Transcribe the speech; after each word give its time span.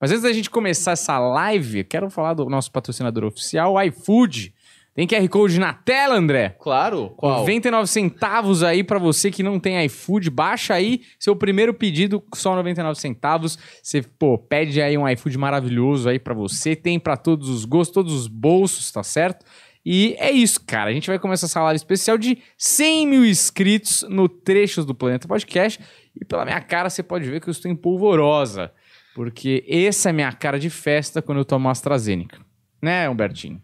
Mas 0.00 0.10
antes 0.10 0.22
da 0.22 0.32
gente 0.32 0.48
começar 0.48 0.92
essa 0.92 1.18
live, 1.18 1.84
quero 1.84 2.08
falar 2.08 2.34
do 2.34 2.48
nosso 2.48 2.70
patrocinador 2.70 3.24
oficial, 3.24 3.74
o 3.74 3.82
iFood. 3.82 4.54
Tem 4.94 5.06
QR 5.06 5.28
Code 5.28 5.60
na 5.60 5.72
tela, 5.72 6.16
André? 6.16 6.56
Claro. 6.58 7.14
Qual? 7.16 7.38
99 7.38 7.86
centavos 7.86 8.64
aí 8.64 8.82
pra 8.82 8.98
você 8.98 9.30
que 9.30 9.44
não 9.44 9.60
tem 9.60 9.84
iFood. 9.84 10.28
Baixa 10.28 10.74
aí 10.74 11.02
seu 11.20 11.36
primeiro 11.36 11.72
pedido, 11.72 12.20
só 12.34 12.56
99 12.56 12.98
centavos. 12.98 13.56
Você, 13.80 14.02
pô, 14.02 14.36
pede 14.36 14.82
aí 14.82 14.98
um 14.98 15.08
iFood 15.08 15.38
maravilhoso 15.38 16.08
aí 16.08 16.18
pra 16.18 16.34
você. 16.34 16.74
Tem 16.74 16.98
pra 16.98 17.16
todos 17.16 17.48
os 17.48 17.64
gostos, 17.64 17.94
todos 17.94 18.12
os 18.12 18.26
bolsos, 18.26 18.90
tá 18.90 19.04
certo? 19.04 19.46
E 19.86 20.16
é 20.18 20.32
isso, 20.32 20.60
cara. 20.66 20.90
A 20.90 20.92
gente 20.92 21.08
vai 21.08 21.18
começar 21.18 21.46
essa 21.46 21.62
live 21.62 21.76
especial 21.76 22.18
de 22.18 22.38
100 22.56 23.06
mil 23.06 23.24
inscritos 23.24 24.04
no 24.08 24.28
Trechos 24.28 24.84
do 24.84 24.96
Planeta 24.96 25.28
Podcast. 25.28 25.80
E 26.20 26.24
pela 26.24 26.44
minha 26.44 26.60
cara, 26.60 26.90
você 26.90 27.04
pode 27.04 27.30
ver 27.30 27.40
que 27.40 27.48
eu 27.48 27.52
estou 27.52 27.70
em 27.70 27.76
polvorosa. 27.76 28.72
Porque 29.18 29.64
essa 29.68 30.08
é 30.08 30.10
a 30.10 30.12
minha 30.12 30.30
cara 30.30 30.60
de 30.60 30.70
festa 30.70 31.20
quando 31.20 31.38
eu 31.38 31.44
tomo 31.44 31.68
AstraZeneca. 31.68 32.38
Né, 32.80 33.08
Humbertinho? 33.10 33.60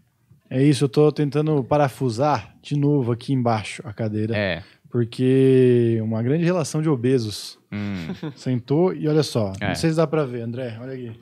É 0.51 0.61
isso, 0.61 0.83
eu 0.85 0.89
tô 0.89 1.13
tentando 1.13 1.63
parafusar 1.63 2.57
de 2.61 2.77
novo 2.77 3.13
aqui 3.13 3.33
embaixo 3.33 3.81
a 3.87 3.93
cadeira. 3.93 4.37
É. 4.37 4.65
Porque 4.91 6.01
uma 6.03 6.21
grande 6.25 6.45
relação 6.45 6.83
de 6.83 6.89
obesos 6.89 7.57
Hum. 7.71 8.09
sentou 8.35 8.93
e 8.93 9.07
olha 9.07 9.23
só. 9.23 9.53
É. 9.61 9.69
Não 9.69 9.75
sei 9.77 9.91
se 9.91 9.97
dá 9.97 10.09
pra 10.09 10.25
ver, 10.25 10.41
André. 10.43 10.77
Olha 10.81 10.93
aqui. 10.95 11.13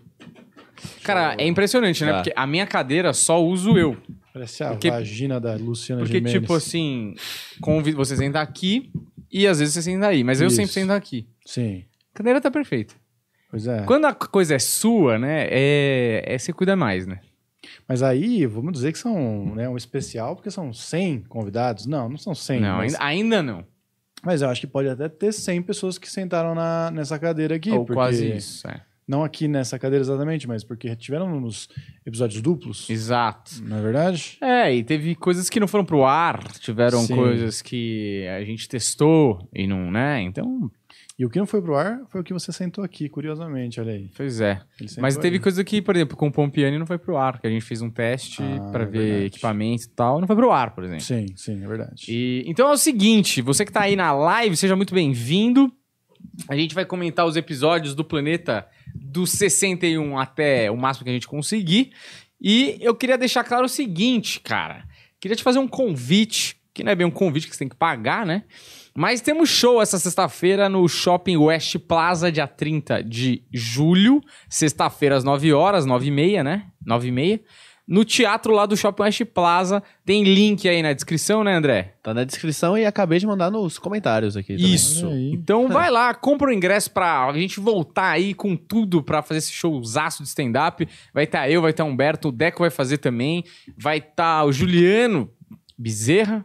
Cara, 1.04 1.34
é 1.38 1.46
impressionante, 1.46 2.02
né? 2.02 2.10
Tá. 2.12 2.16
Porque 2.22 2.32
a 2.34 2.46
minha 2.46 2.66
cadeira 2.66 3.12
só 3.12 3.38
uso 3.44 3.76
eu. 3.76 3.98
Parece 4.32 4.64
a 4.64 4.70
Porque- 4.70 4.90
vagina 4.90 5.38
da 5.38 5.56
Luciana 5.56 6.00
Porque, 6.00 6.16
Gimenez. 6.16 6.40
tipo 6.40 6.54
assim, 6.54 7.14
convido 7.60 7.98
você 7.98 8.16
senta 8.16 8.40
aqui 8.40 8.90
e 9.30 9.46
às 9.46 9.58
vezes 9.58 9.74
você 9.74 9.82
senta 9.82 10.06
aí. 10.06 10.24
Mas 10.24 10.40
eu 10.40 10.46
Isso. 10.46 10.56
sempre 10.56 10.72
sento 10.72 10.90
aqui. 10.92 11.26
Sim, 11.44 11.84
A 12.14 12.16
cadeira 12.16 12.40
tá 12.40 12.50
perfeita. 12.50 12.94
Pois 13.52 13.66
é. 13.68 13.82
Quando 13.82 14.06
a 14.06 14.14
coisa 14.14 14.54
é 14.54 14.58
sua, 14.58 15.18
né? 15.18 15.46
É, 15.48 16.24
é 16.26 16.38
você 16.38 16.52
cuida 16.52 16.74
mais, 16.74 17.06
né? 17.06 17.20
Mas 17.86 18.02
aí, 18.02 18.46
vamos 18.46 18.72
dizer 18.72 18.90
que 18.90 18.98
são 18.98 19.54
né, 19.54 19.68
um 19.68 19.76
especial, 19.76 20.34
porque 20.34 20.50
são 20.50 20.72
100 20.72 21.24
convidados. 21.28 21.86
Não, 21.86 22.08
não 22.08 22.16
são 22.16 22.34
100. 22.34 22.60
não, 22.60 22.78
mas, 22.78 22.94
ainda, 22.98 23.42
não. 23.42 23.64
mas 24.22 24.40
eu 24.42 24.48
acho 24.48 24.62
que 24.62 24.66
pode 24.66 24.88
até 24.88 25.08
ter 25.08 25.30
100 25.30 25.62
pessoas 25.62 25.98
que 25.98 26.10
sentaram 26.10 26.54
na, 26.54 26.90
nessa 26.90 27.18
cadeira 27.18 27.54
aqui. 27.54 27.70
Ou 27.70 27.84
quase 27.84 28.34
isso. 28.34 28.66
É. 28.66 28.80
Não 29.06 29.24
aqui 29.24 29.48
nessa 29.48 29.78
cadeira 29.78 30.02
exatamente, 30.02 30.46
mas 30.46 30.62
porque 30.62 30.94
tiveram 30.94 31.40
nos 31.40 31.68
episódios 32.06 32.40
duplos, 32.40 32.88
Exato. 32.88 33.60
não 33.62 33.78
é 33.78 33.82
verdade? 33.82 34.38
É, 34.40 34.74
e 34.74 34.84
teve 34.84 35.16
coisas 35.16 35.50
que 35.50 35.58
não 35.58 35.66
foram 35.66 35.84
pro 35.84 36.04
ar, 36.04 36.40
tiveram 36.52 37.00
Sim. 37.00 37.16
coisas 37.16 37.60
que 37.60 38.26
a 38.28 38.44
gente 38.44 38.68
testou 38.68 39.46
e 39.52 39.66
não, 39.66 39.90
né? 39.90 40.22
Então, 40.22 40.70
E 41.18 41.26
o 41.26 41.30
que 41.30 41.38
não 41.38 41.46
foi 41.46 41.60
pro 41.60 41.76
ar 41.76 42.00
foi 42.08 42.20
o 42.20 42.24
que 42.24 42.32
você 42.32 42.50
sentou 42.52 42.82
aqui, 42.82 43.08
curiosamente, 43.08 43.78
olha 43.80 43.92
aí. 43.92 44.10
pois 44.16 44.40
é. 44.40 44.60
Mas 44.98 45.16
teve 45.16 45.36
aí. 45.36 45.42
coisa 45.42 45.62
que, 45.62 45.80
por 45.82 45.94
exemplo, 45.94 46.16
com 46.16 46.26
o 46.28 46.32
Pompiani 46.32 46.78
não 46.78 46.86
foi 46.86 46.98
pro 46.98 47.16
ar, 47.16 47.38
que 47.40 47.46
a 47.46 47.50
gente 47.50 47.64
fez 47.64 47.82
um 47.82 47.90
teste 47.90 48.42
Ah, 48.42 48.70
pra 48.72 48.82
é 48.82 48.86
ver 48.86 48.98
verdade. 48.98 49.24
equipamento 49.26 49.84
e 49.84 49.88
tal, 49.90 50.20
não 50.20 50.26
foi 50.26 50.34
pro 50.36 50.50
ar, 50.50 50.74
por 50.74 50.84
exemplo. 50.84 51.04
Sim, 51.04 51.26
sim, 51.36 51.62
é 51.62 51.68
verdade. 51.68 52.06
E, 52.08 52.42
então 52.46 52.68
é 52.68 52.72
o 52.72 52.76
seguinte, 52.78 53.42
você 53.42 53.64
que 53.64 53.70
tá 53.72 53.82
aí 53.82 53.94
na 53.94 54.12
live, 54.12 54.56
seja 54.56 54.74
muito 54.74 54.94
bem-vindo. 54.94 55.70
A 56.48 56.56
gente 56.56 56.74
vai 56.74 56.84
comentar 56.86 57.26
os 57.26 57.36
episódios 57.36 57.94
do 57.94 58.04
planeta 58.04 58.66
do 58.94 59.26
61 59.26 60.18
até 60.18 60.70
o 60.70 60.76
máximo 60.76 61.04
que 61.04 61.10
a 61.10 61.14
gente 61.14 61.28
conseguir. 61.28 61.92
E 62.40 62.78
eu 62.80 62.94
queria 62.94 63.18
deixar 63.18 63.44
claro 63.44 63.66
o 63.66 63.68
seguinte, 63.68 64.40
cara. 64.40 64.84
Queria 65.20 65.36
te 65.36 65.42
fazer 65.42 65.58
um 65.58 65.68
convite, 65.68 66.56
que 66.74 66.82
não 66.82 66.90
é 66.90 66.94
bem 66.94 67.06
um 67.06 67.10
convite 67.10 67.46
que 67.48 67.54
você 67.54 67.58
tem 67.60 67.68
que 67.68 67.76
pagar, 67.76 68.24
né? 68.26 68.44
Mas 68.94 69.20
temos 69.20 69.48
show 69.48 69.80
essa 69.80 69.98
sexta-feira 69.98 70.68
no 70.68 70.86
Shopping 70.88 71.36
West 71.36 71.78
Plaza, 71.78 72.30
dia 72.30 72.46
30 72.46 73.02
de 73.02 73.42
julho. 73.52 74.20
Sexta-feira 74.48 75.16
às 75.16 75.24
9 75.24 75.52
horas, 75.52 75.86
9 75.86 76.06
e 76.06 76.10
meia, 76.10 76.44
né? 76.44 76.66
9 76.84 77.08
e 77.08 77.12
meia. 77.12 77.40
No 77.88 78.04
teatro 78.04 78.52
lá 78.52 78.64
do 78.64 78.76
Shopping 78.76 79.02
West 79.02 79.24
Plaza. 79.26 79.82
Tem 80.04 80.22
link 80.22 80.68
aí 80.68 80.82
na 80.82 80.92
descrição, 80.92 81.42
né, 81.42 81.54
André? 81.54 81.94
Tá 82.02 82.14
na 82.14 82.22
descrição 82.22 82.78
e 82.78 82.84
acabei 82.86 83.18
de 83.18 83.26
mandar 83.26 83.50
nos 83.50 83.78
comentários 83.78 84.36
aqui. 84.36 84.56
também. 84.56 84.74
Isso. 84.74 85.06
Então 85.32 85.68
vai 85.68 85.90
lá, 85.90 86.14
compra 86.14 86.48
o 86.48 86.52
ingresso 86.52 86.90
pra 86.90 87.26
a 87.26 87.32
gente 87.32 87.58
voltar 87.60 88.10
aí 88.10 88.34
com 88.34 88.56
tudo 88.56 89.02
pra 89.02 89.20
fazer 89.22 89.38
esse 89.38 89.52
showzaço 89.52 90.22
de 90.22 90.28
stand-up. 90.28 90.86
Vai 91.12 91.24
estar 91.24 91.50
eu, 91.50 91.60
vai 91.60 91.70
estar 91.70 91.84
Humberto, 91.84 92.28
o 92.28 92.32
Deco 92.32 92.60
vai 92.60 92.70
fazer 92.70 92.98
também. 92.98 93.42
Vai 93.76 93.98
estar 93.98 94.44
o 94.44 94.52
Juliano 94.52 95.30
Bezerra. 95.76 96.44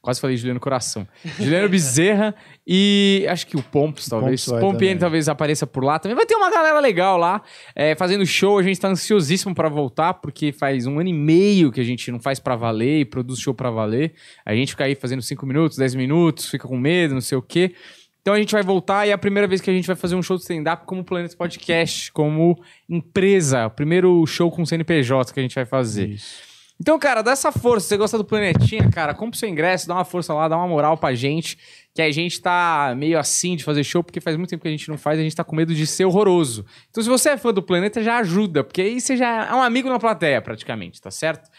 Quase 0.00 0.20
falei 0.20 0.36
Juliano 0.36 0.60
Coração. 0.60 1.06
Juliano 1.38 1.68
Bezerra 1.68 2.34
e 2.66 3.26
acho 3.28 3.46
que 3.46 3.56
o 3.56 3.62
Pompos, 3.62 4.08
talvez. 4.08 4.44
Pompiani 4.44 4.76
também. 4.76 4.98
talvez 4.98 5.28
apareça 5.28 5.66
por 5.66 5.82
lá 5.82 5.98
também. 5.98 6.14
Vai 6.14 6.24
ter 6.24 6.36
uma 6.36 6.50
galera 6.50 6.78
legal 6.78 7.18
lá 7.18 7.42
é, 7.74 7.96
fazendo 7.96 8.24
show. 8.24 8.58
A 8.58 8.62
gente 8.62 8.78
tá 8.80 8.88
ansiosíssimo 8.88 9.54
pra 9.54 9.68
voltar, 9.68 10.14
porque 10.14 10.52
faz 10.52 10.86
um 10.86 11.00
ano 11.00 11.08
e 11.08 11.12
meio 11.12 11.72
que 11.72 11.80
a 11.80 11.84
gente 11.84 12.12
não 12.12 12.20
faz 12.20 12.38
pra 12.38 12.54
valer 12.54 13.00
e 13.00 13.04
produz 13.04 13.40
show 13.40 13.52
pra 13.52 13.70
valer. 13.70 14.14
A 14.46 14.54
gente 14.54 14.70
fica 14.70 14.84
aí 14.84 14.94
fazendo 14.94 15.20
5 15.20 15.44
minutos, 15.44 15.76
10 15.76 15.96
minutos, 15.96 16.48
fica 16.48 16.68
com 16.68 16.78
medo, 16.78 17.14
não 17.14 17.20
sei 17.20 17.36
o 17.36 17.42
quê. 17.42 17.74
Então 18.22 18.34
a 18.34 18.38
gente 18.38 18.52
vai 18.52 18.62
voltar 18.62 19.06
e 19.06 19.10
é 19.10 19.12
a 19.12 19.18
primeira 19.18 19.48
vez 19.48 19.60
que 19.60 19.70
a 19.70 19.72
gente 19.72 19.86
vai 19.86 19.96
fazer 19.96 20.14
um 20.14 20.22
show 20.22 20.36
de 20.36 20.42
stand-up 20.42 20.86
como 20.86 21.02
Planeta 21.02 21.36
Podcast, 21.36 22.12
como 22.12 22.56
empresa. 22.88 23.66
O 23.66 23.70
primeiro 23.70 24.24
show 24.26 24.50
com 24.50 24.64
CNPJ 24.64 25.32
que 25.32 25.40
a 25.40 25.42
gente 25.42 25.54
vai 25.54 25.64
fazer. 25.64 26.08
Isso. 26.10 26.47
Então, 26.80 26.98
cara, 26.98 27.22
dá 27.22 27.32
essa 27.32 27.50
força. 27.50 27.80
Se 27.84 27.88
você 27.88 27.96
gosta 27.96 28.16
do 28.18 28.24
Planetinha, 28.24 28.88
cara, 28.90 29.12
compra 29.12 29.34
o 29.34 29.38
seu 29.38 29.48
ingresso, 29.48 29.88
dá 29.88 29.94
uma 29.94 30.04
força 30.04 30.32
lá, 30.32 30.46
dá 30.46 30.56
uma 30.56 30.68
moral 30.68 30.96
pra 30.96 31.14
gente. 31.14 31.58
Que 31.94 32.02
a 32.02 32.10
gente 32.12 32.40
tá 32.40 32.94
meio 32.96 33.18
assim 33.18 33.56
de 33.56 33.64
fazer 33.64 33.82
show, 33.82 34.04
porque 34.04 34.20
faz 34.20 34.36
muito 34.36 34.50
tempo 34.50 34.62
que 34.62 34.68
a 34.68 34.70
gente 34.70 34.88
não 34.88 34.96
faz, 34.96 35.18
a 35.18 35.22
gente 35.22 35.34
tá 35.34 35.42
com 35.42 35.56
medo 35.56 35.74
de 35.74 35.86
ser 35.86 36.04
horroroso. 36.04 36.64
Então, 36.90 37.02
se 37.02 37.08
você 37.08 37.30
é 37.30 37.36
fã 37.36 37.52
do 37.52 37.62
Planeta, 37.62 38.00
já 38.02 38.18
ajuda, 38.18 38.62
porque 38.62 38.80
aí 38.80 39.00
você 39.00 39.16
já 39.16 39.46
é 39.46 39.54
um 39.54 39.62
amigo 39.62 39.88
na 39.88 39.98
plateia, 39.98 40.40
praticamente, 40.40 41.00
tá 41.00 41.10
certo? 41.10 41.50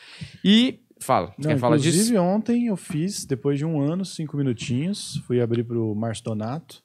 E. 0.43 0.79
Fala, 1.01 1.33
Não, 1.37 1.49
quer 1.51 1.57
falar 1.57 1.77
inclusive, 1.77 2.09
disso? 2.09 2.17
ontem 2.21 2.67
eu 2.67 2.75
fiz, 2.75 3.25
depois 3.25 3.57
de 3.57 3.63
um 3.65 3.79
ano, 3.79 4.03
cinco 4.03 4.35
minutinhos, 4.35 5.21
fui 5.25 5.39
abrir 5.39 5.63
pro 5.63 5.95
Márcio 5.95 6.25
Donato 6.25 6.83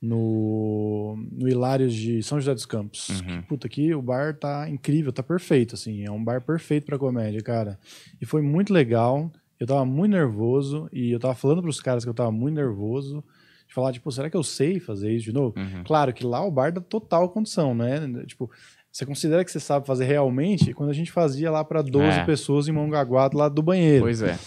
no, 0.00 1.16
no 1.32 1.48
Hilários 1.48 1.94
de 1.94 2.22
São 2.22 2.38
José 2.40 2.54
dos 2.54 2.66
Campos. 2.66 3.08
Uhum. 3.08 3.40
Que, 3.42 3.48
puta, 3.48 3.66
aqui 3.66 3.94
o 3.94 4.02
bar 4.02 4.34
tá 4.38 4.68
incrível, 4.68 5.12
tá 5.12 5.22
perfeito, 5.22 5.74
assim. 5.74 6.04
É 6.04 6.10
um 6.10 6.22
bar 6.22 6.40
perfeito 6.42 6.86
pra 6.86 6.98
comédia, 6.98 7.40
cara. 7.42 7.78
E 8.20 8.26
foi 8.26 8.42
muito 8.42 8.72
legal. 8.72 9.30
Eu 9.58 9.66
tava 9.66 9.84
muito 9.84 10.12
nervoso 10.12 10.88
e 10.92 11.10
eu 11.12 11.18
tava 11.18 11.34
falando 11.34 11.62
pros 11.62 11.80
caras 11.80 12.04
que 12.04 12.10
eu 12.10 12.14
tava 12.14 12.30
muito 12.30 12.54
nervoso. 12.56 13.24
De 13.66 13.74
falar, 13.74 13.92
tipo, 13.92 14.12
será 14.12 14.30
que 14.30 14.36
eu 14.36 14.44
sei 14.44 14.78
fazer 14.78 15.12
isso 15.12 15.24
de 15.24 15.32
novo? 15.32 15.54
Uhum. 15.58 15.82
Claro 15.84 16.12
que 16.12 16.24
lá 16.24 16.44
o 16.44 16.50
bar 16.50 16.70
dá 16.72 16.80
total 16.80 17.28
condição, 17.30 17.74
né? 17.74 18.00
Tipo, 18.26 18.48
você 18.92 19.04
considera 19.04 19.44
que 19.44 19.50
você 19.50 19.58
sabe 19.58 19.86
fazer 19.86 20.04
realmente 20.04 20.72
quando 20.72 20.90
a 20.90 20.92
gente 20.94 21.10
fazia 21.10 21.50
lá 21.50 21.64
pra 21.64 21.82
12 21.82 22.20
É. 22.20 22.24
pessoas 22.24 22.68
em 22.68 22.72
Mongaguá 22.72 23.26
do 23.28 23.36
lado 23.36 23.54
do 23.56 23.62
banheiro. 23.62 24.04
Pois 24.04 24.22
é. 24.22 24.38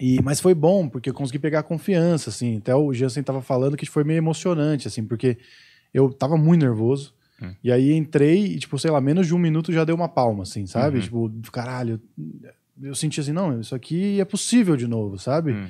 E, 0.00 0.20
mas 0.22 0.40
foi 0.40 0.54
bom, 0.54 0.88
porque 0.88 1.10
eu 1.10 1.14
consegui 1.14 1.38
pegar 1.38 1.62
confiança, 1.62 2.30
assim. 2.30 2.58
Até 2.58 2.74
o 2.74 2.92
Jansen 2.92 3.22
tava 3.22 3.42
falando 3.42 3.76
que 3.76 3.86
foi 3.86 4.04
meio 4.04 4.18
emocionante, 4.18 4.88
assim, 4.88 5.04
porque 5.04 5.38
eu 5.92 6.12
tava 6.12 6.36
muito 6.36 6.62
nervoso. 6.62 7.14
Hum. 7.42 7.54
E 7.62 7.70
aí 7.70 7.92
entrei 7.92 8.44
e, 8.44 8.58
tipo, 8.58 8.78
sei 8.78 8.90
lá, 8.90 9.00
menos 9.00 9.26
de 9.26 9.34
um 9.34 9.38
minuto 9.38 9.72
já 9.72 9.84
deu 9.84 9.94
uma 9.94 10.08
palma, 10.08 10.42
assim, 10.42 10.66
sabe? 10.66 10.96
Uhum. 10.96 11.02
Tipo, 11.02 11.50
caralho, 11.52 12.00
eu 12.82 12.94
senti 12.94 13.20
assim, 13.20 13.32
não, 13.32 13.60
isso 13.60 13.74
aqui 13.74 14.20
é 14.20 14.24
possível 14.24 14.76
de 14.76 14.86
novo, 14.86 15.18
sabe? 15.18 15.52
Hum. 15.52 15.68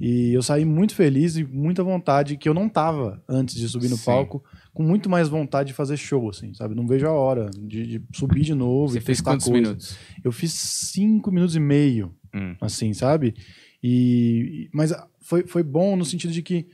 E 0.00 0.32
eu 0.32 0.42
saí 0.42 0.64
muito 0.64 0.94
feliz 0.94 1.36
e 1.36 1.44
muita 1.44 1.82
vontade, 1.82 2.36
que 2.36 2.48
eu 2.48 2.54
não 2.54 2.68
tava 2.68 3.22
antes 3.28 3.56
de 3.56 3.68
subir 3.68 3.88
no 3.88 3.96
Sim. 3.96 4.04
palco, 4.06 4.44
com 4.72 4.82
muito 4.82 5.10
mais 5.10 5.28
vontade 5.28 5.68
de 5.68 5.74
fazer 5.74 5.96
show, 5.96 6.28
assim, 6.30 6.54
sabe? 6.54 6.74
Não 6.74 6.86
vejo 6.86 7.06
a 7.06 7.12
hora 7.12 7.50
de, 7.50 7.98
de 7.98 8.02
subir 8.12 8.42
de 8.42 8.54
novo 8.54 8.92
Você 8.92 8.98
e 8.98 9.00
fez 9.00 9.20
quantos 9.20 9.46
coisa. 9.46 9.60
minutos? 9.60 9.96
Eu 10.22 10.30
fiz 10.30 10.52
cinco 10.52 11.32
minutos 11.32 11.56
e 11.56 11.60
meio 11.60 12.14
Hum. 12.34 12.54
assim, 12.60 12.92
sabe? 12.92 13.34
E- 13.82 14.68
mas 14.72 14.92
foi, 15.20 15.46
foi 15.46 15.62
bom 15.62 15.96
no 15.96 16.04
sentido 16.04 16.32
de 16.32 16.42
que 16.42 16.66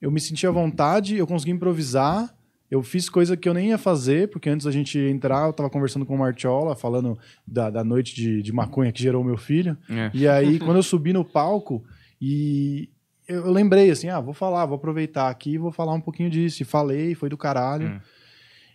eu 0.00 0.10
me 0.10 0.20
senti 0.20 0.46
à 0.46 0.50
vontade, 0.50 1.16
eu 1.16 1.26
consegui 1.26 1.50
improvisar, 1.52 2.34
eu 2.70 2.82
fiz 2.82 3.08
coisa 3.08 3.36
que 3.36 3.48
eu 3.48 3.54
nem 3.54 3.68
ia 3.68 3.78
fazer, 3.78 4.28
porque 4.30 4.48
antes 4.48 4.64
da 4.64 4.70
gente 4.72 4.98
entrar, 4.98 5.46
eu 5.46 5.52
tava 5.52 5.70
conversando 5.70 6.04
com 6.06 6.14
o 6.14 6.18
Martiola, 6.18 6.76
falando 6.76 7.18
da, 7.46 7.70
da 7.70 7.82
noite 7.82 8.14
de, 8.14 8.42
de 8.42 8.52
maconha 8.52 8.92
que 8.92 9.02
gerou 9.02 9.24
meu 9.24 9.36
filho. 9.36 9.76
É. 9.88 10.10
E 10.14 10.28
aí, 10.28 10.58
quando 10.60 10.76
eu 10.76 10.82
subi 10.82 11.12
no 11.12 11.24
palco, 11.24 11.82
e 12.20 12.88
eu, 13.28 13.50
lembrei 13.50 13.90
assim, 13.90 14.08
ah, 14.08 14.20
vou 14.20 14.32
falar, 14.32 14.64
vou 14.64 14.76
aproveitar 14.76 15.28
aqui 15.28 15.52
e 15.52 15.58
vou 15.58 15.70
falar 15.70 15.92
um 15.92 16.00
pouquinho 16.00 16.30
disso. 16.30 16.62
E 16.62 16.64
falei, 16.64 17.14
foi 17.14 17.28
do 17.28 17.36
caralho. 17.36 17.88
Hum. 17.88 18.00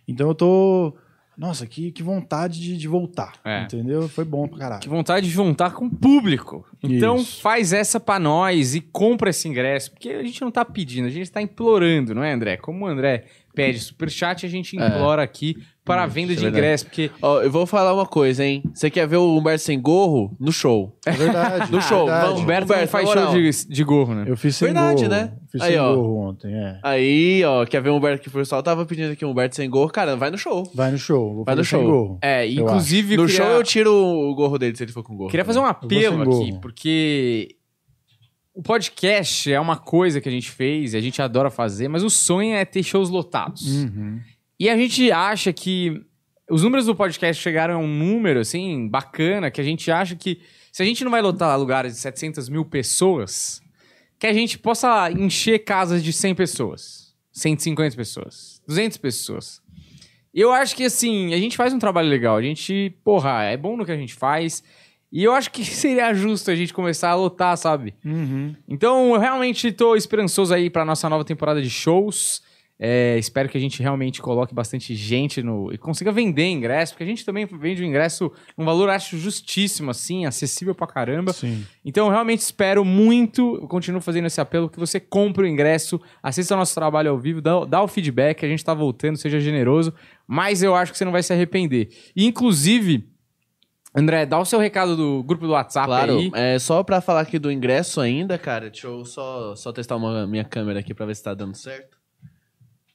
Então 0.06 0.28
eu 0.28 0.34
tô. 0.34 0.94
Nossa, 1.36 1.66
que, 1.66 1.90
que 1.90 2.00
vontade 2.00 2.60
de, 2.60 2.76
de 2.76 2.86
voltar. 2.86 3.32
É. 3.44 3.64
Entendeu? 3.64 4.08
Foi 4.08 4.24
bom 4.24 4.46
pra 4.46 4.58
caralho. 4.58 4.80
Que 4.80 4.88
vontade 4.88 5.26
de 5.26 5.32
juntar 5.32 5.72
com 5.72 5.86
o 5.86 5.90
público. 5.90 6.64
Então 6.80 7.16
Isso. 7.16 7.42
faz 7.42 7.72
essa 7.72 7.98
pra 7.98 8.20
nós 8.20 8.76
e 8.76 8.80
compra 8.80 9.30
esse 9.30 9.48
ingresso, 9.48 9.90
porque 9.90 10.10
a 10.10 10.22
gente 10.22 10.40
não 10.40 10.52
tá 10.52 10.64
pedindo, 10.64 11.06
a 11.06 11.10
gente 11.10 11.32
tá 11.32 11.42
implorando, 11.42 12.14
não 12.14 12.22
é, 12.22 12.32
André? 12.32 12.56
Como 12.56 12.84
o 12.84 12.88
André 12.88 13.24
pede 13.54 13.78
superchat 13.78 14.42
e 14.42 14.46
a 14.46 14.50
gente 14.50 14.76
implora 14.76 15.22
aqui 15.22 15.56
para 15.84 16.04
a 16.04 16.06
venda 16.06 16.32
isso 16.32 16.40
de 16.40 16.46
é 16.46 16.50
verdade. 16.50 16.64
ingresso, 16.66 16.84
porque 16.86 17.10
Ó, 17.20 17.42
eu 17.42 17.50
vou 17.50 17.66
falar 17.66 17.92
uma 17.92 18.06
coisa, 18.06 18.42
hein? 18.42 18.62
Você 18.74 18.88
quer 18.90 19.06
ver 19.06 19.18
o 19.18 19.36
Humberto 19.36 19.62
sem 19.64 19.78
gorro? 19.80 20.34
No 20.40 20.50
show. 20.50 20.98
É 21.04 21.10
verdade. 21.10 21.70
No 21.72 21.80
show, 21.82 22.06
verdade. 22.06 22.24
vamos, 22.26 22.40
o 22.40 22.42
Humberto 22.42 22.68
não 22.68 22.74
Humberto, 22.76 22.90
faz 22.90 23.08
show 23.10 23.32
de, 23.32 23.68
de 23.74 23.84
gorro, 23.84 24.14
né? 24.14 24.24
Eu 24.26 24.36
fiz 24.36 24.56
sem 24.56 24.68
Verdade, 24.68 25.02
gorro. 25.04 25.08
né? 25.14 25.32
Fiz 25.52 25.60
Aí, 25.60 25.72
sem 25.72 25.80
ó. 25.80 25.94
gorro 25.94 26.28
ontem, 26.30 26.54
é. 26.54 26.78
Aí, 26.82 27.44
ó, 27.44 27.66
quer 27.66 27.82
ver 27.82 27.90
o 27.90 27.96
Humberto 27.96 28.22
que 28.22 28.28
o 28.28 28.32
pessoal 28.32 28.62
tava 28.62 28.86
pedindo 28.86 29.12
aqui, 29.12 29.24
o 29.26 29.28
Humberto 29.30 29.54
sem 29.56 29.68
gorro? 29.68 29.90
Cara, 29.90 30.16
vai 30.16 30.30
no 30.30 30.38
show. 30.38 30.62
Vai 30.74 30.90
no 30.90 30.96
show. 30.98 31.34
Vou 31.34 31.44
Vai 31.44 31.54
no 31.54 31.62
show. 31.64 31.84
gorro. 31.84 32.18
É, 32.22 32.46
inclusive. 32.50 33.16
No 33.18 33.26
queria- 33.26 33.36
show 33.44 33.46
eu 33.52 33.62
tiro 33.62 33.92
o 33.94 34.34
gorro 34.34 34.58
dele 34.58 34.74
se 34.74 34.82
ele 34.84 34.92
for 34.92 35.02
com 35.02 35.14
gorro. 35.14 35.28
Queria 35.30 35.44
fazer 35.44 35.58
um 35.58 35.66
apelo 35.66 36.22
aqui, 36.22 36.58
porque 36.62 37.56
o 38.54 38.62
podcast 38.62 39.52
é 39.52 39.58
uma 39.58 39.76
coisa 39.76 40.20
que 40.20 40.28
a 40.28 40.32
gente 40.32 40.50
fez 40.50 40.94
e 40.94 40.96
a 40.96 41.00
gente 41.00 41.20
adora 41.20 41.50
fazer, 41.50 41.88
mas 41.88 42.04
o 42.04 42.08
sonho 42.08 42.54
é 42.54 42.64
ter 42.64 42.84
shows 42.84 43.10
lotados. 43.10 43.82
Uhum. 43.82 44.20
E 44.58 44.70
a 44.70 44.76
gente 44.76 45.10
acha 45.10 45.52
que 45.52 46.00
os 46.48 46.62
números 46.62 46.86
do 46.86 46.94
podcast 46.94 47.42
chegaram 47.42 47.74
a 47.74 47.78
um 47.78 47.88
número, 47.88 48.38
assim, 48.38 48.88
bacana, 48.88 49.50
que 49.50 49.60
a 49.60 49.64
gente 49.64 49.90
acha 49.90 50.14
que 50.14 50.40
se 50.70 50.82
a 50.82 50.86
gente 50.86 51.02
não 51.02 51.10
vai 51.10 51.20
lotar 51.20 51.58
lugares 51.58 51.94
de 51.94 51.98
700 51.98 52.48
mil 52.48 52.64
pessoas, 52.64 53.60
que 54.20 54.26
a 54.26 54.32
gente 54.32 54.56
possa 54.56 55.10
encher 55.10 55.58
casas 55.60 56.02
de 56.02 56.12
100 56.12 56.36
pessoas, 56.36 57.14
150 57.32 57.96
pessoas, 57.96 58.62
200 58.68 58.98
pessoas. 58.98 59.60
Eu 60.32 60.52
acho 60.52 60.76
que, 60.76 60.84
assim, 60.84 61.34
a 61.34 61.38
gente 61.38 61.56
faz 61.56 61.72
um 61.72 61.78
trabalho 61.78 62.08
legal. 62.08 62.36
A 62.36 62.42
gente, 62.42 62.96
porra, 63.04 63.42
é 63.42 63.56
bom 63.56 63.76
no 63.76 63.84
que 63.84 63.92
a 63.92 63.96
gente 63.96 64.14
faz. 64.14 64.62
E 65.14 65.22
eu 65.22 65.32
acho 65.32 65.52
que 65.52 65.64
seria 65.64 66.12
justo 66.12 66.50
a 66.50 66.56
gente 66.56 66.74
começar 66.74 67.10
a 67.10 67.14
lotar, 67.14 67.56
sabe? 67.56 67.94
Uhum. 68.04 68.52
Então, 68.68 69.14
eu 69.14 69.20
realmente 69.20 69.70
tô 69.70 69.94
esperançoso 69.94 70.52
aí 70.52 70.68
pra 70.68 70.84
nossa 70.84 71.08
nova 71.08 71.24
temporada 71.24 71.62
de 71.62 71.70
shows. 71.70 72.42
É, 72.76 73.16
espero 73.16 73.48
que 73.48 73.56
a 73.56 73.60
gente 73.60 73.80
realmente 73.80 74.20
coloque 74.20 74.52
bastante 74.52 74.96
gente 74.96 75.40
no 75.44 75.72
e 75.72 75.78
consiga 75.78 76.10
vender 76.10 76.46
ingresso, 76.48 76.92
porque 76.92 77.04
a 77.04 77.06
gente 77.06 77.24
também 77.24 77.46
vende 77.46 77.80
o 77.80 77.86
ingresso 77.86 78.32
num 78.58 78.64
valor, 78.64 78.90
acho, 78.90 79.16
justíssimo, 79.16 79.92
assim, 79.92 80.26
acessível 80.26 80.74
pra 80.74 80.88
caramba. 80.88 81.32
Sim. 81.32 81.64
Então, 81.84 82.06
eu 82.06 82.10
realmente 82.10 82.40
espero 82.40 82.84
muito, 82.84 83.60
eu 83.62 83.68
continuo 83.68 84.00
fazendo 84.00 84.26
esse 84.26 84.40
apelo, 84.40 84.68
que 84.68 84.80
você 84.80 84.98
compre 84.98 85.44
o 85.44 85.46
ingresso, 85.46 86.00
assista 86.20 86.54
ao 86.54 86.58
nosso 86.58 86.74
trabalho 86.74 87.12
ao 87.12 87.18
vivo, 87.18 87.40
dá, 87.40 87.64
dá 87.64 87.80
o 87.80 87.86
feedback, 87.86 88.44
a 88.44 88.48
gente 88.48 88.64
tá 88.64 88.74
voltando, 88.74 89.16
seja 89.16 89.38
generoso, 89.38 89.94
mas 90.26 90.60
eu 90.60 90.74
acho 90.74 90.90
que 90.90 90.98
você 90.98 91.04
não 91.04 91.12
vai 91.12 91.22
se 91.22 91.32
arrepender. 91.32 91.90
E, 92.16 92.26
inclusive, 92.26 93.13
André, 93.94 94.26
dá 94.26 94.38
o 94.40 94.44
seu 94.44 94.58
recado 94.58 94.96
do 94.96 95.22
grupo 95.22 95.46
do 95.46 95.52
WhatsApp 95.52 95.86
Claro, 95.86 96.18
aí. 96.18 96.30
é 96.34 96.58
só 96.58 96.82
pra 96.82 97.00
falar 97.00 97.20
aqui 97.20 97.38
do 97.38 97.50
ingresso 97.50 98.00
ainda, 98.00 98.36
cara. 98.36 98.68
Deixa 98.68 98.88
eu 98.88 99.04
só, 99.04 99.54
só 99.54 99.72
testar 99.72 99.96
uma, 99.96 100.26
minha 100.26 100.44
câmera 100.44 100.80
aqui 100.80 100.92
pra 100.92 101.06
ver 101.06 101.14
se 101.14 101.22
tá 101.22 101.32
dando 101.32 101.54
certo. 101.56 101.96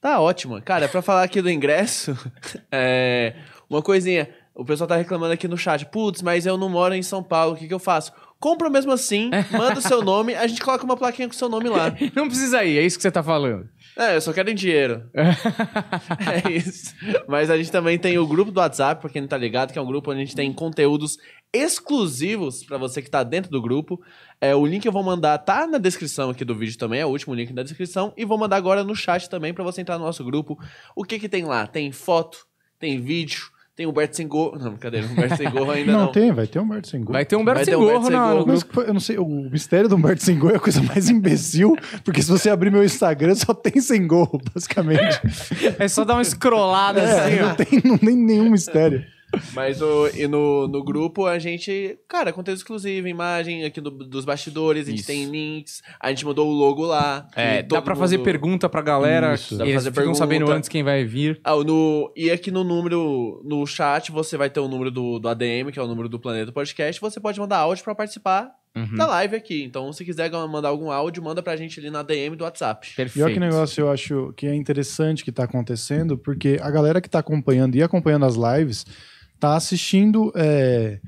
Tá 0.02 0.20
ótimo. 0.20 0.62
Cara, 0.62 0.88
pra 0.90 1.02
falar 1.02 1.24
aqui 1.24 1.42
do 1.42 1.50
ingresso, 1.50 2.18
é, 2.72 3.36
uma 3.70 3.82
coisinha. 3.82 4.30
O 4.54 4.66
pessoal 4.66 4.88
tá 4.90 4.98
reclamando 4.98 5.34
aqui 5.34 5.48
no 5.48 5.58
chat. 5.58 5.86
Putz, 5.86 6.22
mas 6.22 6.46
eu 6.46 6.58
não 6.58 6.68
moro 6.68 6.94
em 6.94 7.02
São 7.02 7.24
Paulo, 7.24 7.54
o 7.54 7.56
que, 7.56 7.66
que 7.68 7.74
eu 7.74 7.80
faço? 7.80 8.12
Compra 8.40 8.70
mesmo 8.70 8.92
assim, 8.92 9.30
manda 9.52 9.80
o 9.80 9.82
seu 9.82 10.02
nome, 10.02 10.34
a 10.34 10.48
gente 10.48 10.62
coloca 10.62 10.84
uma 10.86 10.96
plaquinha 10.96 11.28
com 11.28 11.34
o 11.34 11.38
seu 11.38 11.50
nome 11.50 11.68
lá. 11.68 11.94
Não 12.16 12.28
precisa 12.28 12.64
ir, 12.64 12.78
é 12.78 12.82
isso 12.86 12.96
que 12.98 13.02
você 13.02 13.12
tá 13.12 13.22
falando. 13.22 13.68
É, 14.00 14.16
eu 14.16 14.22
só 14.22 14.32
quero 14.32 14.50
em 14.50 14.56
dinheiro. 14.56 15.10
é 15.14 16.50
isso. 16.50 16.96
Mas 17.28 17.50
a 17.50 17.58
gente 17.58 17.70
também 17.70 18.00
tem 18.00 18.18
o 18.18 18.26
grupo 18.26 18.50
do 18.50 18.62
WhatsApp, 18.62 19.02
pra 19.02 19.10
quem 19.10 19.22
não 19.22 19.28
tá 19.28 19.38
ligado, 19.38 19.74
que 19.74 19.78
é 19.78 19.82
um 19.82 19.86
grupo 19.86 20.10
onde 20.10 20.22
a 20.22 20.24
gente 20.24 20.38
tem 20.38 20.54
conteúdos 20.54 21.18
exclusivos 21.52 22.64
pra 22.64 22.78
você 22.78 23.02
que 23.02 23.10
tá 23.10 23.24
dentro 23.24 23.52
do 23.52 23.62
grupo. 23.62 24.02
É, 24.40 24.56
o 24.56 24.66
link 24.66 24.86
eu 24.86 24.92
vou 24.94 25.04
mandar, 25.04 25.38
tá 25.40 25.68
na 25.68 25.78
descrição 25.78 26.30
aqui 26.30 26.46
do 26.46 26.56
vídeo 26.56 26.78
também, 26.78 27.02
é 27.02 27.06
o 27.06 27.10
último 27.10 27.36
link 27.36 27.52
da 27.52 27.62
descrição. 27.62 28.14
E 28.16 28.24
vou 28.24 28.38
mandar 28.38 28.56
agora 28.56 28.86
no 28.86 28.96
chat 28.96 29.30
também 29.30 29.54
pra 29.54 29.66
você 29.66 29.82
entrar 29.82 29.98
no 29.98 30.06
nosso 30.06 30.24
grupo. 30.24 30.58
O 30.96 31.04
que 31.04 31.20
que 31.20 31.28
tem 31.28 31.44
lá? 31.44 31.68
Tem 31.68 31.92
foto, 31.92 32.48
tem 32.80 33.02
vídeo, 33.02 33.50
tem 33.80 33.86
o 33.86 33.92
Humberto 33.92 34.18
Sem 34.18 34.28
Gorro. 34.28 34.60
Não, 34.60 34.72
brincadeira, 34.72 35.08
o 35.08 35.10
Humberto 35.10 35.38
Sem 35.38 35.50
Gorro 35.50 35.72
ainda 35.72 35.92
Não, 35.94 36.00
não. 36.02 36.12
tem, 36.12 36.34
vai 36.34 36.46
ter 36.46 36.60
Humberto 36.60 36.90
sem 36.90 37.00
gorro. 37.00 37.14
Vai 37.14 37.24
ter 37.26 37.38
um 37.38 37.40
Humberto 37.40 37.60
Vai 37.60 37.66
ter 37.66 37.72
sem 37.72 37.80
Humberto 37.80 37.94
gorro 38.02 38.08
sem 38.08 38.16
na- 38.20 38.34
no 38.36 38.46
Mas 38.46 38.88
eu 38.88 38.94
não 38.94 39.00
sei, 39.00 39.18
o 39.18 39.26
mistério 39.50 39.88
do 39.88 39.96
Humberto 39.96 40.22
sem 40.22 40.38
gorro 40.38 40.54
é 40.54 40.58
a 40.58 40.60
coisa 40.60 40.84
mais 40.84 41.10
imbecil, 41.10 41.78
porque 42.04 42.22
se 42.22 42.30
você 42.30 42.50
abrir 42.50 42.72
meu 42.72 42.84
Instagram, 42.84 43.34
só 43.36 43.54
tem 43.54 43.80
sem 43.82 44.06
gorro, 44.06 44.42
basicamente. 44.54 45.22
É 45.80 45.88
só 45.88 46.04
dar 46.04 46.16
uma 46.16 46.24
scrollada 46.26 47.02
assim, 47.02 47.38
É, 47.38 47.44
ó. 47.44 47.48
não 47.48 47.56
tem 47.56 47.68
não, 47.86 48.00
nem 48.02 48.18
nenhum 48.18 48.50
mistério. 48.50 49.06
Mas 49.54 49.82
o, 49.82 50.08
e 50.16 50.28
no, 50.28 50.68
no 50.68 50.84
grupo 50.84 51.26
a 51.26 51.38
gente, 51.40 51.98
cara, 52.08 52.32
conteúdo 52.34 52.58
exclusivo, 52.58 53.08
imagem 53.08 53.64
aqui 53.66 53.80
do- 53.82 53.92
dos 53.92 54.26
bastidores, 54.26 54.88
a 54.88 54.90
gente 54.90 55.00
Isso. 55.00 55.08
tem 55.08 55.26
links, 55.26 55.82
a 56.00 56.10
gente 56.10 56.26
mandou 56.26 56.48
o 56.48 56.52
logo 56.54 56.84
lá. 56.86 57.28
É, 57.36 57.62
dá 57.64 57.82
pra 57.82 57.96
fazer 57.96 58.18
mundo- 58.18 58.26
pergunta 58.26 58.70
pra 58.70 58.82
galera. 58.82 59.34
Isso. 59.34 59.50
que 59.50 59.56
Dá 59.56 59.58
pra 59.60 59.66
Eles 59.68 59.76
fazer 59.76 59.90
ficam 59.92 60.04
pergunta. 60.04 60.18
sabendo 60.20 60.52
antes 60.52 60.70
quem 60.70 60.84
vai 60.84 61.04
vir. 61.06 61.40
Ah, 61.44 61.56
no, 61.56 62.12
e 62.16 62.32
aqui 62.32 62.52
no 62.52 62.64
número, 62.64 63.42
no 63.46 63.66
chat, 63.66 64.12
você 64.12 64.38
vai 64.38 64.50
ter 64.50 64.60
o 64.60 64.68
número 64.68 64.90
do, 64.92 65.20
do 65.20 65.28
ADM, 65.30 65.72
que 65.72 65.80
é 65.80 65.82
o 65.84 65.88
número 65.88 66.10
do 66.10 66.20
Planeta 66.20 66.52
Podcast. 66.52 67.00
Você 67.02 67.20
pode 67.20 67.40
mandar 67.40 67.58
áudio 67.58 67.84
pra 67.84 67.94
participar 67.96 68.52
Uhum. 68.76 68.96
da 68.96 69.08
live 69.08 69.36
aqui. 69.36 69.64
Então, 69.64 69.92
se 69.92 70.06
quiser 70.06 70.30
mandar 70.48 70.70
algum 70.70 70.92
áudio, 70.92 71.24
manda 71.24 71.42
pra 71.42 71.56
gente 71.58 71.80
ali 71.80 71.90
na 71.90 72.04
DM 72.04 72.36
do 72.36 72.44
WhatsApp. 72.44 72.88
Perfeito. 72.96 73.18
E 73.20 73.24
olha 73.24 73.34
que 73.34 73.40
negócio 73.40 73.82
eu 73.82 73.90
acho 73.92 74.32
que 74.38 74.46
é 74.46 74.54
interessante 74.54 75.24
que 75.24 75.32
tá 75.32 75.44
acontecendo, 75.46 76.16
porque 76.18 76.60
a 76.62 76.70
galera 76.70 77.02
que 77.02 77.10
tá 77.10 77.18
acompanhando 77.18 77.76
e 77.76 77.82
acompanhando 77.82 78.26
as 78.26 78.36
lives 78.36 78.86
tá 79.40 79.56
assistindo 79.56 80.32
é, 80.36 81.00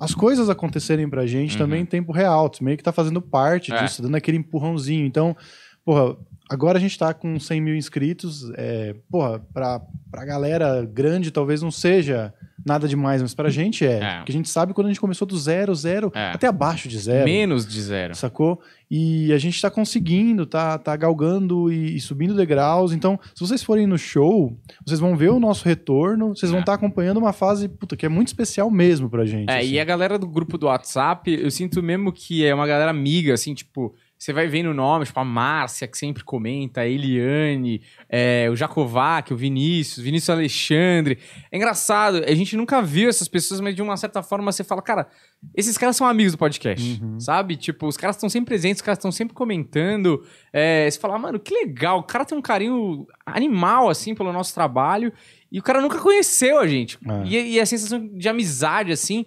as 0.00 0.14
coisas 0.14 0.48
acontecerem 0.50 1.08
pra 1.08 1.26
gente 1.26 1.52
Uhum. 1.52 1.58
também 1.58 1.82
em 1.82 1.86
tempo 1.86 2.12
real, 2.12 2.50
meio 2.60 2.76
que 2.76 2.82
tá 2.82 2.92
fazendo 2.92 3.20
parte 3.22 3.72
É. 3.72 3.82
disso, 3.82 4.02
dando 4.02 4.16
aquele 4.16 4.36
empurrãozinho. 4.38 5.06
Então, 5.06 5.36
porra, 5.84 6.16
agora 6.50 6.78
a 6.78 6.80
gente 6.80 6.98
tá 6.98 7.12
com 7.14 7.38
100 7.38 7.60
mil 7.60 7.76
inscritos, 7.76 8.50
é, 8.56 8.94
porra, 9.10 9.40
pra, 9.52 9.80
pra 10.10 10.24
galera 10.24 10.84
grande 10.84 11.30
talvez 11.30 11.62
não 11.62 11.70
seja 11.70 12.32
nada 12.66 12.86
demais, 12.88 13.22
mas 13.22 13.34
pra 13.34 13.48
gente 13.48 13.86
é. 13.86 14.00
É. 14.02 14.16
Porque 14.18 14.32
a 14.32 14.34
gente 14.34 14.48
sabe 14.48 14.74
quando 14.74 14.88
a 14.88 14.90
gente 14.90 15.00
começou 15.00 15.26
do 15.26 15.38
zero, 15.38 15.74
zero, 15.74 16.10
É. 16.14 16.32
até 16.32 16.46
abaixo 16.48 16.88
de 16.88 16.98
zero. 16.98 17.24
Menos 17.24 17.66
de 17.66 17.80
zero. 17.80 18.14
Sacou? 18.14 18.60
E 18.90 19.32
a 19.34 19.38
gente 19.38 19.60
tá 19.60 19.70
conseguindo, 19.70 20.46
tá, 20.46 20.78
tá 20.78 20.96
galgando 20.96 21.70
e, 21.72 21.96
e 21.96 22.00
subindo 22.00 22.34
degraus. 22.34 22.92
Então, 22.92 23.18
se 23.34 23.40
vocês 23.40 23.62
forem 23.62 23.86
no 23.86 23.98
show, 23.98 24.56
vocês 24.86 24.98
vão 24.98 25.14
ver 25.16 25.30
o 25.30 25.38
nosso 25.38 25.64
retorno, 25.66 26.28
vocês 26.34 26.50
vão 26.50 26.60
É. 26.60 26.62
estar 26.62 26.74
acompanhando 26.74 27.18
uma 27.18 27.32
fase, 27.32 27.68
puta, 27.68 27.96
que 27.96 28.06
é 28.06 28.08
muito 28.08 28.28
especial 28.28 28.70
mesmo 28.70 29.10
pra 29.10 29.26
gente. 29.26 29.50
É, 29.50 29.58
assim. 29.58 29.72
e 29.72 29.80
a 29.80 29.84
galera 29.84 30.18
do 30.18 30.26
grupo 30.26 30.56
do 30.56 30.66
WhatsApp, 30.66 31.30
eu 31.30 31.50
sinto 31.50 31.82
mesmo 31.82 32.10
que 32.12 32.44
é 32.44 32.54
uma 32.54 32.66
galera 32.66 32.90
amiga, 32.90 33.34
assim, 33.34 33.52
tipo, 33.52 33.94
você 34.18 34.32
vai 34.32 34.48
vendo 34.48 34.74
nomes, 34.74 35.08
tipo 35.08 35.20
a 35.20 35.24
Márcia, 35.24 35.86
que 35.86 35.96
sempre 35.96 36.24
comenta, 36.24 36.80
a 36.80 36.86
Eliane, 36.88 37.80
é, 38.08 38.48
o 38.50 38.56
Jacovac, 38.56 39.32
o 39.32 39.36
Vinícius, 39.36 40.04
Vinícius 40.04 40.30
Alexandre. 40.30 41.18
É 41.52 41.56
engraçado, 41.56 42.24
a 42.26 42.34
gente 42.34 42.56
nunca 42.56 42.82
viu 42.82 43.08
essas 43.08 43.28
pessoas, 43.28 43.60
mas 43.60 43.76
de 43.76 43.80
uma 43.82 43.96
certa 43.96 44.22
forma 44.22 44.50
você 44.50 44.64
fala, 44.64 44.82
cara, 44.82 45.06
esses 45.54 45.78
caras 45.78 45.94
são 45.96 46.06
amigos 46.06 46.32
do 46.32 46.38
podcast, 46.38 47.00
Uhum. 47.00 47.20
sabe? 47.20 47.56
Tipo, 47.56 47.86
os 47.86 47.96
caras 47.96 48.16
estão 48.16 48.28
sempre 48.28 48.46
presentes, 48.48 48.78
os 48.80 48.82
caras 48.84 48.98
estão 48.98 49.12
sempre 49.12 49.34
comentando. 49.34 50.24
É, 50.52 50.90
você 50.90 50.98
fala, 50.98 51.16
mano, 51.18 51.38
que 51.38 51.54
legal, 51.54 51.98
o 52.00 52.02
cara 52.02 52.24
tem 52.24 52.36
um 52.36 52.42
carinho 52.42 53.06
animal, 53.24 53.88
assim, 53.88 54.14
pelo 54.16 54.32
nosso 54.32 54.52
trabalho. 54.52 55.12
E 55.50 55.58
o 55.58 55.62
cara 55.62 55.80
nunca 55.80 55.98
conheceu 55.98 56.58
a 56.58 56.66
gente. 56.66 56.98
É. 57.08 57.22
E, 57.24 57.52
e 57.54 57.60
a 57.60 57.64
sensação 57.64 58.06
de 58.06 58.28
amizade, 58.28 58.92
assim. 58.92 59.24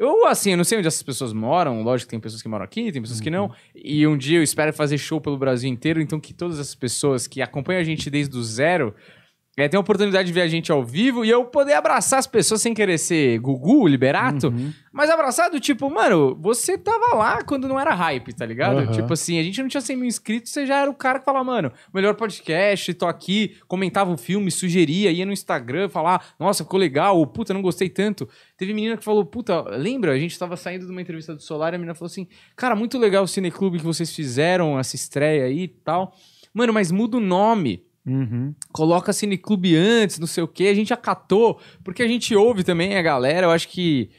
Eu, 0.00 0.26
assim, 0.26 0.52
eu 0.52 0.56
não 0.56 0.64
sei 0.64 0.78
onde 0.78 0.88
essas 0.88 1.02
pessoas 1.02 1.30
moram. 1.30 1.82
Lógico 1.82 2.06
que 2.06 2.12
tem 2.12 2.20
pessoas 2.20 2.40
que 2.40 2.48
moram 2.48 2.64
aqui, 2.64 2.90
tem 2.90 3.02
pessoas 3.02 3.20
que 3.20 3.28
não. 3.28 3.52
E 3.74 4.06
um 4.06 4.16
dia 4.16 4.38
eu 4.38 4.42
espero 4.42 4.72
fazer 4.72 4.96
show 4.96 5.20
pelo 5.20 5.36
Brasil 5.36 5.68
inteiro. 5.68 6.00
Então, 6.00 6.18
que 6.18 6.32
todas 6.32 6.58
essas 6.58 6.74
pessoas 6.74 7.26
que 7.26 7.42
acompanham 7.42 7.82
a 7.82 7.84
gente 7.84 8.08
desde 8.08 8.34
o 8.34 8.42
zero 8.42 8.94
é, 9.56 9.68
tenham 9.68 9.80
a 9.80 9.82
oportunidade 9.82 10.28
de 10.28 10.32
ver 10.32 10.42
a 10.42 10.48
gente 10.48 10.70
ao 10.70 10.84
vivo 10.84 11.24
e 11.24 11.28
eu 11.28 11.44
poder 11.44 11.74
abraçar 11.74 12.20
as 12.20 12.26
pessoas 12.26 12.62
sem 12.62 12.72
querer 12.72 12.98
ser 12.98 13.38
Gugu, 13.40 13.88
Liberato. 13.88 14.48
Uhum. 14.48 14.72
Mas 14.92 15.10
abraçado, 15.10 15.58
tipo, 15.58 15.90
mano, 15.90 16.36
você 16.40 16.78
tava 16.78 17.16
lá 17.16 17.42
quando 17.42 17.66
não 17.66 17.78
era 17.78 17.92
hype, 17.92 18.32
tá 18.32 18.46
ligado? 18.46 18.78
Aham. 18.78 18.92
Tipo 18.92 19.12
assim, 19.12 19.38
a 19.38 19.42
gente 19.42 19.60
não 19.60 19.68
tinha 19.68 19.80
100 19.80 19.96
mil 19.96 20.06
inscritos, 20.06 20.52
você 20.52 20.64
já 20.64 20.78
era 20.80 20.90
o 20.90 20.94
cara 20.94 21.18
que 21.18 21.24
falava, 21.24 21.44
mano, 21.44 21.72
melhor 21.92 22.14
podcast, 22.14 22.94
tô 22.94 23.06
aqui, 23.06 23.56
comentava 23.66 24.12
o 24.12 24.16
filme, 24.16 24.50
sugeria, 24.50 25.10
ia 25.10 25.26
no 25.26 25.32
Instagram 25.32 25.88
falar, 25.88 26.34
nossa, 26.38 26.62
ficou 26.62 26.78
legal, 26.78 27.18
ou 27.18 27.26
puta, 27.26 27.52
não 27.52 27.60
gostei 27.60 27.88
tanto. 27.88 28.28
Teve 28.56 28.72
menina 28.72 28.96
que 28.96 29.04
falou, 29.04 29.24
puta, 29.24 29.62
lembra? 29.76 30.12
A 30.12 30.18
gente 30.18 30.38
tava 30.38 30.56
saindo 30.56 30.86
de 30.86 30.92
uma 30.92 31.02
entrevista 31.02 31.34
do 31.34 31.42
Solar 31.42 31.72
e 31.72 31.76
a 31.76 31.78
menina 31.78 31.94
falou 31.94 32.06
assim, 32.06 32.28
cara, 32.54 32.76
muito 32.76 32.96
legal 32.98 33.24
o 33.24 33.28
cineclube 33.28 33.78
que 33.78 33.84
vocês 33.84 34.14
fizeram, 34.14 34.78
essa 34.78 34.94
estreia 34.94 35.44
aí 35.44 35.64
e 35.64 35.68
tal. 35.68 36.14
Mano, 36.54 36.72
mas 36.72 36.90
muda 36.90 37.16
o 37.16 37.20
nome 37.20 37.89
Uhum. 38.10 38.54
coloca 38.72 39.12
Cineclube 39.12 39.76
antes, 39.76 40.18
não 40.18 40.26
sei 40.26 40.42
o 40.42 40.48
que, 40.48 40.66
a 40.68 40.74
gente 40.74 40.92
acatou, 40.92 41.60
porque 41.84 42.02
a 42.02 42.08
gente 42.08 42.34
ouve 42.34 42.64
também 42.64 42.96
a 42.96 43.02
galera, 43.02 43.46
eu 43.46 43.50
acho 43.50 43.68
que 43.68 44.10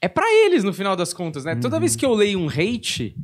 é 0.00 0.08
pra 0.08 0.24
eles 0.44 0.64
no 0.64 0.72
final 0.72 0.94
das 0.94 1.12
contas, 1.12 1.44
né? 1.44 1.56
Toda 1.56 1.80
vez 1.80 1.96
que 1.96 2.04
eu 2.04 2.12
leio 2.14 2.38
um 2.38 2.48
hate, 2.48 3.16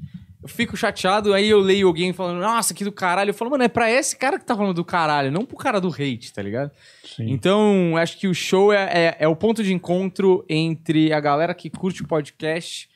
eu 0.42 0.48
fico 0.48 0.76
chateado, 0.76 1.32
aí 1.32 1.48
eu 1.48 1.58
leio 1.58 1.86
alguém 1.86 2.12
falando, 2.12 2.40
nossa, 2.40 2.74
que 2.74 2.84
do 2.84 2.92
caralho, 2.92 3.30
eu 3.30 3.34
falo, 3.34 3.50
mano, 3.50 3.64
é 3.64 3.68
pra 3.68 3.90
esse 3.90 4.16
cara 4.16 4.38
que 4.38 4.44
tá 4.44 4.54
falando 4.54 4.74
do 4.74 4.84
caralho, 4.84 5.32
não 5.32 5.44
pro 5.44 5.56
cara 5.56 5.80
do 5.80 5.88
hate, 5.88 6.32
tá 6.32 6.42
ligado? 6.42 6.70
Sim. 7.04 7.30
Então, 7.30 7.96
acho 7.96 8.18
que 8.18 8.28
o 8.28 8.34
show 8.34 8.72
é, 8.72 8.90
é, 8.92 9.16
é 9.20 9.28
o 9.28 9.34
ponto 9.34 9.62
de 9.62 9.72
encontro 9.72 10.44
entre 10.48 11.12
a 11.12 11.20
galera 11.20 11.54
que 11.54 11.70
curte 11.70 12.02
o 12.02 12.06
podcast 12.06 12.88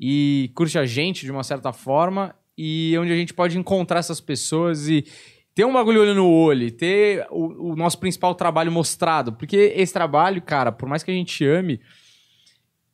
e 0.00 0.50
curte 0.54 0.78
a 0.78 0.86
gente 0.86 1.24
de 1.26 1.30
uma 1.30 1.42
certa 1.42 1.72
forma, 1.72 2.34
e 2.56 2.96
onde 2.98 3.12
a 3.12 3.16
gente 3.16 3.34
pode 3.34 3.58
encontrar 3.58 3.98
essas 3.98 4.20
pessoas 4.20 4.88
e 4.88 5.04
ter 5.54 5.64
um 5.64 5.72
bagulho 5.72 6.00
olho 6.00 6.14
no 6.14 6.28
olho, 6.28 6.70
ter 6.70 7.26
o, 7.30 7.72
o 7.72 7.76
nosso 7.76 7.98
principal 7.98 8.34
trabalho 8.34 8.72
mostrado. 8.72 9.32
Porque 9.32 9.72
esse 9.76 9.92
trabalho, 9.92 10.42
cara, 10.42 10.72
por 10.72 10.88
mais 10.88 11.02
que 11.02 11.10
a 11.10 11.14
gente 11.14 11.44
ame, 11.44 11.80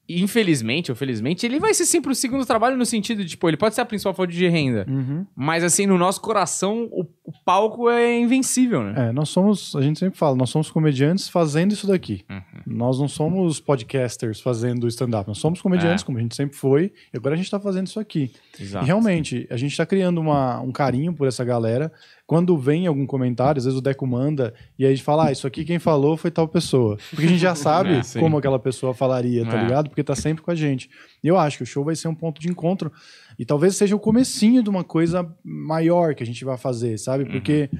infelizmente 0.08 0.90
ou 0.90 0.96
felizmente, 0.96 1.46
ele 1.46 1.58
vai 1.58 1.72
ser 1.72 1.86
sempre 1.86 2.12
o 2.12 2.14
segundo 2.14 2.44
trabalho 2.44 2.76
no 2.76 2.84
sentido 2.84 3.22
de, 3.22 3.30
tipo, 3.30 3.48
ele 3.48 3.56
pode 3.56 3.74
ser 3.74 3.80
a 3.80 3.86
principal 3.86 4.12
fonte 4.12 4.34
de 4.34 4.46
renda. 4.48 4.84
Uhum. 4.88 5.26
Mas 5.34 5.62
assim, 5.64 5.86
no 5.86 5.96
nosso 5.96 6.20
coração, 6.20 6.88
o, 6.90 7.06
o 7.30 7.44
palco 7.44 7.88
é 7.88 8.18
invencível, 8.18 8.82
né? 8.82 9.08
É, 9.08 9.12
nós 9.12 9.28
somos, 9.28 9.74
a 9.76 9.80
gente 9.82 9.98
sempre 9.98 10.18
fala, 10.18 10.34
nós 10.36 10.50
somos 10.50 10.70
comediantes 10.70 11.28
fazendo 11.28 11.72
isso 11.72 11.86
daqui. 11.86 12.24
Uhum. 12.28 12.40
Nós 12.66 12.98
não 12.98 13.06
somos 13.08 13.60
podcasters 13.60 14.40
fazendo 14.40 14.86
stand-up, 14.88 15.28
nós 15.28 15.38
somos 15.38 15.62
comediantes, 15.62 16.02
É. 16.02 16.06
como 16.06 16.18
a 16.18 16.20
gente 16.20 16.34
sempre 16.34 16.56
foi, 16.56 16.92
e 17.12 17.16
agora 17.16 17.34
a 17.34 17.38
gente 17.38 17.50
tá 17.50 17.60
fazendo 17.60 17.86
isso 17.86 18.00
aqui. 18.00 18.32
Exato. 18.58 18.84
E 18.84 18.86
realmente, 18.86 19.46
a 19.50 19.56
gente 19.56 19.76
tá 19.76 19.86
criando 19.86 20.20
uma, 20.20 20.60
um 20.60 20.72
carinho 20.72 21.12
por 21.12 21.26
essa 21.28 21.44
galera. 21.44 21.92
Quando 22.26 22.56
vem 22.56 22.86
algum 22.86 23.06
comentário, 23.06 23.58
às 23.58 23.64
vezes 23.64 23.78
o 23.78 23.82
Deco 23.82 24.06
manda, 24.06 24.54
e 24.78 24.84
aí 24.84 24.92
a 24.92 24.94
gente 24.94 25.04
fala, 25.04 25.26
ah, 25.26 25.32
isso 25.32 25.46
aqui 25.46 25.64
quem 25.64 25.78
falou 25.80 26.16
foi 26.16 26.30
tal 26.30 26.46
pessoa. 26.46 26.96
Porque 27.10 27.26
a 27.26 27.28
gente 27.28 27.40
já 27.40 27.54
sabe 27.56 27.94
É, 27.94 28.02
sim. 28.02 28.20
como 28.20 28.36
aquela 28.38 28.58
pessoa 28.58 28.94
falaria, 28.94 29.44
tá 29.44 29.58
É. 29.58 29.62
ligado? 29.64 29.88
Porque 29.88 30.02
tá 30.04 30.14
sempre 30.14 30.42
com 30.42 30.50
a 30.50 30.54
gente. 30.54 30.88
E 31.24 31.28
eu 31.28 31.36
acho 31.38 31.56
que 31.58 31.62
o 31.64 31.66
show 31.66 31.84
vai 31.84 31.96
ser 31.96 32.08
um 32.08 32.14
ponto 32.14 32.40
de 32.40 32.48
encontro. 32.48 32.92
E 33.40 33.44
talvez 33.46 33.74
seja 33.74 33.96
o 33.96 33.98
comecinho 33.98 34.62
de 34.62 34.68
uma 34.68 34.84
coisa 34.84 35.26
maior 35.42 36.14
que 36.14 36.22
a 36.22 36.26
gente 36.26 36.44
vai 36.44 36.58
fazer, 36.58 36.98
sabe? 36.98 37.24
Uhum. 37.24 37.30
Porque, 37.30 37.70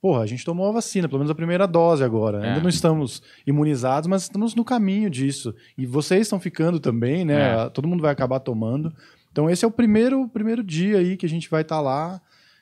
porra, 0.00 0.22
a 0.22 0.26
gente 0.26 0.42
tomou 0.42 0.66
a 0.66 0.72
vacina, 0.72 1.06
pelo 1.06 1.18
menos 1.18 1.30
a 1.30 1.34
primeira 1.34 1.66
dose 1.66 2.02
agora. 2.02 2.42
É. 2.42 2.48
Ainda 2.48 2.62
não 2.62 2.70
estamos 2.70 3.22
imunizados, 3.46 4.08
mas 4.08 4.22
estamos 4.22 4.54
no 4.54 4.64
caminho 4.64 5.10
disso. 5.10 5.54
E 5.76 5.84
vocês 5.84 6.22
estão 6.22 6.40
ficando 6.40 6.80
também, 6.80 7.26
né? 7.26 7.66
É. 7.66 7.68
Todo 7.68 7.86
mundo 7.86 8.00
vai 8.00 8.10
acabar 8.10 8.40
tomando. 8.40 8.90
Então 9.30 9.50
esse 9.50 9.62
é 9.62 9.68
o 9.68 9.70
primeiro, 9.70 10.26
primeiro 10.26 10.64
dia 10.64 10.96
aí 10.96 11.18
que 11.18 11.26
a 11.26 11.28
gente 11.28 11.50
vai 11.50 11.60
estar 11.60 11.82
lá, 11.82 12.18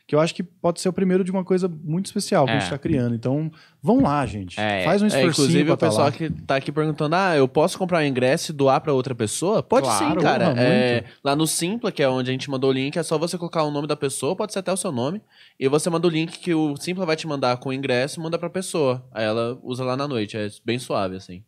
que 0.08 0.14
eu 0.14 0.20
acho 0.20 0.34
que 0.34 0.42
pode 0.42 0.80
ser 0.80 0.88
o 0.88 0.92
primeiro 0.92 1.22
de 1.22 1.30
uma 1.30 1.44
coisa 1.44 1.68
muito 1.68 2.06
especial 2.06 2.46
que 2.46 2.50
a 2.50 2.54
É. 2.54 2.56
gente 2.60 2.64
está 2.64 2.78
criando. 2.78 3.14
Então, 3.14 3.52
vão 3.82 4.00
lá, 4.00 4.24
gente. 4.24 4.58
É, 4.58 4.82
Faz 4.82 5.02
um 5.02 5.04
É, 5.04 5.08
esforcinho 5.08 5.30
inclusive, 5.30 5.64
pra 5.66 5.74
o 5.74 5.76
tá 5.76 5.86
pessoal 5.86 6.06
lá. 6.06 6.12
que 6.12 6.30
tá 6.30 6.56
aqui 6.56 6.72
perguntando: 6.72 7.14
ah, 7.14 7.36
eu 7.36 7.46
posso 7.46 7.76
comprar 7.78 7.98
um 7.98 8.06
ingresso 8.06 8.50
e 8.50 8.54
doar 8.54 8.80
pra 8.80 8.90
outra 8.94 9.14
pessoa? 9.14 9.62
Pode 9.62 9.84
Claro, 9.86 10.14
sim, 10.14 10.16
cara. 10.26 10.54
É, 10.56 11.04
lá 11.22 11.36
no 11.36 11.46
Simpla, 11.46 11.92
que 11.92 12.02
é 12.02 12.08
onde 12.08 12.30
a 12.30 12.32
gente 12.32 12.48
mandou 12.50 12.70
o 12.70 12.72
link, 12.72 12.96
é 12.98 13.02
só 13.02 13.18
você 13.18 13.36
colocar 13.36 13.62
o 13.64 13.70
nome 13.70 13.86
da 13.86 13.94
pessoa, 13.96 14.34
pode 14.34 14.54
ser 14.54 14.60
até 14.60 14.72
o 14.72 14.76
seu 14.78 14.90
nome, 14.90 15.20
e 15.60 15.68
você 15.68 15.90
manda 15.90 16.06
o 16.06 16.10
link 16.10 16.38
que 16.38 16.54
o 16.54 16.74
Simpla 16.78 17.04
vai 17.04 17.14
te 17.14 17.26
mandar 17.26 17.58
com 17.58 17.68
o 17.68 17.72
ingresso 17.72 18.18
e 18.18 18.22
manda 18.22 18.38
pra 18.38 18.48
pessoa. 18.48 19.06
Aí 19.12 19.26
ela 19.26 19.58
usa 19.62 19.84
lá 19.84 19.94
na 19.94 20.08
noite, 20.08 20.38
é 20.38 20.48
bem 20.64 20.78
suave, 20.78 21.16
assim. 21.16 21.44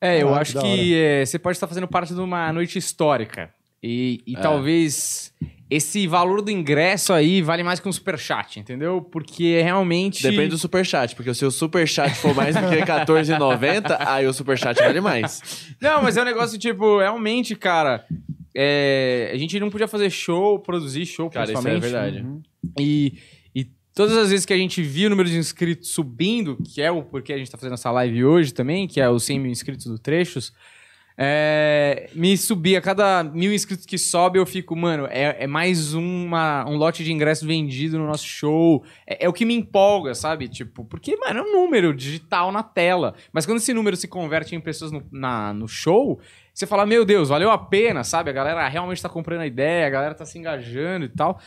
É, 0.00 0.18
eu 0.22 0.28
Caraca, 0.28 0.40
acho 0.42 0.52
que 0.52 0.60
que 0.60 0.94
é, 0.94 1.26
você 1.26 1.36
pode 1.36 1.56
estar 1.56 1.66
fazendo 1.66 1.88
parte 1.88 2.14
de 2.14 2.20
uma 2.20 2.52
noite 2.52 2.78
histórica. 2.78 3.52
E, 3.86 4.22
e 4.26 4.34
É. 4.36 4.40
talvez 4.40 5.30
esse 5.68 6.06
valor 6.06 6.40
do 6.40 6.50
ingresso 6.50 7.12
aí 7.12 7.42
vale 7.42 7.62
mais 7.62 7.80
que 7.80 7.88
um 7.88 7.92
superchat, 7.92 8.58
entendeu? 8.60 9.02
Porque 9.02 9.60
realmente. 9.60 10.22
Depende 10.22 10.48
do 10.48 10.58
superchat, 10.58 11.14
porque 11.14 11.34
se 11.34 11.44
o 11.44 11.50
superchat 11.50 12.14
for 12.14 12.34
mais 12.34 12.54
do 12.54 12.62
que 12.68 12.76
R$14,90, 12.76 13.96
aí 14.08 14.26
o 14.26 14.32
superchat 14.32 14.78
vale 14.78 15.00
mais. 15.00 15.74
Não, 15.80 16.02
mas 16.02 16.16
é 16.16 16.22
um 16.22 16.24
negócio 16.24 16.58
tipo, 16.58 16.98
realmente, 17.00 17.54
cara. 17.56 18.06
é, 18.56 19.30
a 19.34 19.36
gente 19.36 19.58
não 19.60 19.68
podia 19.68 19.88
fazer 19.88 20.08
show, 20.10 20.58
produzir 20.60 21.04
show, 21.06 21.28
Cara, 21.28 21.44
isso 21.52 21.52
é 21.52 21.62
principalmente. 21.70 21.82
verdade. 21.82 22.20
Uhum. 22.26 22.42
E, 22.78 23.14
e 23.54 23.64
todas 23.94 24.16
as 24.16 24.30
vezes 24.30 24.46
que 24.46 24.52
a 24.52 24.56
gente 24.58 24.80
via 24.82 25.08
o 25.08 25.10
número 25.10 25.28
de 25.28 25.36
inscritos 25.36 25.88
subindo, 25.90 26.56
que 26.72 26.80
é 26.80 26.90
o 26.90 27.02
porquê 27.02 27.32
a 27.32 27.38
gente 27.38 27.50
tá 27.50 27.58
fazendo 27.58 27.74
essa 27.74 27.90
live 27.90 28.24
hoje 28.24 28.54
também, 28.54 28.86
que 28.86 29.00
é 29.00 29.08
os 29.10 29.24
100 29.24 29.40
mil 29.40 29.50
inscritos 29.50 29.86
do 29.86 29.98
Trechos, 29.98 30.52
é, 31.16 32.10
me 32.12 32.36
subia, 32.36 32.80
cada 32.80 33.22
mil 33.22 33.52
inscritos 33.52 33.86
que 33.86 33.96
sobe, 33.96 34.38
eu 34.38 34.44
fico, 34.46 34.74
mano, 34.74 35.06
é, 35.08 35.44
é 35.44 35.46
mais 35.46 35.94
uma, 35.94 36.68
um 36.68 36.76
lote 36.76 37.04
de 37.04 37.12
ingresso 37.12 37.46
vendido 37.46 37.98
no 37.98 38.06
nosso 38.06 38.26
show. 38.26 38.84
É, 39.06 39.24
é 39.26 39.28
o 39.28 39.32
que 39.32 39.44
me 39.44 39.54
empolga, 39.54 40.14
sabe? 40.14 40.48
Tipo, 40.48 40.84
porque, 40.84 41.16
mano, 41.16 41.40
é 41.40 41.42
um 41.42 41.52
número 41.52 41.94
digital 41.94 42.50
na 42.50 42.62
tela. 42.62 43.14
Mas 43.32 43.46
quando 43.46 43.58
esse 43.58 43.72
número 43.72 43.96
se 43.96 44.08
converte 44.08 44.56
em 44.56 44.60
pessoas 44.60 44.90
no, 44.90 45.04
na, 45.12 45.52
no 45.54 45.68
show, 45.68 46.18
você 46.52 46.66
fala, 46.66 46.84
meu 46.84 47.04
Deus, 47.04 47.28
valeu 47.28 47.50
a 47.50 47.58
pena, 47.58 48.02
sabe? 48.02 48.30
A 48.30 48.32
galera 48.32 48.66
realmente 48.68 49.00
tá 49.02 49.08
comprando 49.08 49.42
a 49.42 49.46
ideia, 49.46 49.86
a 49.86 49.90
galera 49.90 50.14
tá 50.14 50.24
se 50.24 50.38
engajando 50.38 51.04
e 51.04 51.08
tal. 51.08 51.38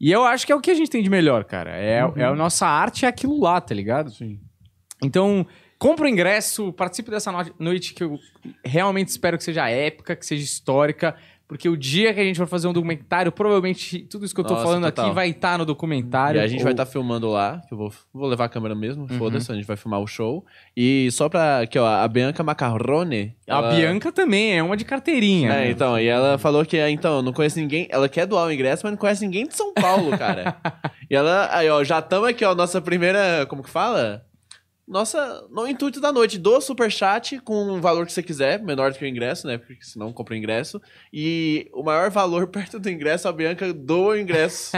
E 0.00 0.12
eu 0.12 0.24
acho 0.24 0.46
que 0.46 0.52
é 0.52 0.54
o 0.54 0.60
que 0.60 0.70
a 0.70 0.74
gente 0.74 0.90
tem 0.90 1.02
de 1.02 1.10
melhor, 1.10 1.44
cara. 1.44 1.70
É, 1.70 2.04
Uhum. 2.04 2.12
é 2.16 2.24
a 2.24 2.34
nossa 2.34 2.66
arte, 2.66 3.04
é 3.04 3.08
aquilo 3.08 3.40
lá, 3.40 3.60
tá 3.60 3.74
ligado? 3.74 4.10
Sim. 4.10 4.38
Então, 5.02 5.46
compra 5.78 6.06
o 6.06 6.08
ingresso, 6.08 6.72
participe 6.72 7.10
dessa 7.10 7.30
no- 7.32 7.54
noite 7.58 7.94
que 7.94 8.02
eu 8.04 8.18
realmente 8.64 9.08
espero 9.08 9.36
que 9.38 9.44
seja 9.44 9.68
épica, 9.68 10.16
que 10.16 10.24
seja 10.24 10.42
histórica, 10.44 11.14
porque 11.48 11.68
o 11.68 11.76
dia 11.76 12.12
que 12.12 12.18
a 12.18 12.24
gente 12.24 12.36
for 12.38 12.48
fazer 12.48 12.66
um 12.66 12.72
documentário, 12.72 13.30
provavelmente 13.30 14.00
tudo 14.10 14.24
isso 14.24 14.34
que 14.34 14.40
eu 14.40 14.44
tô 14.44 14.54
Nossa, 14.54 14.66
falando 14.66 14.82
total. 14.86 15.06
aqui 15.06 15.14
vai 15.14 15.28
estar 15.28 15.56
no 15.56 15.64
documentário. 15.64 16.40
E 16.40 16.42
a 16.42 16.46
gente 16.48 16.58
vai 16.64 16.70
ou- 16.72 16.74
estar 16.74 16.86
filmando 16.86 17.28
lá, 17.28 17.62
que 17.68 17.72
eu 17.72 17.78
vou, 17.78 17.92
vou 18.12 18.26
levar 18.26 18.46
a 18.46 18.48
câmera 18.48 18.74
mesmo, 18.74 19.02
Uhum. 19.08 19.16
foda-se, 19.16 19.52
a 19.52 19.54
gente 19.54 19.64
vai 19.66 19.76
filmar 19.76 20.00
o 20.00 20.08
show. 20.08 20.44
E 20.76 21.08
só 21.12 21.28
pra. 21.28 21.60
Aqui, 21.60 21.78
ó, 21.78 21.86
a 21.86 22.08
Bianca 22.08 22.42
Macarrone. 22.42 23.36
A 23.48 23.58
ela- 23.58 23.70
Bianca 23.74 24.10
também 24.10 24.58
é 24.58 24.62
uma 24.62 24.76
de 24.76 24.84
carteirinha. 24.84 25.52
É, 25.52 25.52
né? 25.66 25.70
então, 25.70 25.96
e 26.00 26.06
ela 26.08 26.36
falou 26.36 26.64
que, 26.66 26.76
é, 26.76 26.90
então, 26.90 27.22
não 27.22 27.32
conhece 27.32 27.60
ninguém. 27.60 27.86
Ela 27.90 28.08
quer 28.08 28.26
doar 28.26 28.48
o 28.48 28.52
ingresso, 28.52 28.82
mas 28.84 28.90
não 28.92 28.98
conhece 28.98 29.24
ninguém 29.24 29.46
de 29.46 29.54
São 29.54 29.72
Paulo, 29.72 30.18
cara. 30.18 30.56
e 31.08 31.14
ela, 31.14 31.48
aí, 31.52 31.68
ó, 31.70 31.84
já 31.84 32.00
estamos 32.00 32.28
aqui, 32.28 32.44
ó, 32.44 32.56
nossa 32.56 32.80
primeira. 32.80 33.46
Como 33.48 33.62
que 33.62 33.70
fala? 33.70 34.26
Nossa, 34.86 35.44
no 35.50 35.66
intuito 35.66 36.00
da 36.00 36.12
noite, 36.12 36.38
doa 36.38 36.60
superchat 36.60 37.40
com 37.40 37.70
o 37.72 37.80
valor 37.80 38.06
que 38.06 38.12
você 38.12 38.22
quiser, 38.22 38.62
menor 38.62 38.92
do 38.92 38.98
que 38.98 39.04
o 39.04 39.08
ingresso, 39.08 39.44
né? 39.44 39.58
Porque 39.58 39.82
senão 39.82 40.12
compra 40.12 40.34
o 40.34 40.36
ingresso. 40.36 40.80
E 41.12 41.68
o 41.74 41.82
maior 41.82 42.08
valor 42.08 42.46
perto 42.48 42.78
do 42.78 42.88
ingresso, 42.88 43.26
a 43.26 43.32
Bianca 43.32 43.72
doa 43.74 44.14
o 44.14 44.16
ingresso. 44.18 44.70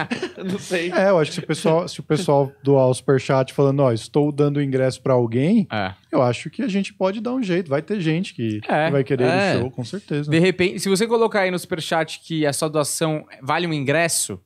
não 0.42 0.58
sei. 0.58 0.90
É, 0.90 1.10
eu 1.10 1.18
acho 1.18 1.30
que 1.30 1.34
se 1.36 1.40
o 1.40 1.46
pessoal, 1.46 1.88
se 1.88 2.00
o 2.00 2.02
pessoal 2.02 2.50
doar 2.62 2.86
o 2.88 2.94
superchat 2.94 3.52
falando, 3.52 3.80
ó, 3.80 3.92
estou 3.92 4.32
dando 4.32 4.62
ingresso 4.62 5.02
pra 5.02 5.12
alguém, 5.12 5.66
É. 5.70 5.92
eu 6.10 6.22
acho 6.22 6.48
que 6.48 6.62
a 6.62 6.68
gente 6.68 6.94
pode 6.94 7.20
dar 7.20 7.34
um 7.34 7.42
jeito. 7.42 7.68
Vai 7.68 7.82
ter 7.82 8.00
gente 8.00 8.32
que, 8.32 8.62
É, 8.66 8.86
que 8.86 8.92
vai 8.92 9.04
querer 9.04 9.24
ir 9.24 9.30
é. 9.30 9.54
no 9.54 9.60
show, 9.60 9.70
com 9.70 9.84
certeza. 9.84 10.30
De 10.30 10.38
repente, 10.38 10.80
se 10.80 10.88
você 10.88 11.06
colocar 11.06 11.40
aí 11.40 11.50
no 11.50 11.58
superchat 11.58 12.20
que 12.20 12.46
a 12.46 12.52
sua 12.54 12.68
doação 12.70 13.26
vale 13.42 13.66
um 13.66 13.74
ingresso, 13.74 14.40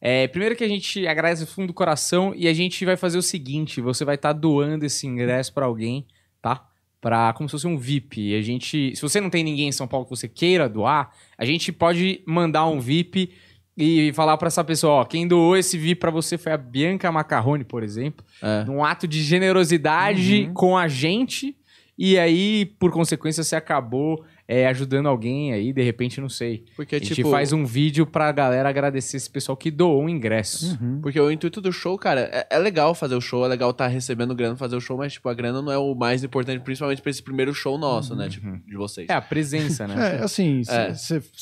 é, 0.00 0.26
primeiro 0.28 0.56
que 0.56 0.64
a 0.64 0.68
gente 0.68 1.06
agradece 1.06 1.44
do 1.44 1.50
fundo 1.50 1.68
do 1.68 1.74
coração 1.74 2.32
e 2.34 2.48
a 2.48 2.54
gente 2.54 2.84
vai 2.84 2.96
fazer 2.96 3.18
o 3.18 3.22
seguinte: 3.22 3.80
você 3.80 4.04
vai 4.04 4.14
estar 4.14 4.32
doando 4.32 4.84
esse 4.86 5.06
ingresso 5.06 5.52
pra 5.52 5.66
alguém, 5.66 6.06
tá? 6.40 6.66
Pra, 7.00 7.32
como 7.32 7.48
se 7.48 7.52
fosse 7.52 7.66
um 7.66 7.78
VIP. 7.78 8.20
E 8.32 8.34
a 8.36 8.42
gente, 8.42 8.94
se 8.94 9.00
você 9.02 9.20
não 9.20 9.30
tem 9.30 9.42
ninguém 9.42 9.68
em 9.68 9.72
São 9.72 9.88
Paulo 9.88 10.04
que 10.04 10.10
você 10.10 10.28
queira 10.28 10.68
doar, 10.68 11.10
a 11.38 11.44
gente 11.44 11.72
pode 11.72 12.22
mandar 12.26 12.66
um 12.66 12.78
VIP 12.78 13.30
e 13.76 14.12
falar 14.12 14.36
pra 14.36 14.48
essa 14.48 14.62
pessoa: 14.62 14.92
ó, 14.94 15.04
quem 15.04 15.26
doou 15.26 15.56
esse 15.56 15.78
VIP 15.78 16.00
pra 16.00 16.10
você 16.10 16.36
foi 16.36 16.52
a 16.52 16.56
Bianca 16.58 17.10
Macarrone, 17.10 17.64
por 17.64 17.82
exemplo 17.82 18.24
É. 18.42 18.64
num 18.64 18.84
ato 18.84 19.06
de 19.08 19.22
generosidade 19.22 20.44
Uhum. 20.48 20.54
com 20.54 20.76
a 20.78 20.88
gente. 20.88 21.56
E 21.98 22.18
aí, 22.18 22.64
por 22.78 22.90
consequência, 22.90 23.42
você 23.44 23.54
acabou 23.56 24.24
é, 24.52 24.66
ajudando 24.66 25.06
alguém 25.06 25.52
aí, 25.52 25.72
de 25.72 25.82
repente, 25.82 26.20
não 26.20 26.28
sei. 26.28 26.64
Porque, 26.74 26.96
a 26.96 26.98
gente 26.98 27.14
tipo. 27.14 27.30
faz 27.30 27.52
um 27.52 27.64
vídeo 27.64 28.04
pra 28.04 28.32
galera 28.32 28.68
agradecer 28.68 29.16
esse 29.16 29.30
pessoal 29.30 29.56
que 29.56 29.70
doou 29.70 30.02
um 30.02 30.08
ingresso. 30.08 30.76
Uhum. 30.82 31.00
Porque 31.00 31.20
o 31.20 31.30
intuito 31.30 31.60
do 31.60 31.72
show, 31.72 31.96
cara, 31.96 32.22
é, 32.32 32.46
é 32.50 32.58
legal 32.58 32.94
fazer 32.94 33.14
o 33.14 33.20
show, 33.20 33.44
é 33.44 33.48
legal 33.48 33.70
estar 33.70 33.86
recebendo 33.86 34.34
grana 34.34 34.54
pra 34.56 34.58
fazer 34.66 34.74
o 34.76 34.80
show, 34.80 34.96
mas, 34.98 35.12
tipo, 35.12 35.28
a 35.28 35.34
grana 35.34 35.62
não 35.62 35.70
é 35.70 35.78
o 35.78 35.94
mais 35.94 36.24
importante, 36.24 36.60
principalmente 36.62 37.00
pra 37.00 37.10
esse 37.10 37.22
primeiro 37.22 37.54
show 37.54 37.78
nosso, 37.78 38.16
né? 38.16 38.28
Tipo, 38.28 38.58
de 38.66 38.76
vocês. 38.76 39.08
É, 39.08 39.12
a 39.14 39.20
presença, 39.20 39.86
né? 39.86 39.94
É, 40.20 40.24
assim, 40.24 40.62
É. 40.68 40.92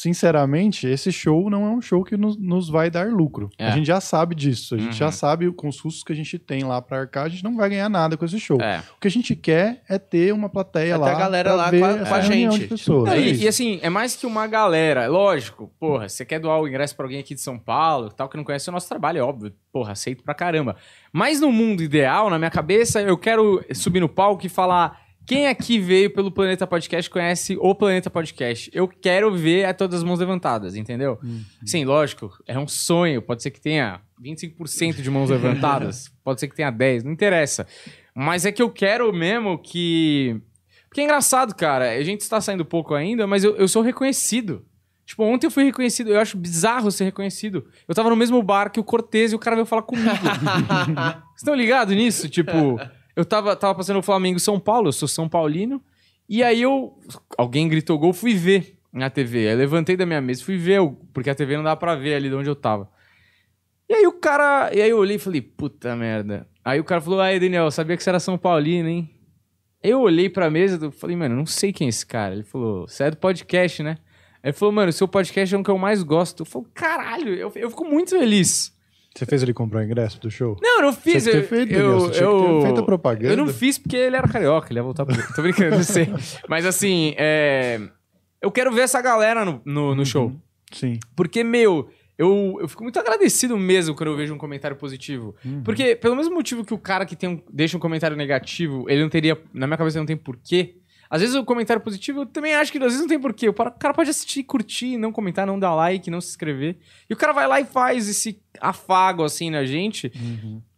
sinceramente, 0.08 0.86
esse 0.86 1.10
show 1.12 1.48
não 1.50 1.64
é 1.66 1.70
um 1.70 1.80
show 1.80 2.02
que 2.04 2.16
nos, 2.16 2.36
nos 2.36 2.68
vai 2.68 2.90
dar 2.90 3.08
lucro. 3.08 3.50
É. 3.58 3.68
A 3.68 3.70
gente 3.70 3.86
já 3.86 4.00
sabe 4.00 4.34
disso. 4.34 4.74
A 4.74 4.78
gente 4.78 4.88
Uhum. 4.88 4.92
já 4.92 5.10
sabe 5.12 5.50
com 5.52 5.68
os 5.68 5.80
custos 5.80 6.02
que 6.04 6.12
a 6.12 6.16
gente 6.16 6.38
tem 6.38 6.62
lá 6.64 6.80
pra 6.80 7.00
arcar, 7.00 7.24
a 7.24 7.28
gente 7.28 7.44
não 7.44 7.56
vai 7.56 7.68
ganhar 7.70 7.88
nada 7.88 8.16
com 8.16 8.24
esse 8.24 8.38
show. 8.38 8.60
É. 8.60 8.82
O 8.96 9.00
que 9.00 9.08
a 9.08 9.10
gente 9.10 9.34
quer 9.34 9.82
é 9.88 9.98
ter 9.98 10.32
uma 10.32 10.48
plateia 10.48 10.92
É 10.92 10.94
ter 10.94 10.96
lá. 11.00 11.10
a 11.12 11.18
galera 11.18 11.54
lá 11.54 11.70
ver 11.70 11.80
com 11.80 11.84
a- 11.86 11.90
essa 11.90 12.04
com 12.08 12.14
a 12.14 12.20
gente. 12.20 12.66
De 12.68 12.78
pessoas. 13.04 13.10
Não, 13.10 13.12
É 13.16 13.28
e, 13.28 13.44
e 13.44 13.48
assim, 13.48 13.78
é 13.82 13.88
mais 13.90 14.16
que 14.16 14.26
uma 14.26 14.46
galera. 14.46 15.06
Lógico, 15.06 15.72
porra, 15.78 16.08
você 16.08 16.24
quer 16.24 16.38
doar 16.38 16.60
o 16.60 16.68
ingresso 16.68 16.94
pra 16.96 17.04
alguém 17.04 17.20
aqui 17.20 17.34
de 17.34 17.40
São 17.40 17.58
Paulo, 17.58 18.10
tal, 18.10 18.28
que 18.28 18.36
não 18.36 18.44
conhece 18.44 18.68
o 18.68 18.72
nosso 18.72 18.88
trabalho, 18.88 19.18
é 19.18 19.22
óbvio. 19.22 19.52
Porra, 19.72 19.92
aceito 19.92 20.22
pra 20.22 20.34
caramba. 20.34 20.76
Mas 21.12 21.40
no 21.40 21.52
mundo 21.52 21.82
ideal, 21.82 22.28
na 22.30 22.38
minha 22.38 22.50
cabeça, 22.50 23.00
eu 23.00 23.16
quero 23.16 23.64
subir 23.74 24.00
no 24.00 24.08
palco 24.08 24.44
e 24.46 24.48
falar. 24.48 25.06
Quem 25.26 25.46
aqui 25.46 25.78
veio 25.78 26.10
pelo 26.10 26.30
Planeta 26.32 26.66
Podcast 26.66 27.10
conhece 27.10 27.54
o 27.60 27.74
Planeta 27.74 28.08
Podcast? 28.08 28.70
Eu 28.72 28.88
quero 28.88 29.30
ver 29.36 29.66
a 29.66 29.74
todas 29.74 29.98
as 29.98 30.02
mãos 30.02 30.18
levantadas, 30.18 30.74
entendeu? 30.74 31.18
Sim, 31.66 31.84
lógico, 31.84 32.30
é 32.46 32.58
um 32.58 32.66
sonho. 32.66 33.20
Pode 33.20 33.42
ser 33.42 33.50
que 33.50 33.60
tenha 33.60 34.00
25% 34.24 35.02
de 35.02 35.10
mãos 35.10 35.28
levantadas, 35.28 36.10
pode 36.24 36.40
ser 36.40 36.48
que 36.48 36.56
tenha 36.56 36.70
10, 36.70 37.04
não 37.04 37.12
interessa. 37.12 37.66
Mas 38.14 38.46
é 38.46 38.50
que 38.52 38.62
eu 38.62 38.70
quero 38.70 39.12
mesmo 39.12 39.58
que 39.58 40.40
porque 40.88 41.00
é 41.00 41.04
engraçado, 41.04 41.54
cara. 41.54 41.90
A 41.92 42.02
gente 42.02 42.22
está 42.22 42.40
saindo 42.40 42.64
pouco 42.64 42.94
ainda, 42.94 43.26
mas 43.26 43.44
eu, 43.44 43.56
eu 43.56 43.68
sou 43.68 43.82
reconhecido. 43.82 44.64
Tipo, 45.04 45.22
ontem 45.22 45.46
eu 45.46 45.50
fui 45.50 45.64
reconhecido. 45.64 46.10
Eu 46.10 46.20
acho 46.20 46.36
bizarro 46.36 46.90
ser 46.90 47.04
reconhecido. 47.04 47.66
Eu 47.86 47.94
tava 47.94 48.10
no 48.10 48.16
mesmo 48.16 48.42
bar 48.42 48.70
que 48.70 48.80
o 48.80 48.84
Cortez 48.84 49.32
e 49.32 49.34
o 49.34 49.38
cara 49.38 49.56
veio 49.56 49.66
falar 49.66 49.82
comigo. 49.82 50.08
Vocês 50.10 51.38
estão 51.38 51.54
ligados 51.54 51.94
nisso? 51.94 52.28
Tipo, 52.28 52.78
eu 53.16 53.24
tava, 53.24 53.54
tava 53.56 53.74
passando 53.74 53.98
o 53.98 54.02
Flamengo 54.02 54.38
São 54.38 54.60
Paulo, 54.60 54.88
eu 54.88 54.92
sou 54.92 55.08
São 55.08 55.28
Paulino. 55.28 55.82
E 56.28 56.42
aí 56.42 56.60
eu. 56.60 56.98
Alguém 57.36 57.68
gritou 57.68 57.98
gol, 57.98 58.12
fui 58.12 58.34
ver 58.34 58.78
na 58.92 59.08
TV. 59.08 59.46
Aí 59.46 59.54
eu 59.54 59.58
levantei 59.58 59.96
da 59.96 60.04
minha 60.04 60.20
mesa, 60.20 60.44
fui 60.44 60.56
ver, 60.56 60.80
porque 61.12 61.30
a 61.30 61.34
TV 61.34 61.56
não 61.56 61.64
dá 61.64 61.74
pra 61.74 61.94
ver 61.94 62.14
ali 62.14 62.28
de 62.28 62.34
onde 62.34 62.48
eu 62.50 62.56
tava. 62.56 62.90
E 63.88 63.94
aí 63.94 64.06
o 64.06 64.12
cara. 64.12 64.70
E 64.74 64.82
aí 64.82 64.90
eu 64.90 64.98
olhei 64.98 65.16
e 65.16 65.18
falei, 65.18 65.40
puta 65.40 65.96
merda. 65.96 66.46
Aí 66.62 66.78
o 66.80 66.84
cara 66.84 67.00
falou, 67.00 67.20
aí, 67.20 67.40
Daniel, 67.40 67.70
sabia 67.70 67.96
que 67.96 68.02
você 68.02 68.10
era 68.10 68.20
São 68.20 68.36
Paulino, 68.36 68.88
hein? 68.88 69.10
Eu 69.82 70.00
olhei 70.00 70.28
pra 70.28 70.50
mesa 70.50 70.86
e 70.86 70.90
falei, 70.90 71.16
mano, 71.16 71.36
não 71.36 71.46
sei 71.46 71.72
quem 71.72 71.86
é 71.86 71.90
esse 71.90 72.04
cara. 72.04 72.34
Ele 72.34 72.42
falou, 72.42 72.86
você 72.86 73.04
é 73.04 73.10
do 73.10 73.16
podcast, 73.16 73.82
né? 73.82 73.98
Ele 74.42 74.52
falou, 74.52 74.72
mano, 74.72 74.92
seu 74.92 75.06
podcast 75.06 75.54
é 75.54 75.58
um 75.58 75.62
que 75.62 75.70
eu 75.70 75.78
mais 75.78 76.02
gosto. 76.02 76.40
Eu 76.42 76.46
falei, 76.46 76.68
caralho, 76.74 77.34
eu, 77.34 77.52
eu 77.54 77.70
fico 77.70 77.84
muito 77.84 78.10
feliz. 78.10 78.76
Você 79.14 79.26
fez 79.26 79.42
ele 79.42 79.52
comprar 79.52 79.80
o 79.80 79.82
ingresso 79.82 80.20
do 80.20 80.30
show? 80.30 80.56
Não, 80.62 80.76
eu 80.76 80.82
não 80.82 80.92
fiz. 80.92 81.24
Ter 81.24 81.36
eu, 81.36 81.44
feito, 81.44 81.72
eu, 81.72 82.00
você 82.00 82.22
eu, 82.22 82.60
feito 82.62 82.80
a 82.80 82.84
propaganda. 82.84 83.32
Eu 83.32 83.36
não 83.36 83.48
fiz 83.48 83.76
porque 83.76 83.96
ele 83.96 84.14
era 84.14 84.28
carioca, 84.28 84.68
ele 84.70 84.78
ia 84.78 84.82
voltar 84.82 85.04
pro. 85.04 85.16
Tô 85.34 85.42
brincando, 85.42 85.76
não 85.76 85.82
sei. 85.82 86.08
Mas 86.48 86.64
assim, 86.64 87.14
é, 87.16 87.80
eu 88.40 88.50
quero 88.52 88.72
ver 88.72 88.82
essa 88.82 89.00
galera 89.02 89.44
no, 89.44 89.60
no, 89.64 89.94
no 89.94 90.06
show. 90.06 90.32
Sim. 90.72 91.00
Porque, 91.16 91.42
meu, 91.42 91.88
eu, 92.18 92.58
eu 92.60 92.66
fico 92.68 92.82
muito 92.82 92.98
agradecido 92.98 93.56
mesmo 93.56 93.94
quando 93.94 94.10
eu 94.10 94.16
vejo 94.16 94.34
um 94.34 94.38
comentário 94.38 94.76
positivo. 94.76 95.34
Porque, 95.62 95.94
pelo 95.94 96.16
mesmo 96.16 96.34
motivo 96.34 96.64
que 96.64 96.74
o 96.74 96.78
cara 96.78 97.06
que 97.06 97.14
tem 97.14 97.28
um- 97.30 97.42
deixa 97.50 97.76
um 97.76 97.80
comentário 97.80 98.16
negativo, 98.16 98.84
ele 98.88 99.00
não 99.02 99.08
teria. 99.08 99.40
Na 99.54 99.66
minha 99.68 99.76
cabeça 99.78 99.98
não 99.98 100.04
tem 100.06 100.16
porquê. 100.16 100.74
Às 101.08 101.20
vezes 101.22 101.34
o 101.36 101.44
comentário 101.44 101.80
positivo 101.82 102.20
eu 102.22 102.26
também 102.26 102.54
acho 102.54 102.70
que 102.70 102.76
às 102.78 102.84
vezes 102.84 103.00
não 103.00 103.08
tem 103.08 103.18
porquê. 103.18 103.48
O 103.48 103.54
cara 103.54 103.94
pode 103.94 104.10
assistir, 104.10 104.42
curtir, 104.42 104.96
não 104.98 105.10
comentar, 105.12 105.46
não 105.46 105.58
dar 105.58 105.74
like, 105.74 106.10
não 106.10 106.20
se 106.20 106.28
inscrever. 106.28 106.76
E 107.08 107.14
o 107.14 107.16
cara 107.16 107.32
vai 107.32 107.46
lá 107.46 107.60
e 107.60 107.64
faz 107.64 108.08
esse 108.08 108.42
afago 108.60 109.22
assim 109.24 109.48
na 109.48 109.64
gente. 109.64 110.12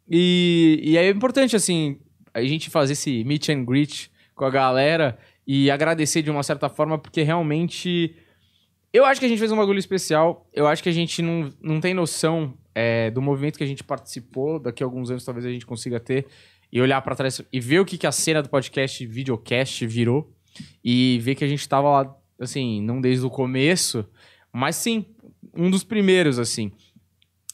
E, 0.08 0.80
e 0.84 0.96
é 0.96 1.08
importante, 1.08 1.56
assim, 1.56 1.98
a 2.34 2.42
gente 2.42 2.70
fazer 2.70 2.92
esse 2.92 3.24
meet 3.24 3.48
and 3.48 3.64
greet 3.64 4.10
com 4.34 4.44
a 4.44 4.50
galera 4.50 5.18
e 5.46 5.70
agradecer 5.70 6.22
de 6.22 6.30
uma 6.30 6.42
certa 6.42 6.68
forma, 6.68 6.98
porque 6.98 7.22
realmente. 7.22 8.14
Eu 8.92 9.04
acho 9.04 9.20
que 9.20 9.26
a 9.26 9.28
gente 9.28 9.38
fez 9.38 9.52
um 9.52 9.56
bagulho 9.56 9.78
especial. 9.78 10.48
Eu 10.52 10.66
acho 10.66 10.82
que 10.82 10.88
a 10.88 10.92
gente 10.92 11.22
não, 11.22 11.50
não 11.62 11.80
tem 11.80 11.94
noção 11.94 12.54
é, 12.74 13.10
do 13.10 13.22
movimento 13.22 13.56
que 13.56 13.64
a 13.64 13.66
gente 13.66 13.84
participou. 13.84 14.58
Daqui 14.58 14.82
a 14.82 14.86
alguns 14.86 15.10
anos 15.10 15.24
talvez 15.24 15.46
a 15.46 15.50
gente 15.50 15.64
consiga 15.66 16.00
ter. 16.00 16.26
E 16.72 16.80
olhar 16.80 17.00
pra 17.02 17.14
trás 17.16 17.40
e 17.52 17.60
ver 17.60 17.80
o 17.80 17.84
que, 17.84 17.98
que 17.98 18.06
a 18.06 18.12
cena 18.12 18.42
do 18.42 18.48
podcast 18.48 19.04
videocast 19.06 19.86
virou. 19.86 20.32
E 20.84 21.18
ver 21.22 21.34
que 21.34 21.44
a 21.44 21.48
gente 21.48 21.68
tava 21.68 21.88
lá, 21.88 22.16
assim, 22.38 22.80
não 22.82 23.00
desde 23.00 23.24
o 23.24 23.30
começo, 23.30 24.04
mas 24.52 24.76
sim, 24.76 25.04
um 25.54 25.70
dos 25.70 25.84
primeiros, 25.84 26.38
assim. 26.38 26.72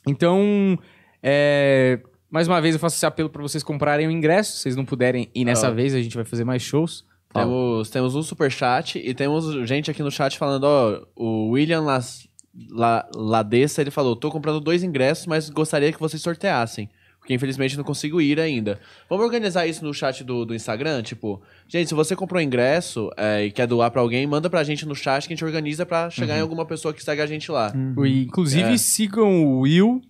Então, 0.07 0.79
é, 1.23 2.01
mais 2.31 2.47
uma 2.49 2.61
vez 2.61 2.75
eu 2.75 2.79
faço 2.79 2.97
esse 2.97 3.07
apelo 3.07 3.29
pra 3.29 3.43
vocês 3.43 3.63
comprarem 3.63 4.07
o 4.07 4.11
ingresso. 4.11 4.53
Se 4.57 4.63
vocês 4.63 4.77
não 4.77 4.85
puderem 4.85 5.31
ir 5.35 5.45
nessa 5.45 5.69
Ah. 5.69 5.71
vez, 5.71 5.95
a 5.95 6.01
gente 6.01 6.15
vai 6.15 6.25
fazer 6.25 6.45
mais 6.45 6.63
shows. 6.63 7.05
Temos, 7.33 7.91
temos 7.91 8.15
um 8.15 8.23
superchat 8.23 8.99
e 8.99 9.13
temos 9.15 9.69
gente 9.69 9.91
aqui 9.91 10.03
no 10.03 10.11
chat 10.11 10.39
falando, 10.39 10.65
ó, 10.65 11.03
o 11.15 11.51
William 11.51 11.83
Las, 11.83 12.27
La, 12.71 13.07
Ladessa, 13.15 13.81
ele 13.83 13.91
falou, 13.91 14.17
tô 14.17 14.31
comprando 14.31 14.61
dois 14.61 14.83
ingressos, 14.83 15.27
mas 15.27 15.51
gostaria 15.51 15.93
que 15.93 16.01
vocês 16.01 16.23
sorteassem. 16.23 16.89
Porque 17.19 17.35
infelizmente 17.35 17.77
não 17.77 17.83
consigo 17.83 18.21
ir 18.21 18.39
ainda. 18.39 18.79
Vamos 19.11 19.25
organizar 19.25 19.67
isso 19.67 19.85
no 19.85 19.93
chat 19.93 20.23
do, 20.23 20.45
do 20.47 20.55
Instagram? 20.55 21.03
Tipo, 21.03 21.43
gente, 21.67 21.89
se 21.89 21.95
você 21.95 22.15
comprou 22.15 22.41
ingresso 22.41 23.11
é, 23.17 23.47
e 23.47 23.51
quer 23.51 23.67
doar 23.67 23.91
pra 23.91 24.01
alguém, 24.01 24.25
manda 24.29 24.49
pra 24.49 24.63
gente 24.63 24.87
no 24.87 24.95
chat 24.95 25.27
que 25.27 25.33
a 25.33 25.37
gente 25.37 25.45
organiza 25.45 25.85
pra 25.85 26.09
chegar 26.09 26.39
em 26.39 26.41
alguma 26.41 26.65
pessoa 26.65 26.95
que 26.95 27.03
segue 27.03 27.21
a 27.21 27.27
gente 27.27 27.51
lá. 27.51 27.73
E, 28.07 28.23
inclusive, 28.23 28.73
É. 28.75 28.77
sigam 28.77 29.45
o 29.45 29.61
Will, 29.63 30.01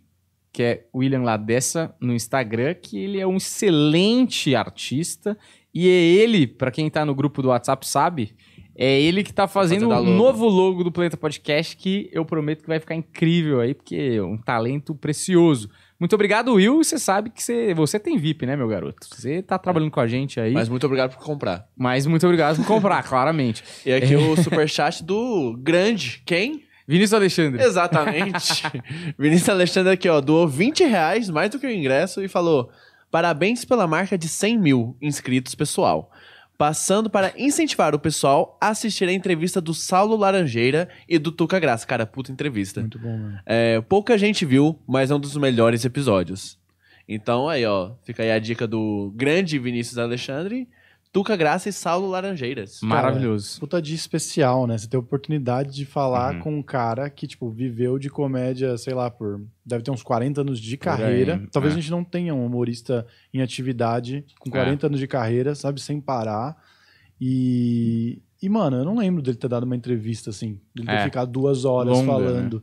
que 0.52 0.62
é 0.62 0.84
William 0.94 1.22
Ladessa, 1.22 1.94
no 1.98 2.12
Instagram, 2.12 2.74
que 2.74 2.98
ele 2.98 3.18
é 3.18 3.26
um 3.26 3.38
excelente 3.38 4.54
artista. 4.54 5.38
E 5.78 5.90
é 5.90 5.92
ele, 5.92 6.46
pra 6.46 6.70
quem 6.70 6.88
tá 6.88 7.04
no 7.04 7.14
grupo 7.14 7.42
do 7.42 7.48
WhatsApp 7.48 7.86
sabe, 7.86 8.34
é 8.74 8.98
ele 8.98 9.22
que 9.22 9.30
tá 9.30 9.46
fazendo 9.46 9.90
o 9.90 10.02
novo 10.02 10.48
logo 10.48 10.82
do 10.82 10.90
Planeta 10.90 11.18
Podcast, 11.18 11.76
que 11.76 12.08
eu 12.10 12.24
prometo 12.24 12.62
que 12.62 12.66
vai 12.66 12.80
ficar 12.80 12.94
incrível 12.94 13.60
aí, 13.60 13.74
porque 13.74 14.14
é 14.16 14.22
um 14.22 14.38
talento 14.38 14.94
precioso. 14.94 15.68
Muito 16.00 16.14
obrigado, 16.14 16.54
Will. 16.54 16.82
Você 16.82 16.98
sabe 16.98 17.28
que 17.28 17.42
você, 17.42 17.74
você 17.74 18.00
tem 18.00 18.16
VIP, 18.16 18.46
né, 18.46 18.56
meu 18.56 18.66
garoto? 18.66 19.06
Você 19.06 19.42
tá 19.42 19.58
trabalhando 19.58 19.90
com 19.90 20.00
a 20.00 20.06
gente 20.06 20.40
aí. 20.40 20.54
Mas, 20.54 20.62
Mas 20.62 20.68
muito 20.70 20.86
obrigado 20.86 21.14
por 21.14 21.22
comprar. 21.22 21.68
muito 21.76 22.24
obrigado 22.24 22.56
por 22.56 22.66
comprar, 22.66 23.02
claramente. 23.02 23.62
E 23.84 23.92
aqui 23.92 24.16
o 24.16 24.34
superchat 24.42 25.04
do 25.04 25.58
grande, 25.58 26.22
quem? 26.24 26.64
Vinícius 26.88 27.12
Alexandre. 27.12 27.62
Exatamente. 27.62 28.62
Vinícius 29.18 29.50
Alexandre 29.50 29.92
aqui, 29.92 30.08
ó, 30.08 30.22
doou 30.22 30.48
20 30.48 30.84
reais, 30.84 31.28
mais 31.28 31.50
do 31.50 31.58
que 31.58 31.66
o 31.66 31.70
ingresso, 31.70 32.24
e 32.24 32.28
falou: 32.28 32.70
parabéns 33.16 33.64
pela 33.64 33.86
marca 33.86 34.18
de 34.18 34.28
100 34.28 34.58
mil 34.58 34.96
inscritos, 35.00 35.54
pessoal. 35.54 36.12
Passando 36.58 37.08
para 37.08 37.32
incentivar 37.38 37.94
o 37.94 37.98
pessoal 37.98 38.58
a 38.60 38.68
assistir 38.68 39.08
a 39.08 39.12
entrevista 39.12 39.58
do 39.58 39.72
Saulo 39.72 40.14
Laranjeira 40.16 40.86
e 41.08 41.18
do 41.18 41.32
Tuca 41.32 41.58
Graça. 41.58 41.86
Cara, 41.86 42.04
puta 42.04 42.30
entrevista. 42.30 42.80
Muito 42.80 42.98
bom, 42.98 43.16
mano. 43.16 43.40
É, 43.46 43.80
pouca 43.80 44.18
gente 44.18 44.44
viu, 44.44 44.78
mas 44.86 45.10
é 45.10 45.14
um 45.14 45.18
dos 45.18 45.34
melhores 45.38 45.82
episódios. 45.86 46.58
Então 47.08 47.48
aí, 47.48 47.64
ó, 47.64 47.92
fica 48.04 48.22
aí 48.22 48.30
a 48.30 48.38
dica 48.38 48.66
do 48.66 49.10
grande 49.16 49.58
Vinícius 49.58 49.96
Alexandre, 49.96 50.68
Tuca 51.16 51.34
Graça 51.34 51.70
e 51.70 51.72
Saulo 51.72 52.08
Laranjeiras. 52.10 52.78
Maravilhoso. 52.82 53.58
Puta 53.58 53.80
dia 53.80 53.96
especial, 53.96 54.66
né? 54.66 54.76
Você 54.76 54.86
ter 54.86 54.98
a 54.98 55.00
oportunidade 55.00 55.72
de 55.74 55.86
falar 55.86 56.34
Uhum. 56.34 56.40
com 56.40 56.58
um 56.58 56.62
cara 56.62 57.08
que, 57.08 57.26
tipo, 57.26 57.48
viveu 57.48 57.98
de 57.98 58.10
comédia, 58.10 58.76
sei 58.76 58.92
lá, 58.92 59.10
por. 59.10 59.40
Deve 59.64 59.82
ter 59.82 59.90
uns 59.90 60.02
40 60.02 60.42
anos 60.42 60.60
de 60.60 60.72
aí, 60.72 60.76
carreira. 60.76 61.42
Talvez 61.50 61.72
é. 61.72 61.78
a 61.78 61.80
gente 61.80 61.90
não 61.90 62.04
tenha 62.04 62.34
um 62.34 62.44
humorista 62.44 63.06
em 63.32 63.40
atividade 63.40 64.26
com 64.38 64.50
É. 64.50 64.52
40 64.52 64.88
anos 64.88 65.00
de 65.00 65.06
carreira, 65.06 65.54
sabe? 65.54 65.80
Sem 65.80 66.02
parar. 66.02 66.54
E. 67.18 68.20
E, 68.42 68.48
mano, 68.50 68.76
eu 68.76 68.84
não 68.84 68.98
lembro 68.98 69.22
dele 69.22 69.38
ter 69.38 69.48
dado 69.48 69.64
uma 69.64 69.74
entrevista 69.74 70.28
assim, 70.28 70.60
dele 70.74 70.88
ter 70.88 70.96
É. 70.96 71.04
ficado 71.04 71.32
duas 71.32 71.64
horas 71.64 71.94
Longa, 71.96 72.12
falando. 72.12 72.62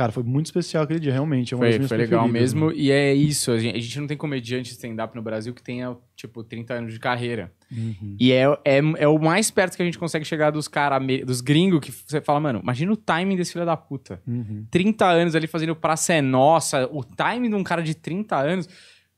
Cara, 0.00 0.12
foi 0.12 0.22
muito 0.22 0.46
especial 0.46 0.84
aquele 0.84 0.98
dia, 0.98 1.12
realmente. 1.12 1.52
É 1.52 1.56
uma 1.58 1.66
das 1.66 1.74
Foi, 1.74 1.78
minhas 1.80 1.88
foi 1.90 1.98
legal 1.98 2.22
preferidas, 2.22 2.54
mesmo. 2.54 2.66
mano. 2.68 2.78
E 2.78 2.90
é 2.90 3.12
isso, 3.12 3.50
a 3.50 3.58
gente, 3.58 3.76
a 3.76 3.78
gente 3.78 4.00
não 4.00 4.06
tem 4.06 4.16
comediante 4.16 4.70
stand-up 4.70 5.14
no 5.14 5.20
Brasil 5.20 5.52
que 5.52 5.62
tenha, 5.62 5.94
tipo, 6.16 6.42
30 6.42 6.72
anos 6.72 6.94
de 6.94 6.98
carreira. 6.98 7.52
Uhum. 7.70 8.16
E 8.18 8.32
é, 8.32 8.44
é, 8.64 8.78
é 8.96 9.06
o 9.06 9.18
mais 9.18 9.50
perto 9.50 9.76
que 9.76 9.82
a 9.82 9.84
gente 9.84 9.98
consegue 9.98 10.24
chegar 10.24 10.52
dos 10.52 10.68
caras, 10.68 11.06
dos 11.26 11.42
gringos, 11.42 11.80
que 11.80 11.92
você 11.92 12.18
fala, 12.18 12.40
mano, 12.40 12.60
imagina 12.62 12.90
o 12.90 12.96
timing 12.96 13.36
desse 13.36 13.52
filho 13.52 13.66
da 13.66 13.76
puta. 13.76 14.22
Uhum. 14.26 14.64
30 14.70 15.04
anos 15.06 15.34
ali 15.34 15.46
fazendo 15.46 15.76
Praça 15.76 16.14
é 16.14 16.22
Nossa, 16.22 16.88
o 16.90 17.04
timing 17.04 17.50
de 17.50 17.56
um 17.56 17.62
cara 17.62 17.82
de 17.82 17.94
30 17.94 18.38
anos. 18.38 18.70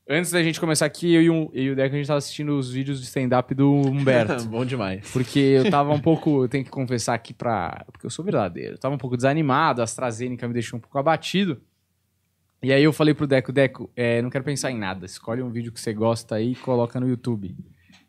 Antes 0.09 0.33
da 0.33 0.43
gente 0.43 0.59
começar 0.61 0.85
aqui, 0.85 1.15
eu 1.15 1.23
e, 1.23 1.31
o- 1.31 1.51
eu 1.55 1.63
e 1.65 1.71
o 1.71 1.77
Deco, 1.77 1.95
a 1.95 1.99
gente 1.99 2.07
tava 2.09 2.19
assistindo 2.19 2.59
os 2.59 2.71
vídeos 2.73 2.99
de 3.01 3.07
stand-up 3.07 3.55
do 3.55 3.71
Humberto. 3.73 4.45
Bom 4.51 4.65
demais. 4.65 5.09
Porque 5.13 5.39
eu 5.39 5.71
tava 5.71 5.93
um 5.93 6.01
pouco, 6.01 6.43
eu 6.45 6.49
tenho 6.49 6.65
que 6.65 6.71
confessar 6.71 7.15
aqui 7.15 7.33
pra. 7.33 7.85
Porque 7.93 8.05
eu 8.07 8.11
sou 8.11 8.25
verdadeiro. 8.25 8.75
Eu 8.75 8.79
tava 8.79 8.95
um 8.95 8.99
pouco 8.99 9.17
desanimado, 9.17 9.81
a 9.81 9.85
AstraZeneca 9.85 10.47
me 10.49 10.55
deixou 10.55 10.77
um 10.77 10.81
pouco 10.81 10.99
abatido. 10.99 11.61
E 12.63 12.73
aí 12.73 12.83
eu 12.83 12.93
falei 12.93 13.15
pro 13.15 13.27
Deco, 13.27 13.53
Deco, 13.53 13.91
é, 13.97 14.21
não 14.23 14.31
quero 14.31 14.45
pensar 14.45 14.71
em 14.71 14.79
nada. 14.79 15.07
Escolhe 15.07 15.43
um 15.43 15.51
vídeo 15.51 15.73
que 15.73 15.81
você 15.81 15.93
gosta 15.93 16.35
aí 16.37 16.53
e 16.53 16.57
coloca 16.57 16.99
no 17.01 17.09
YouTube. 17.09 17.57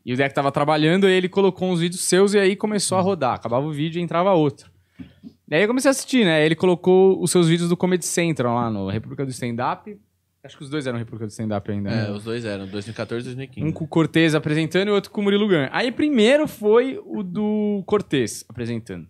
E 0.05 0.13
o 0.13 0.17
Deco 0.17 0.33
tava 0.35 0.51
trabalhando, 0.51 1.07
e 1.07 1.11
ele 1.13 1.29
colocou 1.29 1.69
uns 1.71 1.79
vídeos 1.79 2.01
seus 2.01 2.33
e 2.33 2.39
aí 2.39 2.55
começou 2.55 2.97
a 2.97 3.01
rodar. 3.01 3.35
Acabava 3.35 3.65
o 3.65 3.71
vídeo 3.71 3.99
e 3.99 4.03
entrava 4.03 4.33
outro. 4.33 4.69
E 5.49 5.55
aí 5.55 5.61
eu 5.61 5.67
comecei 5.67 5.89
a 5.89 5.91
assistir, 5.91 6.25
né? 6.25 6.43
Ele 6.45 6.55
colocou 6.55 7.21
os 7.21 7.29
seus 7.31 7.47
vídeos 7.47 7.69
do 7.69 7.77
Comedy 7.77 8.05
Central 8.05 8.55
lá 8.55 8.69
no 8.69 8.89
República 8.89 9.23
do 9.25 9.31
Stand-Up. 9.31 9.95
Acho 10.43 10.57
que 10.57 10.63
os 10.63 10.69
dois 10.69 10.85
eram 10.85 10.97
República 10.97 11.25
do 11.25 11.29
Stand-up 11.29 11.71
ainda. 11.71 11.89
É, 11.89 11.95
né? 11.95 12.11
os 12.11 12.23
dois 12.25 12.43
eram, 12.43 12.67
2014 12.67 13.21
e 13.21 13.25
2015. 13.27 13.65
Um 13.65 13.71
com 13.71 13.85
o 13.85 13.87
Cortez 13.87 14.35
apresentando 14.35 14.89
e 14.89 14.91
outro 14.91 15.09
com 15.09 15.21
o 15.21 15.23
Murilo 15.23 15.47
Gun. 15.47 15.69
Aí 15.71 15.89
primeiro 15.89 16.47
foi 16.47 16.99
o 17.05 17.23
do 17.23 17.81
Cortez 17.85 18.43
apresentando. 18.49 19.07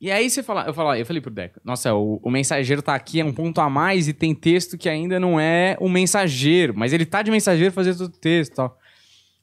E 0.00 0.10
aí 0.10 0.30
você 0.30 0.42
fala, 0.42 0.64
eu 0.66 0.74
falei, 0.74 1.00
eu 1.00 1.06
falei 1.06 1.20
pro 1.22 1.30
Deco, 1.30 1.58
nossa, 1.64 1.92
o, 1.94 2.20
o 2.22 2.30
mensageiro 2.30 2.82
tá 2.82 2.94
aqui, 2.94 3.18
é 3.18 3.24
um 3.24 3.32
ponto 3.32 3.60
a 3.60 3.68
mais 3.68 4.06
e 4.06 4.12
tem 4.12 4.34
texto 4.34 4.76
que 4.76 4.88
ainda 4.88 5.18
não 5.18 5.40
é 5.40 5.76
o 5.80 5.88
mensageiro, 5.88 6.74
mas 6.76 6.92
ele 6.92 7.06
tá 7.06 7.22
de 7.22 7.30
mensageiro 7.30 7.72
fazendo 7.72 7.98
todo 7.98 8.14
o 8.14 8.18
texto 8.18 8.52
e 8.52 8.56
tal. 8.56 8.78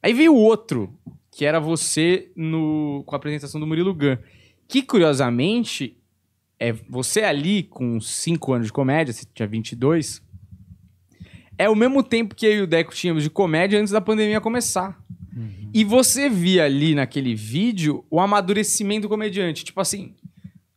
Aí 0.01 0.13
veio 0.13 0.33
o 0.33 0.37
outro, 0.37 0.97
que 1.31 1.43
era 1.43 1.59
você 1.59 2.31
no, 2.35 3.03
com 3.05 3.15
a 3.15 3.17
apresentação 3.17 3.59
do 3.59 3.65
Murilo 3.65 3.93
Gun. 3.93 4.17
Que 4.67 4.83
curiosamente, 4.83 5.97
é 6.59 6.71
você 6.71 7.23
ali 7.23 7.63
com 7.63 7.99
5 7.99 8.53
anos 8.53 8.67
de 8.67 8.73
comédia, 8.73 9.11
você 9.11 9.25
tinha 9.33 9.47
22, 9.47 10.21
é 11.57 11.69
o 11.69 11.75
mesmo 11.75 12.01
tempo 12.03 12.35
que 12.35 12.45
eu 12.45 12.53
e 12.53 12.61
o 12.61 12.67
Deco 12.67 12.93
tínhamos 12.93 13.23
de 13.23 13.29
comédia 13.29 13.79
antes 13.79 13.91
da 13.93 14.01
pandemia 14.01 14.41
começar. 14.41 14.97
E 15.73 15.83
você 15.83 16.29
via 16.29 16.65
ali 16.65 16.93
naquele 16.93 17.33
vídeo 17.33 18.05
o 18.09 18.19
amadurecimento 18.19 19.03
do 19.03 19.09
comediante. 19.09 19.63
Tipo 19.63 19.81
assim, 19.81 20.13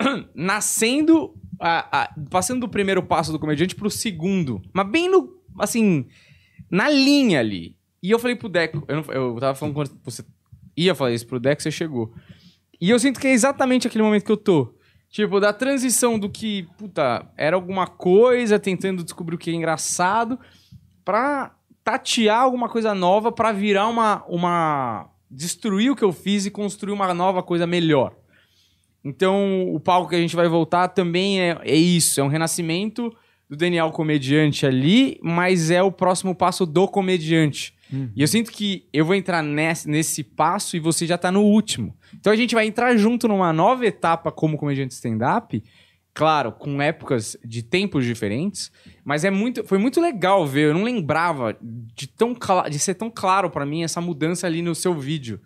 nascendo, 0.34 1.34
a- 1.60 2.02
a- 2.04 2.14
passando 2.30 2.60
do 2.60 2.68
primeiro 2.68 3.02
passo 3.02 3.32
do 3.32 3.38
comediante 3.38 3.74
pro 3.74 3.90
segundo. 3.90 4.62
Mas 4.72 4.88
bem 4.88 5.10
no, 5.10 5.34
assim, 5.58 6.06
na 6.70 6.88
linha 6.88 7.40
ali. 7.40 7.76
E 8.02 8.10
eu 8.10 8.18
falei 8.18 8.36
pro 8.36 8.48
Deco, 8.48 8.84
eu, 8.88 8.96
não- 8.96 9.12
eu 9.14 9.36
tava 9.40 9.54
falando 9.54 9.74
quando 9.74 9.90
você 10.04 10.24
ia 10.76 10.94
falar 10.94 11.12
isso 11.12 11.26
pro 11.26 11.40
Deco, 11.40 11.62
você 11.62 11.70
chegou. 11.70 12.12
E 12.80 12.90
eu 12.90 12.98
sinto 12.98 13.18
que 13.20 13.26
é 13.26 13.32
exatamente 13.32 13.86
aquele 13.86 14.04
momento 14.04 14.24
que 14.24 14.32
eu 14.32 14.36
tô. 14.36 14.74
Tipo, 15.08 15.40
da 15.40 15.52
transição 15.52 16.18
do 16.18 16.28
que, 16.28 16.66
puta, 16.76 17.26
era 17.36 17.56
alguma 17.56 17.86
coisa, 17.86 18.58
tentando 18.58 19.02
descobrir 19.02 19.36
o 19.36 19.38
que 19.38 19.50
é 19.50 19.54
engraçado, 19.54 20.38
pra 21.06 21.54
tatear 21.84 22.40
alguma 22.40 22.68
coisa 22.68 22.92
nova, 22.92 23.30
pra 23.30 23.52
virar 23.52 23.86
uma, 23.86 24.24
uma. 24.28 25.08
destruir 25.30 25.92
o 25.92 25.96
que 25.96 26.02
eu 26.02 26.12
fiz 26.12 26.44
e 26.44 26.50
construir 26.50 26.92
uma 26.92 27.14
nova 27.14 27.44
coisa 27.44 27.64
melhor. 27.66 28.12
Então, 29.04 29.72
o 29.72 29.78
palco 29.78 30.10
que 30.10 30.16
a 30.16 30.20
gente 30.20 30.34
vai 30.34 30.48
voltar 30.48 30.88
também 30.88 31.40
é, 31.40 31.58
é 31.62 31.76
isso, 31.76 32.20
é 32.20 32.24
um 32.24 32.28
renascimento 32.28 33.14
do 33.48 33.56
Daniel 33.56 33.92
comediante 33.92 34.66
ali, 34.66 35.20
mas 35.22 35.70
é 35.70 35.80
o 35.80 35.92
próximo 35.92 36.34
passo 36.34 36.66
do 36.66 36.88
comediante. 36.88 37.72
E 38.16 38.20
eu 38.20 38.26
sinto 38.26 38.50
que 38.50 38.88
eu 38.92 39.04
vou 39.04 39.14
entrar 39.14 39.44
nesse, 39.44 39.88
nesse 39.88 40.24
passo 40.24 40.76
e 40.76 40.80
você 40.80 41.06
já 41.06 41.16
tá 41.16 41.30
no 41.30 41.42
último. 41.42 41.96
Então 42.18 42.32
a 42.32 42.36
gente 42.36 42.52
vai 42.52 42.66
entrar 42.66 42.96
junto 42.96 43.28
numa 43.28 43.52
nova 43.52 43.86
etapa 43.86 44.32
como 44.32 44.58
comediante 44.58 44.92
stand-up, 44.92 45.62
claro, 46.16 46.50
com 46.50 46.80
épocas 46.80 47.36
de 47.44 47.62
tempos 47.62 48.06
diferentes, 48.06 48.72
mas 49.04 49.22
é 49.22 49.30
muito, 49.30 49.62
foi 49.64 49.76
muito 49.76 50.00
legal 50.00 50.46
ver. 50.46 50.68
Eu 50.68 50.74
não 50.74 50.82
lembrava 50.82 51.54
de, 51.60 52.06
tão, 52.06 52.34
de 52.70 52.78
ser 52.78 52.94
tão 52.94 53.10
claro 53.10 53.50
pra 53.50 53.66
mim 53.66 53.82
essa 53.82 54.00
mudança 54.00 54.46
ali 54.46 54.62
no 54.62 54.74
seu 54.74 54.94
vídeo. 54.94 55.38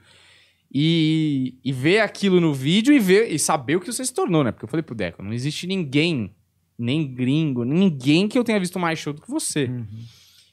E, 0.72 1.56
e 1.64 1.72
ver 1.72 1.98
aquilo 1.98 2.40
no 2.40 2.54
vídeo 2.54 2.94
e 2.94 3.00
ver 3.00 3.33
e 3.33 3.37
saber 3.37 3.74
o 3.74 3.80
que 3.80 3.92
você 3.92 4.04
se 4.04 4.14
tornou, 4.14 4.44
né? 4.44 4.52
Porque 4.52 4.64
eu 4.64 4.68
falei 4.68 4.85
pro 4.85 4.94
Deco, 4.94 5.24
não 5.24 5.33
existe 5.33 5.66
ninguém, 5.66 6.33
nem 6.78 7.04
gringo, 7.12 7.64
ninguém 7.64 8.28
que 8.28 8.38
eu 8.38 8.44
tenha 8.44 8.61
visto 8.61 8.78
mais 8.78 8.96
show 8.96 9.12
do 9.12 9.20
que 9.20 9.28
você. 9.28 9.68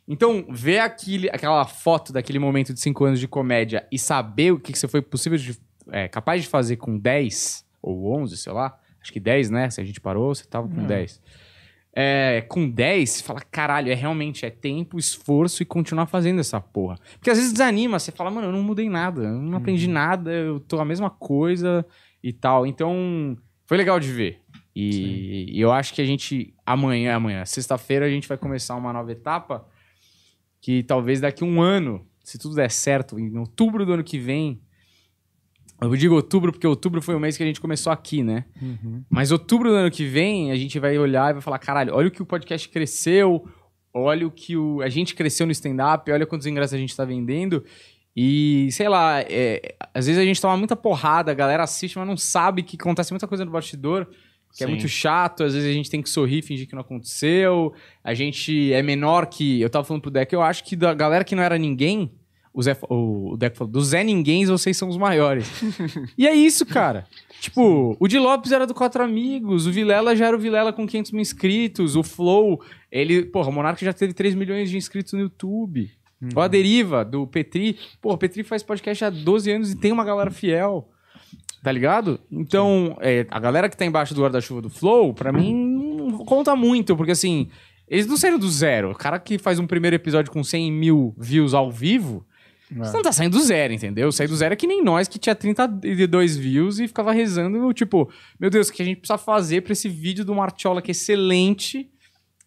Então, 0.07 0.47
ver 0.49 0.79
aquele, 0.79 1.29
aquela 1.29 1.63
foto 1.65 2.11
daquele 2.11 2.39
momento 2.39 2.73
de 2.73 2.79
5 2.79 3.05
anos 3.05 3.19
de 3.19 3.27
comédia 3.27 3.87
e 3.91 3.99
saber 3.99 4.51
o 4.51 4.59
que, 4.59 4.71
que 4.71 4.79
você 4.79 4.87
foi 4.87 5.03
possível 5.03 5.37
de, 5.37 5.55
é, 5.91 6.07
capaz 6.07 6.41
de 6.41 6.49
fazer 6.49 6.77
com 6.77 6.97
10 6.97 7.63
ou 7.83 8.19
11, 8.19 8.35
sei 8.35 8.51
lá. 8.51 8.79
Acho 9.07 9.13
que 9.13 9.21
10, 9.21 9.49
né? 9.49 9.69
Se 9.69 9.79
a 9.79 9.85
gente 9.85 10.01
parou, 10.01 10.35
você 10.35 10.43
tava 10.43 10.67
com 10.67 10.83
10. 10.85 11.21
É, 11.95 12.45
com 12.49 12.69
10, 12.69 13.09
você 13.09 13.23
fala, 13.23 13.39
caralho, 13.39 13.89
é 13.89 13.95
realmente 13.95 14.45
é 14.45 14.49
tempo, 14.49 14.99
esforço 14.99 15.63
e 15.63 15.65
continuar 15.65 16.07
fazendo 16.07 16.41
essa 16.41 16.59
porra. 16.59 16.99
Porque 17.13 17.29
às 17.29 17.37
vezes 17.37 17.53
desanima, 17.53 17.97
você 17.97 18.11
fala, 18.11 18.29
mano, 18.29 18.49
eu 18.49 18.51
não 18.51 18.61
mudei 18.61 18.89
nada, 18.89 19.23
eu 19.23 19.41
não 19.41 19.57
aprendi 19.57 19.87
nada, 19.87 20.29
eu 20.29 20.59
tô 20.59 20.77
a 20.79 20.85
mesma 20.85 21.09
coisa 21.09 21.85
e 22.21 22.33
tal. 22.33 22.67
Então, 22.67 23.37
foi 23.65 23.77
legal 23.77 23.97
de 23.97 24.11
ver. 24.11 24.41
E, 24.75 25.57
e 25.57 25.61
eu 25.61 25.71
acho 25.71 25.93
que 25.93 26.01
a 26.01 26.05
gente, 26.05 26.53
amanhã, 26.65 27.15
amanhã, 27.15 27.45
sexta-feira, 27.45 28.05
a 28.05 28.09
gente 28.09 28.27
vai 28.27 28.37
começar 28.37 28.75
uma 28.75 28.91
nova 28.91 29.09
etapa 29.09 29.65
que 30.59 30.83
talvez 30.83 31.21
daqui 31.21 31.45
um 31.45 31.61
ano, 31.61 32.05
se 32.23 32.37
tudo 32.37 32.55
der 32.55 32.69
certo, 32.69 33.17
em 33.17 33.37
outubro 33.37 33.85
do 33.85 33.93
ano 33.93 34.03
que 34.03 34.19
vem. 34.19 34.61
Eu 35.79 35.95
digo 35.95 36.15
outubro 36.15 36.51
porque 36.51 36.65
outubro 36.65 37.01
foi 37.01 37.15
o 37.15 37.19
mês 37.19 37.37
que 37.37 37.43
a 37.43 37.45
gente 37.45 37.61
começou 37.61 37.93
aqui, 37.93 38.23
né? 38.23 38.45
Mas 39.09 39.31
outubro 39.31 39.69
do 39.69 39.75
ano 39.75 39.91
que 39.91 40.05
vem, 40.05 40.51
a 40.51 40.55
gente 40.55 40.79
vai 40.79 40.97
olhar 40.97 41.29
e 41.29 41.33
vai 41.33 41.41
falar: 41.41 41.59
caralho, 41.59 41.93
olha 41.93 42.07
o 42.07 42.11
que 42.11 42.21
o 42.21 42.25
podcast 42.25 42.67
cresceu, 42.69 43.47
olha 43.93 44.25
o 44.25 44.31
que 44.31 44.57
o, 44.57 44.81
a 44.81 44.89
gente 44.89 45.13
cresceu 45.13 45.45
no 45.45 45.51
stand-up, 45.51 46.11
olha 46.11 46.25
quantos 46.25 46.47
ingressos 46.47 46.73
a 46.73 46.77
gente 46.77 46.95
tá 46.95 47.05
vendendo. 47.05 47.63
E, 48.19 48.69
sei 48.71 48.89
lá, 48.89 49.21
é, 49.21 49.75
às 49.93 50.07
vezes 50.07 50.19
a 50.19 50.25
gente 50.25 50.41
toma 50.41 50.57
muita 50.57 50.75
porrada, 50.75 51.31
a 51.31 51.35
galera 51.35 51.61
assiste, 51.61 51.99
mas 51.99 52.07
não 52.07 52.17
sabe 52.17 52.63
que 52.63 52.75
acontece 52.75 53.11
muita 53.11 53.27
coisa 53.27 53.45
no 53.45 53.51
bastidor, 53.51 54.07
que 54.55 54.63
é 54.63 54.65
Sim. 54.65 54.73
muito 54.73 54.87
chato. 54.87 55.43
Às 55.43 55.53
vezes 55.53 55.69
a 55.69 55.73
gente 55.73 55.87
tem 55.87 56.01
que 56.01 56.09
sorrir, 56.09 56.41
fingir 56.41 56.67
que 56.67 56.73
não 56.73 56.81
aconteceu. 56.81 57.71
A 58.03 58.15
gente 58.15 58.73
é 58.73 58.81
menor 58.81 59.27
que. 59.27 59.61
Eu 59.61 59.69
tava 59.69 59.85
falando 59.85 60.01
pro 60.01 60.09
Deck, 60.09 60.33
eu 60.33 60.41
acho 60.41 60.63
que 60.63 60.75
da 60.75 60.95
galera 60.95 61.23
que 61.23 61.35
não 61.35 61.43
era 61.43 61.59
ninguém, 61.59 62.11
o, 62.57 62.63
Zé, 62.63 62.75
o, 62.89 63.33
o 63.33 63.37
Deck 63.37 63.55
falou, 63.55 63.71
dos 63.71 63.89
Zé 63.89 64.03
Ninguém, 64.03 64.43
vocês 64.47 64.75
são 64.75 64.89
os 64.89 64.97
maiores. 64.97 65.47
e 66.17 66.25
é 66.27 66.33
isso, 66.33 66.65
cara. 66.65 67.05
Tipo, 67.39 67.95
o 67.99 68.07
Di 68.07 68.17
Lopes 68.17 68.51
era 68.51 68.65
do 68.65 68.73
Quatro 68.73 69.03
Amigos, 69.03 69.67
o 69.67 69.71
Vilela 69.71 70.15
já 70.15 70.25
era 70.25 70.35
o 70.35 70.39
Vilela 70.39 70.73
com 70.73 70.87
500 70.87 71.11
mil 71.11 71.21
inscritos, 71.21 71.95
o 71.95 72.01
Flow, 72.01 72.59
ele, 72.91 73.25
porra, 73.25 73.49
o 73.49 73.51
Monarca 73.53 73.85
já 73.85 73.93
teve 73.93 74.11
3 74.11 74.33
milhões 74.33 74.71
de 74.71 74.75
inscritos 74.75 75.13
no 75.13 75.19
YouTube. 75.19 75.91
Ou 76.35 76.41
a 76.41 76.47
Deriva, 76.47 77.05
do 77.05 77.27
Petri. 77.27 77.77
Pô, 78.01 78.11
o 78.13 78.17
Petri 78.17 78.41
faz 78.41 78.63
podcast 78.63 79.05
há 79.05 79.11
12 79.11 79.51
anos 79.51 79.71
e 79.71 79.77
tem 79.77 79.91
uma 79.91 80.03
galera 80.03 80.31
fiel. 80.31 80.89
Tá 81.61 81.71
ligado? 81.71 82.19
Então, 82.31 82.97
é, 83.01 83.27
a 83.29 83.39
galera 83.39 83.69
que 83.69 83.77
tá 83.77 83.85
embaixo 83.85 84.15
do 84.15 84.23
guarda-chuva 84.23 84.63
do 84.63 84.69
Flow, 84.71 85.13
pra 85.13 85.31
mim, 85.31 85.53
não 85.53 86.25
conta 86.25 86.55
muito, 86.55 86.97
porque 86.97 87.11
assim, 87.11 87.49
eles 87.87 88.07
não 88.07 88.17
saíram 88.17 88.39
do 88.39 88.49
zero. 88.49 88.89
O 88.89 88.95
cara 88.95 89.19
que 89.19 89.37
faz 89.37 89.59
um 89.59 89.67
primeiro 89.67 89.95
episódio 89.95 90.31
com 90.31 90.43
100 90.43 90.71
mil 90.71 91.13
views 91.19 91.53
ao 91.53 91.71
vivo, 91.71 92.25
você 92.69 92.93
não 92.93 93.01
tá 93.01 93.11
saindo 93.11 93.37
do 93.37 93.43
zero, 93.43 93.73
entendeu? 93.73 94.11
Sair 94.11 94.27
do 94.27 94.35
zero 94.35 94.53
é 94.53 94.57
que 94.57 94.67
nem 94.67 94.83
nós 94.83 95.07
que 95.07 95.17
tinha 95.17 95.33
32 95.33 96.35
views 96.35 96.79
e 96.79 96.87
ficava 96.87 97.13
rezando, 97.13 97.71
tipo, 97.73 98.11
meu 98.39 98.49
Deus, 98.49 98.67
o 98.67 98.73
que 98.73 98.81
a 98.81 98.85
gente 98.85 98.99
precisa 98.99 99.17
fazer 99.17 99.61
pra 99.61 99.71
esse 99.71 99.87
vídeo 99.87 100.25
do 100.25 100.35
Martiola 100.35 100.81
que 100.81 100.91
é 100.91 100.93
excelente, 100.93 101.89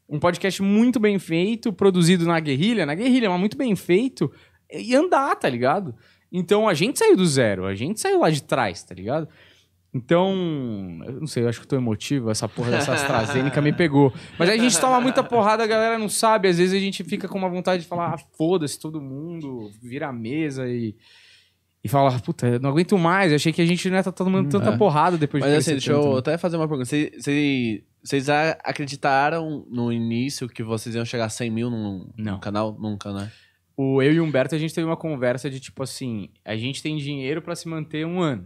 um 0.09 0.19
podcast 0.19 0.61
muito 0.63 1.01
bem 1.01 1.19
feito, 1.19 1.73
produzido 1.73 2.27
na 2.27 2.39
guerrilha, 2.39 2.85
na 2.85 2.95
guerrilha, 2.95 3.31
mas 3.31 3.41
muito 3.41 3.57
bem 3.57 3.75
feito, 3.75 4.31
e 4.71 4.95
andar, 4.95 5.35
tá 5.37 5.49
ligado? 5.49 5.95
Então 6.31 6.69
a 6.69 6.75
gente 6.75 6.99
saiu 6.99 7.17
do 7.17 7.27
zero, 7.27 7.65
a 7.65 7.75
gente 7.75 7.99
saiu 7.99 8.21
lá 8.21 8.31
de 8.31 8.43
trás, 8.43 8.83
tá 8.83 8.95
ligado? 8.95 9.27
Então, 9.93 10.31
eu 11.05 11.21
não 11.21 11.27
sei, 11.27 11.43
eu 11.43 11.49
acho 11.49 11.59
que 11.61 11.65
eu 11.65 11.69
tô 11.71 11.77
emotivo, 11.77 12.31
essa 12.31 12.49
porra 12.49 12.71
dessa 12.71 12.93
AstraZeneca 12.93 13.61
me 13.61 13.73
pegou. 13.73 14.13
Mas 14.39 14.49
aí 14.49 14.59
a 14.59 14.63
gente 14.63 14.79
toma 14.81 15.01
muita 15.01 15.23
porrada, 15.25 15.65
a 15.65 15.67
galera 15.67 15.99
não 15.99 16.09
sabe, 16.09 16.47
às 16.49 16.59
vezes 16.59 16.75
a 16.75 16.79
gente 16.79 17.03
fica 17.03 17.27
com 17.27 17.37
uma 17.37 17.49
vontade 17.49 17.83
de 17.83 17.89
falar, 17.89 18.15
ah, 18.15 18.19
foda-se 18.39 18.79
todo 18.79 19.01
mundo, 19.01 19.71
vira 19.83 20.09
a 20.09 20.13
mesa 20.13 20.69
e. 20.69 20.95
E 21.83 21.89
fala, 21.89 22.17
puta, 22.21 22.47
eu 22.47 22.61
não 22.61 22.69
aguento 22.71 22.97
mais, 22.99 23.33
eu 23.33 23.37
achei 23.37 23.53
que 23.55 23.63
a 23.63 23.67
gente 23.67 23.89
não 23.89 23.97
ia 23.97 24.01
estar 24.01 24.13
tomando 24.13 24.51
tanta 24.51 24.69
É. 24.71 24.77
porrada 24.77 25.17
depois 25.17 25.43
Mas 25.43 25.51
de 25.53 25.57
assim, 25.59 25.71
deixa 25.73 25.93
eu 25.93 26.01
tanto, 26.01 26.13
né? 26.13 26.19
até 26.19 26.39
fazer 26.39 26.57
uma 26.59 26.69
pergunta. 26.69 26.85
Vocês- 26.85 28.29
acreditaram 28.63 29.67
no 29.71 29.91
início 29.93 30.49
que 30.49 30.63
vocês 30.63 30.95
iam 30.95 31.05
chegar 31.05 31.25
a 31.25 31.29
100 31.31 31.51
mil 31.51 31.71
num, 31.71 32.09
num 32.17 32.39
canal? 32.39 32.77
Nunca, 32.79 33.13
né? 33.13 33.31
O, 33.77 34.03
eu 34.03 34.13
e 34.13 34.21
o 34.21 34.25
Humberto, 34.25 34.55
a 34.55 34.59
gente 34.59 34.75
teve 34.75 34.87
uma 34.87 34.97
conversa 34.97 35.49
de 35.51 35.59
tipo 35.59 35.83
assim: 35.83 36.29
a 36.45 36.55
gente 36.55 36.83
tem 36.83 36.97
dinheiro 36.99 37.41
pra 37.41 37.57
se 37.57 37.67
manter 37.67 38.07
um 38.07 38.21
ano. 38.21 38.45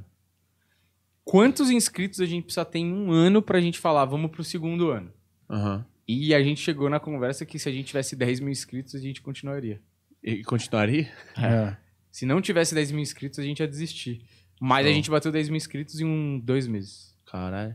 Quantos 1.24 1.70
inscritos 1.70 2.20
a 2.20 2.26
gente 2.26 2.44
precisa 2.44 2.64
ter 2.64 2.80
em 2.80 2.92
um 2.92 3.10
ano 3.10 3.40
pra 3.40 3.60
gente 3.60 3.78
falar, 3.78 4.04
vamos 4.04 4.30
pro 4.30 4.44
segundo 4.44 4.90
ano? 4.90 5.12
Aham. 5.48 5.84
E 6.06 6.34
a 6.34 6.42
gente 6.42 6.60
chegou 6.60 6.90
na 6.90 7.00
conversa 7.00 7.46
que 7.46 7.58
se 7.58 7.68
a 7.68 7.72
gente 7.72 7.86
tivesse 7.86 8.14
10 8.14 8.40
mil 8.40 8.50
inscritos, 8.50 8.94
a 8.94 8.98
gente 8.98 9.22
continuaria. 9.22 9.80
E 10.22 10.44
continuaria? 10.44 11.10
É. 11.36 11.76
Se 12.10 12.26
não 12.26 12.40
tivesse 12.40 12.74
10 12.74 12.92
mil 12.92 13.00
inscritos, 13.00 13.38
a 13.38 13.42
gente 13.42 13.60
ia 13.60 13.68
desistir. 13.68 14.22
Mas 14.60 14.86
a 14.86 14.88
Show. 14.88 14.94
gente 14.94 15.10
bateu 15.10 15.32
10 15.32 15.48
mil 15.48 15.56
inscritos 15.56 16.00
em 16.00 16.04
um, 16.04 16.38
dois 16.38 16.66
meses. 16.66 17.14
Caralho. 17.26 17.74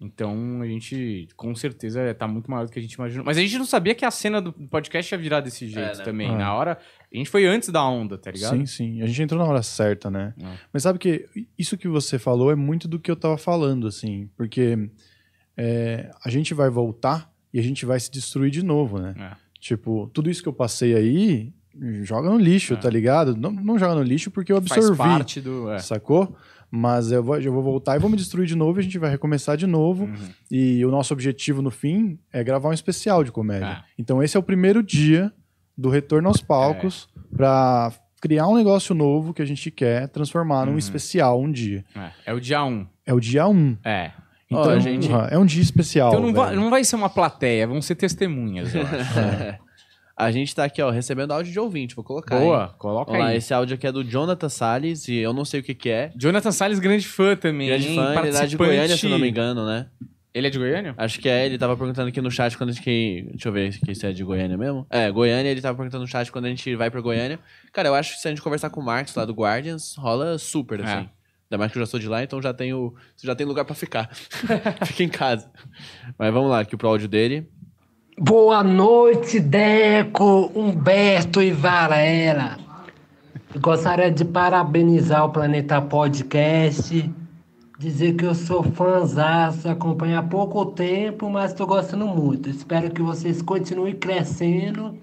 Então 0.00 0.62
a 0.62 0.66
gente, 0.66 1.28
com 1.36 1.54
certeza, 1.54 2.14
tá 2.14 2.26
muito 2.26 2.50
maior 2.50 2.64
do 2.64 2.72
que 2.72 2.78
a 2.78 2.82
gente 2.82 2.94
imaginou. 2.94 3.24
Mas 3.24 3.36
a 3.36 3.40
gente 3.40 3.58
não 3.58 3.66
sabia 3.66 3.94
que 3.94 4.04
a 4.04 4.10
cena 4.10 4.40
do 4.40 4.52
podcast 4.52 5.12
ia 5.12 5.18
virar 5.18 5.40
desse 5.40 5.68
jeito 5.68 5.98
né? 5.98 6.04
também. 6.04 6.32
É. 6.32 6.36
Na 6.36 6.54
hora, 6.54 6.78
a 7.12 7.16
gente 7.16 7.28
foi 7.30 7.46
antes 7.46 7.68
da 7.70 7.84
onda, 7.84 8.16
tá 8.16 8.30
ligado? 8.30 8.56
Sim, 8.56 8.66
sim. 8.66 9.02
A 9.02 9.06
gente 9.06 9.22
entrou 9.22 9.40
na 9.42 9.48
hora 9.48 9.62
certa, 9.62 10.10
né? 10.10 10.32
É. 10.40 10.46
Mas 10.72 10.82
sabe 10.84 10.98
que 10.98 11.28
isso 11.58 11.76
que 11.76 11.88
você 11.88 12.18
falou 12.18 12.50
é 12.52 12.54
muito 12.54 12.86
do 12.86 12.98
que 12.98 13.10
eu 13.10 13.16
tava 13.16 13.36
falando, 13.36 13.86
assim. 13.86 14.28
Porque 14.36 14.90
é, 15.56 16.10
a 16.24 16.30
gente 16.30 16.54
vai 16.54 16.70
voltar 16.70 17.30
e 17.52 17.58
a 17.58 17.62
gente 17.62 17.84
vai 17.84 17.98
se 17.98 18.10
destruir 18.10 18.50
de 18.50 18.62
novo, 18.62 18.98
né? 19.00 19.14
É. 19.18 19.36
Tipo, 19.58 20.08
tudo 20.14 20.30
isso 20.30 20.42
que 20.42 20.48
eu 20.48 20.52
passei 20.52 20.94
aí, 20.94 21.52
joga 22.02 22.30
no 22.30 22.38
lixo, 22.38 22.74
É. 22.74 22.76
tá 22.76 22.88
ligado? 22.88 23.36
Não, 23.36 23.50
não 23.50 23.78
joga 23.78 23.94
no 23.94 24.02
lixo 24.02 24.30
porque 24.30 24.52
eu 24.52 24.62
Faz 24.62 24.72
absorvi, 24.86 24.98
parte 24.98 25.40
do. 25.40 25.70
É. 25.70 25.78
sacou? 25.80 26.36
Mas 26.70 27.10
eu 27.10 27.20
vou, 27.20 27.36
eu 27.40 27.52
vou 27.52 27.62
voltar 27.64 27.96
e 27.96 27.98
vou 27.98 28.08
me 28.08 28.16
destruir 28.16 28.46
de 28.46 28.54
novo 28.54 28.78
e 28.78 28.80
a 28.80 28.82
gente 28.84 28.96
vai 28.96 29.10
recomeçar 29.10 29.56
de 29.56 29.66
novo. 29.66 30.04
Uhum. 30.04 30.28
E 30.48 30.84
o 30.84 30.90
nosso 30.92 31.12
objetivo 31.12 31.60
no 31.60 31.70
fim 31.70 32.16
é 32.32 32.44
gravar 32.44 32.68
um 32.68 32.72
especial 32.72 33.24
de 33.24 33.32
comédia. 33.32 33.68
Ah. 33.80 33.84
Então 33.98 34.22
esse 34.22 34.36
é 34.36 34.40
o 34.40 34.42
primeiro 34.42 34.80
dia 34.80 35.32
do 35.80 35.88
retorno 35.88 36.28
aos 36.28 36.40
palcos 36.40 37.08
pra 37.34 37.92
criar 38.20 38.46
um 38.48 38.54
negócio 38.56 38.94
novo 38.94 39.32
que 39.32 39.40
a 39.40 39.46
gente 39.46 39.70
quer 39.70 40.08
transformar 40.08 40.66
num 40.66 40.72
Uhum. 40.72 40.78
especial 40.78 41.40
um 41.40 41.50
dia. 41.50 41.84
É, 41.96 42.10
é 42.26 42.34
o 42.34 42.40
dia 42.40 42.62
1. 42.64 42.86
É 43.06 43.14
o 43.14 43.20
dia 43.20 43.46
1. 43.48 43.50
Um. 43.54 43.76
É. 43.84 44.10
Então, 44.50 44.76
Ó, 44.76 44.78
gente- 44.80 45.08
é 45.30 45.38
um 45.38 45.46
dia 45.46 45.62
especial. 45.62 46.08
Então 46.10 46.20
não 46.20 46.34
vai, 46.34 46.54
não 46.56 46.70
vai 46.70 46.82
ser 46.84 46.96
uma 46.96 47.08
plateia, 47.08 47.66
vão 47.66 47.80
ser 47.80 47.94
testemunhas, 47.94 48.74
eu 48.74 48.82
acho. 48.82 48.90
A 50.16 50.30
gente 50.30 50.54
tá 50.54 50.64
aqui, 50.64 50.82
ó, 50.82 50.90
recebendo 50.90 51.32
áudio 51.32 51.50
de 51.50 51.58
ouvinte. 51.58 51.94
Vou 51.96 52.04
colocar. 52.04 52.38
Boa, 52.38 52.64
hein? 52.64 52.70
coloca 52.78 53.10
Vamos 53.10 53.24
lá, 53.24 53.30
aí. 53.30 53.38
esse 53.38 53.54
áudio 53.54 53.76
aqui 53.76 53.86
é 53.86 53.92
do 53.92 54.04
Jonathan 54.04 54.50
Salles 54.50 55.08
e 55.08 55.14
eu 55.16 55.32
não 55.32 55.46
sei 55.46 55.60
o 55.60 55.62
que 55.62 55.74
que 55.74 55.88
é. 55.88 56.12
Jonathan 56.14 56.52
Salles, 56.52 56.78
grande 56.78 57.06
fã 57.08 57.34
também. 57.34 57.68
Grande 57.68 57.94
fã, 57.94 58.14
ele 58.26 58.36
é 58.36 58.44
de 58.46 58.54
Goiânia, 58.54 58.96
se 58.98 59.06
eu 59.06 59.10
não 59.10 59.18
me 59.18 59.30
engano, 59.30 59.64
né? 59.64 59.86
Ele 60.32 60.46
é 60.46 60.50
de 60.50 60.58
Goiânia? 60.58 60.94
Acho 60.96 61.18
que 61.18 61.28
é, 61.28 61.44
ele 61.44 61.58
tava 61.58 61.76
perguntando 61.76 62.08
aqui 62.08 62.20
no 62.20 62.30
chat 62.30 62.56
quando 62.56 62.70
a 62.70 62.72
gente. 62.72 62.84
que- 62.84 63.26
Deixa 63.32 63.48
eu 63.48 63.52
ver 63.52 63.74
aqui 63.74 63.94
se 63.94 64.06
é 64.06 64.12
de 64.12 64.22
Goiânia 64.22 64.56
mesmo. 64.56 64.86
É, 64.88 65.10
Goiânia, 65.10 65.50
ele 65.50 65.60
tava 65.60 65.76
perguntando 65.76 66.02
no 66.02 66.08
chat 66.08 66.30
quando 66.30 66.44
a 66.44 66.48
gente 66.48 66.74
vai 66.76 66.88
pra 66.90 67.00
Goiânia. 67.00 67.38
Cara, 67.72 67.88
eu 67.88 67.94
acho 67.94 68.14
que 68.14 68.20
se 68.20 68.28
a 68.28 68.30
gente 68.30 68.40
conversar 68.40 68.70
com 68.70 68.80
o 68.80 68.84
Marcos 68.84 69.14
lá 69.14 69.24
do 69.24 69.32
Guardians, 69.32 69.94
rola 69.96 70.38
super, 70.38 70.80
assim. 70.82 70.92
É. 70.92 70.96
Ainda 71.50 71.58
mais 71.58 71.72
que 71.72 71.78
eu 71.78 71.82
já 71.82 71.86
sou 71.86 71.98
de 71.98 72.06
lá, 72.08 72.22
então 72.22 72.40
já 72.40 72.54
tenho. 72.54 72.94
Você 73.16 73.26
já 73.26 73.34
tem 73.34 73.44
lugar 73.44 73.64
pra 73.64 73.74
ficar. 73.74 74.08
Fica 74.86 75.02
em 75.02 75.08
casa. 75.08 75.50
Mas 76.16 76.32
vamos 76.32 76.48
lá, 76.48 76.60
aqui 76.60 76.76
pro 76.76 76.86
áudio 76.88 77.08
dele. 77.08 77.48
Boa 78.16 78.62
noite, 78.62 79.40
Deco, 79.40 80.52
Humberto 80.54 81.42
e 81.42 81.50
Varela. 81.50 82.56
Gostaria 83.60 84.12
de 84.12 84.24
parabenizar 84.24 85.24
o 85.24 85.30
Planeta 85.32 85.80
Podcast, 85.82 87.10
dizer 87.80 88.12
que 88.14 88.26
eu 88.26 88.34
sou 88.34 88.62
fãzaço, 88.62 89.66
acompanho 89.66 90.18
há 90.18 90.22
pouco 90.22 90.66
tempo, 90.66 91.30
mas 91.30 91.52
estou 91.52 91.66
gostando 91.66 92.06
muito. 92.06 92.50
Espero 92.50 92.90
que 92.90 93.00
vocês 93.00 93.40
continuem 93.40 93.94
crescendo 93.94 94.98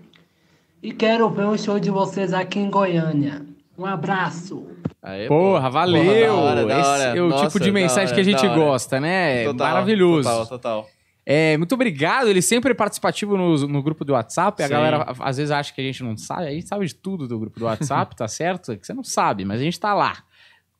e 0.81 0.93
quero 0.93 1.27
ver 1.27 1.47
um 1.47 1.57
show 1.57 1.79
de 1.79 1.89
vocês 1.89 2.31
aqui 2.33 2.59
em 2.59 2.69
Goiânia. 2.69 3.43
Um 3.75 3.83
abraço. 3.83 4.67
Aê, 5.01 5.27
Porra, 5.27 5.71
valeu! 5.71 6.03
Porra, 6.03 6.21
da 6.21 6.33
hora, 6.35 6.65
da 6.67 6.79
Esse 6.79 6.89
hora. 6.89 7.17
é 7.17 7.21
o 7.21 7.29
Nossa, 7.29 7.47
tipo 7.47 7.59
de 7.59 7.71
mensagem 7.71 8.13
hora, 8.13 8.13
que 8.13 8.21
a 8.21 8.23
gente 8.23 8.47
gosta, 8.47 8.99
né? 8.99 9.45
Total, 9.45 9.67
Maravilhoso. 9.69 10.29
Total, 10.29 10.45
total. 10.45 10.89
É, 11.25 11.57
muito 11.57 11.73
obrigado. 11.73 12.27
Ele 12.27 12.43
sempre 12.43 12.71
é 12.71 12.75
participativo 12.75 13.35
no, 13.35 13.57
no 13.67 13.81
grupo 13.81 14.05
do 14.05 14.13
WhatsApp. 14.13 14.61
A 14.61 14.67
Sim. 14.67 14.71
galera 14.71 15.15
às 15.19 15.37
vezes 15.37 15.49
acha 15.49 15.73
que 15.73 15.81
a 15.81 15.83
gente 15.83 16.03
não 16.03 16.15
sabe. 16.15 16.45
A 16.45 16.51
gente 16.51 16.67
sabe 16.67 16.85
de 16.85 16.93
tudo 16.93 17.27
do 17.27 17.39
grupo 17.39 17.59
do 17.59 17.65
WhatsApp, 17.65 18.15
tá 18.15 18.27
certo? 18.27 18.71
É 18.71 18.77
que 18.77 18.85
você 18.85 18.93
não 18.93 19.03
sabe, 19.03 19.43
mas 19.43 19.59
a 19.59 19.63
gente 19.63 19.79
tá 19.79 19.95
lá. 19.95 20.26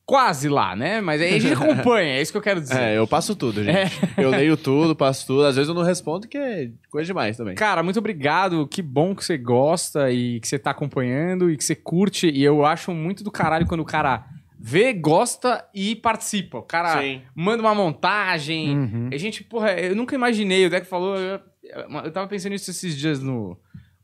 Quase 0.08 0.48
lá, 0.48 0.74
né? 0.74 1.02
Mas 1.02 1.20
aí 1.20 1.34
a 1.34 1.38
gente 1.38 1.52
acompanha, 1.52 2.14
é 2.14 2.22
isso 2.22 2.32
que 2.32 2.38
eu 2.38 2.42
quero 2.42 2.62
dizer. 2.62 2.80
É, 2.80 2.96
eu 2.96 3.06
passo 3.06 3.36
tudo, 3.36 3.62
gente. 3.62 3.92
Eu 4.16 4.30
leio 4.30 4.56
tudo, 4.56 4.96
passo 4.96 5.26
tudo. 5.26 5.44
Às 5.44 5.56
vezes 5.56 5.68
eu 5.68 5.74
não 5.74 5.82
respondo, 5.82 6.26
que 6.26 6.38
é 6.38 6.70
coisa 6.90 7.06
demais 7.06 7.36
também. 7.36 7.54
Cara, 7.54 7.82
muito 7.82 7.98
obrigado. 7.98 8.66
Que 8.66 8.80
bom 8.80 9.14
que 9.14 9.22
você 9.22 9.36
gosta 9.36 10.10
e 10.10 10.40
que 10.40 10.48
você 10.48 10.58
tá 10.58 10.70
acompanhando 10.70 11.50
e 11.50 11.58
que 11.58 11.62
você 11.62 11.74
curte. 11.74 12.26
E 12.26 12.42
eu 12.42 12.64
acho 12.64 12.90
muito 12.92 13.22
do 13.22 13.30
caralho 13.30 13.66
quando 13.66 13.80
o 13.80 13.84
cara 13.84 14.24
vê, 14.58 14.94
gosta 14.94 15.62
e 15.74 15.94
participa. 15.94 16.58
O 16.58 16.62
cara 16.62 17.02
Sim. 17.02 17.20
manda 17.34 17.62
uma 17.62 17.74
montagem. 17.74 18.76
Uhum. 18.76 19.10
A 19.12 19.16
gente, 19.18 19.44
porra, 19.44 19.72
eu 19.72 19.94
nunca 19.94 20.14
imaginei. 20.14 20.64
O 20.64 20.70
Deck 20.70 20.86
falou. 20.86 21.18
Eu, 21.18 21.38
eu 21.62 22.10
tava 22.10 22.26
pensando 22.26 22.52
nisso 22.52 22.70
esses 22.70 22.96
dias 22.96 23.22
no. 23.22 23.58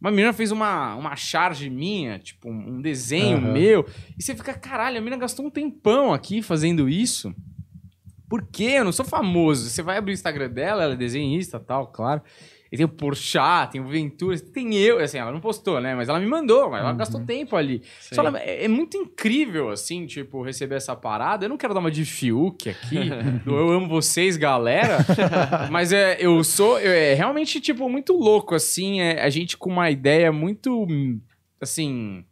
Uma 0.04 0.10
menina 0.10 0.34
fez 0.34 0.52
uma, 0.52 0.94
uma 0.96 1.16
charge 1.16 1.70
minha, 1.70 2.18
tipo, 2.18 2.50
um 2.50 2.78
desenho 2.82 3.38
Aham. 3.38 3.52
meu. 3.54 3.86
E 4.18 4.22
você 4.22 4.34
fica, 4.34 4.52
caralho, 4.52 4.98
a 4.98 5.00
menina 5.00 5.16
gastou 5.16 5.46
um 5.46 5.50
tempão 5.50 6.12
aqui 6.12 6.42
fazendo 6.42 6.90
isso. 6.90 7.34
Por 8.28 8.42
quê? 8.42 8.74
Eu 8.76 8.84
não 8.84 8.92
sou 8.92 9.06
famoso. 9.06 9.70
Você 9.70 9.80
vai 9.80 9.96
abrir 9.96 10.12
o 10.12 10.14
Instagram 10.14 10.50
dela, 10.50 10.82
ela 10.82 10.92
é 10.92 10.96
desenhista 10.96 11.58
tal, 11.58 11.86
claro. 11.86 12.20
E 12.74 12.76
tem 12.76 12.84
o 12.84 12.88
Porchat, 12.88 13.72
tem 13.72 13.80
o 13.80 13.86
Ventura, 13.86 14.38
tem 14.38 14.74
eu. 14.74 14.98
Assim, 14.98 15.16
ela 15.18 15.30
não 15.32 15.40
postou, 15.40 15.80
né? 15.80 15.94
Mas 15.94 16.08
ela 16.08 16.18
me 16.18 16.26
mandou, 16.26 16.68
mas 16.70 16.80
ela 16.80 16.92
gastou 16.92 17.20
tempo 17.24 17.56
ali. 17.56 17.82
Sim. 18.00 18.14
Só 18.16 18.22
ela- 18.26 18.38
é, 18.40 18.64
é 18.64 18.68
muito 18.68 18.96
incrível, 18.96 19.70
assim, 19.70 20.06
tipo, 20.06 20.42
receber 20.42 20.74
essa 20.74 20.94
parada. 20.96 21.44
Eu 21.44 21.48
não 21.48 21.56
quero 21.56 21.72
dar 21.72 21.80
uma 21.80 21.90
de 21.90 22.04
Fiuk 22.04 22.68
aqui, 22.68 22.96
do 23.46 23.56
eu 23.56 23.70
amo 23.70 23.88
vocês, 23.88 24.36
galera. 24.36 24.98
mas 25.70 25.92
é, 25.92 26.16
eu 26.20 26.42
sou, 26.42 26.78
eu- 26.80 26.90
é 26.92 27.14
realmente, 27.14 27.60
tipo, 27.60 27.88
muito 27.88 28.12
louco, 28.12 28.54
assim, 28.54 29.00
é, 29.00 29.22
a 29.22 29.30
gente 29.30 29.56
com 29.56 29.70
uma 29.70 29.90
ideia 29.90 30.30
muito, 30.32 30.86
assim... 31.60 32.24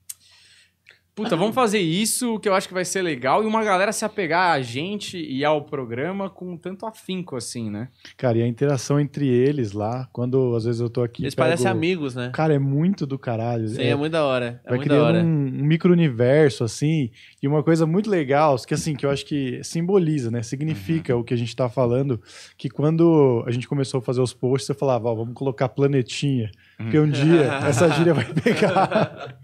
Puta, 1.15 1.37
vamos 1.37 1.55
fazer 1.55 1.79
isso 1.79 2.39
que 2.41 2.49
eu 2.49 2.55
acho 2.55 2.67
que 2.67 2.73
vai 2.73 2.87
ser 2.87 3.03
legal 3.03 3.43
e 3.43 3.47
uma 3.47 3.63
galera 3.63 3.93
se 3.93 4.03
apegar 4.03 4.53
a 4.53 4.63
gente 4.63 5.19
e 5.19 5.45
ao 5.45 5.63
programa 5.63 6.31
com 6.31 6.57
tanto 6.57 6.87
afinco, 6.87 7.37
assim, 7.37 7.71
né? 7.71 7.89
Cara, 8.17 8.39
e 8.39 8.43
a 8.43 8.47
interação 8.47 8.99
entre 8.99 9.29
eles 9.29 9.73
lá, 9.73 10.09
quando 10.11 10.57
às 10.57 10.65
vezes 10.65 10.81
eu 10.81 10.89
tô 10.89 11.03
aqui. 11.03 11.23
Eles 11.23 11.35
pego- 11.35 11.49
parecem 11.49 11.71
amigos, 11.71 12.15
né? 12.15 12.31
Cara, 12.33 12.55
é 12.55 12.59
muito 12.59 13.07
do 13.07 13.19
caralho. 13.19 13.69
Sim, 13.69 13.83
é, 13.83 13.89
é, 13.89 13.95
muito 13.95 14.13
da 14.13 14.25
hora. 14.25 14.61
É 14.65 14.71
vai 14.71 14.79
muito 14.79 14.89
da 14.89 14.95
criando 14.95 15.17
hora. 15.17 15.23
um, 15.23 15.47
um 15.63 15.67
micro-universo, 15.67 16.65
assim, 16.65 17.11
e 17.43 17.47
uma 17.47 17.63
coisa 17.63 17.85
muito 17.87 18.09
legal, 18.09 18.57
que 18.67 18.73
assim, 18.73 18.95
que 18.97 19.05
eu 19.05 19.11
acho 19.11 19.27
que 19.27 19.61
simboliza, 19.63 20.31
né? 20.31 20.39
Uhum. 20.39 20.43
Significa 20.45 21.15
o 21.15 21.23
que 21.23 21.35
a 21.35 21.37
gente 21.37 21.55
tá 21.55 21.69
falando, 21.69 22.23
que 22.57 22.71
quando 22.71 23.45
a 23.47 23.51
gente 23.51 23.69
começou 23.69 23.99
a 23.99 24.03
fazer 24.03 24.23
os 24.23 24.33
posts, 24.33 24.69
eu 24.71 24.75
falava, 24.75 25.09
ó, 25.11 25.15
vamos 25.15 25.35
colocar 25.35 25.69
planetinha, 25.69 26.51
porque 26.83 26.99
um 26.99 27.09
dia 27.09 27.43
essa 27.67 27.89
gíria 27.91 28.13
vai 28.15 28.25
pegar. 28.25 29.37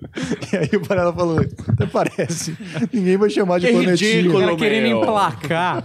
e 0.52 0.56
aí 0.56 0.70
o 0.76 0.84
Varela 0.84 1.12
falou, 1.12 1.38
até 1.68 1.86
parece, 1.86 2.56
ninguém 2.92 3.16
vai 3.16 3.30
chamar 3.30 3.58
de 3.60 3.66
Que 3.66 3.72
planetinha. 3.72 4.16
ridículo. 4.16 4.40
Cara 4.40 4.56
querendo 4.56 4.86
emplacar. 4.86 5.84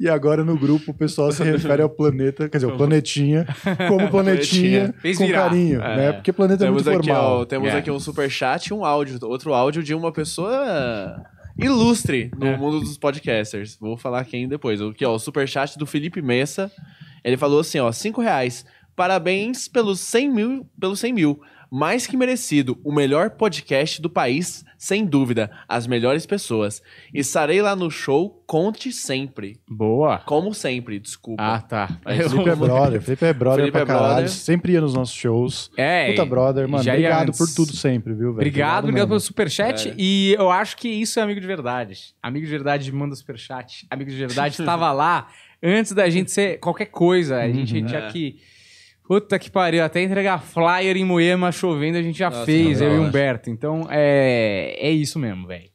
E 0.00 0.08
agora 0.08 0.44
no 0.44 0.58
grupo 0.58 0.90
o 0.90 0.94
pessoal 0.94 1.30
se 1.32 1.42
refere 1.42 1.82
ao 1.82 1.90
planeta, 1.90 2.48
quer 2.48 2.58
dizer, 2.58 2.72
o 2.72 2.76
planetinha, 2.76 3.46
como 3.88 4.08
planetinha, 4.10 4.94
com 5.16 5.28
carinho, 5.30 5.80
É. 5.82 5.96
né? 5.96 6.12
Porque 6.12 6.32
planeta 6.32 6.64
Temos, 6.64 6.86
é 6.86 6.90
muito 6.90 7.00
aqui, 7.00 7.08
formal. 7.10 7.40
ó, 7.40 7.44
temos 7.44 7.68
É. 7.68 7.76
aqui 7.76 7.90
um 7.90 8.00
superchat 8.00 8.66
e 8.68 8.74
um 8.74 8.84
áudio. 8.84 9.18
Outro 9.22 9.54
áudio 9.54 9.82
de 9.82 9.94
uma 9.94 10.12
pessoa 10.12 11.22
ilustre 11.58 12.30
no 12.38 12.46
É. 12.46 12.56
mundo 12.56 12.80
dos 12.80 12.96
podcasters. 12.96 13.76
Vou 13.80 13.96
falar 13.96 14.24
quem 14.24 14.48
depois. 14.48 14.80
Aqui, 14.80 15.04
ó, 15.04 15.14
o 15.14 15.18
superchat 15.18 15.78
do 15.78 15.86
Felipe 15.86 16.22
Messa. 16.22 16.70
Ele 17.24 17.36
falou 17.36 17.60
assim, 17.60 17.78
ó, 17.80 17.90
cinco 17.90 18.20
reais. 18.22 18.64
Parabéns 18.98 19.68
pelos 19.68 20.00
100 20.00 20.28
mil, 20.28 20.66
pelos 20.78 20.98
100 20.98 21.12
mil. 21.12 21.40
Mais 21.70 22.04
que 22.04 22.16
merecido. 22.16 22.76
O 22.82 22.90
melhor 22.90 23.30
podcast 23.30 24.02
do 24.02 24.10
país, 24.10 24.64
sem 24.76 25.04
dúvida. 25.06 25.48
As 25.68 25.86
melhores 25.86 26.26
pessoas. 26.26 26.82
Estarei 27.14 27.62
lá 27.62 27.76
no 27.76 27.92
show, 27.92 28.42
conte 28.44 28.90
sempre. 28.90 29.60
Boa. 29.70 30.18
Como 30.26 30.52
sempre, 30.52 30.98
desculpa. 30.98 31.40
Ah, 31.40 31.60
tá. 31.60 31.90
Eu- 32.06 32.28
Felipe 32.28 32.50
é 32.50 32.56
brother, 32.56 33.00
Felipe 33.02 33.24
é 33.24 33.32
brother 33.32 33.58
Felipe 33.60 33.72
pra 33.72 33.82
é 33.82 33.86
caralho. 33.86 34.08
brother. 34.14 34.28
Sempre 34.30 34.72
ia 34.72 34.80
nos 34.80 34.94
nossos 34.94 35.14
shows. 35.14 35.70
É, 35.76 36.10
Puta 36.10 36.24
brother, 36.24 36.66
mano. 36.68 36.82
Obrigado 36.82 37.28
antes. 37.28 37.38
por 37.38 37.54
tudo 37.54 37.76
sempre, 37.76 38.14
viu, 38.14 38.28
velho? 38.32 38.48
Obrigado, 38.48 38.84
obrigado 38.84 39.08
pelo 39.08 39.20
superchat. 39.20 39.78
Sério. 39.82 39.94
E 39.96 40.34
eu 40.36 40.50
acho 40.50 40.76
que 40.76 40.88
isso 40.88 41.20
é 41.20 41.22
amigo 41.22 41.40
de 41.40 41.46
verdade. 41.46 42.14
Amigo 42.20 42.44
de 42.44 42.50
verdade 42.50 42.90
manda 42.90 43.14
superchat. 43.14 43.86
Amigo 43.90 44.10
de 44.10 44.16
verdade 44.16 44.56
tava 44.64 44.90
lá 44.90 45.28
antes 45.62 45.92
da 45.92 46.08
gente 46.10 46.32
ser 46.32 46.58
qualquer 46.58 46.86
coisa. 46.86 47.36
A 47.36 47.48
gente 47.52 47.78
Uhum. 47.78 47.86
tinha 47.86 48.00
É. 48.00 48.10
que. 48.10 48.36
Puta 49.08 49.38
que 49.38 49.50
pariu, 49.50 49.82
até 49.82 50.02
entregar 50.02 50.42
flyer 50.42 50.94
em 50.94 51.04
Moema 51.04 51.50
chovendo 51.50 51.96
a 51.96 52.02
gente 52.02 52.18
já 52.18 52.28
Nossa, 52.28 52.44
fez, 52.44 52.78
eu 52.82 52.94
e 52.94 52.98
o. 52.98 53.02
Humberto. 53.04 53.48
Então 53.48 53.86
é, 53.88 54.76
é 54.78 54.90
isso 54.90 55.18
mesmo, 55.18 55.46
velho. 55.46 55.70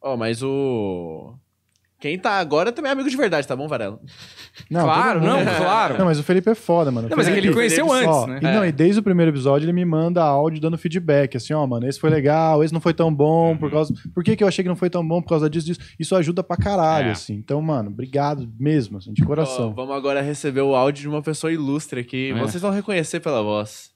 Ó, 0.00 0.16
mas 0.16 0.44
o... 0.44 1.34
Quem 1.98 2.16
tá 2.16 2.38
agora 2.38 2.70
também 2.70 2.90
é 2.90 2.92
amigo 2.92 3.10
de 3.10 3.16
verdade, 3.16 3.48
tá 3.48 3.56
bom, 3.56 3.66
Varela? 3.66 4.00
Não, 4.70 4.84
claro, 4.84 5.20
não, 5.20 5.44
claro. 5.44 5.98
Não, 5.98 6.04
mas 6.06 6.18
o 6.18 6.22
Felipe 6.22 6.50
é 6.50 6.54
foda, 6.54 6.90
mano. 6.90 7.08
Não, 7.08 7.16
mas 7.16 7.26
é 7.28 7.30
que 7.32 7.36
ele 7.38 7.48
Felipe- 7.52 7.58
conheceu 7.58 7.92
antes, 7.92 8.08
Ó, 8.08 8.26
né? 8.26 8.38
e, 8.40 8.44
não, 8.44 8.64
e 8.64 8.72
desde 8.72 9.00
o 9.00 9.02
primeiro 9.02 9.30
episódio 9.30 9.66
ele 9.66 9.72
me 9.72 9.84
manda 9.84 10.22
áudio 10.22 10.60
dando 10.60 10.78
feedback, 10.78 11.36
assim, 11.36 11.52
ó, 11.52 11.66
mano, 11.66 11.86
esse 11.86 12.00
foi 12.00 12.08
legal, 12.10 12.64
esse 12.64 12.72
não 12.72 12.80
foi 12.80 12.94
tão 12.94 13.12
bom, 13.14 13.50
Uhum. 13.50 13.56
por 13.58 13.70
causa... 13.70 13.92
Por 14.14 14.24
que, 14.24 14.34
que 14.36 14.42
eu 14.42 14.48
achei 14.48 14.62
que 14.62 14.68
não 14.68 14.76
foi 14.76 14.88
tão 14.90 15.06
bom? 15.06 15.20
Por 15.20 15.28
causa 15.28 15.48
disso, 15.50 15.66
disso. 15.66 15.80
Isso 15.98 16.14
ajuda 16.16 16.42
pra 16.42 16.56
caralho, 16.56 17.08
É. 17.08 17.12
assim. 17.12 17.34
Então, 17.34 17.60
mano, 17.60 17.90
obrigado 17.90 18.48
mesmo, 18.58 18.98
assim, 18.98 19.12
de 19.12 19.22
Ó, 19.22 19.26
coração. 19.26 19.72
vamos 19.74 19.94
agora 19.94 20.20
receber 20.22 20.62
o 20.62 20.74
áudio 20.74 21.02
de 21.02 21.08
uma 21.08 21.22
pessoa 21.22 21.52
ilustre 21.52 22.00
aqui. 22.00 22.30
É. 22.30 22.38
Vocês 22.38 22.62
vão 22.62 22.70
reconhecer 22.70 23.20
pela 23.20 23.42
voz. 23.42 23.90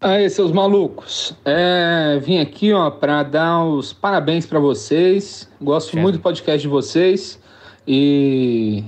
Aí, 0.00 0.28
seus 0.30 0.50
malucos, 0.50 1.36
é, 1.44 2.18
vim 2.24 2.38
aqui 2.38 2.72
ó 2.72 2.90
para 2.90 3.22
dar 3.22 3.64
os 3.64 3.92
parabéns 3.92 4.44
para 4.44 4.58
vocês. 4.58 5.48
Gosto 5.60 5.96
muito 5.96 6.16
do 6.16 6.20
podcast 6.22 6.60
de 6.60 6.66
vocês 6.66 7.38
e 7.86 8.82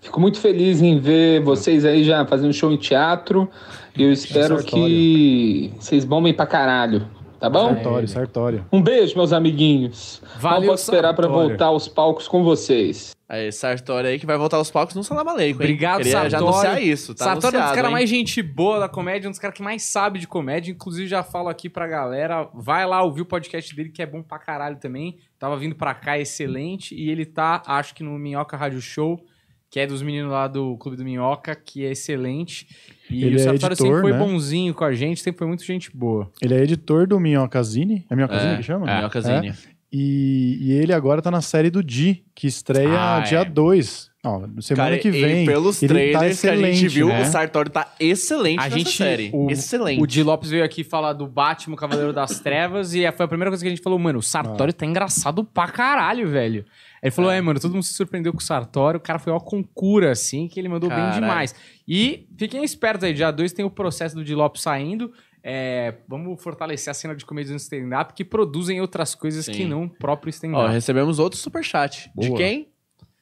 fico 0.00 0.20
muito 0.20 0.38
feliz 0.40 0.80
em 0.82 0.98
ver 0.98 1.40
vocês 1.42 1.84
aí 1.84 2.04
já 2.04 2.24
fazendo 2.26 2.52
show 2.52 2.72
em 2.72 2.76
teatro. 2.76 3.48
E 3.96 4.02
eu 4.02 4.12
espero 4.12 4.56
Sartório. 4.60 4.86
que 4.86 5.72
vocês 5.78 6.04
bombem 6.04 6.32
pra 6.32 6.46
caralho, 6.46 7.06
tá 7.38 7.50
bom? 7.50 7.74
Sartório, 7.74 8.08
Sartório. 8.08 8.66
Um 8.72 8.80
beijo, 8.80 9.16
meus 9.16 9.32
amiguinhos. 9.32 10.22
Valeu, 10.38 10.60
Não 10.60 10.66
posso 10.68 10.84
esperar 10.84 11.12
para 11.14 11.26
voltar 11.26 11.66
aos 11.66 11.88
palcos 11.88 12.28
com 12.28 12.42
vocês. 12.44 13.10
Aí, 13.28 13.52
Sartori 13.52 14.08
aí 14.08 14.18
que 14.18 14.26
vai 14.26 14.36
voltar 14.36 14.56
aos 14.56 14.72
palcos 14.72 14.96
no 14.96 15.04
Salamaleico, 15.04 15.62
hein? 15.62 15.66
Obrigado, 15.68 15.98
Queria 15.98 16.12
já 16.12 16.30
Sartori. 16.30 16.44
anunciar 16.50 16.82
isso, 16.82 17.14
tá 17.14 17.26
Sartori 17.26 17.54
é 17.54 17.58
um 17.60 17.62
dos 17.62 17.72
caras 17.72 17.92
mais 17.92 18.10
gente 18.10 18.42
boa 18.42 18.80
da 18.80 18.88
comédia, 18.88 19.28
um 19.28 19.30
dos 19.30 19.38
caras 19.38 19.56
que 19.56 19.62
mais 19.62 19.84
sabe 19.84 20.18
de 20.18 20.26
comédia. 20.26 20.72
Inclusive, 20.72 21.06
já 21.06 21.22
falo 21.22 21.48
aqui 21.48 21.68
pra 21.68 21.86
galera, 21.86 22.48
vai 22.52 22.84
lá 22.84 23.00
ouvir 23.04 23.20
o 23.20 23.24
podcast 23.26 23.74
dele, 23.76 23.90
que 23.90 24.02
é 24.02 24.06
bom 24.06 24.20
pra 24.20 24.36
caralho 24.38 24.78
também. 24.78 25.18
Tava 25.38 25.56
vindo 25.56 25.76
pra 25.76 25.94
cá, 25.94 26.18
excelente. 26.18 26.92
E 26.92 27.08
ele 27.08 27.24
tá, 27.24 27.62
acho 27.66 27.94
que 27.94 28.02
no 28.02 28.18
Minhoca 28.18 28.56
Rádio 28.56 28.80
Show, 28.80 29.20
que 29.70 29.78
é 29.78 29.86
dos 29.86 30.02
meninos 30.02 30.30
lá 30.32 30.48
do 30.48 30.76
Clube 30.78 30.96
do 30.96 31.04
Minhoca, 31.04 31.54
que 31.54 31.86
é 31.86 31.92
excelente. 31.92 32.66
E 33.08 33.24
Ele 33.24 33.36
o 33.36 33.40
é 33.40 33.42
Sartori 33.44 33.76
sempre 33.76 34.00
foi 34.00 34.12
né? 34.12 34.18
bonzinho 34.18 34.74
com 34.74 34.84
a 34.84 34.92
gente, 34.92 35.20
sempre 35.22 35.38
foi 35.38 35.46
muito 35.46 35.64
gente 35.64 35.90
boa. 35.96 36.30
Ele 36.42 36.54
é 36.54 36.62
editor 36.62 37.06
do 37.06 37.18
Minhocazine. 37.20 38.04
É 38.10 38.16
Minhocazine 38.16 38.54
É, 38.54 38.56
que 38.56 38.62
chama? 38.64 38.90
É, 38.90 38.96
Minhocazine. 38.98 39.54
E, 39.92 40.58
e 40.60 40.72
ele 40.72 40.92
agora 40.92 41.20
tá 41.22 41.30
na 41.30 41.40
série 41.40 41.70
do 41.70 41.82
Di, 41.82 42.24
que 42.34 42.46
estreia 42.46 43.16
Ah, 43.16 43.20
dia 43.20 43.40
é. 43.40 43.44
2. 43.44 44.10
Ó, 44.22 44.40
semana 44.60 44.90
Cara, 44.90 44.98
que 44.98 45.10
vem. 45.10 45.44
e 45.44 45.46
pelos 45.46 45.82
ele 45.82 45.88
trailers 45.94 46.12
tá 46.12 46.18
que 46.20 46.26
a 46.52 46.56
gente 46.56 46.66
excelente, 46.68 46.88
viu, 46.88 47.08
né? 47.08 47.22
o 47.22 47.24
Sartori 47.24 47.70
tá 47.70 47.94
excelente 47.98 48.60
A 48.60 48.64
nessa 48.64 48.78
gente, 48.78 48.96
série. 48.96 49.30
o, 49.32 49.50
excelente. 49.50 50.02
O 50.02 50.06
Di 50.06 50.22
Lopes 50.22 50.50
veio 50.50 50.62
aqui 50.62 50.84
falar 50.84 51.14
do 51.14 51.26
Batman, 51.26 51.74
o 51.74 51.78
Cavaleiro 51.78 52.12
das 52.12 52.38
Trevas, 52.38 52.92
e 52.94 53.10
foi 53.12 53.24
a 53.24 53.28
primeira 53.28 53.50
coisa 53.50 53.64
que 53.64 53.68
a 53.68 53.70
gente 53.70 53.82
falou, 53.82 53.98
mano, 53.98 54.18
o 54.18 54.22
Sartori 54.22 54.74
tá 54.74 54.84
engraçado 54.84 55.42
pra 55.42 55.68
caralho, 55.68 56.28
velho. 56.28 56.66
Ele 57.02 57.10
falou, 57.10 57.30
é. 57.30 57.40
mano, 57.40 57.58
todo 57.58 57.72
mundo 57.72 57.82
se 57.82 57.94
surpreendeu 57.94 58.32
com 58.32 58.38
o 58.38 58.42
Sartori, 58.42 58.96
o 58.98 59.00
cara 59.00 59.18
foi 59.18 59.32
ó 59.32 59.40
com 59.40 59.62
cura, 59.64 60.10
assim, 60.12 60.48
que 60.48 60.60
ele 60.60 60.68
mandou 60.68 60.88
Caralho. 60.88 61.12
bem 61.12 61.20
demais. 61.20 61.54
E 61.88 62.28
fiquem 62.38 62.62
espertos 62.62 63.04
aí, 63.04 63.14
dia 63.14 63.30
2 63.30 63.52
tem 63.52 63.64
o 63.64 63.70
processo 63.70 64.14
do 64.14 64.22
Di 64.22 64.34
Lopes 64.34 64.62
saindo, 64.62 65.10
é, 65.42 65.94
vamos 66.06 66.42
fortalecer 66.42 66.90
a 66.90 66.94
cena 66.94 67.14
de 67.16 67.24
comédia 67.24 67.52
no 67.52 67.56
stand-up, 67.56 68.12
que 68.12 68.24
produzem 68.24 68.80
outras 68.80 69.14
coisas 69.14 69.46
Sim. 69.46 69.52
que 69.52 69.64
não 69.64 69.84
o 69.84 69.88
próprio 69.90 70.28
Ó, 70.28 70.34
stand-up. 70.34 70.72
recebemos 70.72 71.18
outro 71.18 71.38
superchat. 71.38 72.10
De 72.14 72.28
Boa. 72.28 72.38
quem? 72.38 72.68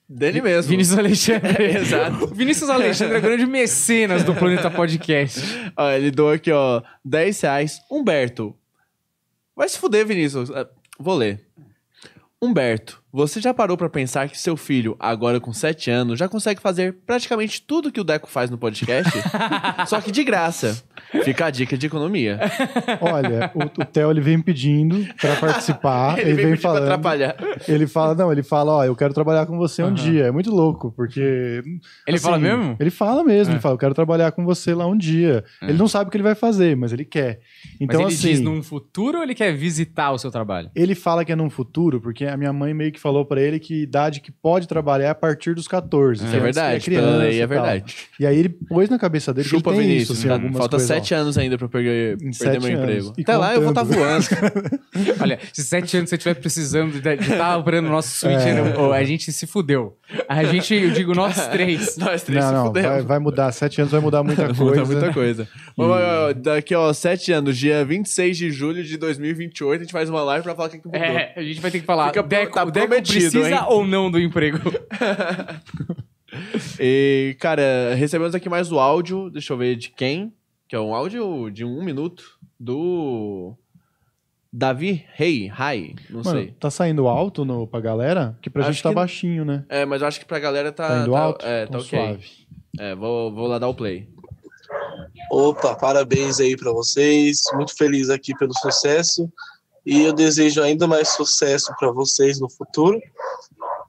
Dele 0.08 0.40
mesmo. 0.40 0.70
Vinícius 0.70 0.98
Alexandre. 0.98 1.64
Exato. 1.76 2.26
Vinícius 2.28 2.70
Alexandre 2.70 3.18
é 3.18 3.20
grande 3.20 3.44
mecenas 3.46 4.24
do 4.24 4.34
Planeta 4.34 4.70
Podcast. 4.70 5.40
Ó, 5.76 5.90
ele 5.90 6.10
doou 6.10 6.32
aqui, 6.32 6.50
ó, 6.50 6.82
10 7.04 7.40
reais. 7.42 7.78
Humberto. 7.90 8.56
Vai 9.54 9.68
se 9.68 9.78
fuder, 9.78 10.06
Vinícius. 10.06 10.50
Ah, 10.50 10.66
Vou 10.98 11.14
ler. 11.14 11.46
Humberto. 12.40 13.02
Você 13.10 13.40
já 13.40 13.54
parou 13.54 13.74
pra 13.74 13.88
pensar 13.88 14.28
que 14.28 14.38
seu 14.38 14.54
filho, 14.54 14.94
agora 15.00 15.40
com 15.40 15.50
7 15.50 15.90
anos, 15.90 16.18
já 16.18 16.28
consegue 16.28 16.60
fazer 16.60 16.98
praticamente 17.06 17.62
tudo 17.62 17.90
que 17.90 17.98
o 18.00 18.04
Deco 18.04 18.28
faz 18.28 18.50
no 18.50 18.58
podcast? 18.58 19.10
Só 19.88 19.98
que 19.98 20.12
de 20.12 20.22
graça. 20.22 20.82
Fica 21.24 21.46
a 21.46 21.50
dica 21.50 21.76
de 21.78 21.86
economia. 21.86 22.38
Olha, 23.00 23.50
o, 23.54 23.80
o 23.80 23.84
Theo 23.86 24.10
ele 24.10 24.20
vem 24.20 24.38
pedindo 24.42 25.06
pra 25.18 25.36
participar, 25.36 26.18
ele, 26.20 26.34
vem 26.34 26.36
pedir 26.50 26.60
pra 26.60 26.70
falando. 26.70 26.82
atrapalhar. 26.82 27.36
Ele 27.66 27.86
fala, 27.86 28.14
não, 28.14 28.30
ele 28.30 28.42
fala, 28.42 28.72
ó, 28.76 28.84
eu 28.84 28.94
quero 28.94 29.14
trabalhar 29.14 29.46
com 29.46 29.56
você 29.56 29.82
um 29.82 29.86
Aham. 29.86 29.94
dia. 29.94 30.24
É 30.26 30.30
muito 30.30 30.50
louco, 30.50 30.92
porque. 30.94 31.62
Ele 32.06 32.16
assim, 32.16 32.18
fala 32.18 32.38
mesmo? 32.38 32.76
Ele 32.78 32.90
fala 32.90 33.24
mesmo, 33.24 33.52
É. 33.52 33.54
ele 33.54 33.62
fala, 33.62 33.74
eu 33.74 33.78
quero 33.78 33.94
trabalhar 33.94 34.32
com 34.32 34.44
você 34.44 34.74
lá 34.74 34.86
um 34.86 34.96
dia. 34.96 35.42
É. 35.62 35.70
Ele 35.70 35.78
não 35.78 35.88
sabe 35.88 36.08
o 36.08 36.10
que 36.10 36.16
ele 36.18 36.24
vai 36.24 36.34
fazer, 36.34 36.76
mas 36.76 36.92
ele 36.92 37.06
quer. 37.06 37.40
Então, 37.80 38.02
Mas 38.02 38.12
ele 38.22 38.32
assim. 38.32 38.38
diz 38.38 38.40
num 38.44 38.62
futuro 38.62 39.16
ou 39.16 39.24
ele 39.24 39.34
quer 39.34 39.52
visitar 39.56 40.10
o 40.12 40.18
seu 40.18 40.30
trabalho? 40.30 40.70
Ele 40.74 40.94
fala 40.94 41.24
que 41.24 41.32
é 41.32 41.36
num 41.36 41.48
futuro, 41.48 42.02
porque 42.02 42.26
a 42.26 42.36
minha 42.36 42.52
mãe 42.52 42.74
meio 42.74 42.92
que 42.92 42.98
falou 43.08 43.24
pra 43.24 43.40
ele 43.40 43.58
que 43.58 43.82
idade 43.82 44.20
que 44.20 44.30
pode 44.30 44.68
trabalhar 44.68 45.06
é 45.06 45.08
a 45.10 45.14
partir 45.14 45.54
dos 45.54 45.66
14. 45.66 46.24
É 46.26 46.36
É 46.36 46.40
verdade, 46.40 46.84
criança 46.84 47.16
lei 47.16 47.38
e 47.38 47.40
é 47.40 47.46
verdade. 47.46 47.94
E 48.20 48.26
aí 48.26 48.38
ele 48.38 48.50
pôs 48.50 48.88
na 48.90 48.98
cabeça 48.98 49.32
dele 49.32 49.48
Chupa 49.48 49.70
que 49.70 49.76
ele 49.76 49.78
tem 49.78 49.88
Vinícius, 49.88 50.18
isso, 50.18 50.20
assim, 50.20 50.28
tá? 50.28 50.34
algumas 50.34 50.58
Falta 50.58 50.76
coisas, 50.76 50.90
ó. 50.90 50.94
7 50.94 51.14
anos 51.14 51.38
ainda 51.38 51.56
pra 51.56 51.64
eu 51.64 51.70
perder, 51.70 52.18
perder 52.18 52.34
sete 52.34 52.58
meu 52.60 52.68
anos. 52.78 52.80
emprego. 52.80 53.12
E 53.16 53.22
Até 53.22 53.36
lá 53.36 53.54
eu 53.54 53.60
vou 53.62 53.70
estar 53.70 53.84
contando. 53.84 53.98
voando. 53.98 54.26
Olha, 55.22 55.38
se 55.52 55.62
sete 55.64 55.96
anos 55.96 56.10
você 56.10 56.16
estiver 56.16 56.34
precisando 56.34 57.00
de 57.00 57.08
estar 57.08 57.56
operando 57.56 57.88
o 57.88 57.90
nosso 57.92 58.08
Switch, 58.10 58.34
É. 58.46 58.54
né, 58.54 58.74
a 58.94 59.04
gente 59.04 59.32
se 59.32 59.46
fudeu. 59.46 59.96
A 60.28 60.44
gente, 60.44 60.74
eu 60.74 60.90
digo 60.90 61.14
nós 61.14 61.34
três. 61.48 61.96
Nós 61.96 62.22
três 62.22 62.42
Não, 62.44 62.48
se 62.50 62.54
não, 62.56 62.66
fudemos. 62.66 62.90
vai, 62.90 63.02
vai 63.02 63.18
mudar. 63.18 63.50
Sete 63.52 63.80
anos 63.80 63.90
vai 63.92 64.00
mudar 64.00 64.22
muita 64.22 64.44
coisa. 64.54 64.64
Muda 64.64 64.84
muita 64.84 65.12
coisa. 65.12 65.48
Ó, 65.76 66.32
Daqui, 66.34 66.74
ó, 66.74 66.92
7 66.92 67.32
anos, 67.32 67.56
dia 67.56 67.84
26 67.84 68.36
de 68.36 68.50
julho 68.50 68.82
de 68.84 68.96
2028, 68.96 69.80
a 69.80 69.84
gente 69.84 69.92
faz 69.92 70.10
uma 70.10 70.22
live 70.22 70.42
pra 70.42 70.54
falar 70.54 70.68
o 70.68 70.70
que, 70.70 70.78
que 70.78 70.86
mudou. 70.86 71.00
É, 71.00 71.32
a 71.36 71.42
gente 71.42 71.60
vai 71.60 71.70
ter 71.70 71.80
que 71.80 71.86
falar. 71.86 72.08
Fica 72.08 72.22
Deco, 72.22 72.52
tá 72.54 72.64
Deco 72.64 72.87
prometido, 72.88 73.30
precisa 73.30 73.50
hein? 73.50 73.64
ou 73.68 73.86
não 73.86 74.10
do 74.10 74.18
emprego? 74.20 74.58
E, 76.78 77.36
cara, 77.40 77.94
recebemos 77.96 78.34
aqui 78.34 78.48
mais 78.48 78.70
o 78.70 78.78
áudio, 78.78 79.30
deixa 79.30 79.52
eu 79.52 79.56
ver 79.56 79.76
de 79.76 79.88
quem, 79.90 80.32
que 80.68 80.76
é 80.76 80.80
um 80.80 80.94
áudio 80.94 81.50
de 81.50 81.64
um 81.64 81.82
minuto, 81.82 82.38
do 82.60 83.54
Davi 84.52 85.04
Rei, 85.14 85.46
Rai, 85.46 85.94
não 86.10 86.22
Mano, 86.22 86.38
sei. 86.40 86.54
tá 86.60 86.70
saindo 86.70 87.08
alto 87.08 87.44
no, 87.44 87.66
pra 87.66 87.80
galera? 87.80 88.36
Que 88.42 88.50
pra 88.50 88.62
Acho 88.62 88.72
gente 88.72 88.82
tá 88.82 88.90
que- 88.90 88.94
baixinho, 88.94 89.44
né? 89.44 89.64
É, 89.68 89.84
mas 89.86 90.02
eu 90.02 90.08
acho 90.08 90.20
que 90.20 90.26
pra 90.26 90.38
galera 90.38 90.70
tá... 90.70 90.86
Tá 90.88 90.98
indo 91.02 91.12
tá- 91.12 91.18
alto? 91.18 91.44
É, 91.46 91.62
tá 91.66 91.68
Então 91.68 91.80
ok. 91.80 91.98
suave. 91.98 92.26
É, 92.78 92.94
vou, 92.94 93.32
vou 93.32 93.46
lá 93.48 93.58
dar 93.58 93.68
o 93.68 93.74
play. 93.74 94.08
Opa, 95.32 95.74
parabéns 95.76 96.38
aí 96.40 96.56
para 96.56 96.70
vocês. 96.72 97.40
Muito 97.54 97.74
feliz 97.76 98.10
aqui 98.10 98.36
pelo 98.36 98.52
sucesso 98.54 99.30
e 99.88 100.02
eu 100.02 100.12
desejo 100.12 100.62
ainda 100.62 100.86
mais 100.86 101.08
sucesso 101.08 101.74
para 101.78 101.90
vocês 101.90 102.38
no 102.38 102.50
futuro. 102.50 103.00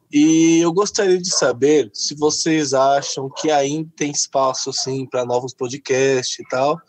E 0.10 0.60
eu 0.60 0.72
gostaria 0.72 1.18
de 1.22 1.30
saber 1.30 1.92
se 1.94 2.16
vocês 2.16 2.74
acham 2.74 3.30
que 3.30 3.52
ainda 3.52 3.92
tem 3.98 4.10
espaço 4.10 4.70
assim 4.70 5.06
para 5.06 5.26
novos 5.26 5.54
podcasts 5.54 6.40
e 6.40 6.44
tal. 6.48 6.80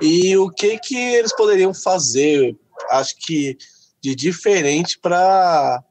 E 0.00 0.36
o 0.36 0.48
que 0.50 0.78
que 0.78 0.96
eles 0.96 1.34
poderiam 1.34 1.74
fazer, 1.74 2.56
acho 2.90 3.16
que 3.16 3.58
de 4.00 4.14
diferente 4.14 5.00
para 5.00 5.82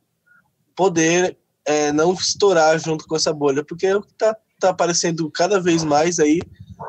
poder 0.73 1.37
é, 1.65 1.91
não 1.91 2.13
estourar 2.13 2.79
junto 2.79 3.05
com 3.05 3.17
essa 3.17 3.33
bolha, 3.33 3.61
porque 3.61 3.93
o 3.93 4.01
que 4.01 4.13
tá, 4.13 4.37
tá 4.57 4.69
aparecendo 4.69 5.29
cada 5.31 5.59
vez 5.59 5.83
mais 5.83 6.17
aí 6.17 6.39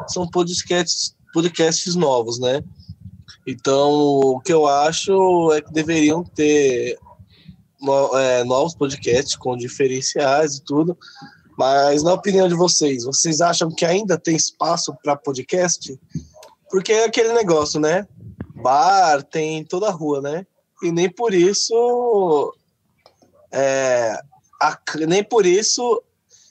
são 0.07 0.31
podcasts, 0.31 1.17
podcasts 1.35 1.97
novos, 1.97 2.39
né? 2.39 2.63
Então, 3.51 3.91
o 3.91 4.41
que 4.41 4.53
eu 4.53 4.67
acho 4.67 5.53
é 5.55 5.63
que 5.63 5.73
deveriam 5.73 6.23
ter 6.23 6.99
no- 7.81 8.15
é, 8.19 8.45
novos 8.45 8.75
podcasts 8.75 9.35
com 9.37 9.57
diferenciais 9.57 10.57
e 10.57 10.63
tudo. 10.63 10.95
Mas, 11.57 12.03
na 12.03 12.13
opinião 12.13 12.47
de 12.47 12.55
vocês, 12.55 13.05
vocês 13.05 13.41
acham 13.41 13.71
que 13.71 13.87
ainda 13.87 14.19
tem 14.19 14.37
espaço 14.37 14.95
para 15.03 15.17
podcast? 15.17 15.99
Porque 16.71 16.93
é 16.93 17.05
aquele 17.07 17.33
negócio, 17.33 17.81
né? 17.81 18.07
Bar 18.55 19.23
tem 19.23 19.59
em 19.61 19.65
toda 19.65 19.89
a 19.89 19.93
rua, 19.93 20.21
né? 20.21 20.47
E 20.83 20.93
nem 20.93 21.09
por 21.11 21.33
isso. 21.33 22.53
é, 23.51 24.21
a- 24.61 24.79
nem 25.09 25.25
por 25.25 25.47
isso 25.47 26.03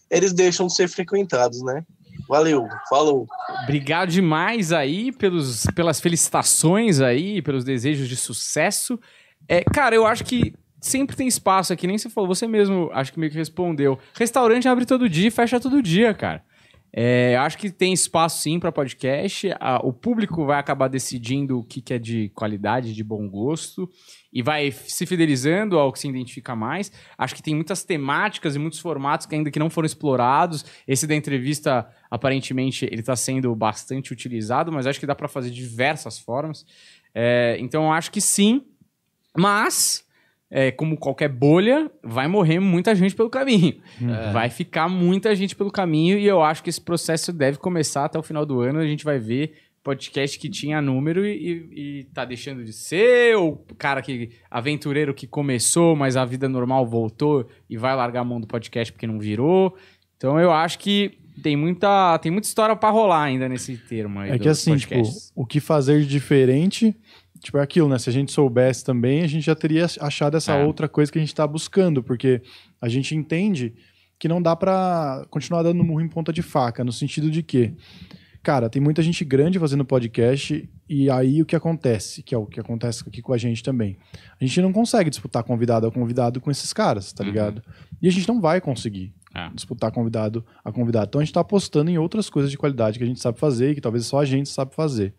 eles 0.10 0.34
deixam 0.34 0.66
de 0.66 0.74
ser 0.74 0.88
frequentados, 0.90 1.62
né? 1.62 1.86
Valeu, 2.28 2.68
falou. 2.90 3.26
Obrigado 3.64 4.10
demais 4.10 4.74
aí 4.74 5.12
pelos, 5.12 5.66
pelas 5.76 6.00
felicitações 6.00 7.00
aí, 7.00 7.42
pelos 7.42 7.64
desejos 7.64 8.08
de 8.10 8.16
sucesso. 8.16 9.00
É, 9.48 9.64
cara, 9.64 9.96
eu 9.96 10.06
acho 10.06 10.24
que 10.24 10.54
sempre 10.82 11.16
tem 11.16 11.28
espaço 11.28 11.74
aqui, 11.74 11.88
nem 11.88 11.98
você 11.98 12.10
falou, 12.10 12.28
você 12.28 12.48
mesmo 12.48 12.90
acho 12.94 13.14
que 13.14 13.20
meio 13.20 13.32
que 13.32 13.38
respondeu. 13.38 13.98
Restaurante 14.14 14.68
abre 14.68 14.86
todo 14.86 15.10
dia 15.10 15.28
e 15.28 15.32
fecha 15.32 15.60
todo 15.60 15.82
dia, 15.82 16.14
cara. 16.14 16.44
É, 16.92 17.36
eu 17.36 17.42
acho 17.42 17.58
que 17.58 17.70
tem 17.70 17.94
espaço 17.94 18.42
sim 18.42 18.60
para 18.60 18.72
podcast. 18.72 19.50
A- 19.60 19.80
o 19.84 19.94
público 19.94 20.46
vai 20.46 20.60
acabar 20.60 20.88
decidindo 20.88 21.60
o 21.60 21.64
que, 21.64 21.82
que 21.82 21.94
é 21.94 22.00
de 22.00 22.30
qualidade, 22.30 22.94
de 22.94 23.04
bom 23.04 23.28
gosto, 23.30 23.90
e 24.34 24.42
vai 24.42 24.72
se 24.72 25.06
fidelizando 25.06 25.78
ao 25.78 25.92
que 25.92 26.00
se 26.00 26.08
identifica 26.08 26.56
mais. 26.56 26.92
Acho 27.18 27.36
que 27.36 27.44
tem 27.44 27.54
muitas 27.54 27.84
temáticas 27.84 28.56
e 28.56 28.60
muitos 28.60 28.80
formatos 28.80 29.26
que 29.28 29.36
ainda 29.36 29.52
que 29.52 29.60
não 29.60 29.70
foram 29.70 29.86
explorados. 29.86 30.66
Esse 30.88 31.06
da 31.06 31.16
entrevista, 31.16 31.88
aparentemente, 32.10 32.86
ele 32.86 33.02
está 33.02 33.16
sendo 33.16 33.54
bastante 33.56 34.12
utilizado, 34.14 34.72
mas 34.72 34.88
acho 34.88 35.00
que 35.00 35.06
dá 35.06 35.14
para 35.16 35.28
fazer 35.28 35.50
diversas 35.52 36.18
formas. 36.18 36.66
É, 37.14 37.58
então, 37.60 37.92
acho 37.92 38.12
que 38.12 38.22
sim, 38.22 38.64
mas 39.36 40.07
é, 40.50 40.72
como 40.72 40.98
qualquer 40.98 41.30
bolha, 41.30 41.92
vai 42.04 42.28
morrer 42.28 42.60
muita 42.60 42.96
gente 42.96 43.16
pelo 43.16 43.30
caminho. 43.30 43.76
É. 44.02 44.32
Vai 44.32 44.50
ficar 44.50 44.88
muita 44.88 45.36
gente 45.36 45.56
pelo 45.56 45.72
caminho 45.72 46.18
e 46.18 46.26
eu 46.26 46.42
acho 46.42 46.64
que 46.64 46.70
esse 46.70 46.82
processo 46.82 47.34
deve 47.34 47.58
começar 47.58 48.06
até 48.06 48.18
o 48.18 48.24
final 48.24 48.46
do 48.46 48.62
ano. 48.62 48.80
A 48.80 48.88
gente 48.88 49.04
vai 49.04 49.20
ver 49.20 49.54
podcast 49.84 50.38
que 50.38 50.50
tinha 50.50 50.82
número 50.82 51.26
e, 51.26 51.32
e, 51.32 52.00
e 52.00 52.04
tá 52.14 52.26
deixando 52.26 52.62
de 52.62 52.74
ser, 52.74 53.38
ou 53.38 53.66
cara 53.78 54.02
que 54.02 54.32
aventureiro 54.52 55.14
que 55.14 55.26
começou, 55.26 55.96
mas 55.96 56.18
a 56.18 56.26
vida 56.26 56.50
normal 56.50 56.86
voltou 56.86 57.48
e 57.70 57.78
vai 57.78 57.96
largar 57.96 58.20
a 58.20 58.26
mão 58.26 58.42
do 58.42 58.48
podcast 58.48 58.92
porque 58.92 59.08
não 59.08 59.18
virou. 59.18 59.78
Então 60.18 60.38
eu 60.40 60.52
acho 60.52 60.80
que 60.80 61.18
tem 61.42 61.56
muita, 61.56 62.18
tem 62.20 62.32
muita 62.32 62.48
história 62.48 62.76
pra 62.76 62.90
rolar 62.90 63.24
ainda 63.24 63.48
nesse 63.48 63.78
termo 63.78 64.20
aí. 64.20 64.32
É 64.32 64.40
que 64.40 64.50
assim, 64.50 64.76
tipo, 64.76 65.02
o 65.36 65.46
que 65.46 65.60
fazer 65.60 66.02
de 66.02 66.08
diferente, 66.08 66.96
tipo, 67.42 67.58
é 67.58 67.62
aquilo, 67.62 67.88
né? 67.90 67.98
Se 68.00 68.10
a 68.10 68.14
gente 68.14 68.32
soubesse 68.32 68.84
também, 68.84 69.22
a 69.24 69.28
gente 69.28 69.46
já 69.46 69.56
teria 69.56 69.86
achado 70.00 70.38
essa 70.38 70.54
É. 70.54 70.64
outra 70.66 70.88
coisa 70.88 71.12
que 71.12 71.18
a 71.18 71.22
gente 71.22 71.34
tá 71.36 71.46
buscando, 71.48 72.04
porque 72.04 72.42
a 72.82 72.88
gente 72.90 73.16
entende 73.16 73.74
que 74.20 74.28
não 74.28 74.42
dá 74.42 74.56
pra 74.56 75.26
continuar 75.30 75.64
dando 75.64 75.84
murro 75.84 76.02
em 76.02 76.08
ponta 76.10 76.34
de 76.34 76.42
faca, 76.42 76.84
no 76.84 76.92
sentido 76.92 77.30
de 77.30 77.44
que, 77.44 77.74
cara, 78.42 78.70
tem 78.70 78.82
muita 78.82 79.02
gente 79.04 79.24
grande 79.24 79.60
fazendo 79.60 79.86
podcast 79.86 80.68
e 80.90 81.10
aí 81.10 81.42
o 81.42 81.46
que 81.46 81.56
acontece, 81.56 82.24
que 82.24 82.34
é 82.34 82.38
o 82.38 82.46
que 82.46 82.60
acontece 82.60 83.04
aqui 83.08 83.22
com 83.22 83.34
a 83.34 83.38
gente 83.38 83.62
também. 83.62 83.98
A 84.42 84.44
gente 84.46 84.62
não 84.62 84.74
consegue 84.74 85.10
disputar 85.10 85.44
convidado 85.44 85.86
a 85.86 85.92
convidado 85.92 86.42
com 86.42 86.50
esses 86.50 86.74
caras, 86.74 87.14
tá 87.14 87.24
Uhum. 87.24 87.30
ligado? 87.30 87.62
E 88.02 88.08
a 88.08 88.12
gente 88.12 88.28
não 88.28 88.42
vai 88.42 88.60
conseguir 88.60 89.14
É. 89.36 89.50
disputar 89.54 89.92
convidado 89.92 90.44
a 90.66 90.72
convidado. 90.72 91.10
Então 91.10 91.22
a 91.22 91.24
gente 91.24 91.34
tá 91.34 91.42
apostando 91.42 91.92
em 91.92 91.98
outras 92.00 92.28
coisas 92.30 92.50
de 92.50 92.58
qualidade 92.58 92.98
que 92.98 93.04
a 93.04 93.08
gente 93.08 93.20
sabe 93.20 93.38
fazer 93.38 93.72
e 93.72 93.76
que 93.76 93.82
talvez 93.82 94.06
só 94.08 94.20
a 94.22 94.26
gente 94.26 94.50
sabe 94.50 94.74
fazer. 94.74 95.14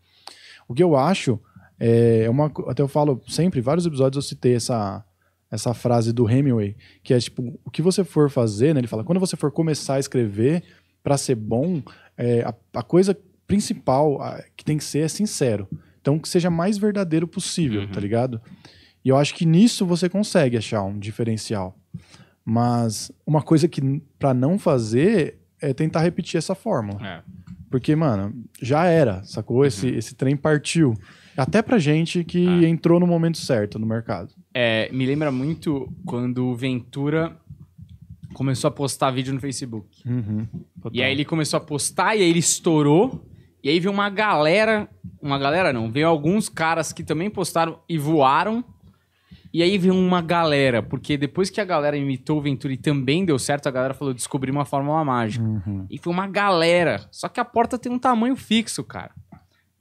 O 0.66 0.74
que 0.74 0.83
eu 0.83 0.96
acho 0.96 1.38
é 1.79 2.23
é 2.25 2.31
uma. 2.31 2.53
Até 2.67 2.83
eu 2.83 2.88
falo 2.88 3.23
sempre, 3.29 3.61
em 3.61 3.62
vários 3.62 3.87
episódios 3.87 4.25
eu 4.25 4.29
citei 4.29 4.55
essa, 4.55 5.05
essa 5.51 5.73
frase 5.75 6.12
do 6.12 6.29
Hemingway, 6.29 6.77
que 7.03 7.14
é 7.14 7.19
tipo, 7.19 7.59
o 7.64 7.71
que 7.71 7.83
você 7.83 8.05
for 8.05 8.31
fazer, 8.31 8.75
né? 8.75 8.81
Ele 8.81 8.87
fala, 8.87 9.05
quando 9.05 9.21
você 9.21 9.37
for 9.37 9.51
começar 9.53 9.95
a 9.95 10.01
escrever, 10.01 10.62
para 11.03 11.17
ser 11.17 11.35
bom, 11.37 11.81
é, 12.17 12.43
a, 12.43 12.55
a 12.75 12.83
coisa 12.83 13.17
principal 13.47 14.21
a, 14.21 14.43
que 14.57 14.64
tem 14.64 14.77
que 14.77 14.85
ser 14.85 15.01
é 15.01 15.09
sincero. 15.09 15.67
Então, 16.01 16.19
que 16.19 16.29
seja 16.29 16.51
mais 16.51 16.77
verdadeiro 16.79 17.27
possível, 17.27 17.83
Uhum. 17.83 17.88
tá 17.88 18.01
ligado? 18.01 18.41
E 19.05 19.09
eu 19.09 19.17
acho 19.17 19.35
que 19.35 19.47
nisso 19.47 19.87
você 19.87 20.09
consegue 20.09 20.57
achar 20.57 20.83
um 20.83 20.99
diferencial. 20.99 21.77
Mas 22.45 23.11
uma 23.27 23.43
coisa 23.43 23.69
que 23.69 24.03
para 24.19 24.33
não 24.35 24.59
fazer 24.59 25.38
é 25.61 25.73
tentar 25.75 26.01
repetir 26.01 26.38
essa 26.38 26.55
fórmula. 26.55 27.07
É. 27.07 27.23
Porque, 27.71 27.95
mano, 27.95 28.35
já 28.61 28.87
era, 28.87 29.23
sacou? 29.25 29.64
Esse, 29.67 29.88
esse 29.88 30.14
trem 30.14 30.37
partiu. 30.37 30.95
Até 31.38 31.62
pra 31.62 31.79
gente 31.79 32.24
que 32.24 32.46
Ah. 32.46 32.68
entrou 32.68 32.98
no 32.98 33.07
momento 33.07 33.38
certo 33.38 33.79
no 33.79 33.87
mercado. 33.87 34.31
É, 34.53 34.90
me 34.92 35.07
lembra 35.07 35.31
muito 35.31 35.88
quando 36.05 36.46
o 36.46 36.55
Ventura 36.57 37.37
começou 38.35 38.68
a 38.68 38.70
postar 38.70 39.11
vídeo 39.12 39.33
no 39.33 39.40
Facebook. 39.40 40.03
E 40.92 41.03
aí 41.03 41.12
ele 41.12 41.24
começou 41.24 41.57
a 41.57 41.61
postar 41.61 42.16
e 42.16 42.22
aí 42.22 42.29
ele 42.31 42.40
estourou. 42.40 43.24
E 43.62 43.68
aí 43.68 43.81
veio 43.81 43.92
uma 43.92 44.09
galera, 44.11 44.88
uma 45.20 45.38
galera 45.38 45.72
não, 45.72 45.90
veio 45.90 46.07
alguns 46.09 46.48
caras 46.48 46.92
que 46.92 47.03
também 47.03 47.29
postaram 47.31 47.79
e 47.88 47.96
voaram. 47.98 48.64
E 49.53 49.62
aí 49.62 49.79
veio 49.79 49.94
uma 49.94 50.20
galera, 50.20 50.83
porque 50.83 51.16
depois 51.16 51.48
que 51.51 51.61
a 51.61 51.64
galera 51.64 51.96
imitou 51.96 52.38
o 52.38 52.40
Ventura 52.42 52.74
e 52.74 52.77
também 52.77 53.24
deu 53.24 53.38
certo, 53.38 53.66
a 53.66 53.70
galera 53.70 53.95
falou 53.95 54.12
descobrir 54.12 54.51
uma 54.51 54.64
fórmula 54.64 55.03
mágica. 55.05 55.45
E 55.91 55.99
foi 55.99 56.12
uma 56.12 56.26
galera. 56.26 57.07
Só 57.11 57.28
que 57.28 57.41
a 57.41 57.45
porta 57.45 57.78
tem 57.78 57.91
um 57.91 57.99
tamanho 57.99 58.36
fixo, 58.36 58.84
cara. 58.84 59.12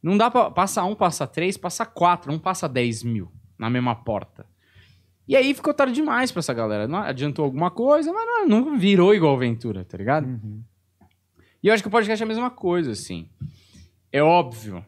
Não 0.07 0.17
dá 0.17 0.31
pra 0.31 0.49
passar 0.49 0.85
um, 0.85 0.95
passa 0.95 1.27
três, 1.27 1.57
passa 1.57 1.85
quatro, 1.85 2.31
não 2.31 2.39
passa 2.39 2.67
10 2.67 3.03
mil 3.03 3.31
na 3.57 3.69
mesma 3.69 3.95
porta. 3.95 4.45
E 5.27 5.35
aí 5.35 5.53
ficou 5.53 5.73
tarde 5.73 5.93
demais 5.93 6.31
pra 6.31 6.39
essa 6.39 6.53
galera. 6.53 6.87
Não 6.87 6.99
adiantou 6.99 7.43
alguma 7.43 7.69
coisa, 7.69 8.13
mas 8.13 8.25
não, 8.25 8.61
não 8.61 8.77
virou 8.77 9.13
igual 9.13 9.35
aventura, 9.35 9.83
tá 9.83 9.97
ligado? 9.97 10.25
Uhum. 10.25 10.63
E 11.61 11.67
eu 11.67 11.73
acho 11.73 11.83
que 11.83 11.89
o 11.89 11.91
podcast 11.91 12.23
é 12.23 12.25
a 12.25 12.27
mesma 12.27 12.49
coisa, 12.49 12.91
assim. 12.91 13.27
É 14.11 14.23
óbvio. 14.23 14.85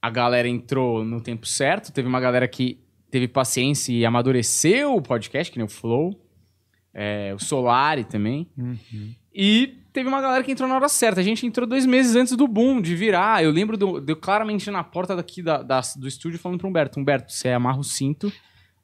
A 0.00 0.08
galera 0.08 0.48
entrou 0.48 1.04
no 1.04 1.20
tempo 1.20 1.46
certo. 1.46 1.92
Teve 1.92 2.08
uma 2.08 2.20
galera 2.20 2.48
que 2.48 2.80
teve 3.10 3.28
paciência 3.28 3.92
e 3.92 4.06
amadureceu 4.06 4.94
o 4.94 5.02
podcast, 5.02 5.52
que 5.52 5.58
nem 5.58 5.66
o 5.66 5.70
Flow. 5.70 6.18
É, 6.94 7.34
o 7.34 7.38
Solari 7.38 8.04
também. 8.04 8.48
Uhum. 8.56 9.14
E 9.34 9.77
teve 9.92 10.08
uma 10.08 10.20
galera 10.20 10.42
que 10.44 10.52
entrou 10.52 10.68
na 10.68 10.74
hora 10.74 10.88
certa. 10.88 11.20
A 11.20 11.24
gente 11.24 11.46
entrou 11.46 11.66
dois 11.66 11.84
meses 11.86 12.14
antes 12.16 12.36
do 12.36 12.46
boom, 12.48 12.80
de 12.80 12.94
virar. 12.94 13.42
Eu 13.42 13.50
lembro 13.50 13.76
do, 13.76 14.00
de 14.00 14.12
eu 14.12 14.16
claramente 14.16 14.70
na 14.70 14.82
porta 14.84 15.14
daqui 15.16 15.42
da, 15.42 15.62
da- 15.62 15.80
do 15.96 16.06
estúdio 16.08 16.38
falando 16.38 16.58
pro 16.58 16.68
Humberto: 16.68 16.98
Humberto, 17.00 17.32
você 17.32 17.50
amarra 17.50 17.78
o 17.78 17.84
cinto, 17.84 18.32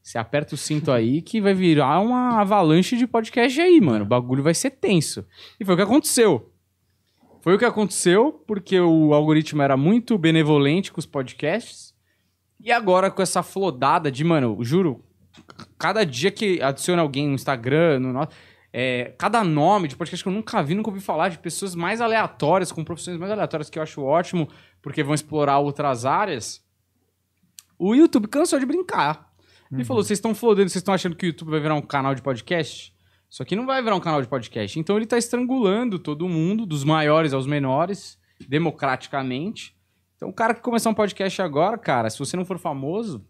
você 0.03 0.19
aperta 0.19 0.55
o 0.55 0.59
cinto 0.59 0.91
aí 0.93 1.23
que 1.23 1.41
vai 1.41 1.55
virar 1.55 2.01
uma 2.01 2.41
avalanche 2.41 2.97
de 2.97 3.07
podcast 3.07 3.61
aí, 3.61 3.81
mano. 3.81 4.05
O 4.05 4.09
bagulho 4.09 4.43
vai 4.43 4.55
ser 4.55 4.71
tenso. 4.71 5.25
E 5.59 5.65
foi 5.65 5.75
o 5.75 5.77
que 5.77 5.83
aconteceu. 5.83 6.51
Foi 7.41 7.55
o 7.55 7.59
que 7.59 7.65
aconteceu 7.65 8.33
porque 8.47 8.81
o 8.81 9.13
algoritmo 9.13 9.61
era 9.61 9.77
muito 9.77 10.17
benevolente 10.17 10.91
com 10.91 10.99
os 10.99 11.07
podcasts. 11.07 11.93
E 12.59 12.73
agora 12.73 13.11
com 13.11 13.21
essa 13.21 13.43
flodada 13.43 14.11
de, 14.11 14.25
mano, 14.25 14.57
juro, 14.63 15.05
cada 15.79 16.05
dia 16.07 16.31
que 16.31 16.63
adiciona 16.63 17.03
alguém 17.03 17.29
no 17.29 17.35
Instagram, 17.35 18.01
no 18.01 18.13
nosso. 18.15 18.31
É, 18.77 19.15
cada 19.17 19.45
nome 19.45 19.87
de 19.87 19.95
podcast 19.95 20.21
que 20.21 20.29
eu 20.29 20.33
nunca 20.33 20.61
vi, 20.61 20.75
nunca 20.75 20.91
ouvi 20.91 21.01
falar, 21.01 21.29
de 21.29 21.39
pessoas 21.39 21.77
mais 21.77 22.01
aleatórias, 22.01 22.73
com 22.73 22.83
profissões 22.83 23.17
mais 23.17 23.31
aleatórias, 23.31 23.71
que 23.71 23.79
eu 23.79 23.83
acho 23.85 24.03
ótimo, 24.03 24.49
porque 24.83 25.01
vão 25.05 25.15
explorar 25.15 25.61
outras 25.61 26.05
áreas. 26.05 26.61
O 27.79 27.95
YouTube 27.95 28.27
cansou 28.27 28.59
de 28.59 28.67
brincar. 28.67 29.33
Ele 29.73 29.85
falou: 29.85 30.03
vocês 30.03 30.19
estão 30.19 30.35
flodando, 30.35 30.69
vocês 30.69 30.81
estão 30.81 30.93
achando 30.93 31.15
que 31.15 31.25
o 31.25 31.29
YouTube 31.29 31.53
vai 31.53 31.61
virar 31.61 31.77
um 31.77 31.83
canal 31.83 32.17
de 32.17 32.23
podcast? 32.23 32.93
Isso 33.31 33.43
aqui 33.45 33.55
não 33.55 33.65
vai 33.65 33.81
virar 33.81 33.95
um 33.95 34.01
canal 34.01 34.21
de 34.21 34.27
podcast. 34.27 34.77
Então 34.77 34.97
ele 34.97 35.07
tá 35.07 35.17
estrangulando 35.17 35.97
todo 35.97 36.29
mundo, 36.29 36.67
dos 36.67 36.83
maiores 36.83 37.33
aos 37.33 37.47
menores, 37.47 38.19
democraticamente. 38.49 39.77
Então 40.17 40.29
o 40.29 40.33
cara 40.33 40.53
que 40.53 40.61
começar 40.61 40.91
um 40.91 40.95
podcast 40.95 41.41
agora, 41.41 41.79
cara, 41.79 42.11
se 42.11 42.19
você 42.19 42.37
não 42.37 42.45
for 42.45 42.59
famoso, 42.59 43.25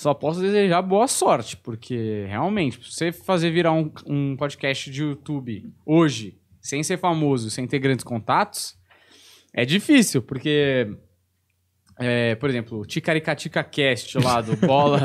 só 0.00 0.14
posso 0.14 0.40
desejar 0.40 0.80
boa 0.82 1.06
sorte, 1.06 1.56
porque 1.56 2.24
realmente, 2.28 2.78
pra 2.78 2.88
você 2.90 3.12
fazer 3.12 3.50
virar 3.50 3.72
um, 3.72 3.90
um 4.06 4.36
podcast 4.36 4.90
de 4.90 5.02
YouTube 5.02 5.64
hoje, 5.84 6.38
sem 6.60 6.82
ser 6.82 6.98
famoso, 6.98 7.50
sem 7.50 7.66
ter 7.66 7.78
grandes 7.78 8.04
contatos, 8.04 8.76
é 9.52 9.64
difícil, 9.64 10.22
porque. 10.22 10.88
é, 11.98 12.34
por 12.36 12.48
exemplo, 12.48 12.78
o 12.80 12.86
Ticaricatica 12.86 13.62
Cast 13.62 14.16
lá 14.24 14.40
do 14.40 14.56
Bola 14.56 15.00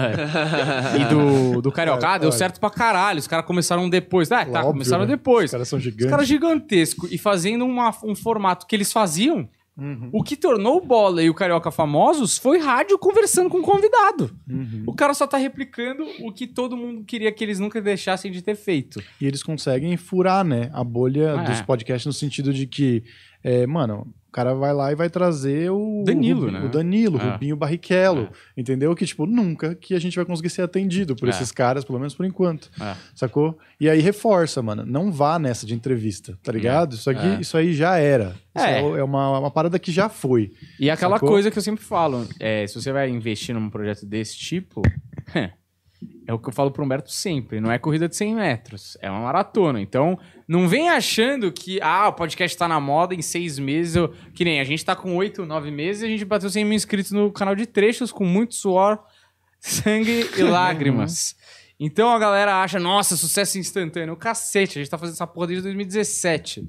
e 0.97 1.05
do, 1.13 1.61
do 1.61 1.71
Carioca, 1.73 2.17
deu 2.17 2.31
certo 2.31 2.59
pra 2.59 2.69
caralho. 2.69 3.19
Os 3.19 3.27
caras 3.27 3.45
começaram 3.45 3.89
depois. 3.89 4.31
Ah, 4.31 4.45
tá, 4.45 4.59
Óbvio, 4.59 4.71
começaram 4.73 5.03
né? 5.05 5.09
depois. 5.11 5.45
Os 5.45 5.51
caras 5.51 5.67
são 5.67 5.77
Os 5.77 5.83
gigantes. 5.83 6.09
caras 6.09 6.27
gigantescos 6.27 7.11
e 7.11 7.17
fazendo 7.17 7.65
uma- 7.65 7.93
um 8.03 8.15
formato 8.15 8.65
que 8.65 8.73
eles 8.75 8.93
faziam. 8.93 9.49
Uhum. 9.77 10.09
O 10.13 10.23
que 10.23 10.37
tornou 10.37 10.77
o 10.77 10.81
Bola 10.85 11.21
e 11.21 11.29
o 11.29 11.33
Carioca 11.33 11.69
famosos 11.69 12.37
foi 12.37 12.59
rádio 12.59 12.97
conversando 12.97 13.49
com 13.49 13.59
o 13.59 13.61
convidado. 13.61 14.33
Uhum. 14.49 14.83
O 14.87 14.93
cara 14.93 15.13
só 15.13 15.27
tá 15.27 15.37
replicando 15.37 16.05
o 16.21 16.31
que 16.31 16.47
todo 16.47 16.77
mundo 16.77 17.03
queria 17.03 17.31
que 17.31 17.43
eles 17.43 17.59
nunca 17.59 17.81
deixassem 17.81 18.31
de 18.31 18.41
ter 18.41 18.55
feito. 18.55 19.01
E 19.19 19.25
eles 19.25 19.43
conseguem 19.43 19.97
furar, 19.97 20.45
né, 20.45 20.69
a 20.73 20.83
bolha 20.83 21.33
Ah, 21.39 21.43
dos 21.43 21.59
é. 21.59 21.63
podcasts 21.63 22.05
no 22.05 22.13
sentido 22.13 22.53
de 22.53 22.65
que, 22.65 23.03
é, 23.43 23.67
mano, 23.67 24.07
cara 24.35 24.53
vai 24.53 24.73
lá 24.73 24.91
e 24.91 24.95
vai 24.95 25.09
trazer 25.09 25.71
o 25.71 26.03
Danilo, 26.05 26.47
o, 26.47 26.51
né? 26.51 26.59
o 26.65 26.69
Danilo, 26.69 27.17
É. 27.19 27.31
Rubinho 27.31 27.55
Barrichello, 27.55 28.29
entendeu? 28.57 28.93
Que, 28.93 29.05
tipo, 29.05 29.25
nunca 29.25 29.73
que 29.75 29.93
a 29.95 29.99
gente 29.99 30.15
vai 30.15 30.25
conseguir 30.25 30.49
ser 30.49 30.61
atendido 30.61 31.15
por 31.15 31.27
É. 31.27 31.31
esses 31.31 31.51
caras, 31.53 31.85
pelo 31.85 31.97
menos 31.97 32.13
por 32.13 32.25
enquanto, 32.25 32.69
É. 32.81 32.95
sacou? 33.15 33.57
E 33.79 33.89
aí 33.89 34.01
reforça, 34.01 34.61
mano, 34.61 34.85
não 34.85 35.09
vá 35.11 35.39
nessa 35.39 35.65
de 35.65 35.73
entrevista, 35.73 36.37
tá 36.43 36.51
ligado? 36.51 36.95
Isso 36.95 37.09
aqui, 37.09 37.25
É. 37.25 37.39
isso 37.39 37.55
aí 37.57 37.73
já 37.73 37.97
era. 37.97 38.35
É. 38.53 38.79
é, 38.79 39.03
uma, 39.03 39.39
uma 39.39 39.51
parada 39.51 39.79
que 39.79 39.91
já 39.91 40.09
foi. 40.09 40.51
E 40.79 40.89
aquela 40.89 41.15
Sacou? 41.15 41.29
coisa 41.29 41.49
que 41.49 41.57
eu 41.57 41.61
sempre 41.63 41.83
falo, 41.83 42.27
é, 42.39 42.67
se 42.67 42.75
você 42.75 42.91
vai 42.91 43.09
investir 43.09 43.55
num 43.55 43.69
projeto 43.69 44.05
desse 44.05 44.37
tipo, 44.37 44.81
é 46.27 46.33
o 46.33 46.39
que 46.39 46.49
eu 46.49 46.53
falo 46.53 46.71
pro 46.71 46.83
Humberto 46.83 47.11
sempre, 47.11 47.59
não 47.59 47.71
é 47.71 47.77
corrida 47.77 48.07
de 48.07 48.15
100 48.15 48.35
metros, 48.35 48.97
é 49.01 49.09
uma 49.09 49.19
maratona. 49.21 49.79
Então, 49.81 50.17
não 50.47 50.67
vem 50.67 50.89
achando 50.89 51.51
que, 51.51 51.79
ah, 51.81 52.07
o 52.09 52.13
podcast 52.13 52.57
tá 52.57 52.67
na 52.67 52.79
moda 52.79 53.13
em 53.15 53.21
seis 53.21 53.57
meses, 53.59 53.95
eu- 53.95 54.09
que 54.33 54.43
nem 54.45 54.59
a 54.59 54.63
gente 54.63 54.83
tá 54.83 54.95
com 54.95 55.15
oito, 55.15 55.45
nove 55.45 55.71
meses 55.71 56.01
e 56.03 56.05
a 56.05 56.09
gente 56.09 56.25
bateu 56.25 56.49
100 56.49 56.63
mil 56.65 56.73
inscritos 56.73 57.11
no 57.11 57.31
canal 57.31 57.55
de 57.55 57.65
trechos 57.65 58.11
com 58.11 58.25
muito 58.25 58.55
suor, 58.55 58.99
sangue 59.59 60.29
e 60.37 60.43
lágrimas. 60.43 61.35
Então 61.79 62.09
a 62.09 62.17
galera 62.19 62.61
acha, 62.61 62.79
nossa, 62.79 63.17
sucesso 63.17 63.57
instantâneo. 63.59 64.15
Cacete, 64.15 64.79
a 64.79 64.81
gente 64.81 64.89
tá 64.89 64.97
fazendo 64.97 65.15
essa 65.15 65.27
porra 65.27 65.47
desde 65.47 65.63
2017. 65.63 66.65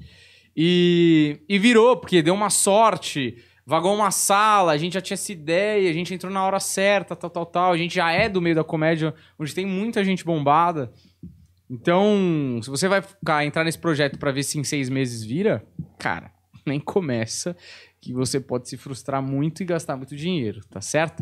E, 0.55 1.39
e 1.47 1.59
virou, 1.59 1.97
porque 1.97 2.21
deu 2.21 2.33
uma 2.33 2.49
sorte, 2.49 3.37
vagou 3.67 3.93
uma 3.93 4.11
sala, 4.11 4.71
a 4.71 4.77
gente 4.77 4.93
já 4.93 5.01
tinha 5.01 5.15
essa 5.15 5.29
ideia, 5.29 5.89
a 5.89 5.93
gente 5.93 6.13
entrou 6.13 6.31
na 6.31 6.41
hora 6.41 6.57
certa, 6.57 7.17
tal, 7.17 7.29
tal, 7.29 7.45
tal. 7.45 7.73
A 7.73 7.77
gente 7.77 7.93
já 7.93 8.09
é 8.09 8.29
do 8.29 8.41
meio 8.41 8.55
da 8.55 8.63
comédia, 8.63 9.13
onde 9.37 9.53
tem 9.53 9.65
muita 9.65 10.05
gente 10.05 10.23
bombada. 10.23 10.89
Então, 11.69 12.61
se 12.63 12.69
você 12.69 12.87
vai 12.87 13.01
ficar, 13.01 13.43
entrar 13.45 13.65
nesse 13.65 13.77
projeto 13.77 14.17
pra 14.17 14.31
ver 14.31 14.43
se 14.43 14.57
em 14.57 14.63
seis 14.63 14.87
meses 14.87 15.21
vira, 15.21 15.67
cara, 15.99 16.31
nem 16.65 16.79
começa, 16.79 17.57
que 17.99 18.13
você 18.13 18.39
pode 18.39 18.69
se 18.69 18.77
frustrar 18.77 19.21
muito 19.21 19.61
e 19.61 19.65
gastar 19.65 19.97
muito 19.97 20.15
dinheiro, 20.15 20.61
tá 20.69 20.79
certo? 20.79 21.21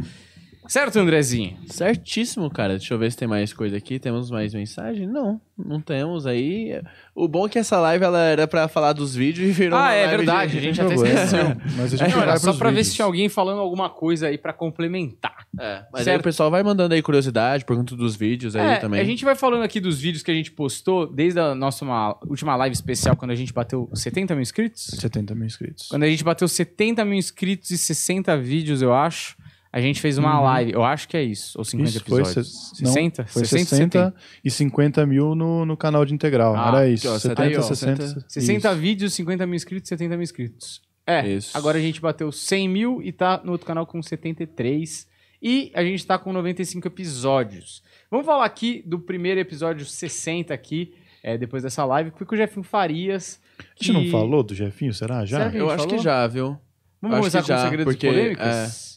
Certo, 0.67 0.97
Andrezinho? 0.99 1.57
Certíssimo, 1.67 2.49
cara. 2.49 2.77
Deixa 2.77 2.93
eu 2.93 2.97
ver 2.97 3.11
se 3.11 3.17
tem 3.17 3.27
mais 3.27 3.53
coisa 3.53 3.77
aqui. 3.77 3.99
Temos 3.99 4.31
mais 4.31 4.53
mensagem? 4.53 5.05
Não, 5.07 5.39
não 5.57 5.79
temos 5.79 6.25
aí. 6.25 6.81
O 7.13 7.27
bom 7.27 7.45
é 7.45 7.49
que 7.49 7.59
essa 7.59 7.79
live 7.79 8.03
ela 8.03 8.19
era 8.23 8.47
pra 8.47 8.67
falar 8.67 8.93
dos 8.93 9.15
vídeos 9.15 9.49
e 9.49 9.51
virou 9.51 9.77
Ah, 9.77 9.83
uma 9.83 9.93
é 9.93 10.05
live 10.05 10.17
verdade, 10.17 10.51
de- 10.53 10.57
a 10.57 10.61
gente 10.61 10.81
até 10.81 10.95
esqueceu. 10.95 11.45
Mas 11.77 11.93
a 11.93 11.97
gente 11.97 12.15
Não, 12.15 12.21
era 12.23 12.37
só 12.37 12.53
pra 12.53 12.71
ver 12.71 12.83
se 12.83 12.93
tinha 12.95 13.05
alguém 13.05 13.29
falando 13.29 13.59
alguma 13.59 13.89
coisa 13.89 14.27
aí 14.27 14.37
pra 14.37 14.51
complementar. 14.53 15.45
É, 15.59 15.83
mas 15.91 15.99
aí 16.01 16.05
Certo. 16.05 16.21
o 16.21 16.23
pessoal 16.23 16.49
vai 16.51 16.63
mandando 16.63 16.93
aí 16.93 17.01
curiosidade, 17.01 17.63
pergunta 17.63 17.95
dos 17.95 18.15
vídeos 18.15 18.55
aí 18.55 18.65
É, 18.73 18.77
também. 18.77 18.99
A 18.99 19.03
gente 19.03 19.23
vai 19.23 19.35
falando 19.35 19.63
aqui 19.63 19.79
dos 19.79 19.99
vídeos 20.01 20.23
que 20.23 20.31
a 20.31 20.35
gente 20.35 20.51
postou 20.51 21.05
desde 21.07 21.39
a 21.39 21.53
nossa 21.55 21.85
uma- 21.85 22.17
última 22.27 22.55
live 22.55 22.73
especial, 22.73 23.15
quando 23.15 23.31
a 23.31 23.35
gente 23.35 23.53
bateu 23.53 23.89
70 23.93 24.33
mil 24.33 24.41
inscritos. 24.41 24.87
70 24.99 25.33
mil 25.35 25.45
inscritos. 25.45 25.87
Quando 25.89 26.03
a 26.03 26.09
gente 26.09 26.23
bateu 26.23 26.47
70 26.47 27.05
mil 27.05 27.13
inscritos 27.17 27.69
e 27.71 27.77
60 27.77 28.35
vídeos, 28.37 28.81
eu 28.81 28.93
acho, 28.93 29.37
a 29.77 29.81
gente 29.81 29.99
fez 29.99 30.17
uma 30.17 30.39
live. 30.39 30.71
Eu 30.71 30.83
acho 30.83 31.07
que 31.07 31.17
é 31.17 31.23
isso. 31.23 31.57
Ou 31.57 31.65
50 31.65 31.89
Uhum. 31.89 31.95
Isso 31.97 32.05
foi, 32.05 32.21
episódios. 32.21 32.71
não, 32.81 32.87
60? 32.93 33.25
foi 33.25 33.45
60, 33.45 33.69
60, 33.69 34.15
e 34.43 34.49
50 34.49 35.05
mil 35.05 35.35
no, 35.35 35.65
no 35.65 35.75
canal 35.75 36.05
de 36.05 36.13
integral. 36.13 36.55
Ah, 36.55 36.69
Era 36.69 36.87
isso. 36.89 37.07
aqui, 37.07 37.15
ó, 37.15 37.19
70, 37.19 37.41
aí, 37.43 37.57
ó, 37.57 37.61
60. 37.61 38.25
60 38.29 38.69
isso. 38.71 38.79
vídeos, 38.79 39.13
50 39.13 39.45
mil 39.45 39.55
inscritos, 39.55 39.89
70 39.89 40.15
mil 40.15 40.23
inscritos. 40.23 40.81
É, 41.07 41.27
Isso. 41.27 41.55
agora 41.55 41.77
a 41.77 41.81
gente 41.81 42.01
bateu 42.01 42.31
100 42.31 42.67
mil 42.69 43.01
e 43.03 43.11
tá 43.11 43.39
no 43.43 43.51
outro 43.51 43.67
canal 43.67 43.85
com 43.85 44.01
73. 44.01 45.07
E 45.41 45.71
a 45.75 45.83
gente 45.83 46.03
tá 46.07 46.17
com 46.17 46.31
95 46.33 46.87
episódios. 46.87 47.83
Vamos 48.09 48.25
falar 48.25 48.45
aqui 48.45 48.81
do 48.87 48.97
primeiro 48.99 49.39
episódio 49.39 49.85
60 49.85 50.53
aqui, 50.53 50.93
é, 51.21 51.37
depois 51.37 51.61
dessa 51.63 51.85
live, 51.85 52.11
que 52.11 52.17
foi 52.17 52.25
com 52.25 52.33
o 52.33 52.37
Jefinho 52.37 52.63
Farias. 52.63 53.39
A 53.59 53.63
gente 53.83 53.91
não 53.93 54.01
que- 54.03 54.09
falou 54.11 54.41
do 54.41 54.55
Jefinho, 54.55 54.93
será? 54.93 55.25
Já? 55.25 55.37
Será 55.37 55.51
que- 55.51 55.57
Eu 55.57 55.69
acho 55.69 55.87
que 55.87 55.97
já, 55.99 56.25
viu? 56.27 56.57
Vamos 57.01 57.17
Acho 57.17 57.21
começar 57.21 57.41
que 57.41 57.47
com 57.47 57.53
já, 57.53 57.63
segredos 57.65 57.93
porque, 57.93 58.07
polêmicos? 58.07 58.43
É 58.45 58.94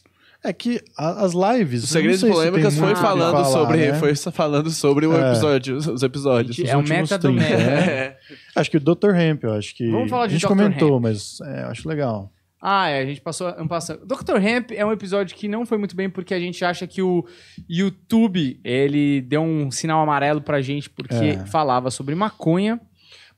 que 0.53 0.81
a- 0.97 1.25
as 1.25 1.33
lives. 1.33 1.83
Os 1.83 1.89
eu 1.89 1.93
segredos 2.01 2.19
se 2.21 2.27
polêmicas 2.29 2.77
foi 2.77 2.91
o 2.91 2.95
que 2.95 3.01
falando 3.01 3.31
falar, 3.33 3.45
sobre, 3.45 3.77
né? 3.91 3.93
foi 3.95 4.15
falando 4.15 4.69
sobre 4.71 5.05
o 5.05 5.13
É. 5.17 5.31
episódio, 5.31 5.75
os 5.77 6.01
episódios. 6.03 6.59
É 6.59 6.77
o 6.77 6.81
meta 6.81 7.17
do 7.17 7.27
30, 7.35 7.41
meta. 7.41 7.61
É. 7.61 8.17
Acho 8.55 8.71
que 8.71 8.77
o 8.77 8.79
Dr. 8.79 9.13
Hemp, 9.15 9.43
eu 9.43 9.53
acho 9.53 9.75
que. 9.75 9.89
Vamos 9.91 10.09
falar 10.09 10.27
de 10.27 10.35
A 10.35 10.37
gente 10.37 10.43
Dr. 10.43 10.47
comentou, 10.49 10.95
Hemp. 10.95 11.03
mas 11.03 11.39
é, 11.41 11.63
acho 11.63 11.87
legal. 11.89 12.31
Ah, 12.61 12.89
é, 12.89 13.01
a 13.01 13.05
gente 13.05 13.21
passou 13.21 13.53
um 13.57 13.67
passando. 13.69 14.05
Dr. 14.05 14.35
Hemp 14.41 14.71
é 14.71 14.85
um 14.85 14.91
episódio 14.91 15.35
que 15.35 15.47
não 15.47 15.65
foi 15.65 15.77
muito 15.77 15.95
bem 15.95 16.09
porque 16.09 16.33
a 16.33 16.39
gente 16.39 16.63
acha 16.65 16.85
que 16.85 17.01
o 17.01 17.25
YouTube, 17.69 18.59
ele 18.63 19.21
deu 19.21 19.41
um 19.41 19.71
sinal 19.71 20.01
amarelo 20.01 20.41
pra 20.41 20.61
gente 20.61 20.89
porque 20.89 21.13
É. 21.15 21.45
falava 21.45 21.89
sobre 21.89 22.15
maconha. 22.15 22.79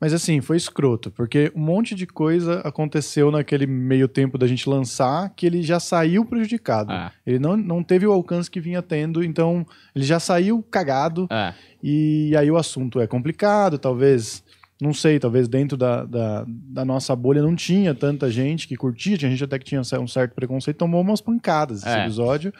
Mas 0.01 0.13
assim, 0.13 0.41
foi 0.41 0.57
escroto, 0.57 1.11
porque 1.11 1.51
um 1.55 1.61
monte 1.61 1.93
de 1.93 2.07
coisa 2.07 2.59
aconteceu 2.61 3.29
naquele 3.29 3.67
meio 3.67 4.07
tempo 4.07 4.35
da 4.35 4.47
gente 4.47 4.67
lançar 4.67 5.29
que 5.35 5.45
ele 5.45 5.61
já 5.61 5.79
saiu 5.79 6.25
prejudicado. 6.25 6.91
Ah, 6.91 7.11
Ele 7.23 7.37
não, 7.37 7.55
não 7.55 7.83
teve 7.83 8.07
o 8.07 8.11
alcance 8.11 8.49
que 8.49 8.59
vinha 8.59 8.81
tendo, 8.81 9.23
então 9.23 9.63
ele 9.95 10.03
já 10.03 10.19
saiu 10.19 10.63
cagado. 10.63 11.27
é. 11.31 11.53
E 11.83 12.35
aí 12.35 12.49
o 12.49 12.57
assunto 12.57 12.99
é 12.99 13.05
complicado, 13.05 13.77
talvez, 13.79 14.43
não 14.81 14.93
sei, 14.93 15.19
talvez 15.19 15.47
dentro 15.47 15.77
da, 15.77 16.03
da, 16.03 16.45
da 16.47 16.83
nossa 16.85 17.15
bolha 17.15 17.41
não 17.41 17.55
tinha 17.55 17.93
tanta 17.93 18.29
gente 18.31 18.67
que 18.67 18.75
curtia, 18.75 19.17
tinha 19.17 19.29
gente 19.31 19.43
até 19.43 19.57
que 19.59 19.65
tinha 19.65 19.81
um 19.81 20.07
certo 20.07 20.33
preconceito, 20.33 20.77
tomou 20.77 21.01
umas 21.01 21.21
pancadas 21.21 21.79
esse 21.83 21.89
É. 21.89 22.01
episódio. 22.03 22.51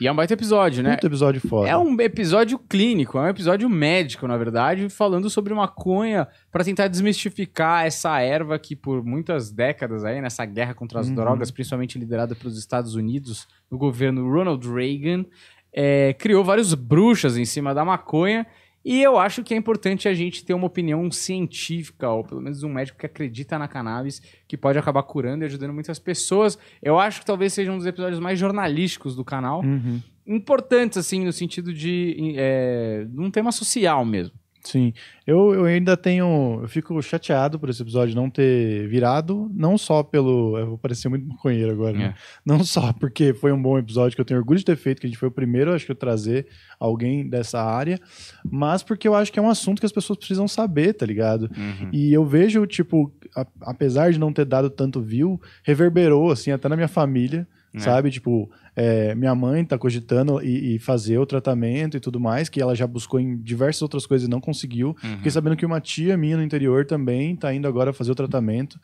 E 0.00 0.06
é 0.08 0.12
um 0.12 0.16
baita 0.16 0.34
episódio, 0.34 0.82
né? 0.82 0.94
Puta 0.94 1.06
episódio 1.06 1.40
foda. 1.40 1.68
É 1.68 1.76
um 1.76 2.00
episódio 2.00 2.58
clínico, 2.58 3.16
é 3.18 3.22
um 3.22 3.28
episódio 3.28 3.68
médico, 3.70 4.26
na 4.26 4.36
verdade, 4.36 4.88
falando 4.88 5.30
sobre 5.30 5.54
maconha 5.54 6.26
pra 6.50 6.64
tentar 6.64 6.88
desmistificar 6.88 7.86
essa 7.86 8.20
erva 8.20 8.58
que 8.58 8.74
por 8.74 9.04
muitas 9.04 9.52
décadas 9.52 10.04
aí, 10.04 10.20
nessa 10.20 10.44
guerra 10.44 10.74
contra 10.74 10.98
as 11.00 11.08
Uhum. 11.08 11.14
drogas, 11.14 11.50
principalmente 11.50 11.98
liderada 11.98 12.34
pelos 12.34 12.58
Estados 12.58 12.94
Unidos, 12.96 13.46
no 13.70 13.78
governo 13.78 14.28
Ronald 14.28 14.66
Reagan, 14.68 15.24
é, 15.72 16.12
criou 16.14 16.42
vários 16.44 16.74
bruxas 16.74 17.36
em 17.36 17.44
cima 17.44 17.72
da 17.74 17.84
maconha. 17.84 18.46
E 18.84 19.02
eu 19.02 19.18
acho 19.18 19.42
que 19.42 19.54
é 19.54 19.56
importante 19.56 20.08
a 20.08 20.14
gente 20.14 20.44
ter 20.44 20.52
uma 20.52 20.66
opinião 20.66 21.10
científica, 21.10 22.08
ou 22.10 22.22
pelo 22.22 22.40
menos 22.40 22.62
um 22.62 22.68
médico 22.68 22.98
que 22.98 23.06
acredita 23.06 23.58
na 23.58 23.66
cannabis, 23.66 24.20
que 24.46 24.56
pode 24.56 24.78
acabar 24.78 25.02
curando 25.02 25.42
e 25.42 25.46
ajudando 25.46 25.72
muitas 25.72 25.98
pessoas. 25.98 26.58
Eu 26.82 26.98
acho 26.98 27.20
que 27.20 27.26
talvez 27.26 27.52
seja 27.54 27.72
um 27.72 27.78
dos 27.78 27.86
episódios 27.86 28.20
mais 28.20 28.38
jornalísticos 28.38 29.16
do 29.16 29.24
canal. 29.24 29.62
Uhum. 29.62 30.02
Importantes, 30.26 30.98
assim, 30.98 31.24
no 31.24 31.32
sentido 31.32 31.72
de 31.72 32.34
é, 32.36 33.06
um 33.16 33.30
tema 33.30 33.50
social 33.52 34.04
mesmo. 34.04 34.34
Sim, 34.66 34.94
eu, 35.26 35.52
eu 35.52 35.64
ainda 35.66 35.94
tenho. 35.94 36.60
Eu 36.62 36.68
fico 36.68 37.00
chateado 37.02 37.58
por 37.58 37.68
esse 37.68 37.82
episódio 37.82 38.16
não 38.16 38.30
ter 38.30 38.88
virado, 38.88 39.50
não 39.54 39.76
só 39.76 40.02
pelo. 40.02 40.56
Eu 40.58 40.66
vou 40.68 40.78
parecer 40.78 41.06
muito 41.10 41.28
maconheiro 41.28 41.70
agora, 41.70 41.92
né? 41.96 42.14
Não 42.46 42.64
só 42.64 42.90
porque 42.94 43.34
foi 43.34 43.52
um 43.52 43.60
bom 43.60 43.78
episódio 43.78 44.14
que 44.14 44.20
eu 44.22 44.24
tenho 44.24 44.40
orgulho 44.40 44.58
de 44.58 44.64
ter 44.64 44.76
feito, 44.76 45.00
que 45.02 45.06
a 45.06 45.10
gente 45.10 45.18
foi 45.18 45.28
o 45.28 45.32
primeiro, 45.32 45.70
acho 45.74 45.84
que, 45.84 45.92
eu 45.92 45.96
trazer 45.96 46.46
alguém 46.80 47.28
dessa 47.28 47.62
área, 47.62 48.00
mas 48.50 48.82
porque 48.82 49.06
eu 49.06 49.14
acho 49.14 49.30
que 49.30 49.38
é 49.38 49.42
um 49.42 49.50
assunto 49.50 49.80
que 49.80 49.86
as 49.86 49.92
pessoas 49.92 50.18
precisam 50.18 50.48
saber, 50.48 50.94
tá 50.94 51.04
ligado? 51.04 51.50
E 51.92 52.10
eu 52.12 52.24
vejo, 52.24 52.66
tipo, 52.66 53.12
a- 53.36 53.46
apesar 53.60 54.12
de 54.12 54.18
não 54.18 54.32
ter 54.32 54.46
dado 54.46 54.70
tanto 54.70 54.98
view, 55.02 55.38
reverberou, 55.62 56.30
assim, 56.30 56.50
até 56.50 56.70
na 56.70 56.76
minha 56.76 56.88
família, 56.88 57.46
É. 57.74 57.80
sabe? 57.80 58.10
Tipo, 58.10 58.50
é, 58.76 59.14
minha 59.14 59.34
mãe 59.34 59.64
tá 59.64 59.78
cogitando 59.78 60.42
e, 60.42 60.74
e 60.74 60.78
fazer 60.78 61.18
o 61.18 61.26
tratamento 61.26 61.96
e 61.96 62.00
tudo 62.00 62.18
mais, 62.18 62.48
que 62.48 62.60
ela 62.60 62.74
já 62.74 62.86
buscou 62.86 63.20
em 63.20 63.36
diversas 63.36 63.82
outras 63.82 64.06
coisas 64.06 64.26
e 64.26 64.30
não 64.30 64.40
conseguiu. 64.40 64.96
Uhum. 65.02 65.16
Fiquei 65.16 65.30
sabendo 65.30 65.56
que 65.56 65.64
uma 65.64 65.80
tia 65.80 66.16
minha 66.16 66.36
no 66.36 66.42
interior 66.42 66.84
também 66.84 67.36
tá 67.36 67.54
indo 67.54 67.68
agora 67.68 67.92
fazer 67.92 68.10
o 68.10 68.14
tratamento. 68.14 68.80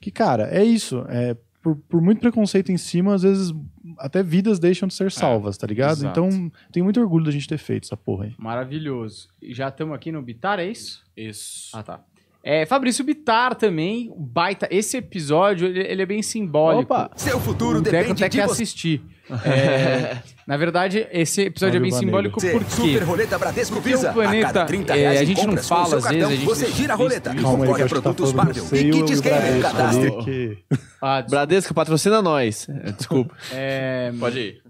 Que, 0.00 0.10
cara, 0.10 0.48
é 0.50 0.64
isso. 0.64 1.04
É, 1.08 1.36
por, 1.62 1.76
por 1.76 2.00
muito 2.00 2.20
preconceito 2.20 2.70
em 2.70 2.76
cima, 2.76 3.14
às 3.14 3.22
vezes 3.22 3.54
até 3.98 4.22
vidas 4.22 4.58
deixam 4.58 4.86
de 4.86 4.94
ser 4.94 5.10
salvas, 5.10 5.56
tá 5.56 5.66
ligado? 5.66 5.98
exato. 5.98 6.20
Então, 6.20 6.52
tenho 6.70 6.84
muito 6.84 7.00
orgulho 7.00 7.24
da 7.24 7.30
gente 7.30 7.48
ter 7.48 7.58
feito 7.58 7.84
essa 7.84 7.96
porra 7.96 8.24
aí. 8.26 8.34
Maravilhoso. 8.38 9.28
E 9.40 9.54
Já 9.54 9.68
estamos 9.68 9.94
aqui 9.94 10.12
no 10.12 10.20
Bitar, 10.20 10.58
é 10.58 10.66
isso? 10.66 11.02
Isso. 11.16 11.70
Ah, 11.74 11.82
tá. 11.82 12.00
É, 12.42 12.66
Fabrício 12.66 13.02
Bitar 13.02 13.54
também, 13.54 14.10
o 14.14 14.20
baita. 14.20 14.68
Esse 14.70 14.98
episódio, 14.98 15.66
ele, 15.66 15.80
ele 15.80 16.02
é 16.02 16.06
bem 16.06 16.22
simbólico. 16.22 16.92
Opa! 16.92 17.10
Seu 17.16 17.40
futuro 17.40 17.78
o 17.78 17.80
Deco 17.80 17.96
depende 17.96 18.22
até 18.22 18.28
de 18.28 18.36
quer 18.36 18.46
você. 18.46 18.52
assistir. 18.62 19.02
É, 19.44 20.18
na 20.46 20.56
verdade, 20.56 21.06
esse 21.10 21.42
episódio 21.42 21.78
é 21.78 21.80
bem 21.80 21.90
simbólico 21.90 22.40
porque... 22.40 22.68
Super 22.68 23.02
Roleta 23.04 23.38
Bradesco 23.38 23.76
Porque 23.76 23.94
o 23.94 23.96
Visa. 23.96 24.12
planeta, 24.12 24.46
a 24.48 24.52
cada 24.52 24.64
30 24.66 24.96
é, 24.96 25.06
a 25.18 25.24
gente 25.24 25.46
não 25.46 25.56
fala, 25.56 25.96
às 25.96 26.04
vezes, 26.08 26.24
a 26.24 26.30
gente 26.34 26.44
você 26.44 26.70
gira 26.70 26.92
a 26.92 26.96
roleta 26.96 27.32
e 27.34 27.40
concorre 27.40 27.82
a 27.82 27.86
tá 27.86 27.88
produtos 27.88 28.32
falando 28.32 28.46
Marvel 28.46 28.64
e 28.80 28.90
kits 28.90 29.20
gamer. 29.20 29.40
Bradesco 29.40 29.62
Cadastre. 29.62 30.24
que... 30.24 30.58
Ah, 31.00 31.20
des- 31.20 31.30
Bradesco 31.30 31.74
patrocina 31.74 32.20
nós. 32.22 32.68
É, 32.68 32.92
Desculpa. 32.92 33.34
é, 33.52 34.12
Pode 34.18 34.38
ir. 34.38 34.62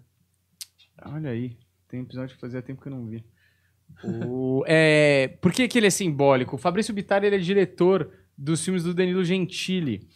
Olha 1.06 1.30
aí, 1.30 1.56
tem 1.88 2.00
episódio 2.00 2.34
que 2.34 2.40
fazia 2.40 2.62
tempo 2.62 2.80
que 2.80 2.88
eu 2.88 2.92
não 2.92 3.06
vi. 3.06 3.24
O- 4.04 4.64
é, 4.66 5.36
por 5.40 5.52
que, 5.52 5.66
que 5.68 5.78
ele 5.78 5.86
é 5.86 5.90
simbólico? 5.90 6.56
O 6.56 6.58
Fabrício 6.58 6.94
Bittar 6.94 7.24
ele 7.24 7.36
é 7.36 7.38
diretor 7.38 8.10
dos 8.36 8.64
filmes 8.64 8.84
do 8.84 8.94
Danilo 8.94 9.24
Gentili. 9.24 10.06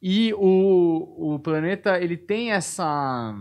E 0.00 0.32
o, 0.34 1.34
o 1.34 1.38
Planeta 1.40 1.98
ele 2.00 2.16
tem 2.16 2.52
essa, 2.52 3.34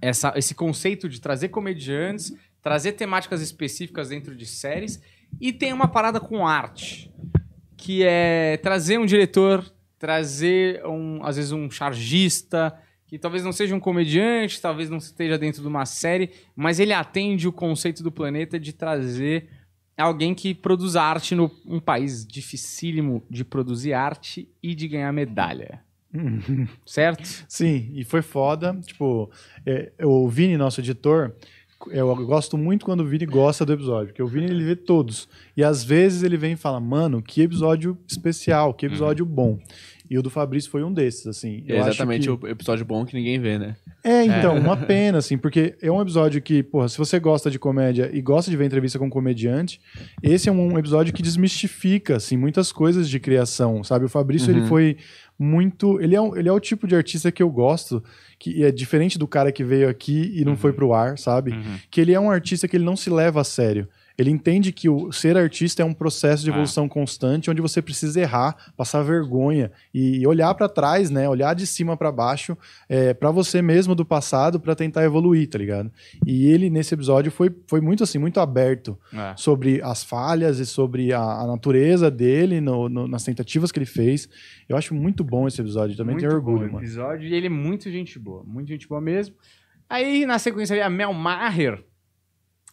essa, 0.00 0.32
esse 0.36 0.54
conceito 0.54 1.08
de 1.08 1.20
trazer 1.20 1.48
comediantes, 1.48 2.34
trazer 2.62 2.92
temáticas 2.92 3.40
específicas 3.40 4.08
dentro 4.08 4.34
de 4.34 4.46
séries 4.46 5.00
e 5.40 5.52
tem 5.52 5.72
uma 5.72 5.88
parada 5.88 6.20
com 6.20 6.46
arte, 6.46 7.10
que 7.76 8.02
é 8.02 8.56
trazer 8.58 8.98
um 8.98 9.06
diretor, 9.06 9.64
trazer 9.98 10.84
um, 10.86 11.24
às 11.24 11.36
vezes 11.36 11.52
um 11.52 11.70
chargista, 11.70 12.74
que 13.06 13.18
talvez 13.18 13.42
não 13.42 13.52
seja 13.52 13.74
um 13.74 13.80
comediante, 13.80 14.60
talvez 14.60 14.88
não 14.88 14.98
esteja 14.98 15.36
dentro 15.36 15.62
de 15.62 15.68
uma 15.68 15.84
série, 15.84 16.30
mas 16.54 16.78
ele 16.78 16.92
atende 16.92 17.48
o 17.48 17.52
conceito 17.52 18.02
do 18.02 18.12
planeta 18.12 18.58
de 18.58 18.72
trazer 18.72 19.48
alguém 19.96 20.34
que 20.34 20.54
produz 20.54 20.96
arte 20.96 21.34
no 21.34 21.50
um 21.66 21.80
país 21.80 22.26
dificílimo 22.26 23.22
de 23.28 23.44
produzir 23.44 23.92
arte 23.92 24.48
e 24.62 24.74
de 24.74 24.88
ganhar 24.88 25.12
medalha. 25.12 25.82
Certo? 26.86 27.44
Sim, 27.48 27.90
e 27.94 28.04
foi 28.04 28.22
foda. 28.22 28.78
Tipo, 28.84 29.30
é, 29.64 29.90
o 30.02 30.28
Vini, 30.28 30.56
nosso 30.56 30.80
editor, 30.80 31.32
eu 31.88 32.14
gosto 32.26 32.58
muito 32.58 32.84
quando 32.84 33.00
o 33.00 33.06
Vini 33.06 33.24
gosta 33.26 33.64
do 33.64 33.72
episódio, 33.72 34.08
porque 34.08 34.22
o 34.22 34.26
Vini 34.26 34.46
ele 34.46 34.64
vê 34.64 34.76
todos. 34.76 35.28
E 35.56 35.62
às 35.64 35.82
vezes 35.84 36.22
ele 36.22 36.36
vem 36.36 36.52
e 36.52 36.56
fala, 36.56 36.80
mano, 36.80 37.22
que 37.22 37.42
episódio 37.42 37.96
especial, 38.08 38.74
que 38.74 38.86
episódio 38.86 39.24
bom. 39.24 39.58
E 40.10 40.18
o 40.18 40.22
do 40.22 40.28
Fabrício 40.28 40.68
foi 40.68 40.82
um 40.82 40.92
desses, 40.92 41.24
assim. 41.28 41.62
É 41.68 41.78
exatamente 41.78 42.24
que- 42.28 42.44
o 42.46 42.48
episódio 42.48 42.84
bom 42.84 43.06
que 43.06 43.14
ninguém 43.14 43.38
vê, 43.38 43.56
né? 43.56 43.76
É, 44.02 44.24
então, 44.24 44.58
uma 44.58 44.76
pena, 44.76 45.18
assim, 45.18 45.38
porque 45.38 45.76
é 45.80 45.88
um 45.88 46.02
episódio 46.02 46.42
que, 46.42 46.64
porra, 46.64 46.88
se 46.88 46.98
você 46.98 47.20
gosta 47.20 47.48
de 47.48 47.60
comédia 47.60 48.10
e 48.12 48.20
gosta 48.20 48.50
de 48.50 48.56
ver 48.56 48.64
entrevista 48.64 48.98
com 48.98 49.06
um 49.06 49.10
comediante, 49.10 49.80
esse 50.20 50.48
é 50.48 50.52
um 50.52 50.76
episódio 50.76 51.14
que 51.14 51.22
desmistifica, 51.22 52.16
assim, 52.16 52.36
muitas 52.36 52.72
coisas 52.72 53.08
de 53.08 53.20
criação, 53.20 53.84
sabe? 53.84 54.04
O 54.04 54.08
Fabrício, 54.08 54.50
ele 54.50 54.66
foi 54.66 54.96
muito... 55.42 55.98
Ele 56.02 56.14
é, 56.14 56.20
um- 56.20 56.36
ele 56.36 56.48
é 56.48 56.52
o 56.52 56.60
tipo 56.60 56.86
de 56.86 56.94
artista 56.94 57.32
que 57.32 57.42
eu 57.42 57.48
gosto, 57.48 58.04
que 58.38 58.62
é 58.62 58.70
diferente 58.70 59.18
do 59.18 59.26
cara 59.26 59.50
que 59.50 59.64
veio 59.64 59.88
aqui 59.88 60.30
e 60.34 60.44
não 60.44 60.54
foi 60.56 60.72
pro 60.74 60.92
ar, 60.92 61.16
sabe? 61.18 61.52
Que 61.90 61.98
ele 62.02 62.12
é 62.12 62.20
um 62.20 62.30
artista 62.30 62.68
que 62.68 62.76
ele 62.76 62.84
não 62.84 62.94
se 62.94 63.08
leva 63.08 63.40
a 63.40 63.44
sério. 63.44 63.88
Ele 64.20 64.30
entende 64.30 64.70
que 64.70 64.86
o 64.86 65.10
ser 65.10 65.34
artista 65.38 65.80
é 65.80 65.84
um 65.84 65.94
processo 65.94 66.44
de 66.44 66.50
Ah. 66.50 66.52
evolução 66.52 66.86
constante, 66.86 67.50
onde 67.50 67.62
você 67.62 67.80
precisa 67.80 68.20
errar, 68.20 68.54
passar 68.76 69.02
vergonha 69.02 69.72
e 69.94 70.26
olhar 70.26 70.52
pra 70.54 70.68
trás, 70.68 71.08
né? 71.08 71.26
Olhar 71.26 71.54
de 71.54 71.66
cima 71.66 71.96
pra 71.96 72.12
baixo 72.12 72.54
é, 72.86 73.14
para 73.14 73.30
você 73.30 73.62
mesmo 73.62 73.94
do 73.94 74.04
passado 74.04 74.60
pra 74.60 74.74
tentar 74.74 75.04
evoluir, 75.04 75.48
tá 75.48 75.56
ligado? 75.56 75.90
E 76.26 76.46
ele 76.48 76.68
nesse 76.68 76.92
episódio 76.92 77.32
foi, 77.32 77.50
foi 77.66 77.80
muito 77.80 78.02
assim, 78.04 78.18
muito 78.18 78.40
aberto 78.40 78.98
É. 79.12 79.32
sobre 79.36 79.80
as 79.82 80.04
falhas 80.04 80.58
e 80.58 80.66
sobre 80.66 81.12
a, 81.14 81.22
a 81.22 81.46
natureza 81.46 82.10
dele 82.10 82.60
no- 82.60 82.88
no- 82.90 83.08
nas 83.08 83.24
tentativas 83.24 83.72
que 83.72 83.78
ele 83.78 83.86
fez. 83.86 84.28
Eu 84.68 84.76
acho 84.76 84.94
muito 84.94 85.24
bom 85.24 85.48
esse 85.48 85.60
episódio, 85.62 85.96
também 85.96 86.14
muito 86.16 86.28
tenho 86.28 86.40
bom 86.42 86.50
orgulho, 86.50 86.68
o 86.68 86.72
mano. 86.74 86.84
episódio 86.84 87.26
e 87.26 87.32
ele 87.34 87.46
é 87.46 87.50
muito 87.50 87.90
gente 87.90 88.18
boa, 88.18 88.42
muito 88.46 88.68
gente 88.68 88.86
boa 88.86 89.00
mesmo. 89.00 89.34
Aí 89.88 90.26
na 90.26 90.38
sequência 90.38 90.84
a 90.84 90.90
Mel 90.90 91.12
Maher, 91.14 91.82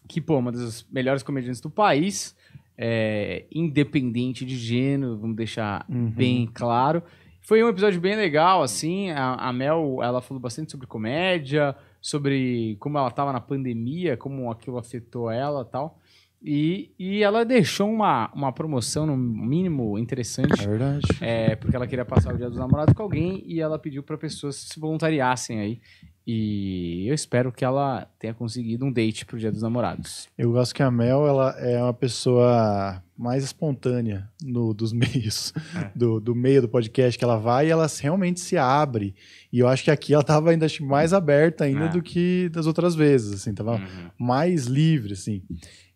que 0.08 0.22
pô, 0.22 0.38
uma 0.38 0.52
das 0.52 0.86
melhores 0.92 1.22
comediantes 1.24 1.62
do 1.62 1.70
país, 1.70 2.36
é, 2.78 3.46
independente 3.52 4.46
de 4.46 4.56
gênero, 4.56 5.18
vamos 5.18 5.36
deixar 5.36 5.86
Uhum. 5.90 6.10
bem 6.10 6.50
claro. 6.54 7.04
Foi 7.42 7.64
um 7.64 7.70
episódio 7.70 8.00
bem 8.02 8.16
legal, 8.16 8.62
assim. 8.62 9.10
A, 9.12 9.36
a 9.36 9.54
Mel, 9.54 10.00
ela 10.04 10.22
falou 10.22 10.42
bastante 10.42 10.70
sobre 10.72 10.86
comédia, 10.86 11.76
sobre 12.02 12.76
como 12.80 12.98
ela 12.98 13.08
estava 13.08 13.32
na 13.32 13.40
pandemia, 13.40 14.18
como 14.18 14.52
aquilo 14.52 14.78
afetou 14.78 15.32
ela 15.32 15.62
e 15.62 15.72
tal. 15.72 15.98
E, 16.44 16.92
e 17.00 17.24
ela 17.24 17.44
deixou 17.44 17.90
uma, 17.90 18.30
uma 18.34 18.52
promoção, 18.52 19.06
no 19.08 19.18
mínimo, 19.18 19.98
interessante. 19.98 20.62
É 20.62 20.68
verdade. 20.68 21.08
É, 21.20 21.56
porque 21.56 21.76
ela 21.76 21.88
queria 21.88 22.06
passar 22.06 22.34
o 22.34 22.38
dia 22.38 22.50
dos 22.50 22.60
namorados 22.60 22.94
com 22.94 23.02
alguém 23.02 23.42
e 23.46 23.60
ela 23.60 23.80
pediu 23.80 24.04
para 24.04 24.18
pessoas 24.18 24.56
se 24.58 24.80
voluntariassem 24.80 25.60
aí. 25.60 25.82
E 26.30 27.06
eu 27.08 27.14
espero 27.16 27.54
que 27.54 27.64
ela 27.64 28.06
tenha 28.20 28.34
conseguido 28.34 28.86
um 28.86 28.92
date 28.92 29.26
pro 29.26 29.40
dia 29.40 29.50
dos 29.50 29.62
namorados. 29.62 30.28
Eu 30.38 30.52
gosto 30.52 30.76
que 30.76 30.84
a 30.84 30.92
Mel 30.92 31.26
ela 31.26 31.52
é 31.58 31.82
uma 31.82 31.94
pessoa 31.94 33.02
mais 33.18 33.46
espontânea 33.46 34.30
no, 34.44 34.74
dos 34.74 34.92
meios, 34.94 35.54
É. 35.74 35.90
do, 35.96 36.20
do 36.20 36.36
meio 36.36 36.62
do 36.62 36.68
podcast 36.68 37.18
que 37.18 37.24
ela 37.24 37.38
vai 37.38 37.68
e 37.68 37.72
ela 37.72 37.88
realmente 38.02 38.42
se 38.42 38.58
abre. 38.58 39.16
E 39.54 39.60
eu 39.60 39.70
acho 39.70 39.86
que 39.86 39.90
aqui 39.90 40.14
ela 40.14 40.22
tava 40.24 40.50
ainda 40.52 40.68
mais 40.82 41.14
aberta 41.14 41.64
ainda 41.64 41.86
É. 41.86 41.90
do 41.90 42.02
que 42.02 42.50
das 42.50 42.68
outras 42.68 42.94
vezes, 42.94 43.32
assim, 43.34 43.54
tava 43.54 43.82
mais 44.20 44.66
livre, 44.66 45.14
assim. 45.14 45.42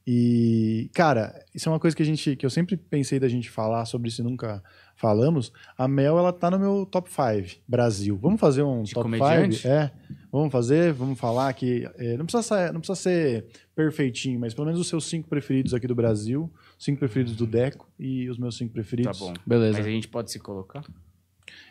E, 0.07 0.89
cara, 0.93 1.43
isso 1.53 1.69
é 1.69 1.71
uma 1.71 1.79
coisa 1.79 1.95
que 1.95 2.01
a 2.01 2.05
gente, 2.05 2.35
que 2.35 2.45
eu 2.45 2.49
sempre 2.49 2.75
pensei 2.77 3.19
da 3.19 3.27
gente 3.27 3.49
falar 3.49 3.85
sobre 3.85 4.07
isso 4.07 4.21
e 4.21 4.23
nunca 4.23 4.63
falamos. 5.01 5.51
A 5.77 5.87
Mel, 5.87 6.17
ela 6.17 6.31
tá 6.31 6.49
no 6.51 6.57
meu 6.59 6.85
top 6.85 7.09
5 7.09 7.61
Brasil. 7.67 8.17
Vamos 8.21 8.39
fazer 8.39 8.63
um 8.63 8.83
De 8.83 8.93
top 8.93 9.03
comediante? 9.03 9.55
5? 9.57 9.67
É. 9.67 9.91
Vamos 10.31 10.51
fazer, 10.51 10.93
vamos 10.93 11.19
falar 11.19 11.51
que 11.53 11.85
é, 11.97 12.15
não, 12.15 12.25
precisa 12.25 12.41
ser, 12.43 12.71
não 12.71 12.79
precisa 12.79 12.95
ser 12.95 13.47
perfeitinho, 13.75 14.39
mas 14.39 14.53
pelo 14.53 14.65
menos 14.65 14.79
os 14.79 14.87
seus 14.87 15.03
cinco 15.05 15.27
preferidos 15.27 15.73
aqui 15.73 15.85
do 15.87 15.93
Brasil, 15.95 16.49
cinco 16.79 16.99
preferidos 16.99 17.35
do 17.35 17.45
Deco 17.45 17.89
e 17.99 18.29
os 18.29 18.37
meus 18.37 18.55
cinco 18.55 18.69
Tá 18.69 18.73
preferidos. 18.75 19.19
bom. 19.19 19.33
Beleza. 19.45 19.77
Mas 19.79 19.85
a 19.87 19.89
gente 19.89 20.07
pode 20.07 20.31
se 20.31 20.39
colocar? 20.39 20.85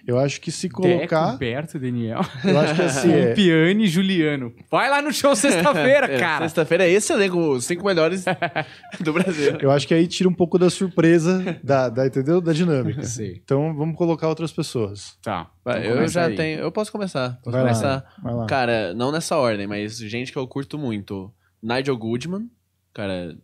Eu 0.07 0.19
acho 0.19 0.41
que 0.41 0.51
se 0.51 0.69
colocar, 0.69 1.27
Deco, 1.27 1.39
Berto, 1.39 1.79
Daniel. 1.79 2.21
eu 2.45 2.59
acho 2.59 2.75
que 2.75 2.83
assim, 2.83 3.13
é, 3.13 3.35
Piane 3.35 3.85
e 3.85 3.87
Juliano. 3.87 4.53
Vai 4.71 4.89
lá 4.89 5.03
no 5.03 5.13
show 5.13 5.35
sexta-feira, 5.37 6.07
É, 6.13 6.19
cara. 6.19 6.45
Sexta-feira 6.49 6.85
é 6.87 6.91
esse 6.91 7.13
elenco, 7.13 7.39
os 7.53 7.65
cinco 7.65 7.85
melhores 7.85 8.25
do 9.01 9.13
Brasil. 9.13 9.59
eu 9.61 9.71
acho 9.71 9.87
que 9.87 9.93
aí 9.95 10.07
tira 10.07 10.29
um 10.29 10.33
pouco 10.35 10.59
da 10.59 10.71
surpresa 10.71 11.59
da, 11.63 11.89
da 11.89 12.07
entendeu? 12.07 12.41
Da 12.41 12.53
dinâmica. 12.53 13.03
Sei. 13.03 13.41
Então 13.45 13.75
vamos 13.77 13.97
colocar 13.97 14.29
outras 14.29 14.51
pessoas. 14.53 15.17
Tá. 15.23 15.51
Vai, 15.65 15.81
então 15.87 16.01
eu 16.01 16.09
já 16.09 16.27
aí. 16.27 16.35
tenho. 16.35 16.61
Eu 16.61 16.73
posso 16.73 16.91
começar. 16.91 17.39
Posso 17.43 17.51
Vai 17.53 17.63
lá, 17.63 17.69
começar. 17.69 18.15
vai 18.23 18.35
lá. 18.35 18.47
Cara, 18.47 18.95
não 18.95 19.13
nessa 19.13 19.37
ordem, 19.37 19.67
mas 19.67 19.99
gente 19.99 20.33
que 20.33 20.39
eu 20.39 20.47
curto 20.49 20.79
muito. 20.79 21.33
Nigel 21.63 21.97
Goodman. 21.97 22.49
Cara. 22.95 23.37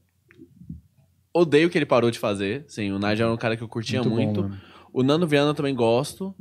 Odeio 1.32 1.68
o 1.68 1.70
que 1.70 1.76
ele 1.76 1.84
parou 1.86 2.10
de 2.10 2.18
fazer. 2.18 2.64
Sim, 2.66 2.92
o 2.92 2.98
Nigel 2.98 3.26
era 3.26 3.32
um 3.32 3.36
cara 3.36 3.56
que 3.56 3.62
eu 3.62 3.68
curtia 3.68 4.02
muito. 4.02 4.42
bom, 4.42 4.48
mano. 4.48 4.60
O 4.96 5.02
Nando 5.02 5.26
Viana 5.26 5.50
eu 5.50 5.54
também 5.54 5.74
gosto. 5.74 6.34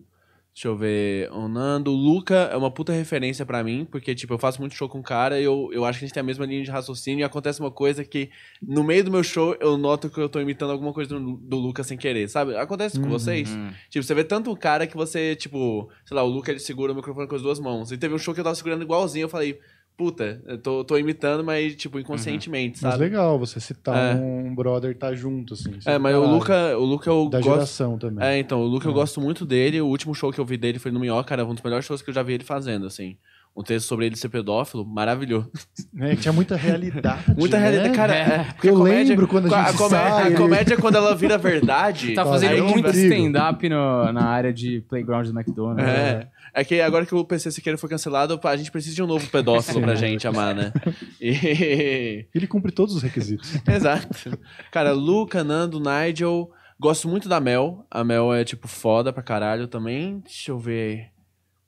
Deixa 0.54 0.70
eu 0.70 0.78
ver. 0.78 1.30
O 1.34 1.50
Nando. 1.50 1.92
O 1.92 1.94
Luca 1.94 2.50
é 2.54 2.56
uma 2.56 2.72
puta 2.72 2.94
referência 2.94 3.46
pra 3.46 3.62
mim, 3.62 3.86
porque, 3.92 4.16
tipo, 4.16 4.34
eu 4.34 4.38
faço 4.38 4.62
muito 4.62 4.74
show 4.74 4.88
com 4.88 5.00
o 5.00 5.04
cara 5.04 5.38
e 5.38 5.44
eu, 5.44 5.70
eu 5.74 5.84
acho 5.84 6.00
que 6.00 6.06
a 6.06 6.08
gente 6.08 6.14
tem 6.14 6.22
a 6.22 6.24
mesma 6.24 6.46
linha 6.46 6.64
de 6.64 6.72
raciocínio 6.72 7.20
e 7.20 7.24
acontece 7.26 7.60
uma 7.60 7.70
coisa 7.70 8.06
que, 8.06 8.30
no 8.66 8.82
meio 8.82 9.04
do 9.04 9.12
meu 9.12 9.22
show, 9.22 9.58
eu 9.60 9.78
noto 9.78 10.10
que 10.10 10.18
eu 10.18 10.30
tô 10.30 10.40
imitando 10.40 10.72
alguma 10.72 10.94
coisa 10.94 11.20
do, 11.20 11.36
do 11.36 11.58
Luca 11.58 11.84
sem 11.84 11.98
querer, 11.98 12.30
sabe? 12.30 12.56
Acontece 12.56 12.98
com 12.98 13.10
vocês? 13.10 13.50
Tipo, 13.90 14.06
você 14.06 14.16
vê 14.16 14.24
tanto 14.24 14.50
um 14.50 14.56
cara 14.56 14.88
que 14.88 14.96
você, 14.96 15.36
tipo, 15.36 15.90
sei 16.06 16.16
lá, 16.16 16.24
o 16.24 16.30
Luca 16.30 16.50
ele 16.50 16.62
segura 16.62 16.94
o 16.94 16.96
microfone 16.96 17.28
com 17.28 17.36
as 17.36 17.42
duas 17.42 17.60
mãos. 17.60 17.92
E 17.92 17.98
teve 17.98 18.16
um 18.16 18.18
show 18.18 18.34
que 18.34 18.40
eu 18.40 18.44
tava 18.46 18.56
segurando 18.56 18.84
igualzinho, 18.84 19.26
eu 19.26 19.30
falei, 19.30 19.60
puta, 19.98 20.42
eu 20.46 20.58
tô, 20.58 20.84
tô 20.84 20.98
imitando, 20.98 21.44
mas, 21.44 21.76
tipo, 21.76 22.00
inconscientemente, 22.00 22.80
Mas 22.82 22.92
sabe? 22.94 23.04
legal 23.04 23.40
você 23.40 23.60
citar 23.60 23.96
É. 23.96 24.16
um 24.16 24.54
brother 24.54 24.96
tá 24.98 25.14
junto, 25.14 25.54
assim. 25.54 25.72
É, 25.86 25.94
do 25.98 26.02
mas 26.02 26.16
o. 26.16 26.26
Luca, 26.26 26.78
o 26.78 26.84
Luca 26.84 27.10
eu 27.10 27.30
Da 27.30 27.40
gosto. 27.40 27.54
geração 27.54 27.98
também. 27.98 28.26
É, 28.28 28.38
então, 28.38 28.62
o 28.62 28.66
Luca 28.66 28.88
eu 28.88 28.92
É. 28.92 28.94
gosto 28.96 29.22
muito 29.22 29.46
dele. 29.46 29.80
O 29.82 29.88
último 29.88 30.14
show 30.14 30.32
que 30.32 30.40
eu 30.40 30.46
vi 30.46 30.58
dele 30.58 30.80
foi 30.80 30.92
no 30.92 31.00
Minhoca, 31.00 31.30
cara, 31.30 31.46
um 31.46 31.54
dos 31.54 31.64
melhores 31.64 31.86
shows 31.86 32.02
que 32.02 32.10
eu 32.10 32.14
já 32.14 32.24
vi 32.24 32.34
ele 32.34 32.44
fazendo, 32.44 32.86
assim. 32.86 33.16
Um 33.58 33.64
texto 33.64 33.88
sobre 33.88 34.06
ele 34.06 34.18
ser 34.18 34.28
pedófilo, 34.28 34.86
maravilhoso. 34.86 35.50
É, 35.98 36.10
que 36.14 36.24
tinha 36.24 36.34
muita 36.34 36.58
realidade. 36.58 37.24
Muita 37.40 37.56
né? 37.58 37.64
realidade, 37.70 37.96
cara. 37.96 38.14
É. 38.14 38.20
é, 38.20 38.44
porque 38.52 38.68
Eu 38.70 38.76
a 38.76 38.78
comédia- 38.80 39.10
lembro 39.12 39.28
quando 39.30 39.54
a 39.54 39.62
a, 39.62 39.64
gente 39.70 39.78
comé- 39.78 39.90
sai, 39.90 40.34
a 40.34 40.38
comédia, 40.38 40.76
quando 40.78 40.96
ela 40.96 41.16
vira 41.16 41.38
verdade. 41.40 42.14
Tá 42.14 42.26
fazendo 42.26 42.54
é 42.58 42.62
muito 42.62 42.90
stand-up 42.90 43.70
na 43.70 44.26
área 44.26 44.52
de 44.52 44.82
playground 44.90 45.26
do 45.28 45.40
McDonald's. 45.40 45.88
É. 45.88 46.28
É 46.58 46.64
que 46.64 46.80
agora 46.80 47.06
que 47.06 47.14
o 47.14 47.26
PC 47.26 47.52
Siqueira 47.52 47.78
foi 47.78 47.90
cancelado, 47.90 48.40
a 48.42 48.56
gente 48.56 48.72
precisa 48.72 48.96
de 48.96 49.04
um 49.04 49.08
novo 49.08 49.30
pedófilo 49.30 49.82
pra 49.82 49.94
gente 49.96 50.26
amar, 50.26 50.56
né? 50.56 50.72
E... 51.20 52.26
Ele 52.34 52.48
cumpre 52.48 52.72
todos 52.72 52.96
os 52.96 53.04
requisitos. 53.04 53.56
Exato. 53.68 54.40
Cara, 54.72 54.94
Luca, 54.94 55.44
Nando, 55.44 55.82
Nigel. 55.82 56.50
Gosto 56.80 57.10
muito 57.10 57.28
da 57.28 57.42
Mel. 57.42 57.86
A 57.92 58.06
Mel 58.06 58.34
é, 58.34 58.46
tipo, 58.46 58.70
foda 58.70 59.12
pra 59.12 59.22
caralho 59.22 59.68
também. 59.68 60.20
Deixa 60.20 60.52
eu 60.52 60.58
ver. 60.58 61.10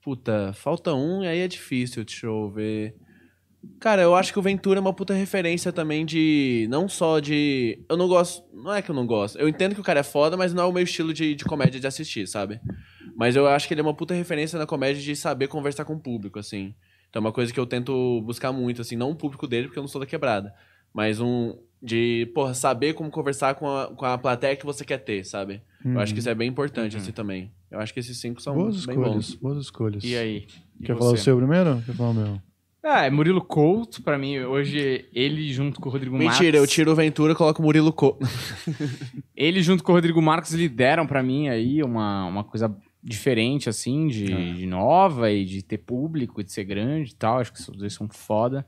Puta, 0.02 0.54
falta 0.54 0.94
um 0.94 1.22
e 1.22 1.28
aí 1.28 1.40
é 1.40 1.48
difícil. 1.50 2.06
Deixa 2.06 2.26
eu 2.26 2.50
ver. 2.50 2.96
Cara, 3.80 4.02
eu 4.02 4.16
acho 4.16 4.32
que 4.32 4.40
o 4.40 4.42
Ventura 4.42 4.80
é 4.80 4.82
uma 4.82 4.94
puta 4.94 5.14
referência 5.14 5.72
também 5.72 6.06
de. 6.06 6.68
Não 6.70 6.88
só 6.88 7.20
de. 7.20 7.80
Eu 7.90 7.98
não 7.98 8.08
gosto. 8.08 8.44
Não 8.54 8.74
é 8.74 8.82
que 8.82 8.90
eu 8.90 8.96
não 8.96 9.06
gosto. 9.06 9.38
Eu 9.38 9.48
entendo 9.48 9.76
que 9.76 9.82
o 9.82 9.84
cara 9.84 10.00
é 10.00 10.04
foda, 10.04 10.38
mas 10.38 10.54
não 10.54 10.64
é 10.64 10.66
o 10.66 10.72
meu 10.72 10.84
estilo 10.84 11.14
de, 11.14 11.36
de 11.36 11.44
comédia 11.44 11.80
de 11.80 11.88
assistir, 11.88 12.28
sabe? 12.28 12.60
Mas 13.16 13.36
eu 13.36 13.48
acho 13.48 13.68
que 13.68 13.74
ele 13.74 13.82
é 13.82 13.84
uma 13.84 13.94
puta 13.94 14.14
referência 14.14 14.58
na 14.60 14.66
comédia 14.66 15.02
de 15.02 15.16
saber 15.16 15.48
conversar 15.48 15.86
com 15.86 15.94
o 15.94 16.00
público, 16.00 16.40
assim. 16.40 16.74
Então 17.10 17.20
é 17.20 17.26
uma 17.26 17.32
coisa 17.32 17.52
que 17.52 17.60
eu 17.60 17.66
tento 17.66 18.22
buscar 18.22 18.52
muito, 18.52 18.82
assim. 18.82 18.96
Não 18.96 19.12
o 19.12 19.16
público 19.16 19.48
dele, 19.48 19.68
porque 19.68 19.80
eu 19.80 19.84
não 19.84 19.88
sou 19.88 20.02
da 20.02 20.08
quebrada. 20.08 20.54
Mas 20.94 21.20
um. 21.20 21.58
De, 21.80 22.32
porra, 22.34 22.56
saber 22.56 22.94
como 22.94 23.12
conversar 23.12 23.54
com 23.54 23.68
a, 23.70 23.88
com 23.88 24.04
a 24.06 24.18
plateia 24.18 24.56
que 24.56 24.66
você 24.66 24.84
quer 24.84 24.98
ter, 24.98 25.24
sabe? 25.24 25.62
Eu 25.86 26.00
acho 26.00 26.12
que 26.12 26.20
isso 26.20 26.30
é 26.30 26.34
bem 26.34 26.50
importante, 26.50 26.98
assim, 26.98 27.12
também. 27.12 27.52
Eu 27.70 27.80
acho 27.80 27.94
que 27.94 28.00
esses 28.00 28.18
cinco 28.20 28.42
são 28.42 28.56
boas 28.56 28.84
bem 28.84 28.96
escolhas, 28.96 29.14
bons. 29.14 29.36
boas 29.36 29.58
escolhas. 29.60 30.04
E 30.04 30.18
aí? 30.18 30.48
E 30.80 30.86
Quer 30.86 30.94
você? 30.94 31.00
falar 31.00 31.12
o 31.14 31.18
seu 31.18 31.38
primeiro? 31.38 31.84
Quer 31.86 31.94
falar 31.94 32.10
o 32.10 32.14
meu? 32.16 32.42
Ah, 32.90 33.04
é 33.04 33.10
Murilo 33.10 33.44
Couto, 33.44 34.02
pra 34.02 34.18
mim, 34.18 34.40
hoje, 34.40 35.10
ele 35.14 35.52
junto 35.52 35.82
com 35.82 35.90
o 35.90 35.92
Rodrigo 35.92 36.16
Marques. 36.16 36.40
Mentira, 36.40 36.58
eu 36.58 36.66
tiro 36.66 36.94
o 36.94 36.96
Ventura 36.96 37.34
e 37.34 37.36
coloco 37.36 37.62
o 37.62 37.66
Murilo 37.66 37.92
Co. 37.92 38.18
Ele 39.36 39.62
junto 39.62 39.84
com 39.84 39.92
o 39.92 39.96
Rodrigo 39.96 40.22
Marques 40.22 40.54
lideram 40.54 41.06
pra 41.06 41.22
mim 41.22 41.50
aí 41.50 41.84
uma, 41.84 42.26
uma 42.28 42.44
coisa 42.46 42.74
diferente, 43.04 43.68
assim, 43.68 44.08
de, 44.08 44.54
de 44.54 44.66
nova 44.66 45.30
e 45.30 45.44
de 45.44 45.62
ter 45.62 45.80
público, 45.80 46.40
e 46.40 46.46
de 46.46 46.52
ser 46.54 46.64
grande 46.64 47.12
e 47.12 47.16
tal. 47.16 47.40
Acho 47.40 47.52
que 47.52 47.60
os 47.60 47.68
dois 47.68 47.94
são 47.94 48.08
foda. 48.08 48.66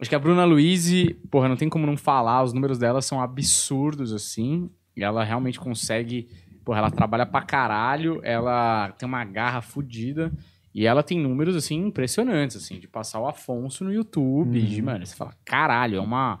Acho 0.00 0.10
que 0.10 0.16
a 0.16 0.18
Bruna 0.18 0.44
Luiz, 0.44 0.90
porra, 1.30 1.48
não 1.48 1.56
tem 1.56 1.68
como 1.68 1.86
não 1.86 1.96
falar, 1.96 2.42
os 2.42 2.52
números 2.52 2.78
dela 2.78 3.00
são 3.00 3.22
absurdos, 3.22 4.12
assim. 4.12 4.68
E 4.96 5.04
ela 5.04 5.22
realmente 5.22 5.60
consegue. 5.60 6.28
Porra, 6.64 6.80
ela 6.80 6.90
trabalha 6.90 7.24
pra 7.24 7.42
caralho, 7.42 8.20
ela 8.24 8.90
tem 8.98 9.08
uma 9.08 9.24
garra 9.24 9.60
fodida. 9.60 10.32
E 10.78 10.84
ela 10.84 11.02
tem 11.02 11.18
números, 11.18 11.56
assim, 11.56 11.86
impressionantes, 11.86 12.54
assim, 12.58 12.78
de 12.78 12.86
passar 12.86 13.18
o 13.18 13.26
Afonso 13.26 13.82
no 13.82 13.90
YouTube. 13.90 14.60
De, 14.60 14.82
mano, 14.82 15.06
você 15.06 15.16
fala, 15.16 15.32
caralho, 15.42 15.96
é 15.96 16.00
uma 16.00 16.40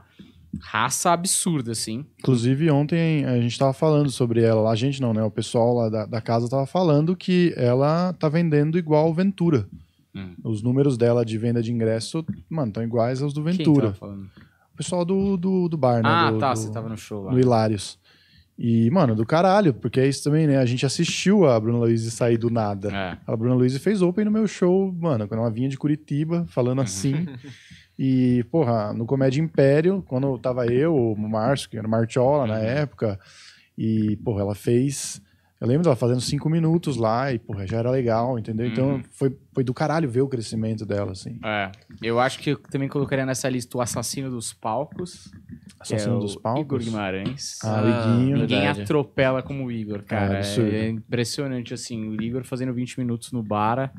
raça 0.60 1.10
absurda, 1.10 1.72
assim. 1.72 2.04
Inclusive, 2.18 2.70
ontem 2.70 3.24
a 3.24 3.40
gente 3.40 3.58
tava 3.58 3.72
falando 3.72 4.10
sobre 4.10 4.42
ela. 4.42 4.70
A 4.70 4.74
gente 4.76 5.00
não, 5.00 5.14
né? 5.14 5.22
O 5.22 5.30
pessoal 5.30 5.74
lá 5.74 5.88
da, 5.88 6.04
da 6.04 6.20
casa 6.20 6.50
tava 6.50 6.66
falando 6.66 7.16
que 7.16 7.54
ela 7.56 8.12
tá 8.12 8.28
vendendo 8.28 8.76
igual 8.78 9.08
o 9.08 9.14
Ventura. 9.14 9.66
Hum. 10.14 10.34
Os 10.44 10.62
números 10.62 10.98
dela 10.98 11.24
de 11.24 11.38
venda 11.38 11.62
de 11.62 11.72
ingresso, 11.72 12.22
mano, 12.48 12.68
estão 12.68 12.82
iguais 12.82 13.22
aos 13.22 13.32
do 13.32 13.42
Quem 13.42 13.52
Ventura. 13.54 13.86
tava 13.86 13.94
falando? 13.94 14.24
O 14.72 14.76
pessoal 14.76 15.02
do, 15.06 15.38
do, 15.38 15.66
do 15.70 15.78
bar, 15.78 16.02
né? 16.02 16.08
Ah, 16.10 16.30
do, 16.30 16.38
tá, 16.38 16.52
do- 16.52 16.58
você 16.58 16.70
tava 16.70 16.90
no 16.90 16.96
show 16.98 17.24
lá. 17.24 17.32
no 17.32 17.40
Hilários. 17.40 17.98
E, 18.58 18.90
mano, 18.90 19.14
do 19.14 19.26
caralho, 19.26 19.74
porque 19.74 20.00
é 20.00 20.08
isso 20.08 20.24
também, 20.24 20.46
né? 20.46 20.56
A 20.56 20.64
gente 20.64 20.86
assistiu 20.86 21.46
a 21.46 21.60
Bruna 21.60 21.78
Luiz 21.78 22.02
sair 22.14 22.38
do 22.38 22.48
nada. 22.48 22.90
É. 22.90 23.18
A 23.26 23.36
Bruna 23.36 23.54
Luiz 23.54 23.76
fez 23.76 24.00
open 24.00 24.24
no 24.24 24.30
meu 24.30 24.46
show, 24.46 24.90
mano, 24.98 25.28
quando 25.28 25.40
ela 25.40 25.50
vinha 25.50 25.68
de 25.68 25.76
Curitiba, 25.76 26.46
falando 26.48 26.80
assim. 26.80 27.26
e, 27.98 28.44
porra, 28.50 28.94
no 28.94 29.04
Comédia 29.04 29.42
Império, 29.42 30.02
quando 30.08 30.38
tava 30.38 30.66
eu, 30.66 30.96
o 30.96 31.16
Márcio, 31.16 31.68
que 31.68 31.76
era 31.76 31.86
o 31.86 31.90
Martiola 31.90 32.46
na 32.46 32.58
época, 32.58 33.20
e, 33.76 34.16
porra, 34.24 34.40
ela 34.40 34.54
fez. 34.54 35.20
Eu 35.58 35.66
lembro 35.66 35.84
dela 35.84 35.96
fazendo 35.96 36.20
cinco 36.20 36.50
minutos 36.50 36.96
lá, 36.98 37.32
e, 37.32 37.38
porra, 37.38 37.66
já 37.66 37.78
era 37.78 37.90
legal, 37.90 38.38
entendeu? 38.38 38.66
Então 38.66 39.02
foi, 39.10 39.34
foi 39.54 39.64
do 39.64 39.72
caralho 39.72 40.08
ver 40.08 40.20
o 40.20 40.28
crescimento 40.28 40.84
dela, 40.84 41.12
assim. 41.12 41.38
É. 41.42 41.72
Eu 42.02 42.20
acho 42.20 42.38
que 42.40 42.50
eu 42.50 42.58
também 42.58 42.88
colocaria 42.88 43.24
nessa 43.24 43.48
lista 43.48 43.78
o 43.78 43.80
assassino 43.80 44.28
dos 44.28 44.52
palcos. 44.52 45.30
Assassino 45.80 46.16
é 46.16 46.20
dos 46.20 46.36
Palcos? 46.36 46.62
Igor 46.62 46.78
Guimarães. 46.80 47.58
Ah, 47.62 47.82
o 47.82 47.88
Iguinho. 47.88 48.38
Ninguém 48.38 48.60
verdade. 48.60 48.82
atropela 48.82 49.42
como 49.42 49.64
o 49.64 49.72
Igor, 49.72 50.02
cara. 50.02 50.40
É. 50.40 50.60
É, 50.60 50.88
impressionante, 50.88 51.72
assim. 51.72 52.08
O 52.08 52.20
Igor 52.20 52.44
fazendo 52.44 52.72
20 52.72 52.98
minutos 52.98 53.32
no 53.32 53.42
Bara 53.42 53.92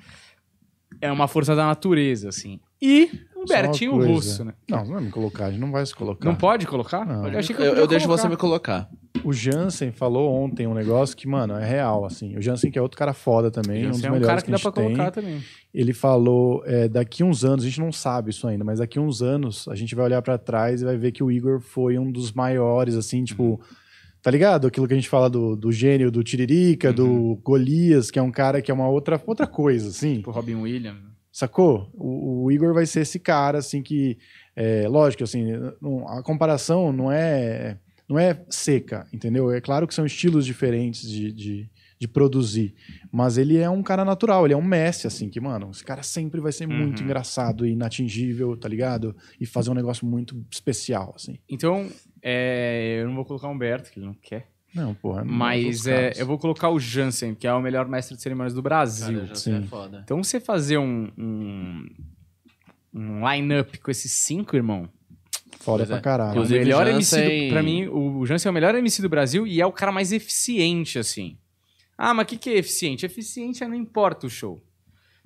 é 1.02 1.12
uma 1.12 1.28
força 1.28 1.56
da 1.56 1.66
natureza, 1.66 2.30
assim. 2.30 2.60
E 2.82 3.10
Bertinho. 3.48 3.98
Russo, 4.06 4.44
né? 4.44 4.54
Não, 4.70 4.86
não 4.86 4.94
vai 4.94 5.02
me 5.04 5.10
colocar, 5.10 5.46
a 5.46 5.52
gente 5.52 5.60
não 5.60 5.72
vai 5.72 5.86
se 5.86 5.96
colocar. 5.96 6.28
Não 6.28 6.36
pode 6.36 6.66
colocar? 6.68 7.06
Não. 7.06 7.28
Eu 7.28 7.40
achei 7.40 7.56
que 7.56 7.62
Eu, 7.62 7.66
eu 7.66 7.72
podia 7.72 7.88
deixo 7.88 8.08
você 8.08 8.28
me 8.28 8.38
colocar. 8.38 8.90
O 9.24 9.34
Jansen 9.34 9.92
falou 9.92 10.32
ontem 10.32 10.68
um 10.68 10.74
negócio 10.74 11.18
que, 11.18 11.28
mano, 11.28 11.56
é 11.56 11.68
real, 11.68 12.06
assim. 12.06 12.38
O 12.38 12.42
Jansen, 12.42 12.70
que 12.70 12.78
é 12.78 12.82
outro 12.82 12.98
cara 12.98 13.14
foda 13.14 13.50
também, 13.50 13.88
um 13.88 13.90
dos 13.90 13.98
Esse 13.98 14.06
é 14.08 14.10
um 14.10 14.14
melhores 14.14 14.28
cara 14.28 14.42
que, 14.42 14.46
que 14.46 14.52
a 14.52 14.54
dá 14.54 14.58
gente 14.58 14.64
pra 14.64 14.72
tem. 14.72 14.94
colocar 14.94 15.12
também. 15.12 15.44
Ele 15.74 15.94
falou, 15.94 16.64
é, 16.66 16.88
daqui 16.88 17.24
uns 17.24 17.44
anos, 17.44 17.64
a 17.66 17.68
gente 17.68 17.80
não 17.80 17.92
sabe 17.92 18.30
isso 18.30 18.48
ainda, 18.48 18.64
mas 18.64 18.80
daqui 18.80 19.00
uns 19.00 19.22
anos 19.22 19.68
a 19.68 19.76
gente 19.76 19.96
vai 19.96 20.06
olhar 20.06 20.22
pra 20.22 20.38
trás 20.38 20.82
e 20.82 20.86
vai 20.86 20.98
ver 20.98 21.12
que 21.12 21.24
o 21.24 21.32
Igor 21.32 21.60
foi 21.60 21.98
um 21.98 22.12
dos 22.12 22.32
maiores, 22.32 22.96
assim, 22.96 23.24
tipo... 23.24 23.60
Tá 24.20 24.32
ligado? 24.32 24.68
Aquilo 24.68 24.88
que 24.88 24.94
a 24.94 24.98
gente 24.98 25.08
fala 25.08 25.30
do, 25.30 25.56
do 25.56 25.72
gênio, 25.72 26.12
do 26.12 26.22
Tiririca, 26.22 26.92
do 26.92 27.40
Golias, 27.44 28.12
que 28.12 28.20
é 28.20 28.22
um 28.22 28.32
cara 28.32 28.62
que 28.62 28.70
é 28.70 28.74
uma 28.74 28.90
outra, 28.90 29.22
outra 29.26 29.48
coisa, 29.48 29.88
assim. 29.90 30.16
Tipo 30.18 30.32
Robin 30.32 30.56
Williams. 30.56 30.98
Sacou? 31.38 31.88
O, 31.94 32.46
o 32.46 32.52
Igor 32.52 32.74
vai 32.74 32.88
ser 32.88 33.02
esse 33.02 33.20
cara, 33.20 33.60
assim, 33.60 33.84
que. 33.84 34.18
É, 34.56 34.88
lógico, 34.88 35.24
assim, 35.24 35.44
não- 35.80 36.08
a 36.10 36.24
comparação 36.24 36.92
não 36.92 37.12
é, 37.12 37.78
não 38.10 38.18
é 38.18 38.44
seca, 38.50 39.06
entendeu? 39.14 39.52
É 39.52 39.62
claro 39.62 39.86
que 39.88 39.94
são 39.94 40.04
estilos 40.04 40.48
diferentes 40.48 41.08
de, 41.08 41.32
de, 41.32 41.70
de 42.00 42.08
produzir. 42.08 42.74
Mas 43.12 43.38
ele 43.38 43.56
é 43.60 43.70
um 43.70 43.84
cara 43.84 44.04
natural, 44.04 44.46
ele 44.46 44.56
é 44.56 44.58
um 44.58 44.64
Messi, 44.64 45.06
assim, 45.06 45.30
que, 45.30 45.40
mano, 45.40 45.70
esse 45.70 45.84
cara 45.84 46.02
sempre 46.02 46.42
vai 46.42 46.52
ser 46.52 46.66
muito 46.66 47.02
Uhum. 47.02 47.06
engraçado 47.06 47.68
e 47.68 47.72
inatingível, 47.74 48.58
tá 48.58 48.68
ligado? 48.68 49.16
E 49.40 49.46
fazer 49.46 49.70
um 49.70 49.76
negócio 49.76 50.08
muito 50.08 50.44
especial, 50.52 51.14
assim. 51.16 51.38
Então, 51.48 51.88
é, 52.20 52.98
eu 53.00 53.06
não 53.10 53.14
vou 53.16 53.26
colocar 53.26 53.48
o 53.48 53.52
Humberto, 53.52 53.92
que 53.92 54.00
ele 54.00 54.08
não 54.08 54.16
quer. 54.16 54.48
Não, 54.78 54.94
porra. 54.94 55.24
não 55.26 55.32
é 55.34 55.38
Mas 55.38 55.88
é, 55.88 56.14
eu 56.16 56.26
vou 56.26 56.38
colocar 56.38 56.70
o 56.70 56.80
Jansen, 56.80 57.34
que 57.36 57.46
é 57.48 57.54
o 57.54 57.62
melhor 57.62 57.88
mestre 57.88 58.16
de 58.16 58.22
cerimônias 58.22 58.54
do 58.54 58.62
Brasil. 58.62 59.16
Cara, 59.22 59.26
já 59.28 59.36
sim. 59.36 59.58
é 59.58 59.62
foda. 59.64 60.02
Então, 60.04 60.24
você 60.24 60.40
fazer 60.40 60.78
um, 60.78 61.12
um, 61.18 61.86
um 62.94 63.30
line-up 63.30 63.78
com 63.80 63.92
esses 63.92 64.12
cinco, 64.12 64.56
irmão. 64.56 64.88
Foda 65.60 65.80
Pois 65.80 65.90
pra 65.90 65.98
é. 65.98 66.02
caralho. 66.02 66.30
O 66.30 66.34
Inclusive, 66.36 66.60
melhor 66.60 66.86
Jansen- 66.86 67.24
MC 67.24 67.46
do, 67.48 67.50
pra 67.54 67.64
mim, 67.64 67.88
o 67.88 68.26
Jansen 68.26 68.50
é 68.50 68.52
o 68.52 68.54
melhor 68.54 68.76
MC 68.76 69.02
do 69.02 69.10
Brasil 69.10 69.46
e 69.48 69.60
é 69.60 69.66
o 69.66 69.72
cara 69.72 69.92
mais 69.92 70.12
eficiente, 70.12 71.00
assim. 71.00 71.38
Ah, 71.98 72.14
mas 72.14 72.26
o 72.26 72.28
que, 72.28 72.38
que 72.38 72.50
é 72.52 72.58
eficiente? 72.58 73.06
Eficiente 73.06 73.64
é 73.64 73.68
não 73.68 73.76
importa 73.76 74.28
o 74.28 74.30
show. 74.30 74.62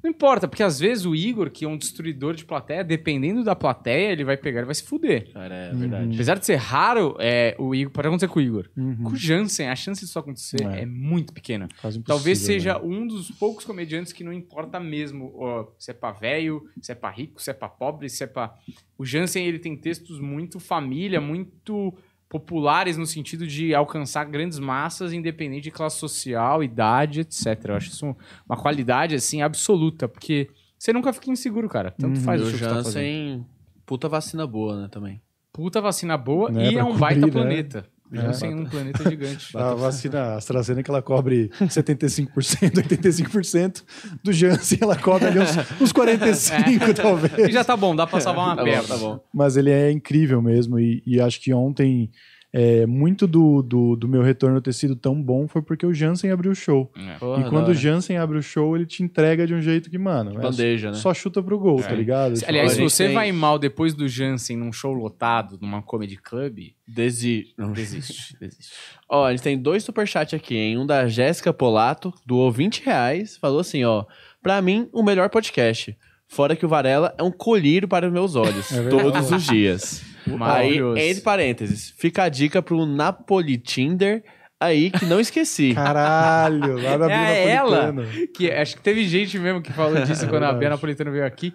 Não 0.04 0.10
importa, 0.10 0.48
porque 0.48 0.64
às 0.64 0.80
vezes 0.80 1.06
o 1.06 1.14
Igor, 1.16 1.50
que 1.52 1.64
é 1.66 1.68
um 1.68 1.78
destruidor 1.78 2.34
de 2.34 2.44
plateia, 2.46 2.84
dependendo 2.84 3.44
da 3.44 3.56
plateia, 3.56 4.12
ele 4.12 4.24
vai 4.24 4.36
pegar 4.38 4.62
e 4.62 4.66
vai 4.66 4.74
se 4.76 4.84
fuder. 4.84 5.32
Cara, 5.32 5.54
é 5.56 5.72
Uhum. 5.72 5.80
verdade. 5.80 6.14
Apesar 6.16 6.40
de 6.40 6.46
ser 6.46 6.56
raro, 6.56 7.16
é, 7.20 7.56
o 7.60 7.76
Igor, 7.76 7.92
pode 7.94 8.08
acontecer 8.08 8.28
com 8.28 8.40
o 8.40 8.42
Igor. 8.42 8.70
Uhum. 8.76 8.96
Com 9.04 9.10
o 9.12 9.16
Jansen, 9.16 9.68
a 9.70 9.76
chance 9.76 10.02
disso 10.02 10.18
acontecer 10.18 10.62
É. 10.64 10.82
é, 10.82 10.86
muito 10.86 11.32
pequena. 11.34 11.68
Talvez 12.06 12.40
né? 12.42 12.46
seja 12.46 12.82
um 12.82 13.06
dos 13.06 13.30
poucos 13.32 13.64
comediantes 13.66 14.12
que 14.12 14.24
não 14.24 14.34
importa 14.34 14.80
mesmo 14.80 15.32
ó, 15.36 15.68
se 15.78 15.92
é 15.92 15.94
pra 15.94 16.12
velho, 16.12 16.64
se 16.82 16.92
é 16.92 16.96
pra 16.96 17.10
rico, 17.12 17.42
se 17.42 17.50
é 17.52 17.54
pra 17.54 17.70
pobre, 17.70 18.10
se 18.10 18.24
é 18.24 18.28
pra... 18.28 18.54
O 18.98 19.06
Jansen, 19.06 19.46
ele 19.46 19.60
tem 19.60 19.76
textos 19.76 20.20
muito 20.20 20.60
família, 20.60 21.20
muito 21.22 21.94
populares 22.32 22.96
no 22.98 23.06
sentido 23.06 23.46
de 23.46 23.76
alcançar 23.76 24.24
grandes 24.24 24.58
massas, 24.58 25.12
independente 25.12 25.64
de 25.64 25.72
classe 25.72 25.98
social, 25.98 26.64
idade, 26.64 27.20
etc. 27.20 27.46
Eu 27.66 27.76
acho 27.76 27.90
isso 27.90 28.16
uma 28.48 28.56
qualidade, 28.56 29.16
assim, 29.16 29.42
absoluta, 29.42 30.08
porque 30.08 30.50
você 30.80 30.94
nunca 30.94 31.12
fica 31.12 31.30
inseguro, 31.30 31.68
cara. 31.68 31.92
Tanto 31.92 32.16
Uhum. 32.20 32.24
faz 32.24 32.42
o 32.42 32.46
que 32.46 32.52
você 32.58 32.64
tá 32.64 32.76
fazendo. 32.76 32.94
Jansen, 32.94 33.46
puta 33.86 34.08
vacina 34.08 34.48
boa, 34.48 34.82
né, 34.84 34.88
também. 34.90 35.22
Puta 35.52 35.82
vacina 35.82 36.18
boa 36.18 36.50
Né, 36.50 36.72
e 36.72 36.78
é 36.78 36.84
um 36.86 36.98
baita 36.98 37.26
né? 37.26 37.32
planeta. 37.34 37.86
Jansen 38.12 38.54
num 38.56 38.66
planeta 38.66 39.10
gigante. 39.10 39.56
A 39.58 39.74
vacina 39.74 40.36
AstraZeneca 40.36 40.92
ela 40.92 41.02
cobre 41.02 41.50
75%, 41.62 42.74
85%. 42.74 43.84
Do 44.24 44.34
Janssen 44.34 44.80
ela 44.82 44.96
cobre 44.98 45.28
ali 45.28 45.40
uns, 45.40 45.52
uns 45.82 45.94
45%, 45.94 46.94
talvez. 47.02 47.50
E 47.50 47.52
já 47.52 47.64
tá 47.64 47.76
bom, 47.78 47.96
dá 47.96 48.06
pra 48.06 48.20
salvar 48.20 48.48
uma 48.48 48.56
Tá 48.58 48.64
perna. 48.64 48.88
tá 48.88 48.98
bom. 48.98 49.20
Mas 49.34 49.56
ele 49.58 49.72
é 49.72 49.92
incrível 49.92 50.42
mesmo. 50.42 50.80
E, 50.80 51.02
e 51.06 51.20
acho 51.22 51.40
que 51.42 51.54
ontem, 51.54 52.10
é, 52.54 52.86
muito 52.86 53.26
do, 53.26 53.62
do, 53.62 53.96
do 53.96 54.08
meu 54.08 54.22
retorno 54.22 54.60
ter 54.62 54.74
sido 54.74 54.94
tão 54.96 55.22
bom 55.22 55.48
foi 55.48 55.62
porque 55.62 55.86
o 55.86 55.94
Jansen 55.94 56.32
abriu 56.32 56.52
o 56.52 56.56
show. 56.56 56.92
Porra, 57.20 57.42
e 57.42 57.50
quando 57.50 57.70
o. 57.70 57.74
Jansen 57.74 58.18
abre 58.18 58.38
o 58.38 58.42
show, 58.44 58.76
ele 58.76 58.86
te 58.86 59.02
entrega 59.04 59.48
de 59.48 59.54
um 59.54 59.62
jeito 59.62 59.90
que, 59.90 59.98
mano, 59.98 60.38
é 60.38 60.42
Bandeja, 60.42 60.92
né? 60.92 60.98
só 60.98 61.14
chuta 61.14 61.42
pro 61.42 61.58
gol, 61.58 61.82
tá 61.82 61.94
ligado? 61.94 62.34
Tipo, 62.36 62.50
Aliás, 62.50 62.74
A 62.74 62.76
se 62.76 62.82
você 62.82 63.06
tem- 63.06 63.14
vai 63.14 63.32
mal 63.32 63.58
depois 63.58 63.94
do 63.94 64.08
Jansen 64.08 64.58
num 64.58 64.74
show 64.74 64.92
lotado, 64.94 65.58
numa 65.62 65.82
comedy 65.82 66.18
club, 66.18 66.60
Desi... 66.86 67.54
Não, 67.58 67.72
desiste, 67.72 68.36
desiste. 68.38 68.74
Ó, 69.10 69.26
a 69.26 69.32
gente 69.32 69.44
tem 69.44 69.58
dois 69.58 69.82
superchats 69.84 70.34
aqui, 70.34 70.56
hein? 70.58 70.78
Um 70.78 70.86
da 70.86 71.08
Jéssica 71.08 71.54
Polato, 71.54 72.14
doou 72.26 72.52
20 72.52 72.84
reais, 72.84 73.38
falou 73.38 73.62
assim, 73.62 73.86
ó. 73.86 74.04
Pra 74.44 74.62
mim, 74.62 74.90
o 74.92 75.02
melhor 75.02 75.30
podcast. 75.30 75.96
Fora 76.28 76.56
que 76.56 76.66
o 76.66 76.70
Varela 76.70 77.14
é 77.18 77.24
um 77.24 77.32
colírio 77.32 77.88
para 77.88 78.08
os 78.08 78.12
meus 78.14 78.36
olhos, 78.36 78.72
É 78.72 78.90
todos 78.90 79.32
os 79.32 79.44
dias. 79.44 80.02
Aí, 80.28 80.38
Maravilhoso. 80.38 80.98
entre 81.00 81.22
parênteses, 81.24 81.94
fica 81.98 82.24
a 82.24 82.30
dica 82.30 82.62
pro 82.62 82.86
Napoli 82.86 83.58
Tinder 83.58 84.24
aí 84.60 84.92
que 84.92 85.06
não 85.06 85.20
esqueci. 85.20 85.74
Caralho, 85.76 86.82
lá 86.82 86.98
da 86.98 87.12
É 87.12 87.44
Bia 87.44 87.52
ela? 87.52 87.92
Napolitano. 87.92 88.28
Que, 88.36 88.52
acho 88.52 88.76
que 88.76 88.82
teve 88.82 89.08
gente 89.08 89.38
mesmo 89.40 89.62
que 89.62 89.74
falou 89.74 90.02
disso 90.04 90.28
quando 90.28 90.44
a. 90.44 90.54
Bia 90.54 90.70
Napolitano 90.70 91.12
veio 91.12 91.26
aqui. 91.26 91.54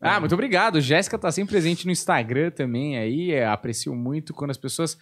Ah, 0.00 0.20
muito 0.20 0.34
obrigado. 0.34 0.80
Jéssica 0.80 1.18
tá 1.18 1.32
sempre 1.32 1.52
presente 1.52 1.86
no 1.86 1.92
Instagram 1.92 2.50
também 2.50 2.98
aí. 2.98 3.32
é, 3.32 3.46
aprecio 3.46 3.94
muito 3.94 4.34
quando 4.34 4.50
as 4.50 4.58
pessoas 4.58 4.96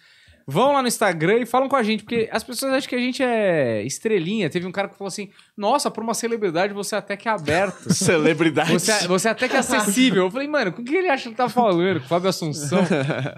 vão 0.47 0.73
lá 0.73 0.81
no 0.81 0.87
Instagram 0.87 1.39
e 1.39 1.45
falam 1.45 1.67
com 1.67 1.75
a 1.75 1.83
gente, 1.83 2.03
porque 2.03 2.29
as 2.31 2.43
pessoas 2.43 2.73
acham 2.73 2.89
que 2.89 2.95
a 2.95 2.99
gente 2.99 3.23
é 3.23 3.83
estrelinha. 3.83 4.49
Teve 4.49 4.67
um 4.67 4.71
cara 4.71 4.87
que 4.87 4.97
falou 4.97 5.07
assim: 5.07 5.29
Nossa, 5.57 5.89
pra 5.89 6.03
uma 6.03 6.13
celebridade 6.13 6.73
você 6.73 6.95
até 6.95 7.17
que 7.17 7.27
é 7.27 7.31
aberto. 7.31 7.91
Celebridade. 7.93 8.71
Você, 8.71 9.07
você 9.07 9.29
até 9.29 9.47
que 9.47 9.55
é 9.55 9.59
acessível. 9.59 10.25
Eu 10.25 10.31
falei, 10.31 10.47
mano, 10.47 10.71
com 10.71 10.81
o 10.81 10.85
que 10.85 10.95
ele 10.95 11.09
acha 11.09 11.23
que 11.23 11.29
ele 11.29 11.35
tá 11.35 11.49
falando? 11.49 11.99
Com 11.99 12.05
o 12.05 12.09
Fábio 12.09 12.29
Assunção. 12.29 12.79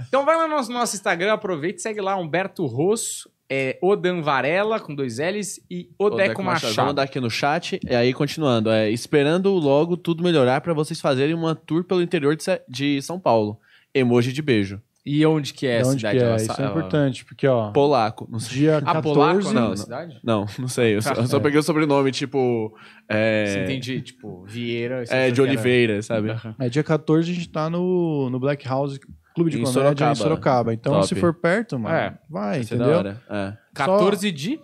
Então 0.07 0.25
vai 0.25 0.35
lá 0.35 0.47
no 0.47 0.55
nosso, 0.69 0.95
Instagram, 0.95 1.33
aproveita 1.33 1.79
e 1.79 1.81
segue 1.81 2.01
lá 2.01 2.15
Humberto 2.15 2.65
Rosso, 2.65 3.29
é, 3.49 3.77
Odan 3.81 4.21
Varela, 4.21 4.79
com 4.79 4.93
dois 4.93 5.19
L's, 5.19 5.59
e 5.69 5.89
Odeco 5.97 6.43
Machado. 6.43 6.73
Vamos 6.73 6.95
dar 6.95 7.03
aqui 7.03 7.19
no 7.19 7.29
chat. 7.29 7.79
E 7.87 7.95
aí, 7.95 8.13
continuando. 8.13 8.69
É, 8.69 8.89
esperando 8.89 9.51
logo 9.53 9.97
tudo 9.97 10.23
melhorar 10.23 10.61
pra 10.61 10.73
vocês 10.73 10.99
fazerem 10.99 11.35
uma 11.35 11.55
tour 11.55 11.83
pelo 11.83 12.01
interior 12.01 12.37
de 12.67 13.01
São 13.01 13.19
Paulo. 13.19 13.59
Emoji 13.93 14.31
de 14.31 14.41
beijo. 14.41 14.81
E 15.09 15.25
onde 15.25 15.53
que 15.53 15.65
é 15.65 15.79
a 15.79 15.85
cidade? 15.85 16.17
que 16.17 16.23
é? 16.23 16.27
Ela 16.27 16.35
Isso 16.35 16.61
é 16.61 16.65
importante, 16.65 17.23
porque, 17.25 17.47
ó, 17.47 17.71
Polaco. 17.71 18.27
Não 18.29 18.39
sei. 18.39 18.57
dia 18.57 18.77
Ah, 18.79 18.95
14... 18.95 19.01
Polaco, 19.03 19.41
não, 19.43 19.53
não, 19.53 19.61
na 19.61 19.67
não. 19.69 19.75
cidade? 19.77 20.19
Não, 20.23 20.45
não 20.59 20.67
sei. 20.67 20.95
Eu 20.97 21.01
só, 21.01 21.13
eu 21.13 21.27
só 21.27 21.39
peguei 21.39 21.57
o 21.59 21.63
sobrenome, 21.63 22.11
tipo. 22.11 22.75
É, 23.07 23.45
Você 23.45 23.63
entendi, 23.63 24.01
tipo, 24.01 24.43
Vieira. 24.45 25.03
é 25.09 25.29
de 25.29 25.35
que 25.35 25.41
era- 25.41 25.49
Oliveira, 25.49 26.01
sabe? 26.01 26.31
Aham. 26.31 26.53
É, 26.59 26.67
dia 26.67 26.83
14 26.83 27.31
a 27.31 27.33
gente 27.33 27.47
tá 27.47 27.69
no, 27.69 28.29
no 28.29 28.37
Black 28.39 28.67
House 28.67 28.99
Clube 29.33 29.49
de 29.51 29.57
Em 29.59 29.63
Comédia 29.63 29.81
Sorocaba. 29.83 30.11
em 30.11 30.15
Sorocaba. 30.15 30.73
Então, 30.73 30.93
Top. 30.95 31.07
se 31.07 31.15
for 31.15 31.33
perto, 31.33 31.79
mano, 31.79 31.95
É. 31.95 32.17
vai, 32.29 32.59
entendeu? 32.61 32.87
hora. 32.97 33.21
É. 33.29 33.53
14 33.73 34.31
de... 34.31 34.59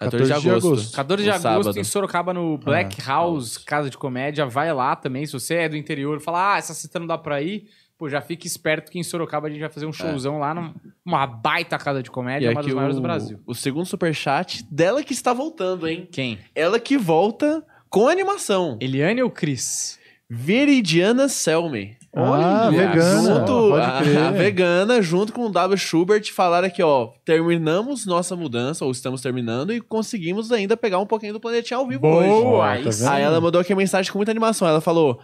14 0.00 0.24
de 0.26 0.30
14 0.30 0.42
de 0.42 0.50
agosto. 0.50 0.66
agosto. 0.68 0.94
14 0.96 1.22
de 1.24 1.30
agosto 1.30 1.42
sábado. 1.42 1.78
em 1.78 1.84
Sorocaba 1.84 2.32
no 2.32 2.56
Black 2.58 3.00
House, 3.02 3.58
Casa 3.58 3.90
de 3.90 3.98
Comédia. 3.98 4.46
Vai 4.46 4.72
lá 4.72 4.94
também, 4.96 5.26
se 5.26 5.32
você 5.32 5.54
é 5.54 5.68
do 5.68 5.76
interior, 5.76 6.20
fala, 6.20 6.54
ah, 6.54 6.58
essa 6.58 6.72
cita 6.72 6.98
não 6.98 7.06
dá 7.06 7.18
pra 7.18 7.42
ir. 7.42 7.64
Pô, 7.98 8.08
já 8.08 8.20
fique 8.20 8.46
esperto 8.46 8.92
que 8.92 8.98
em 8.98 9.02
Sorocaba 9.02 9.48
a 9.48 9.50
gente 9.50 9.58
vai 9.58 9.68
fazer 9.68 9.84
um 9.84 9.92
showzão 9.92 10.38
lá 10.38 10.54
numa 10.54 11.26
baita 11.26 11.76
casa 11.76 12.00
de 12.00 12.10
comédia, 12.10 12.50
uma 12.52 12.62
das 12.62 12.72
maiores 12.72 12.94
do 12.96 13.02
Brasil. 13.02 13.40
o 13.44 13.54
segundo 13.54 13.86
superchat 13.86 14.64
dela 14.70 15.02
que 15.02 15.12
está 15.12 15.32
voltando, 15.32 15.88
hein? 15.88 16.08
Quem? 16.12 16.38
Ela 16.54 16.78
que 16.78 16.96
volta 16.96 17.64
com 17.90 18.06
animação. 18.06 18.78
Eliane 18.80 19.20
ou 19.20 19.30
Cris? 19.30 19.98
Veridiana 20.30 21.28
Selmy. 21.28 21.96
Ah, 22.14 22.68
Olha, 22.68 22.70
vegana. 22.70 23.22
Junto, 23.34 23.74
a, 23.74 23.98
crer. 24.02 24.18
a 24.18 24.30
vegana, 24.32 25.02
junto 25.02 25.32
com 25.32 25.46
o 25.46 25.48
W. 25.50 25.76
Schubert, 25.76 26.32
falaram 26.32 26.66
aqui, 26.68 26.82
ó. 26.82 27.08
Terminamos 27.24 28.06
nossa 28.06 28.36
mudança, 28.36 28.84
ou 28.84 28.90
estamos 28.90 29.20
terminando, 29.20 29.72
e 29.72 29.80
conseguimos 29.80 30.52
ainda 30.52 30.76
pegar 30.76 30.98
um 30.98 31.06
pouquinho 31.06 31.32
do 31.32 31.40
planetinha 31.40 31.78
ao 31.78 31.86
vivo 31.86 32.06
hoje. 32.06 32.28
Boa! 32.28 32.70
Aí 32.70 32.84
tá? 32.84 33.12
Aí 33.12 33.22
ela 33.22 33.40
mandou 33.40 33.60
aqui 33.60 33.72
a 33.72 33.76
mensagem 33.76 34.10
com 34.12 34.18
muita 34.18 34.30
animação. 34.30 34.68
Ela 34.68 34.80
falou: 34.80 35.20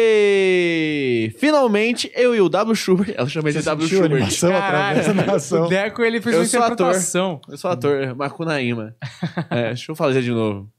Aê! 0.00 1.32
Finalmente, 1.38 2.10
eu 2.14 2.34
e 2.34 2.40
o 2.40 2.48
W. 2.50 2.74
Schubert. 2.76 3.14
Ela 3.16 3.28
chama 3.28 3.48
ele 3.48 3.58
de 3.58 3.64
W. 3.64 3.88
Schubert. 3.88 4.12
animação 4.12 4.54
através 4.54 5.06
da 5.06 5.12
o? 5.14 5.68
Deco, 5.68 6.02
ele 6.02 6.20
fez 6.20 6.34
Eu 6.34 6.40
uma 6.42 6.46
sou 6.46 6.60
ator. 6.62 6.72
interpretação. 6.74 7.40
Eu 7.48 7.56
sou 7.56 7.70
ator, 7.70 8.14
Macunaíma. 8.14 8.94
É, 9.50 9.68
deixa 9.68 9.90
eu 9.90 9.96
fazer 9.96 10.20
de 10.22 10.30
novo. 10.30 10.70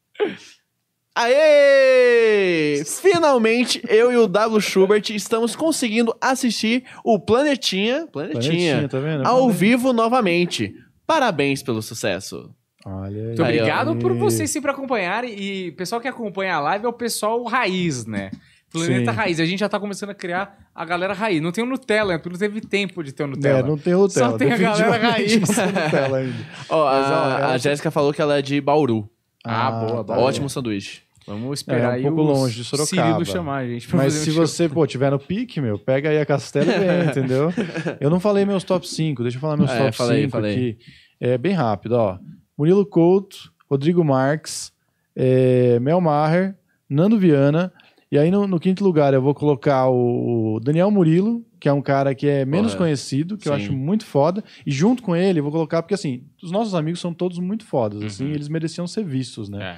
Aê! 1.15 2.83
Finalmente, 2.85 3.81
eu 3.87 4.11
e 4.11 4.17
o 4.17 4.27
W. 4.27 4.61
Schubert 4.61 5.09
estamos 5.11 5.55
conseguindo 5.55 6.15
assistir 6.21 6.83
o 7.03 7.19
Planetinha, 7.19 8.07
Planetinha, 8.07 8.41
Planetinha, 8.41 8.87
tá 8.87 8.99
vendo? 8.99 9.25
ao 9.27 9.39
Planetinha. 9.39 9.53
vivo 9.59 9.91
novamente. 9.93 10.73
Parabéns 11.05 11.61
pelo 11.63 11.81
sucesso. 11.81 12.49
Olha 12.85 13.17
aí. 13.19 13.25
Muito 13.27 13.43
Aí, 13.43 13.55
obrigado 13.59 13.95
por 13.97 14.13
vocês 14.13 14.49
sempre 14.49 14.71
acompanharem. 14.71 15.35
E 15.39 15.69
o 15.69 15.75
pessoal 15.75 15.99
que 16.01 16.07
acompanha 16.07 16.55
a 16.55 16.59
live 16.59 16.85
é 16.85 16.87
o 16.87 16.93
pessoal 16.93 17.43
raiz, 17.43 18.05
né? 18.05 18.31
Planeta 18.71 19.11
Sim. 19.11 19.17
Raiz. 19.17 19.39
A 19.39 19.45
gente 19.45 19.59
já 19.59 19.67
tá 19.67 19.77
começando 19.79 20.11
a 20.11 20.13
criar 20.13 20.57
a 20.73 20.85
galera 20.85 21.13
raiz. 21.13 21.41
Não 21.41 21.51
tem 21.51 21.61
o 21.63 21.67
Nutella, 21.67 22.17
porque 22.17 22.29
não 22.29 22.39
teve 22.39 22.61
tempo 22.61 23.03
de 23.03 23.11
ter 23.11 23.23
o 23.23 23.27
Nutella. 23.27 23.59
É, 23.59 23.63
não 23.63 23.77
tem 23.77 23.93
Nutella. 23.93 24.29
Só 24.31 24.37
tem 24.37 24.51
a 24.51 24.57
galera 24.57 24.97
raiz. 25.11 25.35
Nutella 25.37 26.17
ainda. 26.19 26.35
Ó, 26.69 26.85
Mas, 26.85 27.05
ó, 27.11 27.13
a, 27.13 27.39
ela- 27.39 27.53
a 27.53 27.57
Jéssica 27.57 27.91
falou 27.91 28.13
que 28.13 28.21
ela 28.21 28.39
é 28.39 28.41
de 28.41 28.61
Bauru. 28.61 29.09
Ah, 29.43 29.71
boa, 29.71 30.03
tá 30.05 30.13
boa. 30.15 30.19
Ótimo 30.19 30.49
sanduíche. 30.49 31.01
Vamos 31.27 31.59
esperar 31.59 31.83
É, 31.83 31.87
um 31.87 31.91
aí 31.91 32.01
pouco 32.03 32.21
o 32.21 32.23
longe 32.23 32.55
de 32.55 32.63
Sorocaba. 32.63 33.25
Chamar 33.25 33.57
a 33.57 33.67
gente 33.67 33.87
pra 33.87 33.97
Mas 33.97 34.13
fazer 34.13 34.25
se 34.25 34.31
um 34.31 34.41
você, 34.41 34.69
pô, 34.69 34.87
tiver 34.87 35.11
no 35.11 35.19
pique, 35.19 35.59
meu, 35.61 35.77
pega 35.77 36.09
aí 36.09 36.19
a 36.19 36.25
Castela 36.25 36.65
e 36.73 36.79
vem, 36.79 37.09
entendeu? 37.09 37.53
Eu 37.99 38.09
não 38.09 38.19
falei 38.19 38.43
meus 38.45 38.63
top 38.63 38.87
5, 38.87 39.21
deixa 39.21 39.37
eu 39.37 39.41
falar 39.41 39.55
meus 39.57 39.69
É, 39.69 39.77
top 39.77 39.97
fala 39.97 40.13
aí, 40.13 40.21
5 40.21 40.31
fala 40.31 40.47
aí. 40.47 40.53
aqui. 40.53 40.77
É 41.19 41.37
bem 41.37 41.51
rápido, 41.53 41.91
ó. 41.93 42.17
Murilo 42.61 42.85
Couto, 42.85 43.51
Rodrigo 43.67 44.03
Marques, 44.05 44.71
é, 45.15 45.79
Mel 45.79 45.99
Maher, 45.99 46.55
Nando 46.87 47.17
Viana. 47.17 47.73
E 48.11 48.19
aí 48.19 48.29
no, 48.29 48.45
no 48.45 48.59
quinto 48.59 48.83
lugar 48.83 49.15
eu 49.15 49.21
vou 49.21 49.33
colocar 49.33 49.87
o, 49.89 50.57
o 50.57 50.59
Daniel 50.59 50.91
Murilo, 50.91 51.43
que 51.59 51.67
é 51.67 51.73
um 51.73 51.81
cara 51.81 52.13
que 52.13 52.27
é 52.27 52.45
menos 52.45 52.73
Porra. 52.73 52.85
conhecido, 52.85 53.35
que 53.35 53.49
eu 53.49 53.55
Sim. 53.55 53.63
acho 53.63 53.73
muito 53.73 54.05
foda. 54.05 54.43
E 54.63 54.69
junto 54.71 55.01
com 55.01 55.15
ele 55.15 55.39
eu 55.39 55.43
vou 55.43 55.51
colocar, 55.51 55.81
porque 55.81 55.95
assim, 55.95 56.23
os 56.43 56.51
nossos 56.51 56.75
amigos 56.75 56.99
são 56.99 57.15
todos 57.15 57.39
muito 57.39 57.65
fodas, 57.65 58.03
assim, 58.03 58.25
Uhum. 58.25 58.31
eles 58.33 58.47
mereciam 58.47 58.85
ser 58.85 59.03
vistos, 59.05 59.49
né? 59.49 59.63
É. 59.63 59.77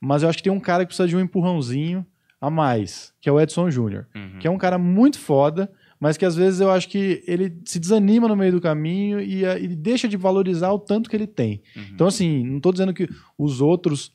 Mas 0.00 0.24
eu 0.24 0.28
acho 0.28 0.38
que 0.38 0.44
tem 0.44 0.52
um 0.52 0.58
cara 0.58 0.82
que 0.82 0.88
precisa 0.88 1.06
de 1.06 1.14
um 1.16 1.20
empurrãozinho 1.20 2.04
a 2.40 2.50
mais, 2.50 3.12
que 3.20 3.28
é 3.28 3.32
o 3.32 3.40
Edson 3.40 3.70
Júnior. 3.70 4.08
Uhum. 4.12 4.40
Que 4.40 4.48
é 4.48 4.50
um 4.50 4.58
cara 4.58 4.76
muito 4.76 5.20
foda, 5.20 5.70
mas 6.04 6.18
que 6.18 6.26
às 6.26 6.36
vezes 6.36 6.60
eu 6.60 6.70
acho 6.70 6.86
que 6.90 7.24
ele 7.26 7.56
se 7.64 7.78
desanima 7.78 8.28
no 8.28 8.36
meio 8.36 8.52
do 8.52 8.60
caminho 8.60 9.22
e, 9.22 9.42
eh, 9.42 9.56
ele 9.56 9.74
deixa 9.74 10.06
de 10.06 10.18
valorizar 10.18 10.70
o 10.70 10.78
tanto 10.78 11.08
que 11.08 11.16
ele 11.16 11.26
tem. 11.26 11.62
Uhum. 11.74 11.82
Então, 11.94 12.06
assim, 12.06 12.44
não 12.44 12.60
tô 12.60 12.70
dizendo 12.70 12.92
que 12.92 13.08
os 13.38 13.62
outros 13.62 14.12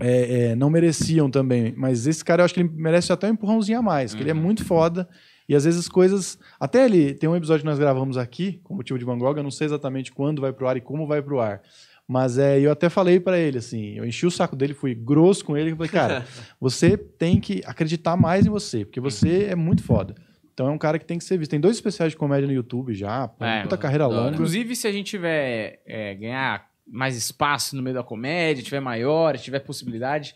é, 0.00 0.46
é, 0.50 0.56
não 0.56 0.68
mereciam 0.68 1.30
também, 1.30 1.72
mas 1.76 2.08
esse 2.08 2.24
cara 2.24 2.40
eu 2.42 2.44
acho 2.44 2.52
que 2.52 2.58
ele 2.58 2.70
merece 2.74 3.12
até 3.12 3.28
um 3.28 3.34
empurrãozinho 3.34 3.78
a 3.78 3.82
mais, 3.82 4.12
que 4.12 4.24
ele 4.24 4.30
é 4.30 4.34
Uhum. 4.34 4.40
muito 4.40 4.64
foda. 4.64 5.08
E 5.48 5.54
às 5.54 5.64
vezes 5.64 5.88
coisas. 5.88 6.36
Até 6.58 6.84
ele. 6.84 7.14
Tem 7.14 7.28
um 7.28 7.36
episódio 7.36 7.60
que 7.60 7.68
nós 7.70 7.78
gravamos 7.78 8.16
aqui, 8.16 8.60
com 8.64 8.74
o 8.74 8.76
motivo 8.78 8.98
de 8.98 9.04
Van 9.04 9.16
Gogh, 9.16 9.36
eu 9.36 9.42
não 9.44 9.52
sei 9.52 9.66
exatamente 9.68 10.10
quando 10.10 10.42
vai 10.42 10.52
pro 10.52 10.66
ar 10.66 10.76
e 10.76 10.80
como 10.80 11.06
vai 11.06 11.22
pro 11.22 11.38
ar. 11.38 11.62
Mas 12.08 12.38
é, 12.38 12.58
eu 12.58 12.72
até 12.72 12.88
falei 12.88 13.20
pra 13.20 13.38
ele, 13.38 13.58
assim, 13.58 13.94
eu 13.96 14.04
enchi 14.04 14.26
o 14.26 14.32
saco 14.32 14.56
dele, 14.56 14.74
fui 14.74 14.96
grosso 14.96 15.44
com 15.44 15.56
ele, 15.56 15.70
eu 15.70 15.76
falei, 15.76 15.92
cara, 15.92 16.26
você 16.60 16.96
tem 16.96 17.38
que 17.40 17.62
acreditar 17.64 18.16
mais 18.16 18.44
em 18.44 18.50
você, 18.50 18.84
porque 18.84 19.00
você 19.00 19.44
é 19.44 19.54
muito 19.54 19.84
foda. 19.84 20.14
Então 20.54 20.68
é 20.68 20.70
um 20.70 20.78
cara 20.78 20.98
que 20.98 21.04
tem 21.04 21.18
que 21.18 21.24
ser 21.24 21.36
visto. 21.36 21.50
Tem 21.50 21.60
dois 21.60 21.76
especiais 21.76 22.12
de 22.12 22.16
comédia 22.16 22.46
no 22.46 22.52
YouTube 22.52 22.94
já, 22.94 23.26
pô, 23.26 23.44
É, 23.44 23.62
puta 23.62 23.76
carreira 23.76 24.06
longa. 24.06 24.30
Inclusive, 24.30 24.74
se 24.76 24.86
a 24.86 24.92
gente 24.92 25.08
tiver 25.08 25.82
é, 25.84 26.14
ganhar 26.14 26.70
mais 26.86 27.16
espaço 27.16 27.74
no 27.74 27.82
meio 27.82 27.94
da 27.94 28.02
comédia, 28.04 28.62
tiver 28.62 28.80
maior, 28.80 29.36
tiver 29.36 29.58
possibilidade, 29.58 30.34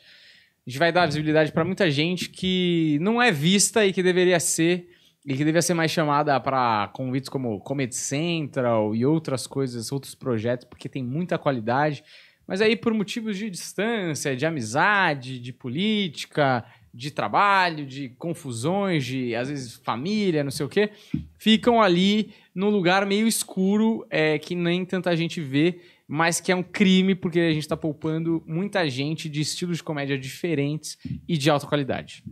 a 0.66 0.70
gente 0.70 0.78
vai 0.78 0.90
dar 0.90 1.06
visibilidade 1.06 1.52
pra 1.52 1.64
muita 1.64 1.88
gente 1.90 2.28
que 2.28 2.98
não 3.00 3.22
é 3.22 3.30
vista 3.30 3.86
e 3.86 3.92
que 3.92 4.02
deveria 4.02 4.40
ser 4.40 4.90
e 5.24 5.32
que 5.32 5.38
deveria 5.38 5.62
ser 5.62 5.74
mais 5.74 5.90
chamada 5.90 6.38
para 6.40 6.88
convites 6.94 7.28
como 7.28 7.60
Comedy 7.60 7.94
Central 7.94 8.94
e 8.94 9.04
outras 9.04 9.46
coisas, 9.46 9.92
outros 9.92 10.14
projetos, 10.14 10.66
porque 10.66 10.88
tem 10.88 11.04
muita 11.04 11.36
qualidade. 11.38 12.02
Mas 12.46 12.62
aí 12.62 12.74
por 12.74 12.94
motivos 12.94 13.36
de 13.36 13.50
distância, 13.50 14.34
de 14.34 14.46
amizade, 14.46 15.38
de 15.38 15.52
política, 15.52 16.64
de 16.98 17.12
trabalho, 17.12 17.86
de 17.86 18.08
confusões, 18.08 19.04
de 19.04 19.32
às 19.36 19.48
vezes 19.48 19.74
família, 19.76 20.42
não 20.42 20.50
sei 20.50 20.66
o 20.66 20.68
quê, 20.68 20.90
ficam 21.38 21.80
ali 21.80 22.32
num 22.52 22.70
lugar 22.70 23.06
meio 23.06 23.28
escuro 23.28 24.04
é, 24.10 24.36
que 24.36 24.56
nem 24.56 24.84
tanta 24.84 25.16
gente 25.16 25.40
vê, 25.40 25.80
mas 26.08 26.40
que 26.40 26.50
é 26.50 26.56
um 26.56 26.62
crime 26.62 27.14
porque 27.14 27.38
a 27.38 27.52
gente 27.52 27.62
está 27.62 27.76
poupando 27.76 28.42
muita 28.44 28.90
gente 28.90 29.28
de 29.28 29.40
estilos 29.40 29.76
de 29.76 29.84
comédia 29.84 30.18
diferentes 30.18 30.98
e 31.28 31.38
de 31.38 31.48
alta 31.48 31.68
qualidade. 31.68 32.24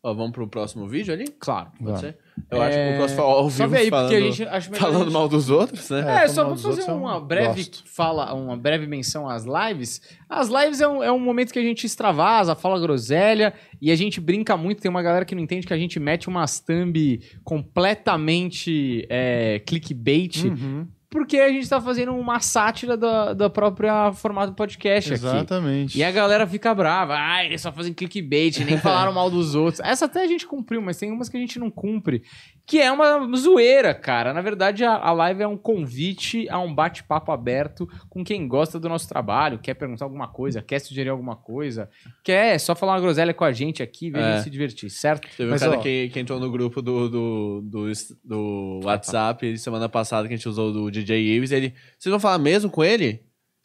Ó, 0.00 0.14
vamos 0.14 0.30
pro 0.30 0.46
próximo 0.46 0.86
vídeo 0.86 1.12
ali? 1.12 1.24
Claro. 1.40 1.72
Pode 1.72 1.84
Vamos. 1.84 2.00
ser? 2.00 2.18
Eu 2.50 2.60
acho 2.62 2.76
que 2.76 2.92
o 2.92 2.96
próximo 2.96 3.20
ao 3.22 3.48
vivo 3.48 3.62
Sobe 3.62 3.76
aí, 3.78 3.88
falando, 3.90 4.08
porque 4.10 4.16
a 4.16 4.20
gente 4.26 4.42
acho 4.44 4.70
melhor 4.70 4.82
a 4.82 4.86
falando 4.86 5.04
gente- 5.04 5.12
mal 5.12 5.28
dos 5.28 5.50
outros, 5.50 5.90
né? 5.90 6.00
É, 6.20 6.24
É, 6.24 6.28
só 6.28 6.34
falar 6.42 6.48
vou 6.48 6.56
fazer 6.56 6.68
outros 6.68 6.86
eu 6.88 6.96
uma 6.96 7.20
breve 7.20 7.54
gosto. 7.64 7.82
fala, 7.86 8.34
uma 8.34 8.56
breve 8.56 8.86
menção 8.86 9.28
às 9.28 9.44
lives. 9.44 10.00
As 10.28 10.48
lives 10.48 10.80
é 10.80 10.88
um, 10.88 11.02
é 11.02 11.10
um 11.12 11.18
momento 11.18 11.52
que 11.52 11.58
a 11.58 11.62
gente 11.62 11.86
extravasa, 11.86 12.54
fala 12.54 12.78
groselha 12.80 13.54
e 13.80 13.90
a 13.90 13.96
gente 13.96 14.20
brinca 14.20 14.56
muito. 14.56 14.80
Tem 14.82 14.90
uma 14.90 15.02
galera 15.02 15.24
que 15.24 15.34
não 15.34 15.42
entende 15.42 15.66
que 15.66 15.72
a 15.74 15.78
gente 15.78 15.98
mete 16.00 16.28
umas 16.28 16.60
thumb 16.60 17.20
completamente 17.44 19.06
é, 19.08 19.60
clickbait, 19.66 20.44
Uhum, 20.44 20.86
porque 21.12 21.36
a 21.38 21.48
gente 21.50 21.68
tá 21.68 21.78
fazendo 21.80 22.12
uma 22.16 22.40
sátira 22.40 22.96
da, 22.96 23.34
da 23.34 23.50
própria 23.50 24.10
formato 24.14 24.54
podcast 24.54 25.12
aqui. 25.12 25.22
exatamente. 25.24 25.98
E 25.98 26.02
a 26.02 26.10
galera 26.10 26.46
fica 26.46 26.74
brava. 26.74 27.14
Ai, 27.14 27.46
eles 27.46 27.60
só 27.60 27.70
fazem 27.70 27.92
clickbait, 27.92 28.58
nem 28.64 28.78
falaram 28.80 29.12
mal 29.12 29.30
dos 29.30 29.54
outros. 29.54 29.80
Essa 29.80 30.06
até 30.06 30.22
a 30.22 30.26
gente 30.26 30.46
cumpriu, 30.46 30.80
mas 30.80 30.96
tem 30.98 31.12
umas 31.12 31.28
que 31.28 31.36
a 31.36 31.40
gente 31.40 31.58
não 31.58 31.70
cumpre. 31.70 32.22
Que 32.64 32.80
é 32.80 32.90
uma 32.90 33.36
zoeira, 33.36 33.92
cara. 33.94 34.32
Na 34.32 34.40
verdade, 34.40 34.84
a, 34.84 34.94
a 34.96 35.12
live 35.12 35.42
é 35.42 35.46
um 35.48 35.56
convite 35.56 36.48
a 36.48 36.58
um 36.60 36.72
bate-papo 36.74 37.30
aberto 37.30 37.86
com 38.08 38.24
quem 38.24 38.48
gosta 38.48 38.80
do 38.80 38.88
nosso 38.88 39.08
trabalho, 39.08 39.58
quer 39.58 39.74
perguntar 39.74 40.04
alguma 40.06 40.28
coisa, 40.28 40.62
quer 40.62 40.78
sugerir 40.78 41.10
alguma 41.10 41.36
coisa, 41.36 41.90
quer 42.24 42.58
só 42.58 42.74
falar 42.74 42.92
uma 42.94 43.00
groselha 43.00 43.34
com 43.34 43.44
a 43.44 43.52
gente 43.52 43.82
aqui, 43.82 44.10
ver 44.10 44.22
a 44.22 44.28
É. 44.28 44.34
gente 44.36 44.44
se 44.44 44.50
divertir, 44.50 44.88
certo? 44.90 45.28
Teve 45.36 45.50
Mas, 45.50 45.60
um 45.60 45.66
cara 45.66 45.78
ó- 45.78 45.82
que, 45.82 46.08
que 46.08 46.20
entrou 46.20 46.38
no 46.40 46.50
grupo 46.50 46.80
do, 46.80 47.08
do, 47.10 47.60
do, 47.64 47.92
do 48.24 48.80
WhatsApp 48.84 49.58
semana 49.58 49.88
passada 49.88 50.26
que 50.28 50.34
a 50.34 50.36
gente 50.36 50.48
usou 50.48 50.72
do 50.72 50.90
DJ 51.02 51.36
Ives. 51.36 51.52
Ele, 51.52 51.74
vocês 51.98 52.10
vão 52.10 52.20
falar 52.20 52.38
mesmo 52.38 52.70
com 52.70 52.82
ele? 52.84 53.22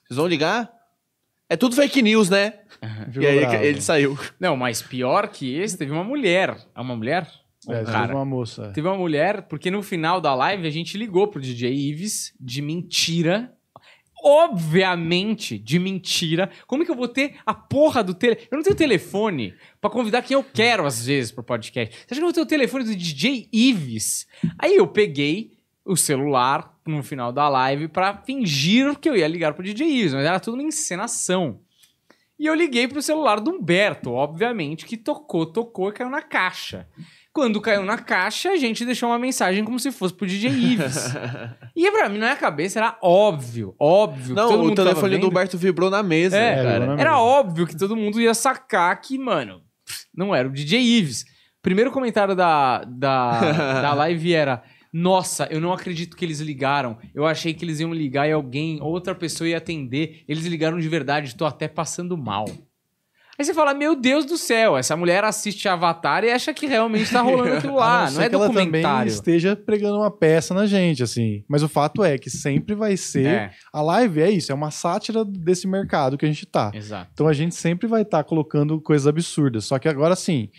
Vocês 0.07 0.17
vão 0.17 0.27
ligar? 0.27 0.71
É 1.49 1.55
tudo 1.55 1.75
fake 1.75 2.01
news, 2.01 2.29
né? 2.29 2.53
E 3.19 3.25
aí 3.25 3.39
bravo. 3.39 3.63
ele 3.63 3.81
saiu. 3.81 4.17
Não, 4.39 4.55
mas 4.57 4.81
pior 4.81 5.29
que 5.29 5.55
esse, 5.55 5.77
teve 5.77 5.91
uma 5.91 6.03
mulher. 6.03 6.57
É 6.75 6.81
uma 6.81 6.95
mulher? 6.95 7.27
É, 7.67 7.71
Um 7.71 7.73
teve 7.79 7.91
cara. 7.91 8.13
uma 8.15 8.25
moça. 8.25 8.71
Teve 8.73 8.87
uma 8.87 8.97
mulher, 8.97 9.43
porque 9.43 9.71
no 9.71 9.81
final 9.81 10.19
da 10.21 10.35
live 10.35 10.67
a 10.67 10.69
gente 10.69 10.97
ligou 10.97 11.27
pro 11.27 11.41
DJ 11.41 11.73
Ives 11.73 12.33
de 12.39 12.61
mentira. 12.61 13.53
Obviamente, 14.23 15.57
de 15.57 15.79
mentira. 15.79 16.49
Como 16.65 16.81
é 16.83 16.85
que 16.85 16.91
eu 16.91 16.95
vou 16.95 17.07
ter 17.07 17.35
a 17.45 17.53
porra 17.53 18.03
do 18.03 18.13
telefone? 18.13 18.47
Eu 18.51 18.55
não 18.57 18.63
tenho 18.63 18.75
telefone 18.75 19.53
pra 19.79 19.89
convidar 19.89 20.21
quem 20.21 20.35
eu 20.35 20.43
quero, 20.43 20.85
às 20.85 21.05
vezes, 21.05 21.31
pro 21.31 21.43
podcast. 21.43 21.95
Você 21.95 22.03
acha 22.05 22.15
que 22.15 22.19
eu 22.19 22.25
vou 22.25 22.33
ter 22.33 22.41
o 22.41 22.45
telefone 22.45 22.83
do 22.83 22.95
DJ 22.95 23.47
Ives? 23.53 24.27
Aí 24.59 24.75
eu 24.75 24.87
peguei 24.87 25.56
o 25.87 25.95
celular 25.95 26.73
no 26.85 27.01
final 27.01 27.31
da 27.31 27.47
live 27.49 27.87
pra 27.87 28.13
fingir 28.13 28.97
que 28.99 29.09
eu 29.09 29.15
ia 29.15 29.27
ligar 29.27 29.53
pro 29.53 29.63
DJ 29.63 29.87
Ives, 29.87 30.13
mas 30.13 30.25
era 30.25 30.39
tudo 30.39 30.55
uma 30.55 30.63
encenação. 30.63 31.59
E 32.39 32.45
eu 32.45 32.53
liguei 32.53 32.87
pro 32.87 33.01
celular 33.01 33.39
do 33.39 33.51
Humberto, 33.51 34.11
obviamente, 34.11 34.85
que 34.85 34.95
tocou, 34.95 35.45
tocou 35.45 35.89
e 35.89 35.93
caiu 35.93 36.09
na 36.09 36.21
caixa. 36.21 36.87
Quando 37.33 37.61
caiu 37.61 37.83
na 37.83 37.97
caixa, 37.97 38.51
a 38.51 38.57
gente 38.57 38.85
deixou 38.85 39.09
uma 39.09 39.17
mensagem 39.17 39.63
como 39.63 39.79
se 39.79 39.91
fosse 39.91 40.13
pro 40.13 40.27
DJ 40.27 40.49
Ives. 40.51 41.13
e 41.75 41.91
pra 41.91 42.09
mim, 42.09 42.17
na 42.19 42.27
minha 42.27 42.35
cabeça, 42.35 42.79
era 42.79 42.97
óbvio, 43.01 43.75
óbvio. 43.79 44.35
que 44.35 44.41
todo 44.41 44.57
Não, 44.63 44.71
o 44.71 44.75
telefone 44.75 45.17
do. 45.17 45.27
Humberto 45.29 45.57
vibrou 45.57 45.89
na 45.89 46.03
mesa, 46.03 46.37
É, 46.37 46.63
cara. 46.63 46.85
na 46.95 47.01
Era 47.01 47.19
óbvio 47.19 47.65
que 47.65 47.77
todo 47.77 47.95
mundo 47.95 48.21
ia 48.21 48.33
sacar 48.33 48.99
que, 49.01 49.17
mano, 49.17 49.61
não 50.15 50.33
era 50.33 50.47
o 50.47 50.51
DJ 50.51 50.79
Ives. 50.79 51.25
Primeiro 51.61 51.91
comentário 51.91 52.35
da, 52.35 52.83
da, 52.85 53.39
da 53.81 53.93
live 53.93 54.33
era: 54.33 54.63
Nossa, 54.99 55.47
eu 55.51 55.61
não 55.61 55.71
acredito 55.71 56.17
que 56.17 56.25
eles 56.25 56.39
ligaram. 56.39 56.97
Eu 57.13 57.25
achei 57.27 57.53
que 57.53 57.63
eles 57.63 57.79
iam 57.79 57.93
ligar 57.93 58.27
e 58.27 58.31
alguém, 58.31 58.81
outra 58.81 59.13
pessoa 59.13 59.47
ia 59.47 59.57
atender. 59.57 60.23
Eles 60.27 60.45
ligaram 60.45 60.79
de 60.79 60.89
verdade, 60.89 61.35
tô 61.35 61.45
até 61.45 61.67
passando 61.67 62.17
mal. 62.17 62.45
Aí 63.39 63.45
você 63.45 63.53
fala: 63.53 63.75
Meu 63.75 63.95
Deus 63.95 64.25
do 64.25 64.35
céu, 64.35 64.75
essa 64.75 64.97
mulher 64.97 65.23
assiste 65.23 65.69
Avatar 65.69 66.23
e 66.23 66.31
acha 66.31 66.51
que 66.51 66.65
realmente 66.65 67.11
tá 67.11 67.21
rolando 67.21 67.53
aquilo 67.53 67.75
lá. 67.77 68.05
não 68.09 68.13
Não, 68.13 68.21
é 68.23 68.29
que 68.29 68.33
ela 68.35 68.47
também 68.47 68.65
documentário. 68.65 69.09
esteja 69.09 69.55
pregando 69.55 69.97
uma 69.99 70.09
peça 70.09 70.55
na 70.55 70.65
gente, 70.65 71.03
assim. 71.03 71.43
Mas 71.47 71.61
o 71.61 71.69
fato 71.69 72.03
é 72.03 72.17
que 72.17 72.31
sempre 72.31 72.73
vai 72.73 72.97
ser. 72.97 73.27
É, 73.27 73.51
A 73.71 73.83
live 73.83 74.19
é 74.21 74.31
isso, 74.31 74.51
é 74.51 74.55
uma 74.55 74.71
sátira 74.71 75.23
desse 75.23 75.67
mercado 75.67 76.17
que 76.17 76.25
a 76.25 76.27
gente 76.27 76.47
tá. 76.47 76.71
exato. 76.73 77.11
Então 77.13 77.27
a 77.27 77.33
gente 77.33 77.53
sempre 77.53 77.87
vai 77.87 78.01
estar 78.01 78.23
colocando 78.23 78.81
coisas 78.81 79.05
absurdas. 79.05 79.65
Só 79.65 79.77
que 79.77 79.87
agora 79.87 80.15
sim, 80.15 80.49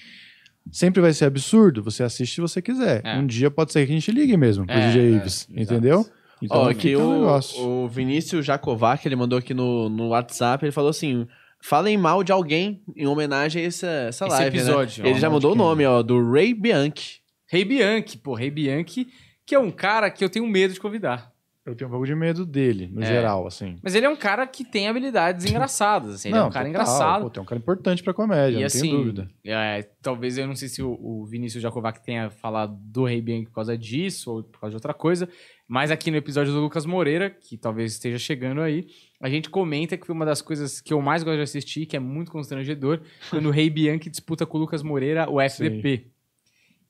sempre 0.73 1.01
vai 1.01 1.13
ser 1.13 1.25
absurdo. 1.27 1.83
Você 1.83 2.03
assiste 2.03 2.35
se 2.37 2.41
você 2.41 2.61
quiser. 2.63 3.01
É. 3.05 3.17
Um 3.19 3.27
dia 3.27 3.51
pode 3.51 3.73
ser 3.73 3.87
que 3.87 3.93
a 3.93 3.95
gente 3.95 4.11
ligue 4.11 4.37
mesmo 4.37 4.67
pro 4.67 4.75
É, 4.75 4.87
DJ 4.89 5.03
é, 5.03 5.17
Ives, 5.17 5.49
exato. 5.51 5.61
entendeu? 5.61 6.07
Então 6.41 6.59
Ó, 6.63 6.69
aqui 6.69 6.97
um 6.97 7.27
o, 7.27 7.85
o 7.85 7.89
Vinícius 7.89 8.47
Jakovac, 8.47 9.07
ele 9.07 9.17
mandou 9.17 9.39
aqui 9.39 9.53
no, 9.53 9.89
no 9.89 10.09
WhatsApp, 10.09 10.65
ele 10.65 10.71
falou 10.73 10.91
assim: 10.91 11.27
falem 11.61 11.97
mal 11.99 12.23
de 12.23 12.31
alguém 12.31 12.81
em 12.97 13.07
homenagem 13.07 13.65
a 13.65 13.67
essa, 13.67 13.87
essa 13.87 14.27
Esse 14.27 14.35
live. 14.37 14.57
né?" 14.57 14.63
episódio, 14.63 15.05
Ele 15.07 15.15
ó, 15.17 15.19
já 15.19 15.29
mandou 15.31 15.53
o 15.53 15.57
nome, 15.57 15.85
ó, 15.85 16.03
do 16.03 16.31
Ray 16.31 16.55
Bianchi. 16.55 17.21
Rei 17.51 17.65
Bianchi, 17.65 18.19
pô, 18.19 18.35
Rei 18.35 18.51
Bianchi, 18.51 19.09
que 19.45 19.55
é 19.55 19.59
um 19.59 19.71
cara 19.71 20.11
que 20.11 20.23
eu 20.23 20.29
tenho 20.29 20.47
medo 20.47 20.75
de 20.75 20.79
convidar. 20.81 21.33
Eu 21.69 21.75
tenho 21.77 21.89
um 21.89 21.91
pouco 21.91 22.07
de 22.07 22.15
medo 22.15 22.47
dele, 22.47 22.89
no 22.93 23.03
É. 23.03 23.07
geral, 23.07 23.47
assim. 23.47 23.77
Mas 23.83 23.95
ele 23.95 24.07
é 24.07 24.09
um 24.09 24.17
cara 24.17 24.47
que 24.47 24.65
tem 24.65 24.89
habilidades 24.89 25.45
engraçadas. 25.51 26.15
Assim, 26.15 26.29
ele 26.31 26.39
é 26.39 26.43
um 26.43 26.51
cara 26.51 26.67
total. 26.67 26.69
engraçado. 26.69 27.23
Pô, 27.23 27.31
tem 27.31 27.43
um 27.43 27.47
cara 27.47 27.59
importante 27.61 28.03
pra 28.03 28.15
comédia, 28.15 28.57
e 28.57 28.61
não 28.61 28.67
assim, 28.67 28.81
tenho 28.81 28.97
dúvida. 28.99 29.29
é, 29.45 29.83
talvez 30.03 30.39
eu 30.39 30.47
não 30.47 30.55
sei 30.57 30.69
se 30.69 30.83
o, 30.83 30.91
o 31.01 31.27
Vinícius 31.27 31.63
Jakovac 31.63 32.03
tenha 32.03 32.31
falado 32.31 32.77
do 32.81 33.05
Rei 33.05 33.21
Bianchi 33.21 33.47
por 33.47 33.55
causa 33.55 33.77
disso 33.77 34.33
ou 34.33 34.43
por 34.43 34.61
causa 34.61 34.71
de 34.73 34.77
outra 34.77 34.95
coisa, 34.95 35.29
mas 35.67 35.91
aqui 35.91 36.11
no 36.11 36.17
episódio 36.17 36.53
do 36.53 36.61
Lucas 36.61 36.87
Moreira, 36.87 37.29
que 37.29 37.57
talvez 37.59 37.93
esteja 37.93 38.19
chegando 38.19 38.63
aí, 38.63 38.87
a 39.21 39.29
gente 39.29 39.51
comenta 39.51 39.97
que 39.97 40.07
foi 40.07 40.15
uma 40.15 40.25
das 40.25 40.41
coisas 40.41 40.81
que 40.81 40.95
eu 40.95 41.03
mais 41.03 41.23
gosto 41.23 41.37
de 41.37 41.43
assistir, 41.43 41.85
que 41.85 41.97
é 41.97 42.01
muito 42.01 42.31
constrangedor, 42.31 43.01
quando 43.29 43.47
o 43.47 43.51
Rei 43.51 43.69
Bianchi 43.69 44.09
disputa 44.09 44.47
com 44.47 44.57
o 44.57 44.61
Lucas 44.61 44.83
Moreira 44.83 45.29
o 45.31 45.39
FVP. 45.41 46.07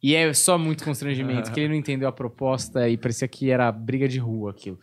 E 0.03 0.15
é 0.15 0.33
só 0.33 0.57
muito 0.57 0.85
constrangimento, 0.85 1.51
que 1.51 1.59
ele 1.61 1.69
não 1.71 1.75
entendeu 1.75 2.09
a 2.09 2.13
proposta 2.13 2.89
e 2.89 2.97
parecia 2.97 3.27
que 3.27 3.51
era 3.51 3.71
briga 3.73 4.09
de 4.09 4.19
rua 4.19 4.51
aquilo. 4.53 4.79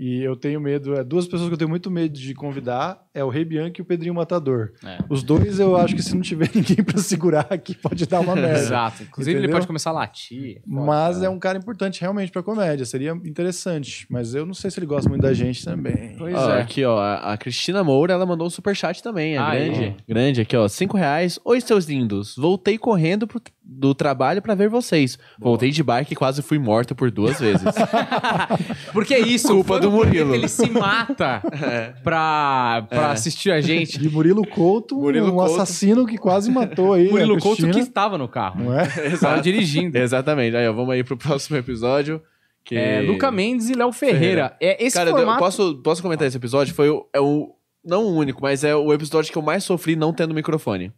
E 0.00 0.22
eu 0.22 0.34
tenho 0.34 0.58
medo, 0.58 0.94
é, 0.94 1.04
duas 1.04 1.26
pessoas 1.26 1.48
que 1.50 1.52
eu 1.52 1.58
tenho 1.58 1.68
muito 1.68 1.90
medo 1.90 2.14
de 2.18 2.32
convidar 2.32 3.04
é 3.12 3.22
o 3.22 3.28
Rei 3.28 3.44
Bianchi 3.44 3.74
e 3.78 3.82
o 3.82 3.84
Pedrinho 3.84 4.14
Matador. 4.14 4.72
É. 4.82 4.96
Os 5.06 5.22
dois 5.22 5.60
eu 5.60 5.76
acho 5.76 5.94
que 5.94 6.02
se 6.02 6.14
não 6.14 6.22
tiver 6.22 6.48
ninguém 6.56 6.82
pra 6.82 6.96
segurar 6.96 7.46
aqui 7.50 7.74
pode 7.74 8.06
dar 8.06 8.20
uma 8.20 8.34
merda. 8.34 8.58
Exato. 8.58 9.02
Inclusive, 9.02 9.32
ele 9.36 9.40
Entendeu? 9.40 9.56
pode 9.56 9.66
começar 9.66 9.90
a 9.90 9.92
latir. 9.92 10.62
Mas 10.66 11.22
é 11.22 11.28
um 11.28 11.38
cara 11.38 11.58
importante 11.58 12.00
realmente 12.00 12.32
pra 12.32 12.42
comédia, 12.42 12.86
seria 12.86 13.10
interessante. 13.10 14.06
Mas 14.08 14.34
eu 14.34 14.46
não 14.46 14.54
sei 14.54 14.70
se 14.70 14.78
ele 14.80 14.86
gosta 14.86 15.10
muito 15.10 15.20
da 15.20 15.34
gente 15.34 15.62
também. 15.62 16.14
Pois 16.16 16.34
Ó, 16.34 16.50
é. 16.54 16.62
Aqui, 16.62 16.82
ó, 16.86 16.98
a 16.98 17.34
a 17.34 17.36
Cristina 17.36 17.84
Moura, 17.84 18.14
ela 18.14 18.24
mandou 18.24 18.46
um 18.46 18.50
superchat 18.50 19.02
também, 19.02 19.34
é 19.34 19.38
Ah, 19.38 19.50
grande. 19.54 19.84
é? 19.84 19.96
Grande, 20.08 20.40
aqui, 20.40 20.56
ó, 20.56 20.66
cinco 20.68 20.96
reais. 20.96 21.38
Oi, 21.44 21.60
seus 21.60 21.84
lindos, 21.84 22.34
voltei 22.34 22.78
correndo 22.78 23.26
pro- 23.26 23.42
do 23.78 23.94
trabalho 23.94 24.42
pra 24.42 24.54
ver 24.54 24.68
vocês. 24.68 25.18
Voltei 25.38 25.70
de 25.70 25.82
bike 25.82 26.12
e 26.12 26.16
quase 26.16 26.42
fui 26.42 26.58
morto 26.58 26.94
por 26.94 27.10
duas 27.10 27.40
vezes. 27.40 27.62
Porque 28.92 29.14
é 29.14 29.20
isso, 29.20 29.48
Culpa 29.48 29.80
do 29.80 29.90
Murilo. 29.90 30.34
Ele 30.34 30.48
se 30.48 30.70
mata 30.70 31.42
pra, 32.04 32.86
pra 32.88 33.10
assistir 33.12 33.50
a 33.50 33.60
gente. 33.60 33.98
De 33.98 34.08
Murilo 34.08 34.46
Couto, 34.46 34.96
Murilo 34.96 35.28
um 35.28 35.36
Couto. 35.36 35.54
assassino 35.54 36.06
que 36.06 36.18
quase 36.18 36.50
matou 36.50 36.92
aí 36.92 37.10
Murilo 37.10 37.36
a 37.36 37.40
Couto 37.40 37.68
que 37.70 37.78
estava 37.78 38.18
no 38.18 38.28
carro. 38.28 38.64
Não 38.64 38.78
é? 38.78 38.84
Estava 39.12 39.40
dirigindo. 39.40 39.96
Exatamente. 39.96 40.56
Aí, 40.56 40.68
ó, 40.68 40.72
vamos 40.72 40.94
aí 40.94 41.02
pro 41.02 41.16
próximo 41.16 41.56
episódio. 41.56 42.20
Que... 42.64 42.76
É, 42.76 43.00
Luca 43.00 43.30
Mendes 43.30 43.68
e 43.68 43.74
Léo 43.74 43.92
Ferreira. 43.92 44.56
É, 44.60 44.84
esse 44.84 44.96
Cara, 44.96 45.10
eu 45.10 45.16
formato... 45.16 45.38
posso, 45.38 45.76
posso 45.82 46.02
comentar 46.02 46.28
esse 46.28 46.36
episódio? 46.36 46.74
Foi 46.74 46.88
o, 46.88 47.06
é 47.12 47.20
o. 47.20 47.54
Não 47.84 48.04
o 48.04 48.14
único, 48.14 48.40
mas 48.40 48.62
é 48.62 48.76
o 48.76 48.92
episódio 48.92 49.32
que 49.32 49.36
eu 49.36 49.42
mais 49.42 49.64
sofri 49.64 49.96
não 49.96 50.12
tendo 50.12 50.32
microfone. 50.32 50.92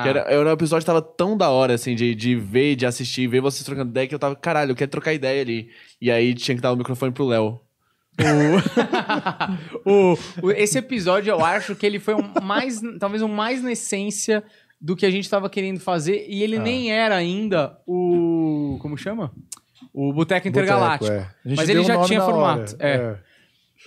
Ah, 0.00 0.02
Que 0.02 0.08
era, 0.08 0.20
era 0.20 0.48
um 0.48 0.52
episódio 0.52 0.82
que 0.82 0.86
tava 0.86 1.02
tão 1.02 1.36
da 1.36 1.50
hora, 1.50 1.74
assim, 1.74 1.94
de, 1.94 2.14
de 2.14 2.34
ver, 2.36 2.76
de 2.76 2.86
assistir, 2.86 3.26
ver 3.26 3.40
vocês 3.40 3.64
trocando 3.64 3.90
ideia, 3.90 4.06
que 4.06 4.14
eu 4.14 4.18
tava, 4.18 4.34
caralho, 4.36 4.72
eu 4.72 4.76
quero 4.76 4.90
trocar 4.90 5.12
ideia 5.12 5.40
ali. 5.42 5.68
E 6.00 6.10
aí 6.10 6.34
tinha 6.34 6.54
que 6.54 6.60
dar 6.60 6.72
o 6.72 6.76
microfone 6.76 7.12
pro 7.12 7.26
Léo. 7.26 7.60
o, 9.84 10.16
o- 10.46 10.50
esse 10.52 10.78
episódio, 10.78 11.30
eu 11.30 11.44
acho 11.44 11.74
que 11.74 11.84
ele 11.86 11.98
foi 11.98 12.14
um 12.14 12.22
mais, 12.42 12.80
talvez 12.98 13.22
um 13.22 13.28
mais 13.28 13.62
na 13.62 13.72
essência 13.72 14.42
do 14.80 14.94
que 14.94 15.06
a 15.06 15.10
gente 15.10 15.24
estava 15.24 15.48
querendo 15.48 15.80
fazer. 15.80 16.26
E 16.28 16.42
ele 16.42 16.56
Ah. 16.56 16.62
nem 16.62 16.92
era 16.92 17.16
ainda 17.16 17.78
o... 17.86 18.78
Como 18.80 18.96
chama? 18.96 19.32
O 19.92 20.12
Boteco 20.12 20.48
Intergaláctico. 20.48 21.12
Boteco, 21.12 21.30
é. 21.46 21.54
Mas 21.56 21.68
ele 21.68 21.80
um 21.80 21.84
já 21.84 22.02
tinha 22.04 22.20
formato, 22.20 22.74
hora. 22.74 22.86
é. 22.86 23.34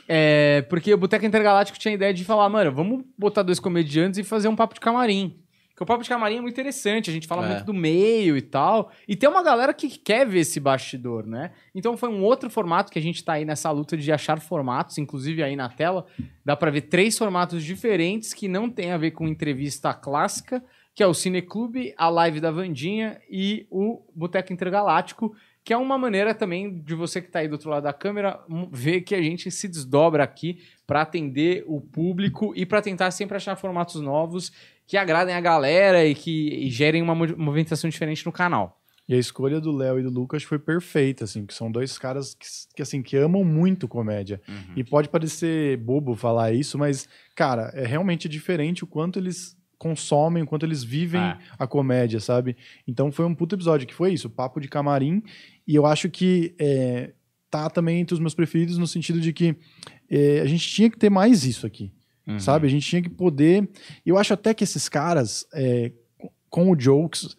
É, 0.10 0.62
porque 0.70 0.94
o 0.94 0.98
Boteco 0.98 1.26
Intergaláctico 1.26 1.78
tinha 1.80 1.92
a 1.92 1.96
ideia 1.96 2.14
de 2.14 2.24
falar, 2.24 2.48
mano, 2.50 2.72
vamos 2.72 3.04
botar 3.18 3.42
dois 3.44 3.60
comediantes 3.60 4.20
e 4.20 4.24
fazer 4.24 4.48
um 4.48 4.56
papo 4.56 4.74
de 4.76 4.80
camarim. 4.80 5.36
Porque 5.78 5.84
o 5.84 5.86
papo 5.86 6.02
de 6.02 6.10
camarim 6.10 6.38
é 6.38 6.42
muito 6.42 6.56
interessante, 6.56 7.08
a 7.12 7.14
gente 7.14 7.28
fala 7.28 7.46
É. 7.46 7.50
muito 7.50 7.66
do 7.66 7.72
meio 7.72 8.36
e 8.36 8.42
tal. 8.42 8.92
E 9.08 9.16
tem 9.16 9.30
uma 9.30 9.44
galera 9.44 9.72
que 9.76 9.88
quer 9.90 10.28
ver 10.28 10.40
esse 10.40 10.60
bastidor, 10.60 11.28
né? 11.28 11.52
Então 11.76 11.96
foi 11.96 12.10
um 12.10 12.24
outro 12.24 12.50
formato 12.50 12.92
que 12.92 12.98
a 12.98 13.02
gente 13.02 13.24
tá 13.24 13.34
aí 13.34 13.46
nessa 13.46 13.70
luta 13.70 13.96
de 13.96 14.12
achar 14.12 14.40
formatos, 14.42 14.98
inclusive 14.98 15.44
aí 15.44 15.56
na 15.56 15.70
tela, 15.70 16.08
dá 16.44 16.56
pra 16.56 16.72
ver 16.72 16.82
três 16.82 17.16
formatos 17.16 17.64
diferentes 17.64 18.34
que 18.34 18.48
não 18.48 18.72
tem 18.72 18.90
a 18.90 18.98
ver 18.98 19.12
com 19.12 19.28
entrevista 19.28 19.94
clássica, 19.94 20.64
que 20.96 21.04
é 21.04 21.06
o 21.06 21.14
Cineclube, 21.14 21.94
a 21.96 22.10
live 22.10 22.40
da 22.40 22.50
Vandinha 22.50 23.22
e 23.30 23.68
o 23.70 24.02
Boteco 24.16 24.52
Intergaláctico, 24.52 25.36
que 25.64 25.74
é 25.74 25.78
uma 25.78 25.96
maneira 25.96 26.34
também 26.34 26.80
de 26.80 26.96
você 26.96 27.22
que 27.22 27.28
está 27.28 27.38
aí 27.38 27.48
do 27.48 27.52
outro 27.52 27.70
lado 27.70 27.84
da 27.84 27.94
câmera 27.94 28.40
ver 28.72 29.02
que 29.02 29.14
a 29.14 29.22
gente 29.22 29.52
se 29.52 29.68
desdobra 29.68 30.24
aqui 30.24 30.60
para 30.88 31.02
atender 31.02 31.64
o 31.68 31.80
público 31.80 32.52
e 32.56 32.66
para 32.66 32.82
tentar 32.82 33.12
sempre 33.12 33.38
achar 33.38 33.56
formatos 33.58 34.02
novos 34.02 34.52
que 34.88 34.98
agradem 34.98 35.36
a 35.36 35.42
galera 35.42 36.04
e 36.06 36.16
que 36.16 36.48
e 36.66 36.70
gerem 36.72 37.02
uma 37.04 37.14
mo- 37.14 37.38
movimentação 37.38 37.90
diferente 37.90 38.26
no 38.26 38.32
canal. 38.32 38.82
E 39.10 39.14
a 39.14 39.18
escolha 39.18 39.62
do 39.62 39.72
Léo 39.72 40.00
e 40.00 40.04
do 40.04 40.10
Lucas 40.10 40.44
foi 40.44 40.60
perfeita, 40.60 41.24
assim, 41.24 41.46
que 41.46 41.54
são 41.54 41.72
dois 41.72 41.98
caras 41.98 42.34
que, 42.36 42.46
que, 42.76 42.82
assim, 42.82 43.02
que 43.02 43.16
amam 43.16 43.44
muito 43.46 43.88
comédia. 43.88 44.42
E 44.76 44.84
pode 44.84 45.08
parecer 45.08 45.78
bobo 45.78 46.14
falar 46.14 46.52
isso, 46.52 46.78
mas, 46.78 47.08
cara, 47.34 47.72
é 47.74 47.86
realmente 47.86 48.28
diferente 48.28 48.84
o 48.84 48.88
quanto 48.88 49.18
eles 49.18 49.56
consomem, 49.78 50.44
o 50.44 50.46
quanto 50.48 50.66
eles 50.66 50.84
vivem 50.84 51.22
É. 51.22 51.38
a 51.58 51.66
comédia, 51.68 52.20
sabe? 52.20 52.58
Então 52.86 53.10
foi 53.12 53.24
um 53.26 53.34
puto 53.34 53.56
episódio, 53.56 53.88
que 53.88 53.94
foi 53.94 54.12
isso, 54.12 54.30
papo 54.30 54.60
de 54.60 54.68
camarim. 54.68 55.24
E 55.66 55.74
eu 55.76 55.86
acho 55.86 56.10
que 56.10 56.54
é, 56.60 57.12
tá 57.50 57.70
também 57.70 58.02
entre 58.02 58.14
os 58.14 58.20
meus 58.20 58.34
preferidos 58.34 58.78
no 58.78 58.88
sentido 58.88 59.22
de 59.22 59.32
que 59.32 59.56
é, 60.10 60.42
a 60.42 60.46
gente 60.46 60.68
tinha 60.68 60.90
que 60.90 60.98
ter 60.98 61.10
mais 61.10 61.46
isso 61.46 61.66
aqui, 61.66 61.94
Uhum. 62.28 62.40
sabe? 62.40 62.68
A 62.68 62.70
gente 62.70 62.86
tinha 62.88 63.02
que 63.02 63.10
poder... 63.10 63.68
E 64.06 64.10
eu 64.10 64.18
acho 64.18 64.34
até 64.34 64.54
que 64.54 64.64
esses 64.64 64.90
caras, 64.90 65.46
é, 65.54 65.92
com- 66.50 66.72
o 66.72 66.76
Jokes 66.80 67.36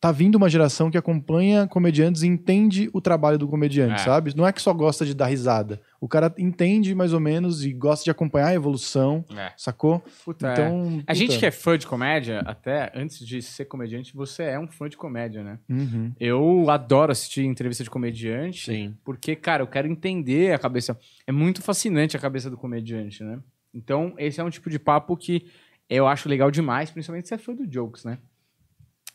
tá 0.00 0.12
vindo 0.12 0.36
uma 0.36 0.48
geração 0.48 0.92
que 0.92 0.96
acompanha 0.96 1.66
comediantes 1.66 2.22
e 2.22 2.28
entende 2.28 2.88
o 2.92 3.00
trabalho 3.00 3.36
do 3.36 3.48
comediante, 3.48 3.94
É. 3.94 4.04
sabe? 4.04 4.32
Não 4.36 4.46
é 4.46 4.52
que 4.52 4.62
só 4.62 4.72
gosta 4.72 5.04
de 5.04 5.12
dar 5.12 5.26
risada. 5.26 5.80
O 6.00 6.06
cara 6.06 6.32
entende 6.38 6.94
mais 6.94 7.12
ou 7.12 7.18
menos 7.18 7.64
e 7.64 7.72
gosta 7.72 8.04
de 8.04 8.10
acompanhar 8.12 8.46
a 8.46 8.54
evolução, 8.54 9.24
É. 9.36 9.52
sacou? 9.56 10.00
Puta, 10.24 10.50
é. 10.50 10.52
Então, 10.52 11.02
A 11.04 11.14
gente 11.14 11.36
que 11.36 11.44
é 11.44 11.50
fã 11.50 11.76
de 11.76 11.84
comédia, 11.84 12.38
até 12.46 12.92
antes 12.94 13.26
de 13.26 13.42
ser 13.42 13.64
comediante, 13.64 14.14
você 14.14 14.44
é 14.44 14.58
um 14.60 14.68
fã 14.68 14.88
de 14.88 14.96
comédia, 14.96 15.42
né? 15.42 15.58
Uhum. 15.68 16.12
Eu 16.20 16.70
adoro 16.70 17.10
assistir 17.10 17.44
entrevista 17.44 17.82
de 17.82 17.90
comediante. 17.90 18.66
Sim. 18.66 18.94
Porque, 19.04 19.34
cara, 19.34 19.64
eu 19.64 19.66
quero 19.66 19.88
entender 19.88 20.52
a 20.54 20.58
cabeça. 20.60 20.96
É 21.26 21.32
muito 21.32 21.60
fascinante 21.60 22.16
a 22.16 22.20
cabeça 22.20 22.48
do 22.48 22.56
comediante, 22.56 23.24
né? 23.24 23.40
Então, 23.72 24.14
esse 24.18 24.40
é 24.40 24.44
um 24.44 24.50
tipo 24.50 24.68
de 24.70 24.78
papo 24.78 25.16
que 25.16 25.46
eu 25.88 26.06
acho 26.06 26.28
legal 26.28 26.50
demais, 26.50 26.90
principalmente 26.90 27.28
se 27.28 27.34
é 27.34 27.38
fã 27.38 27.54
do 27.54 27.66
Jokes, 27.66 28.04
né? 28.04 28.18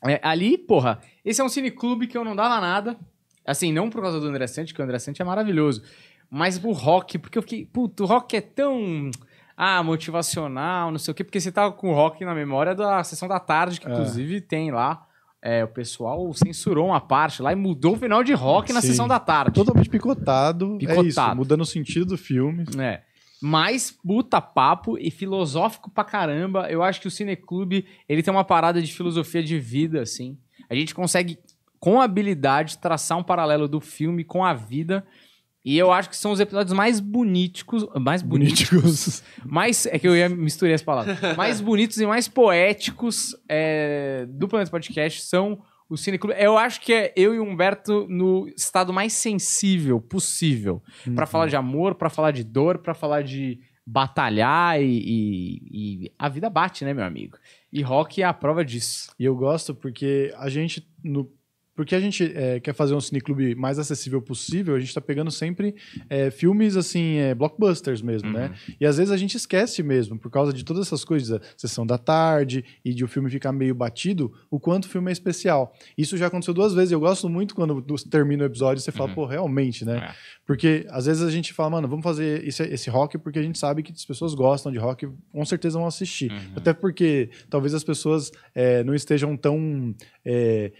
É, 0.06 0.20
ali, 0.24 0.58
porra, 0.58 1.00
esse 1.24 1.40
é 1.40 1.44
um 1.44 1.50
cineclube 1.50 2.08
que 2.08 2.18
eu 2.18 2.26
não 2.26 2.36
dava 2.36 2.60
nada. 2.60 2.98
Assim, 3.46 3.72
não 3.72 3.90
por 3.90 4.02
causa 4.02 4.20
do 4.20 4.28
André 4.28 4.48
Sante, 4.48 4.74
que 4.74 4.82
o 4.82 4.84
André 4.84 5.00
Sante 5.00 5.22
é 5.22 5.26
maravilhoso. 5.26 5.84
Mas 6.30 6.62
o 6.64 6.72
rock, 6.72 7.18
porque 7.20 7.38
eu 7.38 7.42
fiquei, 7.42 7.66
puto, 7.66 8.04
o 8.04 8.08
rock 8.08 8.36
é 8.36 8.42
tão. 8.42 9.12
Ah, 9.56 9.84
motivacional, 9.84 10.92
não 10.92 10.98
sei 10.98 11.12
o 11.12 11.16
quê, 11.16 11.24
porque 11.24 11.40
você 11.40 11.52
tava 11.52 11.72
com 11.74 11.92
o 11.92 11.94
rock 11.94 12.26
na 12.26 12.34
memória 12.34 12.74
da 12.74 13.04
sessão 13.04 13.28
da 13.28 13.40
tarde, 13.40 13.80
que 13.80 13.88
É. 13.88 13.92
inclusive 13.92 14.42
tem 14.42 14.72
lá. 14.72 15.08
é, 15.46 15.62
o 15.62 15.68
pessoal 15.68 16.34
censurou 16.34 16.88
uma 16.88 17.02
parte 17.02 17.42
lá 17.42 17.52
e 17.52 17.56
mudou 17.56 17.96
o 17.96 17.98
final 18.00 18.24
de 18.24 18.32
rock 18.34 18.72
na 18.72 18.80
Sim. 18.80 18.88
sessão 18.88 19.10
da 19.10 19.20
tarde. 19.20 19.52
Totalmente 19.54 19.90
picotado, 19.90 20.78
é 20.80 20.86
isso, 20.86 20.88
Picotado. 21.04 21.36
mudando 21.36 21.60
o 21.62 21.66
sentido 21.66 22.06
do 22.06 22.18
filme. 22.18 22.64
É. 22.80 23.02
Mas 23.46 23.92
puta 23.92 24.40
papo 24.40 24.98
e 24.98 25.12
filosófico 25.12 25.92
pra 25.92 26.06
caramba. 26.06 26.72
Eu 26.72 26.82
acho 26.82 27.02
que 27.02 27.10
o 27.10 27.12
Cineclube, 27.12 27.86
ele 28.08 28.24
tem 28.24 28.34
uma 28.34 28.46
parada 28.46 28.82
de 28.82 28.94
filosofia 28.94 29.44
de 29.44 29.60
vida, 29.60 30.02
assim. 30.02 30.38
A 30.70 30.74
gente 30.74 30.96
consegue, 30.96 31.38
com 31.78 32.00
habilidade, 32.00 32.78
traçar 32.78 33.18
um 33.18 33.24
paralelo 33.24 33.68
do 33.68 33.82
filme 33.82 34.24
com 34.24 34.46
a 34.46 34.54
vida. 34.54 35.06
E 35.66 35.78
eu 35.78 35.92
acho 35.92 36.10
que 36.10 36.16
são 36.16 36.32
os 36.32 36.40
episódios 36.40 36.72
mais 36.72 37.02
bonitos, 37.02 37.66
mais 38.00 38.22
bonitos, 38.22 38.70
Bonitos. 38.70 39.24
mais, 39.46 39.86
é 39.88 40.00
que 40.00 40.08
eu 40.08 40.16
ia 40.16 40.30
misturar 40.30 40.76
as 40.76 40.82
palavras, 40.82 41.36
mais 41.36 41.60
bonitos 41.60 41.98
e 41.98 42.06
mais 42.06 42.30
poéticos 42.30 43.36
é, 43.50 44.26
do 44.30 44.48
Planeta 44.48 44.72
Podcast 44.72 45.22
são 45.22 45.62
o 45.94 45.98
Cineclube. 45.98 46.36
Eu 46.38 46.58
acho 46.58 46.82
que 46.82 46.92
é 46.94 47.14
eu 47.16 47.34
e 47.36 47.40
o 47.40 47.44
Humberto 47.44 48.08
no 48.10 48.48
estado 48.50 48.92
mais 48.94 49.14
sensível 49.14 50.00
possível. 50.02 50.82
Pra 51.16 51.26
falar 51.26 51.48
de 51.48 51.56
amor, 51.56 51.96
pra 51.96 52.10
falar 52.10 52.32
de 52.32 52.44
dor, 52.44 52.80
pra 52.80 52.94
falar 52.94 53.22
de 53.24 53.60
batalhar 53.86 54.82
e, 54.82 54.86
e- 54.86 55.62
e 56.06 56.12
a 56.18 56.28
vida 56.30 56.50
bate, 56.50 56.84
né, 56.86 56.94
meu 56.94 57.04
amigo? 57.06 57.38
E 57.72 57.82
rock 57.82 58.22
é 58.22 58.26
a 58.26 58.34
prova 58.34 58.64
disso. 58.64 59.12
E 59.20 59.26
eu 59.26 59.36
gosto 59.36 59.76
porque 59.76 60.34
a 60.38 60.50
gente, 60.50 60.88
no, 61.04 61.30
porque 61.76 61.96
a 61.96 62.00
gente 62.00 62.32
é, 62.36 62.60
quer 62.60 62.74
fazer 62.74 62.94
um 62.94 63.02
cineclube 63.02 63.56
mais 63.56 63.80
acessível 63.80 64.22
possível, 64.22 64.76
a 64.76 64.80
gente 64.80 64.94
tá 64.94 65.02
pegando 65.02 65.32
sempre 65.32 65.76
é, 66.10 66.30
filmes, 66.30 66.78
assim, 66.78 67.16
é, 67.18 67.34
blockbusters 67.34 68.02
mesmo, 68.02 68.32
né? 68.32 68.54
E 68.80 68.86
às 68.86 68.98
vezes 68.98 69.12
a 69.12 69.18
gente 69.18 69.36
esquece 69.38 69.82
mesmo, 69.84 70.18
por 70.20 70.30
causa 70.32 70.54
de 70.54 70.64
todas 70.64 70.86
essas 70.88 71.04
coisas, 71.04 71.32
a 71.32 71.42
sessão 71.58 71.86
da 71.86 71.98
tarde 71.98 72.64
e 72.86 72.94
de 72.94 73.04
o 73.04 73.08
filme 73.08 73.30
ficar 73.30 73.52
meio 73.52 73.74
batido, 73.74 74.32
o 74.52 74.60
quanto 74.60 74.86
o 74.86 74.90
filme 74.90 75.10
é 75.10 75.14
especial. 75.14 75.74
Isso 75.98 76.16
já 76.18 76.28
aconteceu 76.28 76.54
duas 76.54 76.74
vezes, 76.74 76.92
eu 76.92 77.00
gosto 77.00 77.28
muito 77.30 77.56
quando 77.56 77.82
do- 77.82 77.96
termina 78.10 78.44
o 78.44 78.48
episódio 78.48 78.80
e 78.80 78.84
você 78.84 78.92
fala, 78.92 79.10
pô, 79.16 79.26
realmente, 79.26 79.84
né? 79.86 80.10
É. 80.10 80.16
Porque 80.46 80.86
às 80.90 81.06
vezes 81.06 81.24
a 81.24 81.32
gente 81.32 81.54
fala, 81.54 81.70
mano, 81.72 81.88
vamos 81.88 82.04
fazer 82.04 82.46
esse, 82.48 82.62
esse 82.64 82.90
rock 82.90 83.18
porque 83.18 83.40
a 83.40 83.44
gente 83.44 83.58
sabe 83.58 83.82
que 83.82 83.92
as 83.92 84.06
pessoas 84.06 84.34
gostam 84.34 84.72
de 84.72 84.78
rock, 84.78 85.08
com 85.32 85.46
certeza 85.46 85.78
vão 85.78 85.88
assistir. 85.88 86.32
Até 86.56 86.74
porque 86.74 87.30
talvez 87.50 87.74
as 87.74 87.84
pessoas 87.84 88.32
não 88.86 88.94
estejam 88.94 89.36
tão 89.38 89.96
é, 90.26 90.72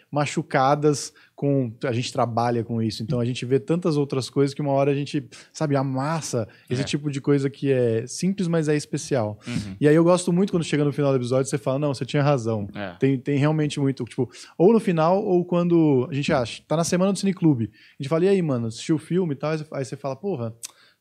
com. 1.36 1.72
A 1.84 1.92
gente 1.92 2.12
trabalha 2.14 2.64
com 2.64 2.82
isso, 2.82 3.02
então 3.04 3.20
a 3.20 3.26
gente 3.26 3.46
vê 3.46 3.60
tantas 3.60 3.98
outras 3.98 4.30
coisas 4.30 4.54
que 4.54 4.62
uma 4.62 4.72
hora 4.72 4.92
a 4.92 4.96
gente, 4.96 5.28
sabe, 5.52 5.76
amassa 5.76 6.48
esse 6.70 6.82
É. 6.82 6.86
tipo 6.86 7.10
de 7.12 7.20
coisa 7.22 7.50
que 7.50 7.72
é 7.72 8.06
simples, 8.08 8.48
mas 8.48 8.68
é 8.68 8.76
especial. 8.76 9.40
Uhum. 9.48 9.76
E 9.80 9.88
aí 9.88 9.96
eu 9.96 10.04
gosto 10.04 10.32
muito 10.32 10.52
quando 10.52 10.64
chega 10.64 10.84
no 10.84 10.92
final 10.94 11.12
do 11.12 11.18
episódio 11.18 11.50
você 11.50 11.58
fala, 11.58 11.80
não, 11.80 11.94
você 11.94 12.06
tinha 12.06 12.22
razão. 12.24 12.68
É. 12.76 12.96
Tem, 13.00 13.18
tem 13.18 13.38
realmente 13.38 13.80
muito, 13.80 14.04
tipo, 14.06 14.30
ou 14.58 14.74
no 14.74 14.80
final, 14.80 15.24
ou 15.24 15.44
quando 15.46 16.08
a 16.10 16.14
gente 16.14 16.32
acha, 16.34 16.62
tá 16.68 16.76
na 16.78 16.84
semana 16.84 17.12
do 17.12 17.20
Cineclube. 17.20 17.72
A 18.00 18.04
gente 18.04 18.10
fala, 18.10 18.26
e 18.26 18.30
aí, 18.30 18.42
mano, 18.42 18.68
assistiu 18.68 18.96
o 18.96 19.00
filme 19.00 19.34
e 19.34 19.38
tal? 19.38 19.52
Aí 19.52 19.58
você- 19.58 19.68
Aí 19.72 19.86
você 19.86 19.96
fala, 19.96 20.16
porra, 20.16 20.54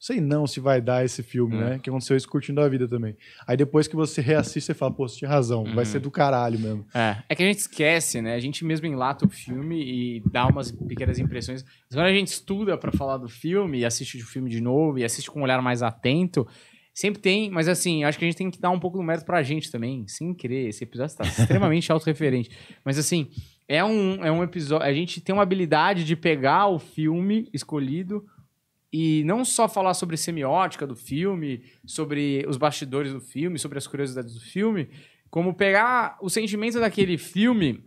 sei 0.04 0.20
não 0.20 0.48
se 0.48 0.58
vai 0.58 0.80
dar 0.80 1.04
esse 1.04 1.22
filme, 1.22 1.54
É. 1.54 1.58
né? 1.60 1.78
Que 1.78 1.88
aconteceu 1.88 2.16
isso 2.16 2.28
curtindo 2.28 2.60
a 2.60 2.68
vida 2.68 2.88
também. 2.88 3.16
Aí 3.46 3.56
depois 3.56 3.86
que 3.86 3.94
você 3.94 4.20
reassiste, 4.20 4.62
você 4.62 4.74
fala, 4.74 4.92
pô, 4.92 5.06
você 5.06 5.18
tinha 5.18 5.30
razão, 5.30 5.62
vai 5.76 5.84
ser 5.84 6.00
do 6.00 6.10
caralho 6.10 6.58
mesmo. 6.58 6.84
É. 6.92 7.18
É 7.28 7.34
que 7.36 7.42
a 7.44 7.46
gente 7.46 7.60
esquece, 7.60 8.20
né? 8.20 8.34
A 8.34 8.40
gente 8.40 8.64
mesmo 8.64 8.84
enlata 8.88 9.24
o 9.24 9.28
filme 9.28 9.80
e 9.80 10.22
dá 10.28 10.48
umas 10.48 10.72
pequenas 10.72 11.20
impressões. 11.20 11.62
Mas 11.62 11.94
quando 11.94 12.06
a 12.06 12.12
gente 12.12 12.26
estuda 12.28 12.76
pra 12.76 12.90
falar 12.90 13.16
do 13.18 13.28
filme 13.28 13.78
e 13.78 13.84
assiste 13.84 14.16
o 14.18 14.26
filme 14.26 14.50
de 14.50 14.60
novo 14.60 14.98
e 14.98 15.04
assiste 15.04 15.30
com 15.30 15.38
um 15.38 15.44
olhar 15.44 15.62
mais 15.62 15.84
atento, 15.84 16.44
sempre 16.92 17.22
tem, 17.22 17.48
mas 17.48 17.68
assim, 17.68 18.02
acho 18.02 18.18
que 18.18 18.24
a 18.24 18.28
gente 18.28 18.36
tem 18.36 18.50
que 18.50 18.60
dar 18.60 18.70
um 18.70 18.80
pouco 18.80 18.98
do 18.98 19.04
mérito 19.04 19.24
pra 19.24 19.40
gente 19.44 19.70
também, 19.70 20.04
sem 20.08 20.34
querer. 20.34 20.66
Esse 20.68 20.82
episódio 20.82 21.12
está 21.12 21.22
extremamente 21.70 21.92
autorreferente. 21.92 22.50
Mas 22.84 22.98
assim, 22.98 23.28
é 23.68 23.84
um, 23.84 24.24
é 24.24 24.32
um 24.32 24.42
episódio. 24.42 24.84
A 24.84 24.92
gente 24.92 25.20
tem 25.20 25.32
uma 25.32 25.44
habilidade 25.44 26.04
de 26.04 26.16
pegar 26.16 26.66
o 26.66 26.80
filme 26.80 27.48
escolhido 27.54 28.24
e 28.92 29.24
não 29.24 29.44
só 29.44 29.66
falar 29.66 29.94
sobre 29.94 30.16
semiótica 30.16 30.86
do 30.86 30.94
filme, 30.94 31.62
sobre 31.86 32.44
os 32.46 32.58
bastidores 32.58 33.12
do 33.12 33.20
filme, 33.20 33.58
sobre 33.58 33.78
as 33.78 33.86
curiosidades 33.86 34.34
do 34.34 34.40
filme, 34.40 34.90
como 35.30 35.54
pegar 35.54 36.18
o 36.20 36.28
sentimento 36.28 36.78
daquele 36.78 37.16
filme. 37.16 37.82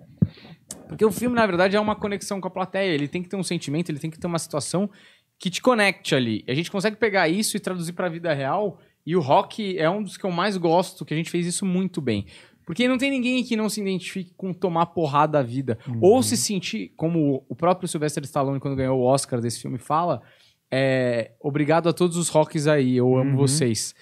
Porque 0.87 1.05
o 1.05 1.11
filme, 1.11 1.35
na 1.35 1.45
verdade, 1.45 1.75
é 1.75 1.79
uma 1.79 1.95
conexão 1.95 2.41
com 2.41 2.47
a 2.47 2.51
plateia. 2.51 2.91
Ele 2.91 3.07
tem 3.07 3.21
que 3.21 3.29
ter 3.29 3.35
um 3.35 3.43
sentimento, 3.43 3.89
ele 3.89 3.99
tem 3.99 4.09
que 4.09 4.17
ter 4.17 4.25
uma 4.25 4.39
situação 4.39 4.89
que 5.37 5.51
te 5.51 5.61
conecte 5.61 6.15
ali. 6.15 6.43
A 6.47 6.55
gente 6.55 6.71
consegue 6.71 6.95
pegar 6.95 7.29
isso 7.29 7.55
e 7.55 7.59
traduzir 7.59 7.93
pra 7.93 8.09
vida 8.09 8.33
real. 8.33 8.79
E 9.05 9.15
o 9.15 9.21
rock 9.21 9.77
é 9.77 9.87
um 9.87 10.01
dos 10.01 10.17
que 10.17 10.25
eu 10.25 10.31
mais 10.31 10.57
gosto, 10.57 11.05
que 11.05 11.13
a 11.13 11.17
gente 11.17 11.29
fez 11.29 11.45
isso 11.45 11.65
muito 11.65 12.01
bem. 12.01 12.25
Porque 12.65 12.87
não 12.87 12.97
tem 12.97 13.11
ninguém 13.11 13.43
que 13.43 13.55
não 13.55 13.69
se 13.69 13.79
identifique 13.79 14.33
com 14.35 14.51
tomar 14.51 14.87
porrada 14.87 15.33
da 15.33 15.43
vida. 15.43 15.77
Ou 16.01 16.23
se 16.23 16.35
sentir, 16.35 16.93
como 16.97 17.45
o 17.47 17.55
próprio 17.55 17.87
Sylvester 17.87 18.23
Stallone, 18.23 18.59
quando 18.59 18.75
ganhou 18.75 18.99
o 18.99 19.03
Oscar 19.03 19.39
desse 19.39 19.61
filme, 19.61 19.77
fala: 19.77 20.23
é, 20.71 21.31
Obrigado 21.41 21.87
a 21.89 21.93
todos 21.93 22.17
os 22.17 22.29
rocks 22.29 22.67
aí, 22.67 22.97
eu 22.97 23.15
amo 23.15 23.31
vocês. 23.37 23.93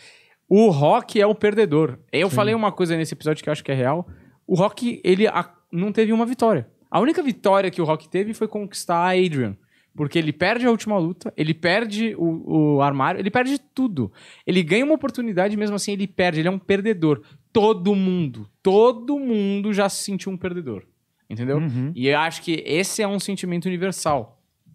O 0.49 0.69
rock 0.69 1.19
é 1.19 1.25
o 1.25 1.33
perdedor. 1.35 1.97
Eu 2.11 2.29
falei 2.29 2.53
uma 2.53 2.71
coisa 2.71 2.95
nesse 2.97 3.13
episódio 3.13 3.43
que 3.43 3.49
eu 3.49 3.51
acho 3.51 3.63
que 3.63 3.71
é 3.71 3.75
real. 3.75 4.07
O 4.45 4.55
rock, 4.55 5.01
ele 5.03 5.27
a- 5.27 5.51
não 5.71 5.91
teve 5.91 6.11
uma 6.11 6.25
vitória. 6.25 6.67
A 6.91 6.99
única 6.99 7.23
vitória 7.23 7.71
que 7.71 7.81
o 7.81 7.85
rock 7.85 8.07
teve 8.07 8.33
foi 8.33 8.47
conquistar 8.47 8.97
a 8.97 9.09
Adrian. 9.11 9.57
Porque 9.95 10.17
ele 10.17 10.33
perde 10.33 10.65
a 10.65 10.71
última 10.71 10.97
luta, 10.97 11.31
ele 11.37 11.53
perde 11.53 12.15
o, 12.17 12.75
o 12.77 12.81
armário, 12.81 13.19
ele 13.19 13.29
perde 13.29 13.59
tudo. 13.75 14.11
Ele 14.45 14.63
ganha 14.63 14.83
uma 14.83 14.95
oportunidade, 14.95 15.55
mesmo 15.55 15.75
assim 15.75 15.91
ele 15.91 16.07
perde. 16.07 16.39
Ele 16.41 16.47
é 16.47 16.51
um 16.51 16.57
perdedor. 16.57 17.21
Todo 17.51 17.93
mundo, 17.93 18.49
todo 18.63 19.19
mundo 19.19 19.71
já 19.71 19.87
se 19.89 20.03
sentiu 20.03 20.31
um 20.31 20.37
perdedor. 20.37 20.83
Entendeu? 21.29 21.57
Uhum. 21.57 21.91
E 21.95 22.07
eu 22.07 22.17
acho 22.17 22.41
que 22.41 22.63
esse 22.65 23.03
é 23.03 23.07
um 23.07 23.19
sentimento 23.19 23.65
universal. 23.65 24.32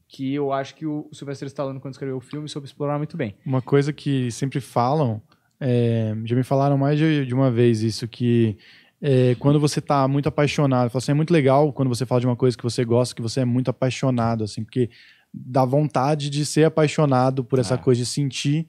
Que 0.08 0.34
eu 0.34 0.52
acho 0.52 0.74
que 0.74 0.86
o 0.86 1.06
Sylvester 1.12 1.46
Stallone, 1.48 1.78
quando 1.80 1.92
escreveu 1.94 2.16
o 2.16 2.20
filme, 2.20 2.48
soube 2.48 2.66
explorar 2.66 2.96
muito 2.96 3.16
bem. 3.16 3.34
Uma 3.44 3.60
coisa 3.60 3.92
que 3.92 4.30
sempre 4.32 4.58
falam, 4.60 5.20
é, 5.60 6.14
já 6.24 6.34
me 6.34 6.42
falaram 6.42 6.78
mais 6.78 6.98
de, 6.98 7.26
de 7.26 7.34
uma 7.34 7.50
vez 7.50 7.82
isso, 7.82 8.08
que 8.08 8.56
é, 9.02 9.36
quando 9.38 9.60
você 9.60 9.80
tá 9.82 10.08
muito 10.08 10.26
apaixonado, 10.28 10.90
assim, 10.96 11.10
é 11.12 11.14
muito 11.14 11.30
legal 11.32 11.72
quando 11.72 11.88
você 11.88 12.06
fala 12.06 12.20
de 12.22 12.26
uma 12.26 12.36
coisa 12.36 12.56
que 12.56 12.62
você 12.64 12.84
gosta, 12.84 13.14
que 13.14 13.20
você 13.22 13.40
é 13.40 13.44
muito 13.44 13.68
apaixonado, 13.70 14.44
assim, 14.44 14.64
porque 14.64 14.88
dá 15.32 15.64
vontade 15.64 16.30
de 16.30 16.46
ser 16.46 16.64
apaixonado 16.64 17.44
por 17.44 17.58
essa 17.58 17.74
Ah. 17.74 17.78
coisa, 17.78 18.00
de 18.00 18.06
sentir 18.06 18.66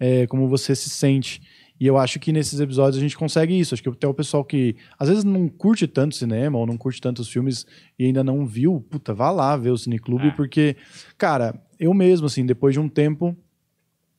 é, 0.00 0.26
como 0.26 0.48
você 0.48 0.74
se 0.74 0.90
sente. 0.90 1.40
E 1.84 1.86
eu 1.86 1.98
acho 1.98 2.18
que 2.18 2.32
nesses 2.32 2.58
episódios 2.60 2.96
a 2.96 3.00
gente 3.00 3.14
consegue 3.14 3.52
isso. 3.60 3.74
Acho 3.74 3.82
que 3.82 3.88
até 3.90 4.08
o 4.08 4.14
pessoal 4.14 4.42
que 4.42 4.74
às 4.98 5.06
vezes 5.10 5.22
não 5.22 5.50
curte 5.50 5.86
tanto 5.86 6.14
cinema 6.14 6.56
ou 6.58 6.64
não 6.66 6.78
curte 6.78 6.98
tantos 6.98 7.28
filmes 7.28 7.66
e 7.98 8.06
ainda 8.06 8.24
não 8.24 8.46
viu, 8.46 8.80
puta, 8.88 9.12
vá 9.12 9.30
lá 9.30 9.54
ver 9.54 9.68
o 9.70 9.76
Cineclube, 9.76 10.28
É. 10.28 10.30
porque, 10.30 10.76
cara, 11.18 11.54
eu 11.78 11.92
mesmo, 11.92 12.26
assim, 12.26 12.46
depois 12.46 12.72
de 12.72 12.80
um 12.80 12.88
tempo, 12.88 13.36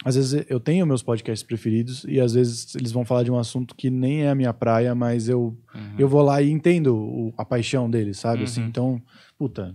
às 0.04 0.16
vezes 0.16 0.46
eu 0.48 0.60
tenho 0.60 0.86
meus 0.86 1.02
podcasts 1.02 1.42
preferidos 1.42 2.06
e 2.08 2.20
às 2.20 2.34
vezes 2.36 2.76
eles 2.76 2.92
vão 2.92 3.04
falar 3.04 3.24
de 3.24 3.32
um 3.32 3.40
assunto 3.40 3.74
que 3.74 3.90
nem 3.90 4.22
é 4.26 4.30
a 4.30 4.36
minha 4.36 4.54
praia, 4.54 4.94
mas 4.94 5.28
eu, 5.28 5.58
eu 5.98 6.08
vou 6.08 6.22
lá 6.22 6.44
e 6.44 6.52
entendo 6.52 6.96
o- 6.96 7.34
a 7.36 7.44
paixão 7.44 7.90
deles, 7.90 8.20
sabe? 8.20 8.44
Assim, 8.44 8.62
Uhum. 8.62 8.68
então, 8.68 9.02
puta. 9.40 9.74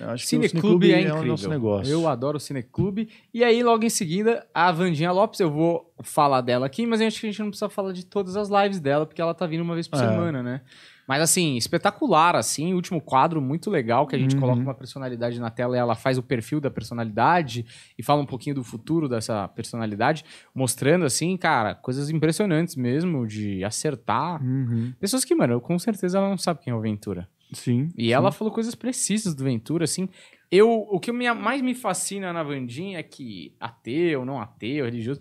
Eu 0.00 0.10
Acho 0.10 0.24
o 0.24 0.26
Cineclube 0.28 0.92
é 0.92 0.96
o 0.96 1.00
incrível. 1.00 1.24
nosso 1.26 1.48
negócio. 1.48 1.92
Eu 1.92 2.08
adoro 2.08 2.36
o 2.36 2.40
Cineclube. 2.40 3.08
E 3.32 3.42
aí, 3.44 3.62
logo 3.62 3.84
em 3.84 3.90
seguida, 3.90 4.46
a 4.54 4.70
Vandinha 4.72 5.12
Lopes, 5.12 5.40
eu 5.40 5.50
vou 5.50 5.92
falar 6.02 6.40
dela 6.40 6.66
aqui, 6.66 6.86
mas 6.86 7.00
eu 7.00 7.06
acho 7.06 7.20
que 7.20 7.26
a 7.26 7.30
gente 7.30 7.40
não 7.40 7.48
precisa 7.50 7.68
falar 7.68 7.92
de 7.92 8.04
todas 8.06 8.36
as 8.36 8.48
lives 8.48 8.80
dela, 8.80 9.06
porque 9.06 9.20
ela 9.22 9.34
tá 9.34 9.46
vindo 9.46 9.62
uma 9.62 9.74
vez 9.74 9.86
por 9.88 9.96
É. 9.96 10.00
semana, 10.00 10.42
né? 10.42 10.60
Mas 11.06 11.20
assim, 11.20 11.58
espetacular, 11.58 12.34
assim, 12.34 12.72
último 12.72 12.98
quadro 12.98 13.38
muito 13.38 13.68
legal, 13.70 14.06
que 14.06 14.16
a 14.16 14.18
gente 14.18 14.34
Uhum. 14.36 14.40
coloca 14.40 14.60
uma 14.62 14.72
personalidade 14.74 15.38
na 15.38 15.50
tela 15.50 15.76
e 15.76 15.78
ela 15.78 15.94
faz 15.94 16.16
o 16.16 16.22
perfil 16.22 16.62
da 16.62 16.70
personalidade 16.70 17.66
e 17.98 18.02
fala 18.02 18.22
um 18.22 18.26
pouquinho 18.26 18.54
do 18.56 18.64
futuro 18.64 19.06
dessa 19.06 19.46
personalidade, 19.48 20.24
mostrando, 20.54 21.04
assim, 21.04 21.36
cara, 21.36 21.74
coisas 21.74 22.08
impressionantes 22.08 22.74
mesmo, 22.74 23.26
de 23.26 23.62
acertar. 23.62 24.42
Uhum. 24.42 24.94
Pessoas 24.98 25.26
que, 25.26 25.34
mano, 25.34 25.60
com 25.60 25.78
certeza 25.78 26.16
ela 26.16 26.28
não 26.30 26.38
sabe 26.38 26.60
quem 26.60 26.72
é 26.72 26.74
o 26.76 26.80
Ventura. 26.80 27.28
Sim. 27.54 27.88
E 27.96 28.12
ela 28.12 28.30
falou 28.30 28.52
coisas 28.52 28.74
precisas 28.74 29.34
do 29.34 29.42
Ventura, 29.44 29.84
assim. 29.84 30.08
Eu, 30.50 30.70
o 30.70 31.00
que 31.00 31.10
me- 31.10 31.32
mais 31.32 31.62
me 31.62 31.74
fascina 31.74 32.32
na 32.32 32.42
Vandinha 32.42 32.98
é 32.98 33.02
que 33.02 33.54
ateu, 33.58 34.24
não 34.24 34.40
ateu, 34.40 34.84
religioso, 34.84 35.20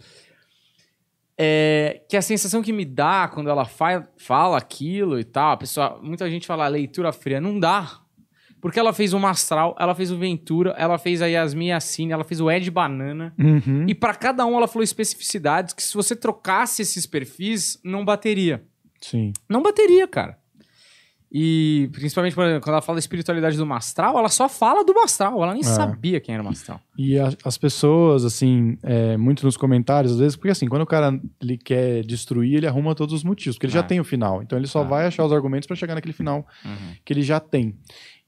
é 1.38 2.02
que 2.08 2.16
a 2.16 2.22
sensação 2.22 2.62
que 2.62 2.72
me 2.72 2.86
dá 2.86 3.28
quando 3.28 3.50
ela 3.50 3.66
fa 3.66 4.08
fala 4.18 4.58
aquilo 4.58 5.20
e 5.20 5.24
tal, 5.24 5.58
pessoa, 5.58 6.00
muita 6.02 6.30
gente 6.30 6.46
fala 6.46 6.68
leitura 6.68 7.12
fria, 7.12 7.42
não 7.42 7.60
dá. 7.60 8.00
Porque 8.62 8.80
ela 8.80 8.94
fez 8.94 9.12
o 9.14 9.20
Mastral, 9.20 9.76
ela 9.78 9.94
fez 9.94 10.10
o 10.10 10.18
Ventura, 10.18 10.74
ela 10.78 10.98
fez 10.98 11.22
a 11.22 11.26
Yasmin 11.26 11.68
Yassine, 11.70 12.14
ela 12.14 12.24
fez 12.24 12.40
o 12.40 12.50
Ed 12.50 12.72
Banana. 12.72 13.34
Uhum. 13.38 13.86
E 13.90 13.94
pra 13.94 14.14
cada 14.16 14.46
um 14.46 14.56
ela 14.56 14.70
falou 14.70 14.84
especificidades 14.84 15.74
que 15.74 15.84
se 15.84 15.94
você 15.94 16.16
trocasse 16.16 16.82
esses 16.82 17.06
perfis, 17.06 17.78
não 17.84 18.06
bateria. 18.06 18.64
Sim. 19.02 19.34
Não 19.50 19.62
bateria, 19.62 20.08
cara. 20.08 20.38
E 21.36 21.90
principalmente 21.92 22.34
exemplo, 22.40 22.62
quando 22.62 22.74
ela 22.74 22.82
fala 22.82 22.98
da 22.98 23.00
espiritualidade 23.00 23.58
do 23.58 23.66
Mastral, 23.66 24.20
ela 24.20 24.30
só 24.30 24.48
fala 24.48 24.86
do 24.86 24.94
Mastral, 24.94 25.42
ela 25.42 25.54
nem 25.54 25.62
É. 25.62 25.66
sabia 25.66 26.20
quem 26.20 26.36
era 26.36 26.44
o 26.44 26.46
Mastral. 26.46 26.80
E 26.96 27.18
a- 27.18 27.34
as 27.44 27.58
pessoas, 27.58 28.24
assim, 28.24 28.78
é, 28.84 29.18
muito 29.18 29.44
nos 29.44 29.58
comentários, 29.58 30.14
às 30.14 30.20
vezes, 30.20 30.36
porque 30.36 30.52
assim, 30.52 30.68
quando 30.68 30.84
o 30.84 30.86
cara 30.86 31.20
ele 31.42 31.58
quer 31.58 32.04
destruir, 32.06 32.58
ele 32.58 32.68
arruma 32.68 32.94
todos 32.94 33.16
os 33.16 33.24
motivos, 33.24 33.56
porque 33.58 33.66
ele 33.66 33.74
Ah. 33.74 33.82
já 33.82 33.84
tem 33.84 34.00
o 34.00 34.04
final. 34.04 34.44
Então 34.44 34.60
ele 34.60 34.68
só 34.68 34.82
Ah. 34.82 34.84
vai 34.84 35.08
achar 35.08 35.26
os 35.26 35.32
argumentos 35.34 35.66
pra 35.66 35.76
chegar 35.76 35.96
naquele 35.96 36.14
final 36.14 36.46
que 37.04 37.12
ele 37.12 37.24
já 37.24 37.40
tem. 37.40 37.76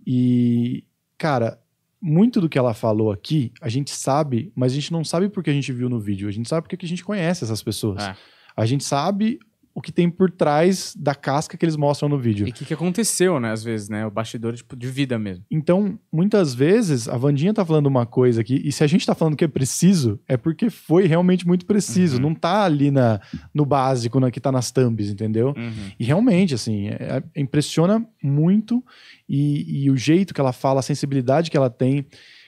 E, 0.05 0.83
cara, 1.17 1.59
muito 2.01 2.41
do 2.41 2.49
que 2.49 2.57
ela 2.57 2.73
falou 2.73 3.11
aqui, 3.11 3.51
a 3.61 3.69
gente 3.69 3.91
sabe, 3.91 4.51
mas 4.55 4.71
a 4.71 4.75
gente 4.75 4.91
não 4.91 5.03
sabe 5.03 5.29
porque 5.29 5.49
a 5.51 5.53
gente 5.53 5.71
viu 5.71 5.89
no 5.89 5.99
vídeo. 5.99 6.27
A 6.27 6.31
gente 6.31 6.49
sabe 6.49 6.63
porque 6.63 6.77
que 6.77 6.85
a 6.85 6.89
gente 6.89 7.03
conhece 7.03 7.43
essas 7.43 7.61
pessoas. 7.61 8.03
É. 8.03 8.15
A 8.57 8.65
gente 8.65 8.83
sabe 8.83 9.37
o 9.75 9.81
que 9.81 9.91
tem 9.91 10.09
por 10.09 10.31
trás 10.31 10.95
da 10.97 11.13
casca 11.13 11.57
que 11.57 11.65
eles 11.65 11.75
mostram 11.75 12.07
no 12.07 12.17
vídeo. 12.17 12.47
E 12.47 12.51
o 12.51 12.53
que, 12.53 12.63
que 12.63 12.73
aconteceu, 12.73 13.41
né, 13.41 13.51
às 13.51 13.61
vezes, 13.61 13.89
né? 13.89 14.05
O 14.05 14.09
bastidor 14.09 14.55
tipo, 14.55 14.73
de 14.73 14.87
vida 14.87 15.19
mesmo. 15.19 15.43
Então, 15.51 15.99
muitas 16.09 16.55
vezes, 16.55 17.09
a 17.09 17.17
Vandinha 17.17 17.53
tá 17.53 17.65
falando 17.65 17.87
uma 17.87 18.05
coisa 18.05 18.39
aqui, 18.39 18.61
e 18.63 18.71
se 18.71 18.85
a 18.85 18.87
gente 18.87 19.05
tá 19.05 19.13
falando 19.13 19.35
que 19.35 19.43
é 19.43 19.49
preciso, 19.49 20.17
é 20.29 20.37
porque 20.37 20.69
foi 20.69 21.07
realmente 21.07 21.45
muito 21.45 21.65
preciso. 21.65 22.15
Uhum. 22.15 22.21
Não 22.21 22.33
tá 22.33 22.63
ali 22.63 22.89
na, 22.89 23.19
no 23.53 23.65
básico, 23.65 24.17
na, 24.17 24.31
que 24.31 24.39
tá 24.39 24.49
nas 24.49 24.71
thumbs, 24.71 25.09
entendeu? 25.09 25.53
Uhum. 25.57 25.91
E 25.99 26.05
realmente, 26.05 26.53
assim, 26.53 26.87
é- 26.87 27.21
é- 27.35 27.41
impressiona 27.41 28.01
muito 28.23 28.81
e, 29.27 29.83
e 29.83 29.91
o 29.91 29.97
jeito 29.97 30.33
que 30.33 30.39
ela 30.39 30.53
fala, 30.53 30.79
a 30.79 30.83
sensibilidade 30.83 31.51
que 31.51 31.57
ela 31.57 31.69
tem. 31.69 32.05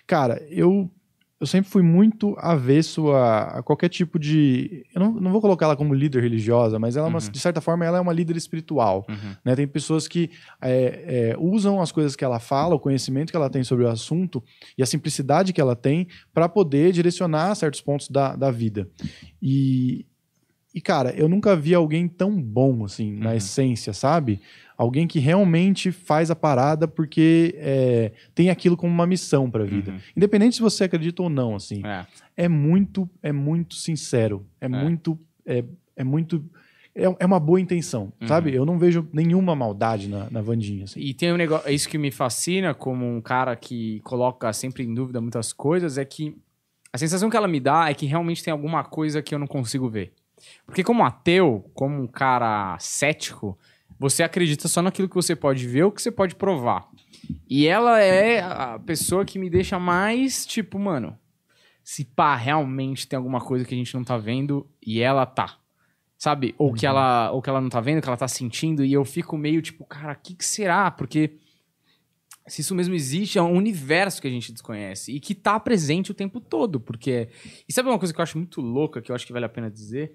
Cara, 0.07 0.41
eu, 0.49 0.89
eu 1.39 1.45
sempre 1.45 1.69
fui 1.69 1.83
muito 1.83 2.35
avesso 2.39 3.11
a, 3.11 3.59
a 3.59 3.63
qualquer 3.63 3.89
tipo 3.89 4.17
de. 4.17 4.85
Eu 4.93 4.99
não, 4.99 5.11
não 5.13 5.31
vou 5.31 5.39
colocar 5.39 5.67
ela 5.67 5.75
como 5.75 5.93
líder 5.93 6.21
religiosa, 6.23 6.79
mas 6.79 6.95
ela, 6.97 7.07
é 7.07 7.09
uma- 7.09 7.19
Uhum. 7.21 7.29
de 7.31 7.39
certa 7.39 7.61
forma, 7.61 7.85
ela 7.85 7.99
é 7.99 8.01
uma 8.01 8.11
líder 8.13 8.35
espiritual. 8.35 9.05
Uhum. 9.07 9.35
Né? 9.45 9.55
Tem 9.55 9.67
pessoas 9.67 10.07
que 10.07 10.31
é, 10.61 11.31
é, 11.33 11.35
usam 11.39 11.79
as 11.81 11.91
coisas 11.91 12.15
que 12.15 12.25
ela 12.25 12.39
fala, 12.39 12.73
o 12.75 12.79
conhecimento 12.79 13.29
que 13.31 13.37
ela 13.37 13.49
tem 13.49 13.63
sobre 13.63 13.85
o 13.85 13.87
assunto 13.87 14.43
e 14.77 14.81
a 14.81 14.85
simplicidade 14.85 15.53
que 15.53 15.61
ela 15.61 15.75
tem 15.75 16.07
para 16.33 16.49
poder 16.49 16.91
direcionar 16.91 17.53
certos 17.55 17.81
pontos 17.81 18.09
da, 18.09 18.35
da 18.35 18.49
vida. 18.49 18.89
E, 19.41 20.05
e, 20.77 20.81
cara, 20.81 21.09
eu 21.15 21.27
nunca 21.27 21.55
vi 21.55 21.73
alguém 21.73 22.07
tão 22.07 22.39
bom, 22.41 22.85
assim, 22.85 23.11
na 23.11 23.31
Uhum. 23.31 23.35
essência, 23.35 23.93
sabe? 23.93 24.39
Alguém 24.77 25.07
que 25.07 25.17
realmente 25.17 25.91
faz 25.91 26.29
a 26.29 26.35
parada 26.35 26.87
porque 26.87 27.55
é, 27.57 28.11
tem 28.35 28.49
aquilo 28.51 28.77
como 28.77 28.93
uma 28.93 29.07
missão 29.07 29.49
para 29.49 29.63
a 29.63 29.65
vida. 29.65 29.91
Uhum. 29.91 29.97
Independente 30.15 30.55
se 30.57 30.61
você 30.61 30.83
acredita 30.83 31.23
ou 31.23 31.29
não, 31.29 31.55
assim 31.55 31.81
É. 31.83 32.05
é 32.45 32.47
muito 32.47 33.09
é 33.23 33.31
muito 33.31 33.73
sincero 33.75 34.45
é, 34.61 34.67
muito 34.67 35.17
é, 35.45 35.63
é 35.95 36.03
muito 36.03 36.45
é, 36.93 37.05
é 37.19 37.25
uma 37.25 37.39
boa 37.39 37.59
intenção 37.59 38.13
Uhum. 38.21 38.27
sabe 38.27 38.53
eu 38.53 38.65
não 38.65 38.77
vejo 38.77 39.07
nenhuma 39.11 39.55
maldade 39.55 40.07
na, 40.07 40.29
na 40.29 40.41
Vandinha 40.41 40.83
assim. 40.83 40.99
E 40.99 41.11
tem 41.13 41.33
um 41.33 41.37
negócio, 41.37 41.67
é 41.67 41.73
isso 41.73 41.89
que 41.89 41.97
me 41.97 42.11
fascina 42.11 42.73
como 42.75 43.03
um 43.03 43.19
cara 43.19 43.55
que 43.55 43.99
coloca 44.01 44.53
sempre 44.53 44.83
em 44.83 44.93
dúvida 44.93 45.19
muitas 45.19 45.51
coisas, 45.53 45.97
é 45.97 46.05
que 46.05 46.35
a 46.93 46.97
sensação 46.99 47.29
que 47.31 47.37
ela 47.37 47.47
me 47.47 47.59
dá 47.59 47.89
é 47.89 47.93
que 47.95 48.05
realmente 48.05 48.43
tem 48.43 48.51
alguma 48.51 48.83
coisa 48.83 49.21
que 49.23 49.33
eu 49.33 49.39
não 49.39 49.47
consigo 49.47 49.89
ver. 49.89 50.13
Porque 50.65 50.83
como 50.83 51.03
ateu, 51.03 51.69
como 51.73 52.01
um 52.01 52.07
cara 52.07 52.77
cético, 52.79 53.57
você 53.99 54.23
acredita 54.23 54.67
só 54.67 54.81
naquilo 54.81 55.09
que 55.09 55.15
você 55.15 55.35
pode 55.35 55.67
ver 55.67 55.83
ou 55.83 55.91
que 55.91 56.01
você 56.01 56.11
pode 56.11 56.35
provar. 56.35 56.87
E 57.49 57.67
ela 57.67 57.99
é 57.99 58.41
a 58.41 58.79
pessoa 58.79 59.25
que 59.25 59.39
me 59.39 59.49
deixa 59.49 59.79
mais 59.79 60.45
tipo, 60.45 60.77
mano, 60.77 61.17
se 61.83 62.05
pá, 62.05 62.35
realmente 62.35 63.07
tem 63.07 63.17
alguma 63.17 63.41
coisa 63.41 63.65
que 63.65 63.73
a 63.73 63.77
gente 63.77 63.93
não 63.95 64.03
tá 64.03 64.17
vendo 64.17 64.67
e 64.85 64.99
ela 64.99 65.25
tá. 65.25 65.57
Sabe? 66.17 66.55
Ou 66.57 66.73
que 66.73 66.85
ela 66.85 67.31
ou 67.31 67.41
que 67.41 67.49
ela 67.49 67.61
não 67.61 67.69
tá 67.69 67.79
vendo, 67.79 68.01
que 68.01 68.07
ela 68.07 68.17
tá 68.17 68.27
sentindo 68.27 68.83
e 68.83 68.91
eu 68.91 69.05
fico 69.05 69.37
meio 69.37 69.61
tipo, 69.61 69.85
cara, 69.85 70.13
o 70.13 70.15
que, 70.21 70.33
que 70.33 70.45
será? 70.45 70.89
Porque 70.89 71.37
se 72.47 72.61
isso 72.61 72.73
mesmo 72.73 72.95
existe, 72.95 73.37
é 73.37 73.41
um 73.41 73.53
universo 73.53 74.21
que 74.21 74.27
a 74.27 74.31
gente 74.31 74.51
desconhece 74.51 75.11
e 75.11 75.19
que 75.19 75.35
tá 75.35 75.59
presente 75.59 76.11
o 76.11 76.13
tempo 76.13 76.39
todo, 76.39 76.79
porque 76.79 77.29
e 77.67 77.73
sabe 77.73 77.89
uma 77.89 77.99
coisa 77.99 78.13
que 78.13 78.19
eu 78.19 78.23
acho 78.23 78.37
muito 78.37 78.61
louca, 78.61 79.01
que 79.01 79.11
eu 79.11 79.15
acho 79.15 79.27
que 79.27 79.33
vale 79.33 79.45
a 79.45 79.49
pena 79.49 79.69
dizer? 79.69 80.13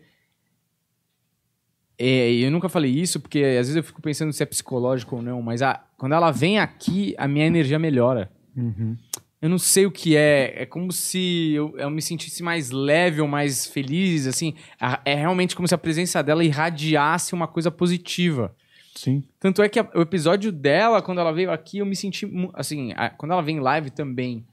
É, 1.98 2.30
eu 2.32 2.50
nunca 2.50 2.68
falei 2.68 2.90
isso, 2.90 3.20
porque 3.20 3.38
às 3.40 3.66
vezes 3.68 3.76
eu 3.76 3.82
fico 3.84 4.00
pensando 4.02 4.32
se 4.32 4.42
é 4.42 4.46
psicológico 4.46 5.16
ou 5.16 5.22
não, 5.22 5.40
mas 5.42 5.62
a, 5.62 5.84
quando 5.96 6.14
ela 6.14 6.30
vem 6.30 6.58
aqui, 6.58 7.14
a 7.18 7.28
minha 7.28 7.46
energia 7.46 7.78
melhora. 7.78 8.30
Uhum. 8.56 8.96
Eu 9.40 9.48
não 9.48 9.58
sei 9.58 9.86
o 9.86 9.90
que 9.90 10.16
é. 10.16 10.62
É 10.62 10.66
como 10.66 10.92
se 10.92 11.52
eu, 11.52 11.76
eu 11.76 11.90
me 11.90 12.00
sentisse 12.00 12.42
mais 12.44 12.70
leve 12.70 13.20
ou 13.20 13.26
mais 13.26 13.66
feliz, 13.66 14.26
assim. 14.26 14.54
A- 14.80 15.00
É 15.04 15.14
realmente 15.14 15.56
como 15.56 15.66
se 15.66 15.74
a 15.74 15.78
presença 15.78 16.22
dela 16.22 16.44
irradiasse 16.44 17.34
uma 17.34 17.48
coisa 17.48 17.70
positiva. 17.70 18.54
sim 18.94 19.24
Tanto 19.40 19.60
é 19.62 19.68
que 19.68 19.80
a- 19.80 19.90
o 19.94 20.00
episódio 20.00 20.52
dela, 20.52 21.02
quando 21.02 21.20
ela 21.20 21.32
veio 21.32 21.50
aqui, 21.50 21.78
eu 21.78 21.86
me 21.86 21.96
senti. 21.96 22.24
Assim, 22.54 22.92
a- 22.96 23.10
quando 23.10 23.32
ela 23.32 23.42
vem 23.42 23.56
em 23.56 23.60
live 23.60 23.90
também. 23.90 24.44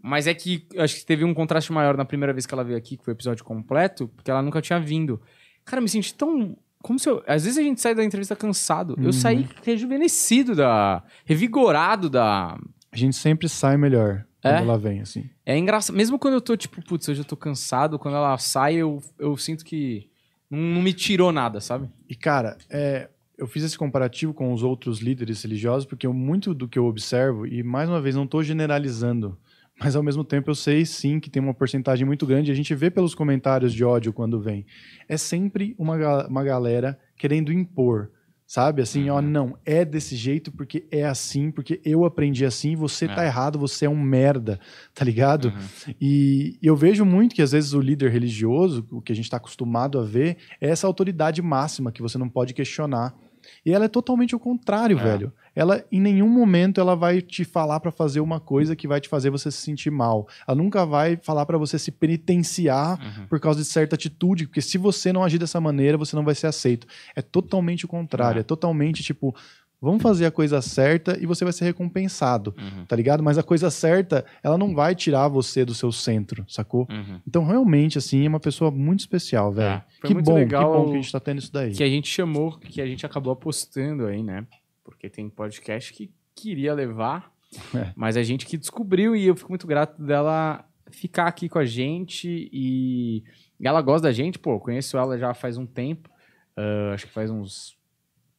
Mas 0.00 0.26
é 0.28 0.34
que 0.34 0.66
acho 0.78 0.96
que 0.96 1.06
teve 1.06 1.24
um 1.24 1.34
contraste 1.34 1.72
maior 1.72 1.96
na 1.96 2.04
primeira 2.04 2.32
vez 2.32 2.44
que 2.46 2.54
ela 2.54 2.64
veio 2.64 2.76
aqui, 2.78 2.96
que 2.96 3.04
foi 3.04 3.12
o 3.12 3.16
episódio 3.16 3.44
completo, 3.44 4.08
porque 4.14 4.30
ela 4.30 4.42
nunca 4.42 4.60
tinha 4.62 4.78
vindo. 4.80 5.20
Cara, 5.64 5.78
eu 5.78 5.82
me 5.82 5.88
senti 5.88 6.14
tão. 6.14 6.56
Como 6.82 6.98
se 6.98 7.08
eu. 7.08 7.22
Às 7.26 7.44
vezes 7.44 7.58
a 7.58 7.62
gente 7.62 7.80
sai 7.80 7.94
da 7.94 8.02
entrevista 8.04 8.34
cansado. 8.34 8.96
Eu 9.00 9.12
saí 9.12 9.48
rejuvenescido 9.64 10.54
da. 10.54 11.02
revigorado 11.24 12.08
da. 12.10 12.58
a 12.90 12.96
gente 12.96 13.16
sempre 13.16 13.48
sai 13.48 13.76
melhor 13.76 14.24
quando 14.42 14.54
É? 14.54 14.60
ela 14.60 14.76
vem 14.78 15.00
assim 15.00 15.30
É 15.46 15.56
engraçado. 15.56 15.94
Mesmo 15.94 16.18
quando 16.18 16.34
eu 16.34 16.40
tô, 16.40 16.56
tipo, 16.56 16.82
putz, 16.84 17.08
hoje 17.08 17.20
eu 17.20 17.24
tô 17.24 17.36
cansado, 17.36 17.98
quando 17.98 18.16
ela 18.16 18.36
sai, 18.38 18.74
eu, 18.74 19.00
eu 19.18 19.36
sinto 19.36 19.64
que 19.64 20.08
não, 20.50 20.58
não 20.58 20.82
me 20.82 20.92
tirou 20.92 21.30
nada, 21.30 21.60
sabe? 21.60 21.88
e 22.08 22.14
cara 22.16 22.58
é, 22.68 23.08
eu 23.38 23.46
fiz 23.46 23.62
esse 23.62 23.78
comparativo 23.78 24.34
com 24.34 24.52
os 24.52 24.62
outros 24.64 24.98
líderes 25.00 25.42
religiosos 25.42 25.86
porque 25.86 26.06
eu- 26.06 26.12
muito 26.12 26.52
do 26.52 26.66
que 26.68 26.78
eu 26.78 26.86
observo 26.86 27.46
e 27.46 27.62
mais 27.62 27.88
uma 27.88 28.00
vez 28.00 28.14
não 28.16 28.24
estou 28.24 28.42
generalizando 28.42 29.38
mas 29.82 29.96
ao 29.96 30.02
mesmo 30.02 30.24
tempo 30.24 30.50
eu 30.50 30.54
sei 30.54 30.84
sim 30.84 31.18
que 31.20 31.30
tem 31.30 31.42
uma 31.42 31.54
porcentagem 31.54 32.06
muito 32.06 32.26
grande 32.26 32.50
a 32.50 32.54
gente 32.54 32.74
vê 32.74 32.90
pelos 32.90 33.14
comentários 33.14 33.72
de 33.72 33.84
ódio 33.84 34.12
quando 34.12 34.40
vem 34.40 34.64
é 35.08 35.16
sempre 35.16 35.74
uma, 35.78 36.26
uma 36.26 36.44
galera 36.44 36.98
querendo 37.16 37.52
impor 37.52 38.10
sabe 38.46 38.82
assim 38.82 39.08
ó 39.08 39.16
Uhum. 39.16 39.22
não 39.22 39.58
é 39.64 39.82
desse 39.84 40.14
jeito 40.14 40.52
porque 40.52 40.86
é 40.90 41.04
assim 41.06 41.50
porque 41.50 41.80
eu 41.84 42.04
aprendi 42.04 42.44
assim 42.44 42.76
você 42.76 43.06
tá 43.08 43.22
É. 43.24 43.26
errado 43.26 43.58
você 43.58 43.86
é 43.86 43.88
um 43.90 43.98
merda 44.00 44.60
tá 44.94 45.04
ligado 45.04 45.46
Uhum. 45.46 45.94
e 46.00 46.58
eu 46.62 46.76
vejo 46.76 47.04
muito 47.04 47.34
que 47.34 47.40
às 47.42 47.52
vezes 47.52 47.72
o 47.72 47.80
líder 47.80 48.10
religioso, 48.10 48.86
o 48.90 49.00
que 49.00 49.10
a 49.12 49.14
gente 49.16 49.24
está 49.24 49.38
acostumado 49.38 49.98
a 49.98 50.04
ver, 50.04 50.36
é 50.60 50.68
essa 50.68 50.86
autoridade 50.86 51.40
máxima 51.40 51.90
que 51.90 52.02
você 52.02 52.18
não 52.18 52.28
pode 52.28 52.52
questionar. 52.52 53.14
E 53.64 53.72
ela 53.72 53.84
é 53.84 53.88
totalmente 53.88 54.34
o 54.34 54.38
contrário, 54.38 54.98
É. 54.98 55.02
velho. 55.02 55.32
Ela, 55.54 55.84
em 55.92 56.00
nenhum 56.00 56.28
momento, 56.30 56.80
ela 56.80 56.96
vai 56.96 57.20
te 57.20 57.44
falar 57.44 57.78
pra 57.78 57.90
fazer 57.92 58.20
uma 58.20 58.40
coisa 58.40 58.74
que 58.74 58.88
vai 58.88 59.00
te 59.02 59.08
fazer 59.08 59.28
você 59.28 59.50
se 59.50 59.58
sentir 59.58 59.90
mal. 59.90 60.26
Ela 60.48 60.56
nunca 60.56 60.86
vai 60.86 61.16
falar 61.22 61.44
pra 61.44 61.58
você 61.58 61.78
se 61.78 61.90
penitenciar 61.92 62.98
Uhum. 62.98 63.26
por 63.26 63.38
causa 63.38 63.60
de 63.60 63.66
certa 63.66 63.94
atitude, 63.94 64.46
porque 64.46 64.62
se 64.62 64.78
você 64.78 65.12
não 65.12 65.22
agir 65.22 65.38
dessa 65.38 65.60
maneira, 65.60 65.98
você 65.98 66.16
não 66.16 66.24
vai 66.24 66.34
ser 66.34 66.46
aceito. 66.46 66.86
É 67.14 67.20
totalmente 67.20 67.84
o 67.84 67.88
contrário. 67.88 68.38
É. 68.38 68.40
É, 68.40 68.44
totalmente 68.44 69.02
tipo, 69.02 69.34
Vamos 69.82 70.00
fazer 70.00 70.24
a 70.26 70.30
coisa 70.30 70.62
certa 70.62 71.18
e 71.20 71.26
você 71.26 71.42
vai 71.44 71.52
ser 71.52 71.64
recompensado, 71.64 72.54
Uhum. 72.56 72.86
tá 72.86 72.94
ligado? 72.94 73.20
Mas 73.22 73.36
a 73.36 73.42
coisa 73.42 73.68
certa, 73.68 74.24
ela 74.40 74.56
não 74.56 74.74
vai 74.76 74.94
tirar 74.94 75.26
você 75.26 75.64
do 75.64 75.74
seu 75.74 75.90
centro, 75.90 76.44
sacou? 76.48 76.86
Uhum. 76.88 77.20
Então, 77.26 77.44
realmente, 77.44 77.98
assim, 77.98 78.24
é 78.24 78.28
uma 78.28 78.38
pessoa 78.38 78.70
muito 78.70 79.00
especial, 79.00 79.50
velho. 79.52 79.74
É. 79.74 79.84
Foi 80.00 80.08
Que 80.08 80.14
muito 80.14 80.26
bom, 80.26 80.34
legal 80.34 80.70
que 80.72 80.78
bom 80.78 80.84
que 80.84 80.92
a 80.92 81.00
gente 81.02 81.10
tá 81.12 81.18
tendo 81.18 81.38
isso 81.40 81.52
daí. 81.52 81.72
Que 81.72 81.82
a 81.82 81.88
gente 81.88 82.06
chamou, 82.08 82.56
que 82.58 82.80
a 82.80 82.86
gente 82.86 83.04
acabou 83.04 83.32
apostando 83.32 84.06
aí, 84.06 84.22
né? 84.22 84.46
Porque 84.84 85.10
tem 85.10 85.28
podcast 85.28 85.92
que 85.92 86.10
queria 86.34 86.72
levar, 86.72 87.32
É. 87.74 87.92
mas 87.96 88.16
a 88.16 88.22
gente 88.22 88.46
que 88.46 88.56
descobriu 88.56 89.16
e 89.16 89.26
eu 89.26 89.34
fico 89.34 89.50
muito 89.50 89.66
grato 89.66 90.00
dela 90.00 90.64
ficar 90.90 91.26
aqui 91.26 91.48
com 91.48 91.58
a 91.58 91.64
gente 91.64 92.48
e 92.52 93.22
ela 93.62 93.82
gosta 93.82 94.06
da 94.08 94.12
gente, 94.12 94.38
pô, 94.38 94.58
conheço 94.60 94.96
ela 94.96 95.18
já 95.18 95.34
faz 95.34 95.56
um 95.58 95.66
tempo, 95.66 96.08
ah, 96.56 96.92
acho 96.94 97.06
que 97.06 97.12
faz 97.12 97.30
uns 97.30 97.76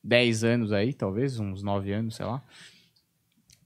10 0.04 0.44
anos 0.44 0.72
aí, 0.72 0.94
talvez, 0.94 1.40
uns 1.40 1.64
9 1.64 1.92
anos, 1.94 2.16
sei 2.16 2.26
lá. 2.26 2.42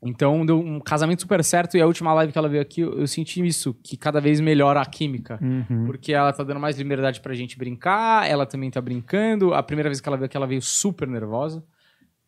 Então, 0.02 0.46
deu 0.46 0.60
um 0.60 0.80
casamento 0.80 1.22
super 1.22 1.44
certo 1.44 1.76
e 1.76 1.82
a 1.82 1.88
última 1.88 2.14
live 2.14 2.32
que 2.32 2.38
ela 2.38 2.48
veio 2.48 2.62
aqui, 2.62 2.82
eu, 2.82 3.00
eu 3.00 3.08
senti 3.08 3.46
isso, 3.46 3.74
que 3.82 3.98
cada 3.98 4.22
vez 4.22 4.40
melhora 4.40 4.80
a 4.80 4.86
química. 4.86 5.40
Uhum. 5.42 5.86
Porque 5.88 6.14
ela 6.14 6.32
tá 6.32 6.44
dando 6.44 6.60
mais 6.60 6.78
liberdade 6.78 7.20
pra 7.20 7.34
gente 7.34 7.58
brincar, 7.58 8.30
ela 8.30 8.46
também 8.46 8.70
tá 8.70 8.80
brincando. 8.80 9.56
A 9.56 9.64
primeira 9.64 9.90
vez 9.90 10.00
que 10.00 10.08
ela 10.08 10.16
veio 10.16 10.28
aqui, 10.28 10.38
ela 10.38 10.46
veio 10.46 10.62
super 10.62 11.08
nervosa. 11.08 11.64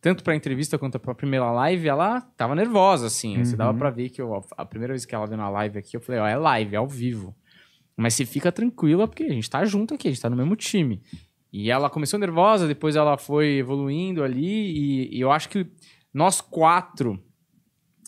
Tanto 0.01 0.23
pra 0.23 0.35
entrevista 0.35 0.79
quanto 0.79 0.97
pra 0.99 1.13
primeira 1.13 1.51
live, 1.51 1.87
ela 1.87 2.21
tava 2.35 2.55
nervosa, 2.55 3.05
assim. 3.05 3.37
Você 3.43 3.51
Uhum. 3.51 3.57
dava 3.57 3.77
pra 3.77 3.91
ver 3.91 4.09
que 4.09 4.19
eu- 4.21 4.43
a 4.57 4.65
primeira 4.65 4.93
vez 4.93 5.05
que 5.05 5.13
ela 5.13 5.27
veio 5.27 5.37
na 5.37 5.49
live 5.49 5.77
aqui, 5.77 5.95
eu 5.95 6.01
falei, 6.01 6.21
ó, 6.21 6.25
é 6.27 6.35
live, 6.37 6.73
é 6.73 6.77
ao 6.77 6.87
vivo. 6.87 7.35
Mas 7.95 8.15
você 8.15 8.25
fica 8.25 8.51
tranquila, 8.51 9.07
porque 9.07 9.23
a 9.23 9.29
gente 9.31 9.47
tá 9.49 9.63
junto 9.65 9.93
aqui, 9.93 10.07
a 10.07 10.11
gente 10.11 10.21
tá 10.21 10.29
no 10.29 10.37
mesmo 10.37 10.55
time. 10.55 11.03
E 11.51 11.71
ela 11.71 11.89
começou 11.89 12.19
nervosa, 12.19 12.67
depois 12.67 12.95
ela 12.95 13.17
foi 13.17 13.57
evoluindo 13.57 14.23
ali, 14.23 14.45
e, 14.45 15.17
e 15.17 15.21
eu 15.21 15.31
acho 15.31 15.49
que 15.49 15.65
nós 16.13 16.41
quatro 16.41 17.21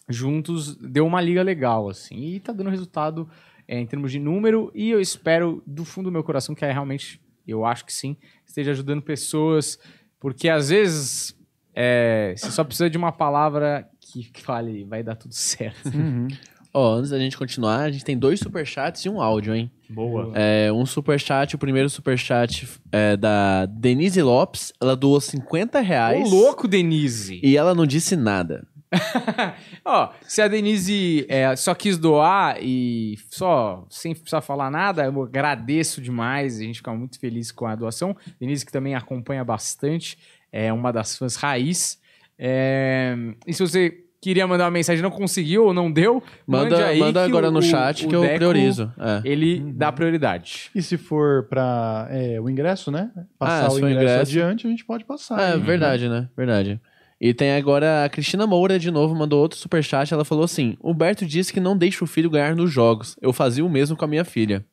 juntos 0.07 0.75
deu 0.75 1.05
uma 1.05 1.21
liga 1.21 1.41
legal, 1.41 1.89
assim. 1.89 2.15
E 2.17 2.39
tá 2.39 2.53
dando 2.53 2.69
resultado 2.69 3.27
é, 3.67 3.79
em 3.79 3.85
termos 3.85 4.11
de 4.11 4.19
número, 4.19 4.71
e 4.75 4.89
eu 4.89 4.99
espero 4.99 5.63
do 5.65 5.83
fundo 5.85 6.05
do 6.05 6.11
meu 6.11 6.23
coração 6.23 6.53
que 6.53 6.65
é 6.65 6.71
realmente, 6.71 7.21
eu 7.47 7.65
acho 7.65 7.85
que 7.85 7.93
sim, 7.93 8.15
esteja 8.45 8.71
ajudando 8.71 9.01
pessoas, 9.01 9.79
porque 10.19 10.49
às 10.49 10.69
vezes 10.69 11.35
é, 11.73 12.33
você 12.37 12.51
só 12.51 12.63
precisa 12.63 12.89
de 12.89 12.97
uma 12.97 13.11
palavra 13.11 13.89
que, 13.99 14.29
que 14.29 14.41
fale, 14.41 14.83
vai 14.83 15.01
dar 15.01 15.15
tudo 15.15 15.33
certo. 15.33 15.87
Uhum. 15.87 16.27
Ó, 16.73 16.95
antes 16.95 17.09
da 17.09 17.19
gente 17.19 17.37
continuar, 17.37 17.81
a 17.81 17.91
gente 17.91 18.05
tem 18.05 18.17
dois 18.17 18.39
superchats 18.39 19.03
e 19.03 19.09
um 19.09 19.21
áudio, 19.21 19.53
hein? 19.53 19.69
Boa. 19.89 20.31
É, 20.33 20.71
um 20.71 20.85
superchat, 20.85 21.53
o 21.55 21.59
primeiro 21.59 21.89
superchat 21.89 22.67
é 22.91 23.17
da 23.17 23.65
Denise 23.65 24.21
Lopes. 24.21 24.71
Ela 24.79 24.95
doou 24.95 25.19
50 25.19 25.77
Ô, 25.77 25.81
reais. 25.81 26.31
louco, 26.31 26.67
Denise! 26.67 27.41
E 27.43 27.57
ela 27.57 27.75
não 27.75 27.85
disse 27.85 28.15
nada. 28.15 28.65
Ó, 29.85 30.11
se 30.27 30.41
a 30.41 30.47
Denise 30.47 31.25
é, 31.29 31.55
só 31.55 31.73
quis 31.73 31.97
doar 31.97 32.57
e 32.61 33.17
só, 33.29 33.85
sem 33.89 34.13
precisar 34.13 34.41
falar 34.41 34.69
nada, 34.69 35.05
eu 35.05 35.23
agradeço 35.23 36.01
demais. 36.01 36.57
A 36.59 36.63
gente 36.63 36.77
fica 36.77 36.93
muito 36.93 37.19
feliz 37.19 37.51
com 37.51 37.65
a 37.65 37.75
doação. 37.75 38.15
Denise, 38.39 38.65
que 38.65 38.71
também 38.71 38.95
acompanha 38.95 39.43
bastante, 39.43 40.17
é 40.51 40.71
uma 40.71 40.91
das 40.91 41.17
fãs 41.17 41.35
raiz. 41.35 41.99
É, 42.37 43.15
e 43.45 43.53
se 43.53 43.61
você 43.61 44.00
queria 44.21 44.45
mandar 44.47 44.65
uma 44.65 44.71
mensagem 44.71 44.99
e 44.99 45.03
não 45.03 45.09
conseguiu 45.11 45.65
ou 45.65 45.73
não 45.73 45.91
deu, 45.91 46.21
Manda, 46.45 46.69
mande 46.69 46.83
aí 46.83 46.99
manda 46.99 47.21
que 47.23 47.29
agora 47.29 47.47
o- 47.49 47.51
no 47.51 47.59
o- 47.59 47.61
chat 47.63 48.05
o 48.05 48.09
que 48.09 48.15
eu 48.15 48.21
Deco, 48.21 48.35
priorizo. 48.37 48.93
É. 48.99 49.21
Ele 49.25 49.59
dá 49.73 49.91
prioridade. 49.91 50.69
E 50.75 50.81
se 50.81 50.95
for 50.97 51.43
pra 51.49 52.07
é, 52.11 52.39
o 52.39 52.49
ingresso, 52.49 52.91
né? 52.91 53.09
Passar 53.39 53.65
Ah, 53.67 53.71
o 53.73 53.77
ingresso, 53.79 53.91
ingresso. 53.95 54.21
adiante, 54.21 54.67
a 54.67 54.69
gente 54.69 54.85
pode 54.85 55.03
passar. 55.05 55.39
É, 55.41 55.55
hein? 55.55 55.59
verdade, 55.59 56.07
né? 56.07 56.29
Verdade. 56.37 56.79
E 57.19 57.33
tem 57.35 57.51
agora 57.53 58.03
a 58.05 58.09
Cristina 58.09 58.47
Moura 58.47 58.79
de 58.79 58.89
novo, 58.89 59.13
mandou 59.15 59.39
outro 59.41 59.57
superchat. 59.57 60.11
Ela 60.13 60.25
falou 60.25 60.43
assim: 60.43 60.75
Humberto 60.83 61.25
disse 61.25 61.53
que 61.53 61.59
não 61.59 61.77
deixa 61.77 62.03
o 62.03 62.07
filho 62.07 62.29
ganhar 62.29 62.55
nos 62.55 62.71
jogos. 62.71 63.15
Eu 63.21 63.31
fazia 63.31 63.63
o 63.65 63.69
mesmo 63.69 63.95
com 63.95 64.05
a 64.05 64.07
minha 64.07 64.25
filha. 64.25 64.65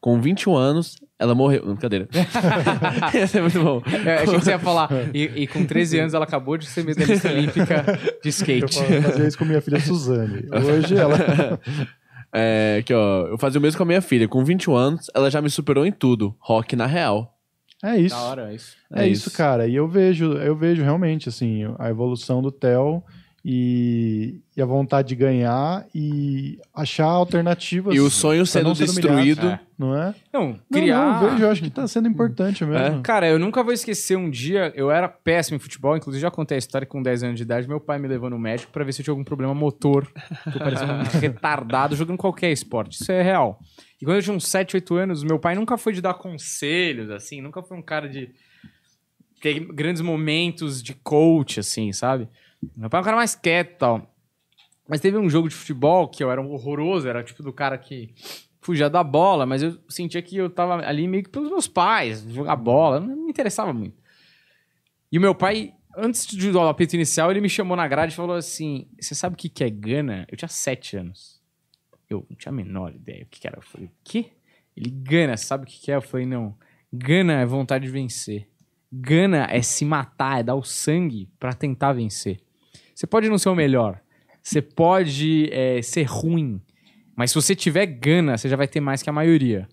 Com 0.00 0.20
21 0.20 0.54
anos, 0.56 0.96
ela 1.18 1.34
morreu. 1.34 1.62
Não, 1.64 1.72
brincadeira. 1.74 2.08
Esse 3.14 3.38
é 3.38 3.40
muito 3.40 3.62
bom. 3.62 3.82
É, 4.06 4.14
achei 4.22 4.34
que 4.38 4.44
você 4.44 4.50
ia 4.50 4.58
falar. 4.58 4.88
E, 5.14 5.22
e 5.42 5.46
com 5.46 5.64
13 5.64 6.00
anos 6.00 6.14
ela 6.14 6.24
acabou 6.24 6.56
de 6.56 6.66
ser 6.66 6.84
medalhista 6.84 7.28
olímpica 7.30 7.82
de 8.22 8.28
Eu 8.28 8.30
skate. 8.30 8.74
fa- 8.78 9.02
fazia 9.02 9.28
isso 9.28 9.38
com 9.38 9.44
minha 9.44 9.60
filha 9.60 9.80
Suzane. 9.80 10.44
Hoje 10.52 10.96
ela. 10.96 11.16
É, 12.36 12.82
que 12.84 12.92
ó, 12.92 13.28
eu 13.28 13.38
fazia 13.38 13.60
o 13.60 13.62
mesmo 13.62 13.76
com 13.78 13.84
a 13.84 13.86
minha 13.86 14.02
filha. 14.02 14.26
Com 14.26 14.44
21 14.44 14.74
anos, 14.74 15.06
ela 15.14 15.30
já 15.30 15.40
me 15.40 15.48
superou 15.48 15.86
em 15.86 15.92
tudo. 15.92 16.34
Rock 16.40 16.74
na 16.74 16.84
real. 16.84 17.32
É 17.80 17.96
isso. 17.96 18.16
Da 18.16 18.22
hora, 18.22 18.50
é 18.50 18.56
isso. 18.56 18.76
É, 18.92 19.04
É 19.04 19.06
isso, 19.08 19.28
isso. 19.28 19.36
cara. 19.36 19.68
E 19.68 19.76
eu 19.76 19.86
vejo, 19.86 20.32
eu 20.38 20.56
vejo 20.56 20.82
realmente 20.82 21.28
assim 21.28 21.60
a 21.78 21.88
evolução 21.88 22.42
do 22.42 22.50
Theo 22.50 23.04
e, 23.46 24.40
e 24.56 24.62
a 24.62 24.64
vontade 24.64 25.08
de 25.08 25.14
ganhar 25.16 25.86
e 25.94 26.58
achar 26.74 27.04
alternativas. 27.04 27.94
E 27.94 28.00
o 28.00 28.08
sonho 28.08 28.46
sendo 28.46 28.68
não 28.68 28.72
destruído. 28.72 29.40
humilhado, 29.42 29.60
Não 29.78 29.94
é? 29.94 30.14
Não, 30.32 30.48
Não, 30.48 30.60
criar. 30.72 30.96
não, 31.20 31.24
eu 31.24 31.30
vejo, 31.32 31.44
eu 31.44 31.50
acho 31.50 31.62
que 31.62 31.68
tá 31.68 31.86
sendo 31.86 32.08
importante 32.08 32.64
mesmo. 32.64 33.02
Cara, 33.02 33.28
eu 33.28 33.38
nunca 33.38 33.62
vou 33.62 33.74
esquecer 33.74 34.16
um 34.16 34.30
dia, 34.30 34.72
eu 34.74 34.90
era 34.90 35.08
péssimo 35.08 35.56
em 35.56 35.58
futebol, 35.58 35.94
inclusive 35.94 36.22
já 36.22 36.30
contei 36.30 36.56
a 36.56 36.58
história 36.58 36.86
que 36.86 36.92
com 36.92 37.02
10 37.02 37.22
anos 37.22 37.36
de 37.36 37.42
idade, 37.42 37.68
meu 37.68 37.78
pai 37.80 37.98
me 37.98 38.08
levou 38.08 38.30
no 38.30 38.38
médico 38.38 38.72
pra 38.72 38.82
ver 38.82 38.92
se 38.92 39.02
eu 39.02 39.04
tinha 39.04 39.12
algum 39.12 39.24
problema 39.24 39.52
motor, 39.54 40.10
que 40.50 40.56
eu 40.56 40.60
parecia 40.60 40.86
um 40.86 41.02
retardado 41.20 41.94
jogando 41.94 42.16
qualquer 42.16 42.50
esporte. 42.50 42.98
Isso 42.98 43.12
é 43.12 43.20
real. 43.20 43.60
E 44.00 44.06
quando 44.06 44.16
eu 44.16 44.22
tinha 44.22 44.34
uns 44.34 44.48
7, 44.48 44.74
8 44.76 44.94
anos, 44.94 45.22
meu 45.22 45.38
pai 45.38 45.54
nunca 45.54 45.76
foi 45.76 45.92
de 45.92 46.00
dar 46.00 46.14
conselhos, 46.14 47.10
assim, 47.10 47.42
nunca 47.42 47.62
foi 47.62 47.76
um 47.76 47.82
cara 47.82 48.08
de 48.08 48.30
ter 49.42 49.60
grandes 49.60 50.00
momentos 50.00 50.82
de 50.82 50.94
coach, 50.94 51.60
assim, 51.60 51.92
sabe? 51.92 52.26
Meu 52.76 52.90
pai 52.90 52.98
é 52.98 53.02
um 53.02 53.04
cara 53.04 53.16
mais 53.16 53.34
quieto 53.34 53.72
e 53.72 53.76
tal. 53.76 54.14
Mas 54.88 55.00
teve 55.00 55.16
um 55.16 55.30
jogo 55.30 55.48
de 55.48 55.54
futebol 55.54 56.08
que 56.08 56.22
eu 56.22 56.30
era 56.30 56.40
um 56.40 56.50
horroroso, 56.50 57.08
era 57.08 57.22
tipo 57.22 57.42
do 57.42 57.52
cara 57.52 57.78
que 57.78 58.14
fugia 58.60 58.88
da 58.88 59.04
bola, 59.04 59.44
mas 59.44 59.62
eu 59.62 59.78
sentia 59.88 60.22
que 60.22 60.36
eu 60.36 60.48
tava 60.48 60.86
ali 60.86 61.06
meio 61.06 61.22
que 61.22 61.28
pelos 61.28 61.50
meus 61.50 61.68
pais, 61.68 62.22
jogar 62.30 62.56
bola, 62.56 62.98
não 62.98 63.14
me 63.14 63.30
interessava 63.30 63.72
muito. 63.72 64.02
E 65.12 65.18
o 65.18 65.20
meu 65.20 65.34
pai, 65.34 65.74
antes 65.96 66.26
de 66.26 66.50
dar 66.50 66.60
o 66.60 66.68
apito 66.68 66.96
inicial, 66.96 67.30
ele 67.30 67.40
me 67.40 67.48
chamou 67.48 67.76
na 67.76 67.86
grade 67.86 68.12
e 68.12 68.16
falou 68.16 68.34
assim: 68.36 68.88
Você 69.00 69.14
sabe 69.14 69.34
o 69.34 69.36
que, 69.36 69.48
que 69.48 69.62
é 69.62 69.70
Gana? 69.70 70.26
Eu 70.30 70.36
tinha 70.36 70.48
sete 70.48 70.96
anos. 70.96 71.40
Eu 72.08 72.26
não 72.28 72.36
tinha 72.36 72.50
a 72.50 72.54
menor 72.54 72.94
ideia 72.94 73.24
o 73.24 73.26
que, 73.26 73.46
era. 73.46 73.58
Eu 73.58 73.62
falei: 73.62 73.86
O 73.86 73.92
quê? 74.02 74.32
Ele, 74.76 74.90
Gana, 74.90 75.36
sabe 75.36 75.64
o 75.64 75.66
que, 75.66 75.80
que 75.80 75.92
é? 75.92 75.96
Eu 75.96 76.02
falei: 76.02 76.26
Não. 76.26 76.56
Gana 76.92 77.34
é 77.34 77.46
vontade 77.46 77.84
de 77.84 77.90
vencer. 77.90 78.48
Gana 78.92 79.46
é 79.50 79.60
se 79.62 79.84
matar, 79.84 80.40
é 80.40 80.42
dar 80.42 80.54
o 80.54 80.62
sangue 80.62 81.28
pra 81.38 81.52
tentar 81.52 81.92
vencer. 81.92 82.40
Você 82.94 83.06
pode 83.06 83.28
não 83.28 83.38
ser 83.38 83.48
o 83.48 83.54
melhor. 83.54 84.00
Você 84.42 84.62
pode 84.62 85.48
é, 85.52 85.80
ser 85.82 86.04
ruim. 86.04 86.60
Mas 87.16 87.30
se 87.30 87.34
você 87.34 87.54
tiver 87.54 87.86
gana, 87.86 88.36
você 88.36 88.48
já 88.48 88.56
vai 88.56 88.68
ter 88.68 88.80
mais 88.80 89.02
que 89.02 89.10
a 89.10 89.12
maioria. 89.12 89.68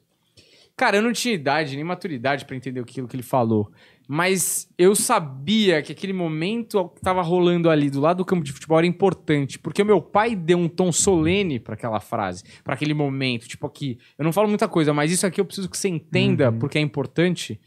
Cara, 0.77 0.97
eu 0.97 1.01
não 1.01 1.11
tinha 1.11 1.33
idade 1.33 1.75
nem 1.75 1.83
maturidade 1.83 2.45
pra 2.45 2.55
entender 2.55 2.79
aquilo 2.79 3.07
que 3.07 3.15
ele 3.15 3.23
falou. 3.23 3.71
Mas 4.07 4.67
eu 4.77 4.95
sabia 4.95 5.81
que 5.81 5.91
aquele 5.91 6.13
momento 6.13 6.89
que 6.89 7.01
tava 7.01 7.21
rolando 7.21 7.69
ali 7.69 7.89
do 7.89 8.01
lado 8.01 8.17
do 8.17 8.25
campo 8.25 8.43
de 8.43 8.51
futebol 8.51 8.77
era 8.77 8.87
importante. 8.87 9.59
Porque 9.59 9.81
o 9.81 9.85
meu 9.85 10.01
pai 10.01 10.35
deu 10.35 10.57
um 10.57 10.67
tom 10.67 10.91
solene 10.91 11.59
pra 11.59 11.75
aquela 11.75 11.99
frase, 11.99 12.43
pra 12.63 12.73
aquele 12.73 12.93
momento. 12.93 13.47
Tipo 13.47 13.67
aqui, 13.67 13.99
eu 14.17 14.25
não 14.25 14.33
falo 14.33 14.47
muita 14.47 14.67
coisa, 14.67 14.93
mas 14.93 15.11
isso 15.11 15.27
aqui 15.27 15.39
eu 15.39 15.45
preciso 15.45 15.69
que 15.69 15.77
você 15.77 15.87
entenda 15.87 16.51
porque 16.51 16.77
é 16.77 16.81
importante. 16.81 17.59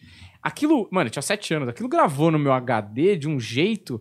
Aquilo, 0.43 0.89
mano, 0.91 1.09
eu 1.09 1.11
tinha 1.13 1.23
sete 1.23 1.55
anos. 1.55 1.69
Aquilo 1.69 1.89
gravou 1.89 2.31
no 2.31 2.39
meu 2.39 2.53
HD 2.53 3.17
de 3.17 3.29
um 3.29 3.39
jeito 3.39 4.01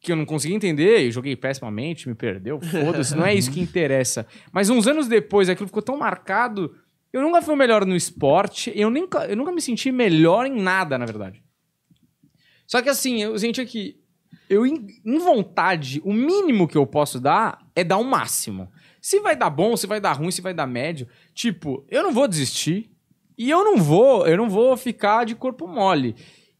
que 0.00 0.10
eu 0.10 0.16
não 0.16 0.24
consegui 0.24 0.54
entender, 0.54 1.06
eu 1.06 1.12
joguei 1.12 1.36
pessimamente, 1.36 2.08
me 2.08 2.14
perdeu, 2.14 2.58
foda-se, 2.60 3.14
não 3.14 3.26
é 3.26 3.34
isso 3.34 3.50
que 3.50 3.60
interessa. 3.60 4.26
Mas 4.50 4.70
uns 4.70 4.86
anos 4.86 5.06
depois, 5.06 5.48
aquilo 5.48 5.68
ficou 5.68 5.82
tão 5.82 5.98
marcado, 5.98 6.74
eu 7.12 7.20
nunca 7.20 7.42
fui 7.42 7.52
o 7.52 7.56
melhor 7.56 7.84
no 7.84 7.94
esporte, 7.94 8.72
eu 8.74 8.88
nunca, 8.88 9.26
eu 9.26 9.36
nunca 9.36 9.52
me 9.52 9.60
senti 9.60 9.92
melhor 9.92 10.46
em 10.46 10.60
nada, 10.60 10.96
na 10.96 11.04
verdade. 11.04 11.42
Só 12.66 12.80
que 12.80 12.88
assim, 12.88 13.22
eu 13.22 13.38
senti 13.38 13.64
que 13.66 14.00
eu, 14.48 14.66
em, 14.66 14.86
em 15.04 15.18
vontade, 15.18 16.00
o 16.04 16.12
mínimo 16.12 16.66
que 16.66 16.78
eu 16.78 16.86
posso 16.86 17.20
dar 17.20 17.64
é 17.74 17.84
dar 17.84 17.98
o 17.98 18.04
máximo. 18.04 18.70
Se 19.00 19.20
vai 19.20 19.36
dar 19.36 19.50
bom, 19.50 19.76
se 19.76 19.86
vai 19.86 20.00
dar 20.00 20.12
ruim, 20.12 20.30
se 20.30 20.40
vai 20.40 20.54
dar 20.54 20.66
médio, 20.66 21.06
tipo, 21.34 21.84
eu 21.88 22.02
não 22.02 22.12
vou 22.12 22.26
desistir 22.26 22.90
e 23.36 23.50
eu 23.50 23.64
não 23.64 23.76
vou, 23.76 24.26
eu 24.26 24.36
não 24.36 24.48
vou 24.48 24.76
ficar 24.76 25.24
de 25.24 25.34
corpo 25.34 25.66
mole. 25.66 26.16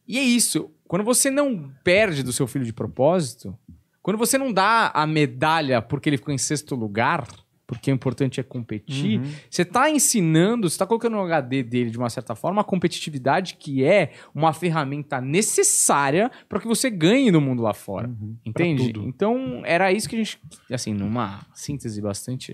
E 0.07 0.17
é 0.17 0.21
isso. 0.21 0.71
Quando 0.91 1.05
você 1.05 1.31
não 1.31 1.71
perde 1.85 2.21
do 2.21 2.33
seu 2.33 2.45
filho 2.45 2.65
de 2.65 2.73
propósito, 2.73 3.57
quando 4.01 4.17
você 4.17 4.37
não 4.37 4.51
dá 4.51 4.91
a 4.93 5.07
medalha 5.07 5.81
porque 5.81 6.09
ele 6.09 6.17
ficou 6.17 6.33
em 6.33 6.37
sexto 6.37 6.75
lugar, 6.75 7.25
porque 7.65 7.89
o 7.89 7.95
importante 7.95 8.41
é 8.41 8.43
competir, 8.43 9.21
você 9.49 9.61
está 9.61 9.89
ensinando, 9.89 10.69
você 10.69 10.73
está 10.73 10.85
colocando 10.85 11.13
no 11.13 11.21
HD 11.21 11.63
dele, 11.63 11.91
de 11.91 11.97
uma 11.97 12.09
certa 12.09 12.35
forma, 12.35 12.59
a 12.59 12.65
competitividade 12.65 13.55
que 13.55 13.85
é 13.85 14.11
uma 14.35 14.51
ferramenta 14.51 15.21
necessária 15.21 16.29
para 16.49 16.59
que 16.59 16.67
você 16.67 16.89
ganhe 16.89 17.31
no 17.31 17.39
mundo 17.39 17.63
lá 17.63 17.73
fora. 17.73 18.11
Entende? 18.45 18.91
tudo. 18.91 19.07
Então, 19.07 19.61
era 19.63 19.93
isso 19.93 20.09
que 20.09 20.17
a 20.17 20.19
gente, 20.19 20.41
assim, 20.69 20.93
numa 20.93 21.39
síntese 21.53 22.01
bastante. 22.01 22.53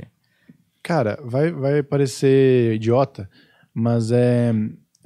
Cara, 0.84 1.20
vai, 1.24 1.52
vai 1.52 1.82
parecer 1.82 2.76
idiota, 2.76 3.28
mas 3.74 4.12
é, 4.12 4.54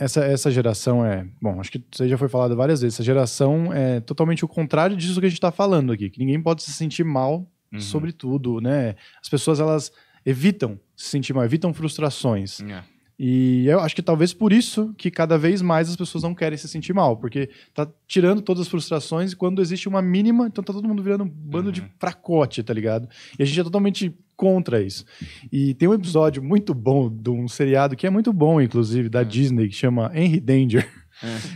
essa, 0.03 0.25
essa 0.25 0.51
geração 0.51 1.05
é. 1.05 1.25
Bom, 1.41 1.59
acho 1.59 1.71
que 1.71 1.83
isso 1.91 2.07
já 2.07 2.17
foi 2.17 2.27
falado 2.27 2.55
várias 2.55 2.81
vezes. 2.81 2.95
Essa 2.95 3.03
geração 3.03 3.71
é 3.71 3.99
totalmente 3.99 4.43
o 4.43 4.47
contrário 4.47 4.97
disso 4.97 5.19
que 5.19 5.25
a 5.25 5.29
gente 5.29 5.37
está 5.37 5.51
falando 5.51 5.91
aqui. 5.93 6.09
Que 6.09 6.19
ninguém 6.19 6.41
pode 6.41 6.63
se 6.63 6.71
sentir 6.73 7.03
mal 7.03 7.47
Uhum. 7.73 7.79
sobre 7.79 8.11
tudo, 8.11 8.59
né? 8.59 8.95
As 9.21 9.29
pessoas, 9.29 9.61
elas 9.61 9.93
evitam 10.25 10.77
se 10.93 11.05
sentir 11.07 11.33
mal, 11.33 11.45
evitam 11.45 11.73
frustrações. 11.73 12.59
É. 12.59 12.83
E 13.17 13.65
eu 13.67 13.79
acho 13.79 13.95
que 13.95 14.01
talvez 14.01 14.33
por 14.33 14.51
isso 14.51 14.93
que 14.97 15.09
cada 15.11 15.37
vez 15.37 15.61
mais 15.61 15.89
as 15.89 15.95
pessoas 15.95 16.23
não 16.23 16.33
querem 16.33 16.57
se 16.57 16.67
sentir 16.67 16.91
mal, 16.91 17.15
porque 17.15 17.49
tá 17.73 17.87
tirando 18.07 18.41
todas 18.41 18.63
as 18.63 18.67
frustrações 18.67 19.31
e 19.31 19.35
quando 19.35 19.61
existe 19.61 19.87
uma 19.87 20.01
mínima, 20.01 20.47
então 20.47 20.63
tá 20.63 20.73
todo 20.73 20.87
mundo 20.87 21.03
virando 21.03 21.23
um 21.23 21.29
bando 21.29 21.71
de 21.71 21.81
fracote, 21.99 22.63
tá 22.63 22.73
ligado? 22.73 23.07
E 23.37 23.43
a 23.43 23.45
gente 23.45 23.59
é 23.59 23.63
totalmente 23.63 24.13
contra 24.41 24.81
isso. 24.81 25.05
E 25.51 25.75
tem 25.75 25.87
um 25.87 25.93
episódio 25.93 26.41
muito 26.41 26.73
bom 26.73 27.11
de 27.11 27.29
um 27.29 27.47
seriado 27.47 27.95
que 27.95 28.07
é 28.07 28.09
muito 28.09 28.33
bom, 28.33 28.59
inclusive, 28.59 29.07
da 29.07 29.21
Disney, 29.21 29.67
que 29.67 29.75
chama 29.75 30.11
Henry 30.15 30.39
Danger. 30.39 30.89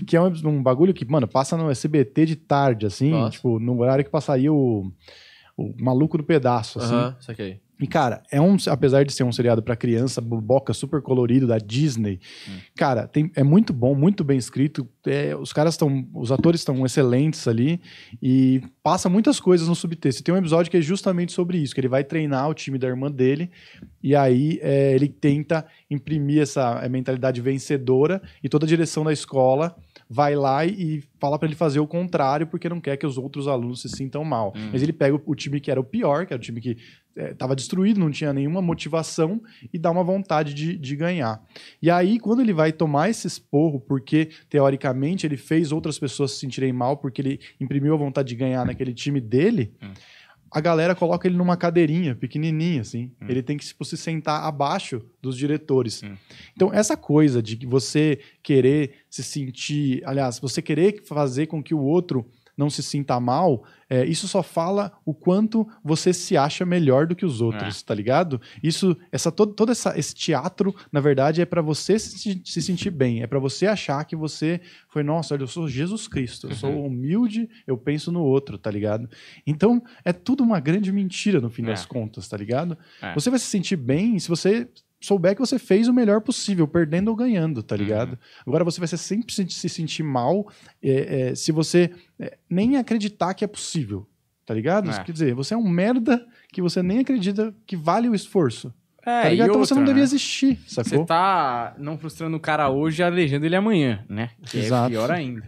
Que 0.05 0.15
é 0.15 0.21
um, 0.21 0.31
um 0.45 0.61
bagulho 0.61 0.93
que, 0.93 1.03
mano, 1.05 1.27
passa 1.27 1.57
no 1.57 1.71
SBT 1.71 2.27
de 2.27 2.35
tarde, 2.35 2.85
assim, 2.85 3.09
Nossa. 3.09 3.31
tipo, 3.31 3.57
no 3.57 3.79
horário 3.79 4.05
que 4.05 4.11
passaria 4.11 4.53
o, 4.53 4.91
o 5.57 5.73
Maluco 5.81 6.19
do 6.19 6.23
Pedaço, 6.23 6.77
assim. 6.77 6.93
Aham, 6.93 7.15
saquei. 7.19 7.61
E, 7.79 7.85
cara, 7.85 8.23
é 8.31 8.39
um, 8.39 8.55
apesar 8.67 9.03
de 9.03 9.11
ser 9.11 9.23
um 9.23 9.31
seriado 9.31 9.61
pra 9.61 9.75
criança, 9.75 10.21
boboca, 10.21 10.73
super 10.73 11.01
colorido 11.01 11.45
da 11.45 11.57
Disney, 11.57 12.19
cara, 12.75 13.05
tem, 13.05 13.29
é 13.35 13.43
muito 13.43 13.73
bom, 13.73 13.93
muito 13.93 14.23
bem 14.23 14.37
escrito. 14.37 14.87
é, 15.05 15.35
os 15.35 15.51
caras 15.51 15.73
estão, 15.73 16.07
os 16.13 16.31
atores 16.31 16.61
estão 16.61 16.85
excelentes 16.85 17.47
ali 17.47 17.81
e 18.21 18.61
passa 18.81 19.09
muitas 19.09 19.39
coisas 19.39 19.67
no 19.67 19.75
subtexto. 19.75 20.23
Tem 20.23 20.33
um 20.33 20.37
episódio 20.37 20.71
que 20.71 20.77
é 20.77 20.81
justamente 20.81 21.33
sobre 21.33 21.57
isso, 21.57 21.73
que 21.73 21.81
ele 21.81 21.89
vai 21.89 22.03
treinar 22.03 22.49
o 22.49 22.53
time 22.53 22.77
da 22.77 22.87
irmã 22.87 23.11
dele 23.11 23.51
e 24.01 24.15
aí 24.15 24.57
é, 24.61 24.93
ele 24.93 25.09
tenta 25.09 25.65
imprimir 25.89 26.41
essa 26.41 26.79
é, 26.81 26.87
mentalidade 26.87 27.41
vencedora 27.41 28.21
e 28.41 28.47
toda 28.47 28.65
a 28.65 28.69
direção 28.69 29.03
da 29.03 29.11
escola 29.11 29.75
vai 30.09 30.35
lá 30.35 30.65
e 30.65 31.03
fala 31.19 31.37
pra 31.39 31.47
ele 31.47 31.55
fazer 31.55 31.79
o 31.79 31.87
contrário 31.87 32.47
porque 32.47 32.69
não 32.69 32.79
quer 32.79 32.97
que 32.97 33.05
os 33.05 33.17
outros 33.17 33.47
alunos 33.47 33.81
se 33.81 33.89
sintam 33.89 34.23
mal. 34.23 34.53
Mas 34.71 34.83
ele 34.83 34.93
pega 34.93 35.19
o, 35.25 35.35
time 35.35 35.59
que 35.59 35.71
era 35.71 35.79
o 35.79 35.83
pior, 35.83 36.25
que 36.25 36.33
era 36.33 36.39
o 36.39 36.43
time 36.43 36.61
que 36.61 36.77
estava 37.15 37.55
destruído, 37.55 37.99
não 37.99 38.11
tinha 38.11 38.33
nenhuma 38.33 38.61
motivação 38.61 39.41
e 39.73 39.79
dá 39.79 39.89
uma 39.89 40.03
vontade 40.03 40.53
de, 40.53 40.77
de 40.77 40.95
ganhar. 40.95 41.41
E 41.81 41.89
aí, 41.89 42.19
quando 42.19 42.41
ele 42.41 42.53
vai 42.53 42.71
tomar 42.71 43.09
esse 43.09 43.25
esporro, 43.25 43.79
porque 43.79 44.29
teoricamente 44.49 45.25
ele 45.25 45.37
fez 45.37 45.71
outras 45.71 45.97
pessoas 45.97 46.31
se 46.31 46.39
sentirem 46.39 46.73
mal, 46.73 46.97
porque 46.97 47.21
ele 47.21 47.39
imprimiu 47.59 47.93
a 47.93 47.97
vontade 47.97 48.27
de 48.29 48.35
ganhar 48.35 48.65
naquele 48.65 48.93
time 48.93 49.21
dele, 49.21 49.73
a 50.55 50.61
galera 50.61 50.95
coloca 50.95 51.27
ele 51.27 51.35
numa 51.35 51.57
cadeirinha 51.57 52.15
pequenininha, 52.15 52.79
assim. 52.79 53.11
Ele 53.27 53.43
tem 53.43 53.57
que 53.57 53.65
tipo, 53.65 53.83
se 53.83 53.97
sentar 53.97 54.41
abaixo 54.45 55.01
dos 55.21 55.35
diretores. 55.35 56.01
Então, 56.55 56.73
essa 56.73 56.95
coisa 56.95 57.43
de 57.43 57.65
você 57.65 58.19
querer 58.41 58.99
se 59.09 59.21
sentir, 59.21 60.01
aliás, 60.05 60.39
você 60.39 60.61
querer 60.61 61.03
fazer 61.03 61.47
com 61.47 61.61
que 61.61 61.73
o 61.73 61.81
outro 61.81 62.25
não 62.57 62.69
se 62.69 62.81
sinta 62.81 63.19
mal, 63.19 63.63
é, 63.89 64.05
isso 64.05 64.27
só 64.27 64.41
fala 64.41 64.91
o 65.05 65.13
quanto 65.13 65.67
você 65.83 66.13
se 66.13 66.35
acha 66.37 66.65
melhor 66.65 67.05
do 67.05 67.15
que 67.15 67.25
os 67.25 67.41
outros, 67.41 67.81
tá 67.83 67.93
ligado? 67.93 68.41
Isso, 68.63 68.97
essa 69.11 69.31
todo, 69.31 69.53
todo 69.53 69.71
essa, 69.71 69.97
esse 69.97 70.15
teatro, 70.15 70.73
na 70.91 70.99
verdade, 70.99 71.41
é 71.41 71.45
para 71.45 71.61
você 71.61 71.99
se, 71.99 72.41
se 72.43 72.61
sentir 72.61 72.89
bem, 72.89 73.21
é 73.21 73.27
para 73.27 73.39
você 73.39 73.67
achar 73.67 74.03
que 74.05 74.15
você 74.15 74.61
foi, 74.89 75.03
nossa, 75.03 75.33
olha, 75.33 75.43
eu 75.43 75.47
sou 75.47 75.67
Jesus 75.67 76.07
Cristo, 76.07 76.47
eu 76.47 76.55
sou 76.55 76.85
humilde, 76.85 77.49
eu 77.67 77.77
penso 77.77 78.11
no 78.11 78.23
outro, 78.23 78.57
tá 78.57 78.71
ligado? 78.71 79.09
Então, 79.45 79.83
é 80.03 80.11
tudo 80.13 80.43
uma 80.43 80.59
grande 80.59 80.91
mentira 80.91 81.39
no 81.39 81.49
fim 81.49 81.63
É. 81.63 81.67
das 81.67 81.85
contas, 81.85 82.27
tá 82.27 82.37
ligado? 82.37 82.77
É. 83.01 83.13
Você 83.13 83.29
vai 83.29 83.37
se 83.39 83.45
sentir 83.45 83.75
bem 83.75 84.17
se 84.17 84.29
você 84.29 84.67
souber 84.99 85.35
que 85.35 85.41
você 85.41 85.59
fez 85.59 85.87
o 85.87 85.93
melhor 85.93 86.21
possível, 86.21 86.67
perdendo 86.67 87.09
ou 87.09 87.15
ganhando, 87.15 87.61
tá 87.61 87.75
ligado? 87.75 88.11
Uhum. 88.11 88.17
Agora 88.47 88.63
você 88.63 88.79
vai 88.79 88.87
ser 88.87 88.97
sempre 88.97 89.33
se, 89.33 89.47
se 89.49 89.69
sentir 89.69 90.03
mal 90.03 90.47
é, 90.81 91.29
é, 91.29 91.35
se 91.35 91.51
você 91.51 91.91
é, 92.19 92.37
nem 92.49 92.77
acreditar 92.77 93.33
que 93.33 93.43
é 93.43 93.47
possível, 93.47 94.07
tá 94.45 94.53
ligado? 94.53 94.89
É. 94.89 95.03
Quer 95.03 95.11
dizer, 95.11 95.33
você 95.35 95.53
é 95.53 95.57
um 95.57 95.67
merda 95.67 96.25
que 96.51 96.61
você 96.61 96.81
nem 96.81 96.99
acredita 96.99 97.53
que 97.65 97.75
vale 97.75 98.09
o 98.09 98.15
esforço. 98.15 98.73
É, 99.05 99.21
tá 99.21 99.29
ligado? 99.29 99.47
e 99.47 99.49
Então 99.51 99.63
você 99.63 99.75
não 99.75 99.83
devia 99.83 100.01
né? 100.01 100.03
existir, 100.03 100.59
sacou? 100.65 100.99
Você 100.99 101.05
tá 101.05 101.75
não 101.77 101.95
frustrando 101.95 102.35
o 102.37 102.39
cara 102.39 102.69
hoje 102.69 103.03
e 103.03 103.05
alejando 103.05 103.45
ele 103.45 103.55
amanhã, 103.55 104.03
né? 104.09 104.31
Que 104.49 104.57
Exato. 104.57 104.87
é 104.87 104.89
pior 104.89 105.11
ainda. 105.11 105.43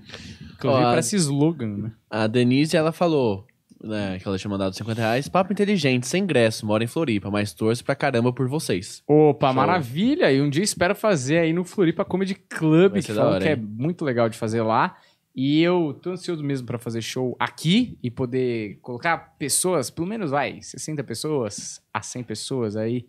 Inclusive, 0.54 0.84
Ó, 0.84 0.90
parece 0.90 1.16
slogan, 1.16 1.78
né? 1.78 1.92
A 2.08 2.28
Denise, 2.28 2.78
ela 2.78 2.92
falou, 2.92 3.47
né, 3.84 4.18
que 4.20 4.28
ela 4.28 4.38
tinha 4.38 4.50
mandado 4.50 4.76
50 4.76 5.02
reais. 5.02 5.28
Papo 5.28 5.54
inteligente, 5.54 6.08
sem 6.08 6.24
ingresso, 6.24 6.66
mora 6.66 6.84
em 6.84 6.88
Floripa, 6.88 7.30
mas 7.30 7.54
torço 7.54 7.84
pra 7.84 7.96
caramba 7.96 8.34
por 8.34 8.48
vocês. 8.48 9.04
Opa, 9.08 9.48
Show. 9.48 9.56
maravilha! 9.56 10.32
E 10.32 10.42
um 10.42 10.50
dia 10.50 10.64
espero 10.64 10.96
fazer 10.96 11.40
aí 11.40 11.54
no 11.54 11.64
Floripa 11.64 12.04
Comedy 12.04 12.36
Club, 12.36 13.02
que 13.02 13.12
hora, 13.12 13.44
que 13.44 13.50
é 13.50 13.56
muito 13.56 14.04
legal 14.04 14.30
de 14.30 14.38
fazer 14.38 14.62
lá. 14.62 14.98
E 15.36 15.62
eu 15.62 15.98
tô 16.02 16.12
ansioso 16.12 16.44
mesmo 16.44 16.66
pra 16.66 16.80
fazer 16.80 17.00
show 17.00 17.36
aqui 17.40 18.00
e 18.02 18.10
poder 18.10 18.80
colocar 18.82 19.36
pessoas, 19.38 19.92
pelo 19.92 20.08
menos 20.08 20.32
vai, 20.32 20.60
60 20.60 21.04
pessoas 21.04 21.80
a 21.94 22.02
100 22.02 22.24
pessoas 22.24 22.76
aí, 22.76 23.06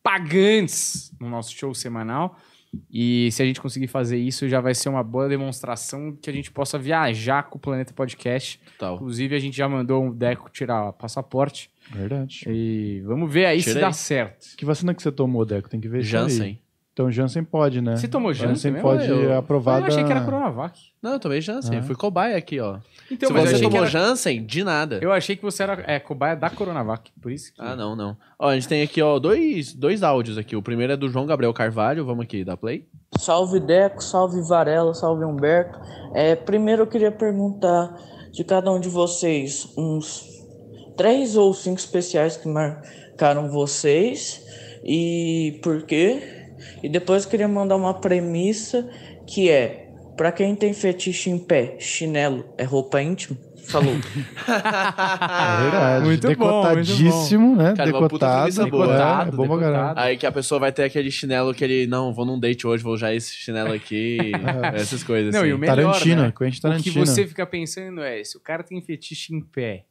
pagantes 0.00 1.12
no 1.20 1.28
nosso 1.28 1.52
show 1.52 1.74
semanal. 1.74 2.38
E 2.90 3.30
se 3.32 3.42
a 3.42 3.46
gente 3.46 3.60
conseguir 3.60 3.86
fazer 3.86 4.18
isso, 4.18 4.48
já 4.48 4.60
vai 4.60 4.74
ser 4.74 4.88
uma 4.88 5.02
boa 5.02 5.28
demonstração 5.28 6.16
que 6.20 6.28
a 6.28 6.32
gente 6.32 6.50
possa 6.50 6.78
viajar 6.78 7.44
com 7.44 7.56
o 7.56 7.60
Planeta 7.60 7.94
Podcast. 7.94 8.60
Tal. 8.78 8.96
Inclusive, 8.96 9.34
a 9.34 9.38
gente 9.38 9.56
já 9.56 9.68
mandou 9.68 10.04
um 10.04 10.12
Deco 10.12 10.50
tirar 10.50 10.92
passaporte. 10.92 11.70
Verdade. 11.90 12.44
E 12.46 13.00
vamos 13.06 13.32
ver 13.32 13.46
aí 13.46 13.62
se 13.62 13.74
dá 13.74 13.92
certo. 13.92 14.56
Que 14.56 14.64
vacina 14.64 14.94
que 14.94 15.02
você 15.02 15.10
tomou, 15.10 15.44
Deco? 15.44 15.68
Tem 15.68 15.80
que 15.80 15.88
ver. 15.88 16.02
Janssen. 16.02 16.60
Então 16.98 17.12
Janssen 17.12 17.44
pode, 17.44 17.80
né? 17.80 17.96
Você 17.96 18.08
tomou 18.08 18.34
Janssen 18.34 18.72
mesmo? 18.72 18.88
pode 18.88 19.08
Eu- 19.08 19.38
aprovada... 19.38 19.82
Eu 19.82 19.86
achei 19.86 20.02
que 20.02 20.10
era 20.10 20.20
Coronavac. 20.20 20.80
Não, 21.00 21.12
eu 21.12 21.20
tomei 21.20 21.40
Janssen. 21.40 21.78
Ah. 21.78 21.82
Fui 21.84 21.94
cobaia 21.94 22.36
aqui, 22.36 22.58
ó. 22.58 22.78
Então, 23.08 23.28
Se 23.28 23.32
mas 23.32 23.42
você 23.44 23.48
achei, 23.54 23.58
que 23.60 23.62
tomou 23.70 23.82
era- 23.82 23.86
Janssen, 23.88 24.44
de 24.44 24.64
nada. 24.64 24.98
eu 25.00 25.12
achei 25.12 25.36
que 25.36 25.42
você 25.42 25.62
era 25.62 25.84
é, 25.86 26.00
cobaia 26.00 26.34
da 26.34 26.50
Coronavac. 26.50 27.12
Por 27.22 27.30
isso 27.30 27.54
que... 27.54 27.62
Ah, 27.62 27.76
não, 27.76 27.94
não. 27.94 28.16
Ó, 28.36 28.48
a 28.48 28.54
gente 28.56 28.66
tem 28.66 28.82
aqui, 28.82 29.00
ó, 29.00 29.20
dois, 29.20 29.72
dois 29.72 30.02
áudios 30.02 30.36
aqui. 30.36 30.56
O 30.56 30.62
primeiro 30.62 30.92
é 30.92 30.96
do 30.96 31.08
João 31.08 31.24
Gabriel 31.24 31.54
Carvalho. 31.54 32.04
Vamos 32.04 32.24
aqui, 32.24 32.42
dá 32.42 32.56
play. 32.56 32.84
Salve 33.16 33.60
Deco, 33.60 34.02
salve 34.02 34.40
Varela, 34.48 34.92
salve 34.92 35.24
Humberto. 35.24 35.78
É, 36.16 36.34
primeiro 36.34 36.82
eu 36.82 36.86
queria 36.88 37.12
perguntar 37.12 37.94
de 38.32 38.42
cada 38.42 38.72
um 38.72 38.80
de 38.80 38.88
vocês 38.88 39.72
uns 39.78 40.24
três 40.96 41.36
ou 41.36 41.54
cinco 41.54 41.78
especiais 41.78 42.36
que 42.36 42.48
marcaram 42.48 43.48
vocês 43.48 44.44
e 44.84 45.60
por 45.62 45.82
quê. 45.82 46.34
E 46.82 46.88
depois 46.88 47.24
eu 47.24 47.30
queria 47.30 47.48
mandar 47.48 47.76
uma 47.76 47.94
premissa 47.94 48.88
que 49.26 49.50
é 49.50 49.88
pra 50.16 50.32
quem 50.32 50.54
tem 50.54 50.72
fetiche 50.72 51.30
em 51.30 51.38
pé, 51.38 51.76
chinelo 51.78 52.44
é 52.58 52.64
roupa 52.64 53.00
íntima. 53.00 53.38
Falou. 53.68 53.94
É 54.48 55.62
verdade. 55.62 56.04
Muito 56.06 56.26
bom, 56.36 56.62
Decotadíssimo, 56.62 57.56
né? 57.56 57.74
Cara, 57.76 57.90
uma 57.90 58.08
puta 58.08 58.26
Decotado. 58.26 58.42
premissa 58.42 58.66
boa. 58.66 58.84
é, 58.84 58.88
é 58.88 58.92
Decotado, 58.92 59.36
bom 59.36 59.58
decotado. 59.58 60.00
Aí 60.00 60.16
que 60.16 60.26
a 60.26 60.32
pessoa 60.32 60.58
vai 60.58 60.72
ter 60.72 60.84
aquele 60.84 61.10
chinelo 61.10 61.54
que 61.54 61.62
ele, 61.62 61.86
não, 61.86 62.12
vou 62.12 62.24
num 62.24 62.40
date 62.40 62.66
hoje, 62.66 62.82
vou 62.82 62.94
usar 62.94 63.14
esse 63.14 63.34
chinelo 63.34 63.72
aqui. 63.72 64.32
essas 64.74 65.02
coisas. 65.02 65.34
Não, 65.34 65.40
assim. 65.40 65.50
e 65.50 65.52
o 65.52 65.58
melhor, 65.58 65.76
Tarantino, 65.76 66.22
né? 66.22 66.32
Quentin 66.36 66.48
O 66.48 66.54
que 66.54 66.60
Tarantino. 66.62 67.06
você 67.06 67.26
fica 67.26 67.46
pensando 67.46 68.02
é, 68.02 68.24
se 68.24 68.36
o 68.36 68.40
cara 68.40 68.62
tem 68.62 68.80
fetiche 68.80 69.34
em 69.34 69.40
pé, 69.40 69.84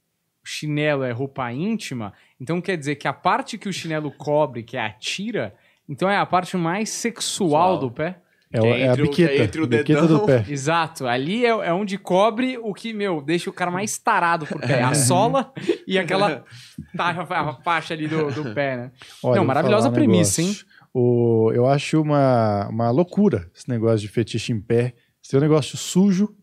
o 0.43 0.47
chinelo 0.47 1.03
é 1.03 1.11
roupa 1.11 1.51
íntima, 1.51 2.13
então 2.39 2.59
quer 2.59 2.77
dizer 2.77 2.95
que 2.95 3.07
a 3.07 3.13
parte 3.13 3.57
que 3.57 3.69
o 3.69 3.73
chinelo 3.73 4.11
cobre, 4.11 4.63
que 4.63 4.75
é 4.75 4.81
a 4.81 4.89
tira, 4.89 5.53
então 5.89 6.09
é 6.09 6.17
a 6.17 6.25
parte 6.25 6.55
mais 6.57 6.89
sexual 6.89 7.73
Sexual. 7.73 7.77
do 7.79 7.91
pé. 7.91 8.19
É, 8.51 8.59
o- 8.59 8.63
Que 8.63 8.67
é 8.69 8.79
é 8.79 8.87
a 8.87 8.91
entre 8.93 9.01
o- 9.03 9.09
que 9.11 9.23
é 9.23 9.27
biqueta. 9.27 9.43
entre 9.43 9.61
o 9.61 9.67
biqueta 9.67 10.01
dedão. 10.01 10.17
do 10.19 10.25
pé. 10.25 10.45
Exato, 10.49 11.05
ali 11.05 11.45
é, 11.45 11.49
é 11.49 11.73
onde 11.73 11.97
cobre 11.97 12.57
o 12.57 12.73
que, 12.73 12.93
meu, 12.93 13.21
deixa 13.21 13.49
o 13.49 13.53
cara 13.53 13.69
mais 13.69 13.97
tarado 13.97 14.45
por 14.45 14.61
pé. 14.61 14.81
A 14.83 14.93
sola 14.95 15.51
e 15.85 15.99
aquela 15.99 16.45
tá, 16.95 17.09
a 17.29 17.53
faixa 17.61 17.93
ali 17.93 18.07
do, 18.07 18.31
do 18.31 18.53
pé, 18.53 18.77
né? 18.77 18.91
Olha, 19.21 19.31
Não, 19.35 19.41
vou 19.41 19.45
maravilhosa 19.47 19.83
falar 19.83 19.91
um 19.91 19.93
premissa, 19.95 20.41
negócio. 20.41 20.65
O, 20.93 21.51
eu 21.53 21.67
acho 21.67 22.01
uma, 22.01 22.67
uma 22.69 22.89
loucura 22.89 23.51
esse 23.55 23.69
negócio 23.69 23.99
de 23.99 24.07
fetiche 24.07 24.51
em 24.53 24.59
pé. 24.61 24.93
Se 25.21 25.31
tem 25.31 25.39
um 25.39 25.43
negócio 25.43 25.77
sujo, 25.77 26.33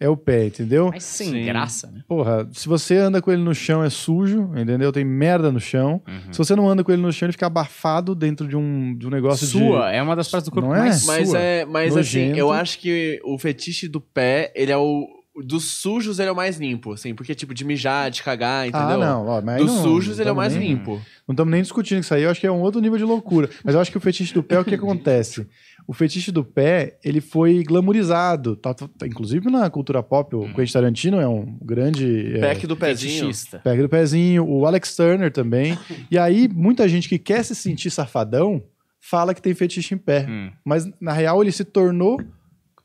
É. 0.00 0.04
é 0.06 0.08
o 0.08 0.16
pé, 0.16 0.46
entendeu? 0.46 0.90
Mas 0.92 1.04
sem 1.04 1.30
Sim. 1.30 1.44
graça, 1.44 1.90
né? 1.90 2.02
Porra, 2.08 2.48
se 2.52 2.68
você 2.68 2.96
anda 2.96 3.20
com 3.22 3.30
ele 3.32 3.42
no 3.42 3.54
chão 3.54 3.82
é 3.82 3.90
sujo, 3.90 4.50
entendeu? 4.56 4.92
Tem 4.92 5.04
merda 5.04 5.50
no 5.52 5.60
chão. 5.60 6.00
Uhum. 6.06 6.32
Se 6.32 6.38
você 6.38 6.54
não 6.56 6.68
anda 6.68 6.82
com 6.84 6.92
ele 6.92 7.02
no 7.02 7.12
chão, 7.12 7.26
ele 7.26 7.32
fica 7.32 7.46
abafado 7.46 8.14
dentro 8.14 8.46
de 8.48 8.56
um, 8.56 8.96
de 8.96 9.06
um 9.06 9.10
negócio 9.10 9.46
de... 9.46 9.52
Sua, 9.52 9.90
é 9.92 10.02
uma 10.02 10.14
das 10.16 10.28
partes 10.30 10.48
do 10.48 10.52
corpo 10.52 10.68
Não 10.68 10.74
é? 10.74 10.80
mais 10.80 11.04
Mas 11.06 11.28
sua. 11.30 11.38
é, 11.38 11.64
mas 11.64 11.96
assim, 11.96 12.32
eu 12.36 12.50
acho 12.52 12.78
que 12.78 13.20
o 13.24 13.38
fetiche 13.38 13.88
do 13.88 14.00
pé, 14.00 14.52
ele 14.54 14.72
é 14.72 14.76
o 14.76 15.06
dos 15.44 15.74
sujos 15.80 16.18
ele 16.18 16.28
é 16.28 16.32
o 16.32 16.34
mais 16.34 16.58
limpo, 16.58 16.92
assim, 16.94 17.14
porque 17.14 17.32
tipo 17.32 17.54
de 17.54 17.64
mijar, 17.64 18.10
de 18.10 18.24
cagar, 18.24 18.66
entendeu? 18.66 18.88
Ah, 18.88 18.96
não. 18.96 19.24
Ó, 19.28 19.40
mas 19.40 19.58
Dos 19.64 19.72
não- 19.72 19.82
sujos 19.84 20.16
não 20.16 20.22
ele 20.24 20.28
é 20.30 20.32
o 20.32 20.36
mais 20.36 20.52
nem- 20.56 20.68
limpo. 20.70 21.00
Não 21.28 21.32
estamos 21.32 21.52
nem 21.52 21.62
discutindo 21.62 22.00
isso 22.00 22.12
aí, 22.12 22.24
eu 22.24 22.30
acho 22.30 22.40
que 22.40 22.46
é 22.48 22.50
um 22.50 22.60
outro 22.60 22.80
nível 22.80 22.98
de 22.98 23.04
loucura. 23.04 23.48
Mas 23.62 23.72
eu 23.76 23.80
acho 23.80 23.88
que 23.88 23.96
o 23.96 24.00
fetiche 24.00 24.34
do 24.34 24.42
pé, 24.42 24.56
é 24.56 24.58
o 24.58 24.64
que 24.64 24.74
acontece? 24.74 25.46
O 25.88 25.94
fetiche 25.94 26.30
do 26.30 26.44
pé, 26.44 26.98
ele 27.02 27.18
foi 27.20 27.62
glamorizado. 27.64 28.54
Tá, 28.56 28.74
tá- 28.74 28.88
inclusive 29.06 29.50
na 29.50 29.70
cultura 29.70 30.02
pop, 30.02 30.36
o 30.36 30.52
Quentin 30.54 30.72
Tarantino 30.74 31.18
é 31.18 31.26
um 31.26 31.56
grande... 31.62 32.36
é, 32.36 32.40
Pack 32.40 32.66
do 32.66 32.76
pezinho. 32.76 33.20
Fetichista. 33.22 33.58
Pega 33.60 33.82
do 33.82 33.88
pezinho, 33.88 34.46
o 34.46 34.66
Alex 34.66 34.94
Turner 34.94 35.32
também. 35.32 35.78
E 36.10 36.18
aí, 36.18 36.46
muita 36.46 36.86
gente 36.88 37.08
que 37.08 37.18
quer 37.18 37.42
se 37.42 37.54
sentir 37.54 37.90
safadão 37.90 38.62
fala 39.00 39.32
que 39.34 39.40
tem 39.40 39.54
fetiche 39.54 39.94
em 39.94 39.98
pé. 39.98 40.26
Hum, 40.28 40.50
Mas, 40.62 40.86
na 41.00 41.12
real, 41.12 41.40
ele 41.42 41.52
se 41.52 41.64
tornou 41.64 42.20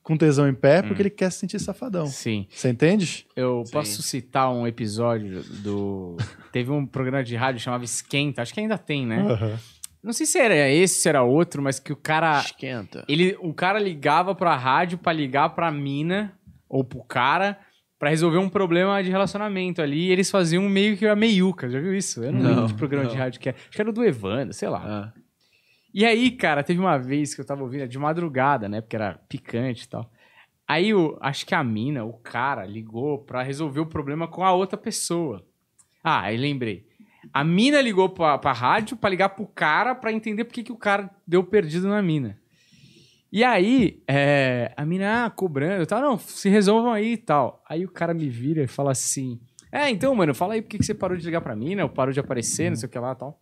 com 0.01 0.15
tesão 0.17 0.47
em 0.49 0.53
pé 0.53 0.81
porque 0.81 1.01
Hum. 1.01 1.05
ele 1.05 1.09
quer 1.09 1.29
se 1.31 1.39
sentir 1.39 1.59
safadão. 1.59 2.07
sim. 2.07 2.45
Você 2.49 2.69
entende? 2.69 3.25
Eu 3.35 3.63
Sim. 3.65 3.71
posso 3.73 4.01
citar 4.01 4.49
um 4.53 4.65
episódio 4.67 5.43
do. 5.61 6.15
Teve 6.51 6.71
um 6.71 6.85
programa 6.85 7.23
de 7.23 7.35
rádio 7.35 7.59
que 7.59 7.63
chamava 7.63 7.83
Esquenta, 7.85 8.41
acho 8.41 8.53
que 8.53 8.59
ainda 8.59 8.77
tem, 8.77 9.05
né? 9.05 9.19
Aham. 9.21 9.59
Não 10.03 10.11
sei 10.11 10.25
se 10.25 10.37
era 10.37 10.69
esse, 10.69 10.95
se 11.01 11.07
era 11.07 11.23
outro, 11.23 11.61
mas 11.61 11.79
que 11.79 11.93
o 11.93 11.95
cara. 11.95 12.39
Esquenta. 12.41 13.05
Ele, 13.07 13.37
o 13.39 13.53
cara 13.53 13.79
ligava 13.79 14.35
pra 14.35 14.55
rádio 14.55 14.97
pra 14.97 15.13
ligar 15.13 15.49
pra 15.55 15.71
mina 15.71 16.37
ou 16.67 16.83
pro 16.83 17.03
cara 17.03 17.57
pra 17.97 18.09
resolver 18.09 18.37
um 18.37 18.49
problema 18.49 19.01
de 19.01 19.09
relacionamento 19.09 19.81
ali. 19.81 20.07
E 20.07 20.11
eles 20.11 20.29
faziam 20.29 20.63
meio 20.63 20.97
que 20.97 21.07
a 21.07 21.15
meiuca. 21.15 21.69
Já 21.69 21.79
viu 21.79 21.95
isso? 21.95 22.21
Eu 22.21 22.33
não, 22.33 22.41
lembro 22.41 22.55
Não, 22.55 22.67
de 22.67 22.73
programa 22.73 23.05
de 23.05 23.13
não. 23.15 23.21
rádio 23.23 23.39
que 23.39 23.47
é. 23.47 23.53
Acho 23.53 23.69
que 23.71 23.81
era 23.81 23.93
do 23.93 24.03
Evandro, 24.03 24.53
sei 24.53 24.67
lá. 24.67 24.83
Ah. 24.85 25.19
E 25.93 26.05
aí, 26.05 26.31
cara, 26.31 26.63
teve 26.63 26.81
uma 26.81 26.97
vez 26.97 27.33
que 27.33 27.39
eu 27.39 27.45
tava 27.45 27.63
ouvindo 27.63 27.87
de 27.87 27.97
madrugada, 27.97 28.67
né? 28.67 28.81
Porque 28.81 28.97
era 28.97 29.19
picante 29.29 29.85
e 29.85 29.87
tal. 29.87 30.11
Aí, 30.67 30.93
o, 30.93 31.17
acho 31.21 31.45
que 31.45 31.55
a 31.55 31.63
mina, 31.63 32.03
o 32.03 32.13
cara, 32.13 32.65
ligou 32.65 33.19
pra 33.19 33.41
resolver 33.43 33.79
o 33.79 33.85
problema 33.85 34.27
com 34.27 34.43
a 34.43 34.51
outra 34.51 34.77
pessoa. 34.77 35.45
Ah, 36.03 36.23
aí 36.23 36.35
lembrei. 36.35 36.85
A 37.33 37.43
mina 37.43 37.81
ligou 37.81 38.09
pra, 38.09 38.37
pra 38.37 38.51
rádio 38.51 38.95
pra 38.95 39.09
ligar 39.09 39.29
pro 39.29 39.47
cara 39.47 39.95
pra 39.95 40.13
entender 40.13 40.43
por 40.43 40.53
que, 40.53 40.63
que 40.63 40.71
o 40.71 40.77
cara 40.77 41.09
deu 41.25 41.43
perdido 41.43 41.87
na 41.87 42.01
mina. 42.01 42.37
E 43.31 43.43
aí, 43.43 44.03
é, 44.07 44.71
a 44.77 44.85
mina, 44.85 45.25
ah, 45.25 45.29
cobrando 45.31 45.81
e 45.81 45.85
tal, 45.87 45.99
não, 45.99 46.19
se 46.19 46.47
resolvam 46.49 46.93
aí 46.93 47.13
e 47.13 47.17
tal. 47.17 47.63
Aí 47.67 47.83
o 47.83 47.89
cara 47.89 48.13
me 48.13 48.29
vira 48.29 48.61
e 48.61 48.67
fala 48.67 48.91
assim: 48.91 49.41
É, 49.71 49.89
então, 49.89 50.13
mano, 50.13 50.35
fala 50.35 50.53
aí 50.53 50.61
por 50.61 50.69
que, 50.69 50.77
que 50.77 50.85
você 50.85 50.93
parou 50.93 51.17
de 51.17 51.25
ligar 51.25 51.41
pra 51.41 51.55
mina, 51.55 51.81
ou 51.81 51.89
parou 51.89 52.13
de 52.13 52.19
aparecer, 52.19 52.69
não 52.69 52.75
sei 52.75 52.87
o 52.87 52.91
que 52.91 52.99
lá 52.99 53.13
e 53.13 53.15
tal. 53.15 53.41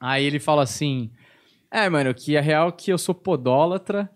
Aí 0.00 0.24
ele 0.24 0.38
fala 0.38 0.62
assim: 0.62 1.10
É, 1.72 1.88
mano, 1.88 2.14
que 2.14 2.36
a 2.36 2.40
real 2.40 2.68
é 2.68 2.72
que 2.72 2.92
eu 2.92 2.98
sou 2.98 3.16
podólatra 3.16 4.08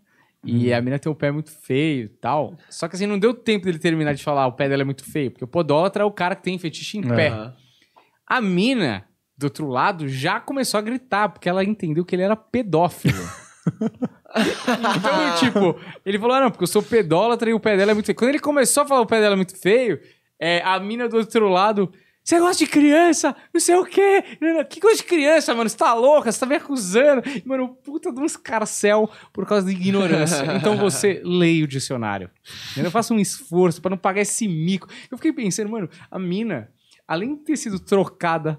e 0.45 0.73
a 0.73 0.81
mina 0.81 0.99
tem 0.99 1.11
o 1.11 1.15
pé 1.17 1.33
muito 1.33 1.51
feio 1.51 2.05
e 2.05 2.09
tal. 2.09 2.57
Só 2.71 2.87
que 2.87 2.95
assim, 2.95 3.07
não 3.07 3.19
deu 3.19 3.35
tempo 3.35 3.65
dele 3.67 3.81
terminar 3.81 4.15
de 4.15 4.23
falar 4.23 4.47
o 4.47 4.53
pé 4.53 4.69
dela 4.69 4.83
é 4.83 4.85
muito 4.85 5.05
feio, 5.05 5.33
porque 5.33 5.45
o 5.45 5.49
podólatra 5.49 6.05
é 6.05 6.07
o 6.07 6.13
cara 6.13 6.37
que 6.37 6.45
tem 6.45 6.57
fetiche 6.57 6.99
em 6.99 7.03
pé. 7.17 7.33
A 8.29 8.41
mina, 8.41 9.07
do 9.37 9.45
outro 9.45 9.69
lado, 9.69 10.09
já 10.09 10.39
começou 10.39 10.79
a 10.79 10.83
gritar, 10.83 11.29
porque 11.31 11.49
ela 11.49 11.65
entendeu 11.65 12.05
que 12.05 12.15
ele 12.15 12.23
era 12.23 12.37
pedófilo. 12.37 13.15
então, 14.37 15.37
tipo, 15.39 15.81
ele 16.05 16.19
falou: 16.19 16.37
ah, 16.37 16.41
não, 16.43 16.51
porque 16.51 16.65
eu 16.65 16.69
sou 16.69 16.83
pedólatra 16.83 17.49
e 17.49 17.55
o 17.55 17.61
pé 17.61 17.77
dela 17.77 17.93
é 17.93 17.95
muito 17.95 18.07
feio. 18.07 18.17
Quando 18.17 18.31
ele 18.31 18.39
começou 18.39 18.83
a 18.83 18.87
falar 18.87 19.01
o 19.01 19.07
pé 19.07 19.21
dela 19.21 19.35
é 19.35 19.37
muito 19.37 19.57
feio, 19.57 20.01
é, 20.39 20.61
a 20.63 20.79
mina 20.79 21.09
do 21.09 21.17
outro 21.17 21.49
lado. 21.49 21.93
Você 22.23 22.39
gosta 22.39 22.63
de 22.63 22.71
criança? 22.71 23.35
Não 23.55 23.59
sei 23.59 23.75
o 23.77 23.87
quê. 23.87 24.23
Que 24.69 24.83
coisa 24.83 24.99
de 24.99 25.05
criança, 25.05 25.55
mano? 25.55 25.71
Você 25.71 25.79
tá 25.79 25.95
louca? 25.95 26.31
Você 26.31 26.39
tá 26.39 26.45
me 26.45 26.57
acusando? 26.57 27.23
Mano, 27.43 27.71
puta 27.83 28.13
de 28.13 28.21
um 28.21 28.27
escarcel 28.27 29.11
por 29.33 29.47
causa 29.47 29.67
de 29.67 29.73
ignorância. 29.73 30.45
Então 30.59 30.77
você 30.77 31.23
leia 31.25 31.65
o 31.65 31.67
dicionário. 31.67 32.31
Eu 32.77 32.91
faço 32.91 33.15
um 33.15 33.19
esforço 33.19 33.81
pra 33.81 33.89
não 33.89 33.97
pagar 33.97 34.21
esse 34.21 34.47
mico. 34.47 34.87
Eu 35.11 35.17
fiquei 35.17 35.33
pensando, 35.33 35.71
mano, 35.71 35.89
a 36.11 36.19
mina, 36.19 36.71
além 37.09 37.35
de 37.37 37.43
ter 37.45 37.57
sido 37.57 37.81
trocada, 37.81 38.59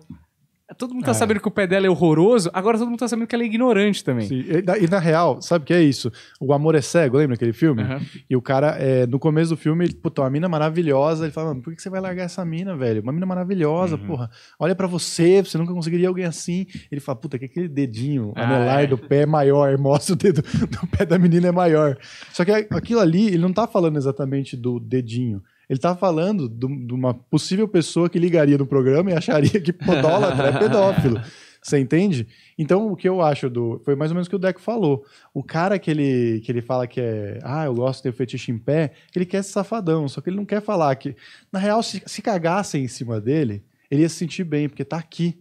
todo 0.77 0.93
mundo 0.93 1.03
tá 1.05 1.11
É. 1.11 1.13
sabendo 1.15 1.39
que 1.39 1.47
o 1.47 1.51
pé 1.51 1.65
dela 1.65 1.87
é 1.87 1.89
horroroso, 1.89 2.47
agora 2.53 2.77
todo 2.77 2.87
mundo 2.89 2.99
tá 2.99 3.07
sabendo 3.07 3.25
que 3.27 3.33
ela 3.33 3.43
é 3.43 3.47
ignorante 3.47 4.03
também. 4.03 4.27
Sim. 4.27 4.43
E, 4.47 4.61
na- 4.61 4.77
e 4.77 4.87
na 4.87 4.99
real, 4.99 5.41
sabe 5.41 5.63
o 5.63 5.65
que 5.65 5.73
é 5.73 5.81
isso? 5.81 6.11
O 6.39 6.53
Amor 6.53 6.75
é 6.75 6.81
Cego, 6.81 7.17
lembra 7.17 7.33
aquele 7.35 7.53
filme? 7.53 7.81
Aham. 7.81 7.99
E 8.29 8.35
o 8.35 8.41
cara, 8.41 8.75
é, 8.79 9.07
no 9.07 9.17
começo 9.17 9.49
do 9.49 9.57
filme, 9.57 9.85
ele, 9.85 9.95
puta, 9.95 10.21
uma 10.21 10.29
mina 10.29 10.47
maravilhosa. 10.47 11.25
Ele 11.25 11.31
fala, 11.33 11.49
mano, 11.49 11.63
por 11.63 11.73
que 11.75 11.81
você 11.81 11.89
vai 11.89 11.99
largar 11.99 12.23
essa 12.25 12.45
mina, 12.45 12.77
velho? 12.77 13.01
Uma 13.01 13.11
mina 13.11 13.25
maravilhosa, 13.25 13.95
Uhum. 13.95 14.05
porra. 14.05 14.29
Olha 14.59 14.75
pra 14.75 14.85
você, 14.85 15.41
você 15.43 15.57
nunca 15.57 15.73
conseguiria 15.73 16.07
alguém 16.07 16.25
assim. 16.25 16.67
Ele 16.91 17.01
fala, 17.01 17.15
puta, 17.17 17.39
que 17.39 17.45
aquele 17.45 17.67
dedinho 17.67 18.31
Ah, 18.35 18.43
anelar 18.45 18.83
é. 18.83 18.87
do 18.87 18.97
pé 18.97 19.21
é 19.23 19.25
maior. 19.25 19.75
Mostra 19.79 20.13
o 20.13 20.15
dedo 20.15 20.43
do 20.43 20.87
pé 20.95 21.03
da 21.03 21.17
menina 21.17 21.47
é 21.47 21.51
maior. 21.51 21.97
Só 22.31 22.45
que 22.45 22.51
aquilo 22.51 22.99
ali, 22.99 23.25
ele 23.27 23.39
não 23.39 23.51
tá 23.51 23.65
falando 23.67 23.97
exatamente 23.97 24.55
do 24.55 24.79
dedinho. 24.79 25.41
Ele 25.69 25.79
tá 25.79 25.95
falando 25.95 26.49
do- 26.49 26.67
de 26.87 26.93
uma 26.93 27.13
possível 27.13 27.67
pessoa 27.67 28.09
que 28.09 28.17
ligaria 28.17 28.57
no 28.57 28.65
programa 28.65 29.11
e 29.11 29.13
acharia 29.13 29.61
que 29.61 29.71
podólatra 29.71 30.47
é 30.47 30.57
pedófilo. 30.59 31.21
Você 31.61 31.77
entende? 31.77 32.25
Então, 32.57 32.89
o 32.89 32.95
que 32.95 33.07
eu 33.07 33.21
acho 33.21 33.49
do. 33.49 33.81
Foi 33.83 33.93
mais 33.93 34.11
ou 34.11 34.15
menos 34.15 34.27
o 34.27 34.29
que 34.29 34.35
o 34.35 34.39
Deco 34.39 34.61
falou. 34.61 35.03
O 35.33 35.43
cara 35.43 35.77
que 35.77 35.91
ele, 35.91 36.39
que 36.39 36.49
ele 36.51 36.61
fala 36.61 36.87
que 36.87 37.01
é. 37.01 37.37
Ah, 37.43 37.65
eu 37.65 37.75
gosto 37.75 37.97
de 37.99 38.03
ter 38.03 38.09
o 38.09 38.13
fetiche 38.13 38.49
em 38.49 38.57
pé, 38.57 38.93
ele 39.13 39.25
quer 39.25 39.43
ser 39.43 39.51
safadão, 39.51 40.07
só 40.07 40.21
que 40.21 40.29
ele 40.29 40.37
não 40.37 40.45
quer 40.45 40.61
falar 40.61 40.95
que. 40.95 41.13
Na 41.51 41.59
real, 41.59 41.83
se, 41.83 42.01
se 42.05 42.21
cagassem 42.21 42.85
em 42.85 42.87
cima 42.87 43.19
dele, 43.19 43.61
ele 43.91 44.03
ia 44.03 44.09
se 44.09 44.15
sentir 44.15 44.45
bem, 44.45 44.69
porque 44.69 44.85
tá 44.85 44.97
aqui. 44.97 45.37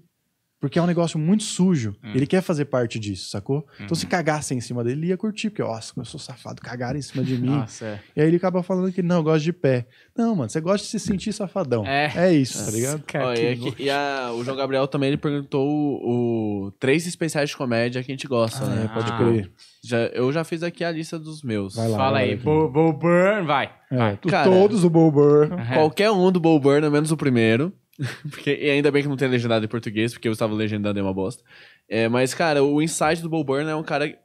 Porque 0.60 0.76
é 0.76 0.82
um 0.82 0.86
negócio 0.86 1.18
muito 1.20 1.44
sujo. 1.44 1.94
Ele 2.02 2.26
quer 2.26 2.43
fazer 2.43 2.64
parte 2.64 2.98
disso, 2.98 3.30
sacou? 3.30 3.64
Então, 3.80 3.94
se 3.94 4.06
cagassem 4.09 4.59
em 4.59 4.60
cima 4.60 4.82
dele, 4.82 5.01
ele 5.02 5.06
ia 5.09 5.16
curtir, 5.16 5.51
porque, 5.51 5.62
nossa, 5.62 5.93
eu 5.97 6.05
sou 6.05 6.18
safado, 6.18 6.60
cagaram 6.60 6.98
em 6.98 7.02
cima 7.02 7.22
de 7.22 7.39
mim. 7.39 7.51
Nossa, 7.51 7.85
é. 7.85 8.01
E 8.16 8.20
aí 8.20 8.26
ele 8.26 8.39
acaba 8.39 8.60
falando 8.62 8.90
que 8.93 9.01
não, 9.01 9.16
eu 9.18 9.22
gosto 9.22 9.44
de 9.44 9.52
pé. 9.52 9.86
Não, 10.16 10.35
mano, 10.35 10.51
você 10.51 10.60
gosta 10.60 10.85
de 10.85 10.90
se 10.90 10.98
sentir 10.98 11.32
safadão. 11.32 11.86
É. 11.86 12.10
É, 12.16 12.32
isso, 12.32 12.64
tá 12.64 12.72
ligado? 12.72 13.02
Cara, 13.06 13.39
e, 13.39 13.52
aqui- 13.52 13.74
e 13.85 13.89
a- 13.89 14.32
o 14.35 14.43
João 14.43 14.56
Gabriel 14.56 14.89
também 14.89 15.10
ele 15.10 15.16
perguntou 15.16 15.64
o, 15.64 16.66
o 16.66 16.70
três 16.72 17.06
especiais 17.06 17.51
de 17.51 17.56
comédia 17.56 18.02
que 18.02 18.10
a 18.10 18.14
gente 18.14 18.26
gosta, 18.26 18.64
Ah, 18.64 18.68
né? 18.68 18.85
é, 18.85 18.89
pode 18.89 19.12
Ah. 19.12 19.16
crer. 19.16 19.52
Já, 19.85 19.98
eu 20.09 20.32
já 20.32 20.43
fiz 20.43 20.64
aqui 20.64 20.82
a 20.82 20.90
lista 20.90 21.20
dos 21.20 21.40
meus. 21.44 21.76
Vai 21.76 21.86
lá. 21.89 21.97
Fala 21.97 22.18
aí. 22.18 22.35
Bo, 22.35 22.68
Bo 22.68 22.93
Burn, 22.93 23.47
vai. 23.47 23.70
É, 23.93 23.97
vai. 23.97 24.16
Cara. 24.28 24.51
todos 24.51 24.82
o 24.82 24.90
Bo 24.90 25.09
Burr. 25.12 25.52
É. 25.70 25.74
Qualquer 25.74 26.10
um 26.10 26.32
do 26.32 26.40
Bo 26.40 26.59
Burnham, 26.59 26.90
menos 26.90 27.12
o 27.12 27.16
primeiro. 27.16 27.72
Porque, 28.30 28.56
e 28.60 28.70
ainda 28.70 28.90
bem 28.90 29.02
que 29.02 29.08
não 29.08 29.16
tem 29.16 29.28
legendado 29.28 29.64
em 29.64 29.68
português, 29.68 30.12
porque 30.12 30.28
eu 30.28 30.32
estava 30.32 30.54
legendando 30.54 30.98
é 30.98 31.02
uma 31.02 31.12
bosta. 31.12 31.42
É, 31.88 32.08
mas, 32.08 32.32
cara, 32.32 32.62
o 32.62 32.80
Insight 32.80 33.20
do 33.22 33.28
Bo 33.28 33.42
Burnham 33.42 33.70
é 33.70 33.76
um 33.76 33.82
cara. 33.82 34.16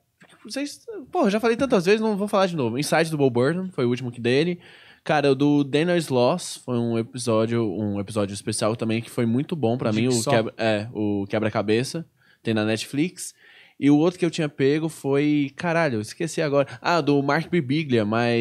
Vocês. 0.45 0.85
Pô, 1.11 1.23
eu 1.23 1.29
já 1.31 1.39
falei 1.39 1.57
tantas 1.57 1.85
vezes, 1.85 2.01
não 2.01 2.15
vou 2.15 2.27
falar 2.27 2.45
de 2.45 2.55
novo. 2.55 2.75
O 2.75 2.79
Insight 2.79 3.09
do 3.09 3.17
Bo 3.17 3.29
Burnham 3.29 3.69
foi 3.71 3.85
o 3.85 3.89
último 3.89 4.11
que 4.11 4.21
dele. 4.21 4.59
Cara, 5.03 5.31
o 5.31 5.35
do 5.35 5.63
Daniel 5.63 5.97
Sloss 5.97 6.61
foi 6.63 6.77
um 6.77 6.97
episódio, 6.97 7.65
um 7.65 7.99
episódio 7.99 8.33
especial 8.33 8.75
também 8.75 9.01
que 9.01 9.09
foi 9.09 9.25
muito 9.25 9.55
bom 9.55 9.77
pra 9.77 9.91
mim. 9.91 10.07
O 10.07 10.23
quebra, 10.23 10.53
é, 10.57 10.87
o 10.93 11.25
Quebra-Cabeça. 11.27 12.05
Tem 12.41 12.53
na 12.53 12.65
Netflix. 12.65 13.33
E 13.79 13.89
o 13.89 13.97
outro 13.97 14.19
que 14.19 14.25
eu 14.25 14.31
tinha 14.31 14.47
pego 14.47 14.87
foi. 14.87 15.51
Caralho, 15.55 15.95
eu 15.95 16.01
esqueci 16.01 16.41
agora. 16.41 16.67
Ah, 16.81 17.01
do 17.01 17.21
Mark 17.23 17.49
Birbiglia, 17.49 18.05
mas. 18.05 18.39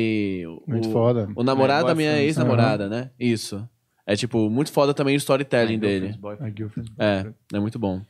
Muito 0.67 0.89
o, 0.89 0.93
foda. 0.93 1.29
o 1.35 1.43
namorado 1.43 1.87
da 1.87 1.95
minha 1.95 2.11
Boyfriend. 2.11 2.29
ex-namorada, 2.29 2.89
né? 2.89 3.11
Isso. 3.19 3.67
É, 4.07 4.17
tipo, 4.17 4.51
muito 4.51 4.73
foda 4.73 4.93
também 4.93 5.15
o 5.15 5.19
storytelling 5.19 5.79
dele. 5.79 6.19
A 6.41 6.51
Girlfriend. 6.51 6.93
É, 6.99 7.27
é 7.55 7.61
muito 7.61 7.79
bom. 7.79 8.03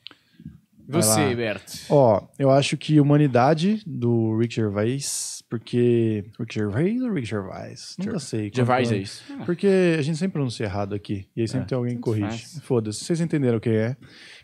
Você, 0.89 1.28
lá. 1.28 1.35
Berto. 1.35 1.73
Ó, 1.89 2.23
eu 2.39 2.51
acho 2.51 2.77
que 2.77 3.01
Humanidade, 3.01 3.82
do 3.86 4.36
Rick 4.39 4.55
Gervais, 4.55 5.41
porque... 5.53 6.24
Rick 6.41 6.55
Gervais 6.55 7.03
ou 7.03 7.12
Rick 7.12 7.29
Gervais? 7.29 7.95
Nunca 7.99 8.19
sei. 8.19 8.51
Gervais 8.55 8.91
é 8.91 8.95
é. 8.95 8.99
isso. 9.01 9.23
Porque 9.45 9.66
a 9.99 10.01
gente 10.01 10.16
sempre 10.16 10.33
pronuncia 10.33 10.65
errado 10.65 10.95
aqui. 10.95 11.27
E 11.37 11.43
aí 11.43 11.47
sempre 11.47 11.65
É, 11.65 11.69
tem 11.69 11.77
alguém 11.77 11.97
que 11.97 12.01
corrige. 12.01 12.59
Foda-se. 12.62 13.05
Vocês 13.05 13.20
entenderam 13.20 13.59
o 13.59 13.61
que 13.61 13.69
é. 13.69 13.95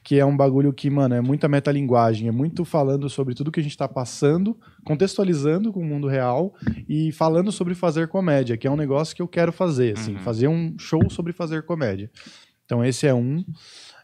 Que 0.05 0.19
é 0.19 0.27
um 0.27 0.37
bagulho 0.37 0.71
que, 0.71 0.91
mano, 0.91 1.15
é 1.15 1.23
muita 1.23 1.49
metalinguagem. 1.49 2.29
É 2.29 2.31
muito 2.31 2.63
falando 2.63 3.09
sobre 3.09 3.35
tudo 3.35 3.51
que 3.51 3.59
a 3.59 3.63
gente 3.63 3.75
tá 3.75 3.89
passando, 3.89 4.55
contextualizando 4.85 5.73
com 5.73 5.81
o 5.81 5.85
mundo 5.85 6.09
real 6.09 6.55
e 6.87 7.11
falando 7.11 7.51
sobre 7.51 7.75
fazer 7.75 8.09
comédia, 8.09 8.59
que 8.59 8.67
é 8.67 8.71
um 8.71 8.77
negócio 8.77 9.17
que 9.17 9.23
eu 9.23 9.29
quero 9.29 9.51
fazer, 9.51 9.97
assim. 9.97 10.13
Uhum. 10.13 10.19
Fazer 10.19 10.49
um 10.49 10.79
show 10.79 11.09
sobre 11.09 11.33
fazer 11.33 11.63
comédia. 11.63 12.11
Então 12.67 12.85
esse 12.85 13.07
é 13.07 13.15
um. 13.15 13.43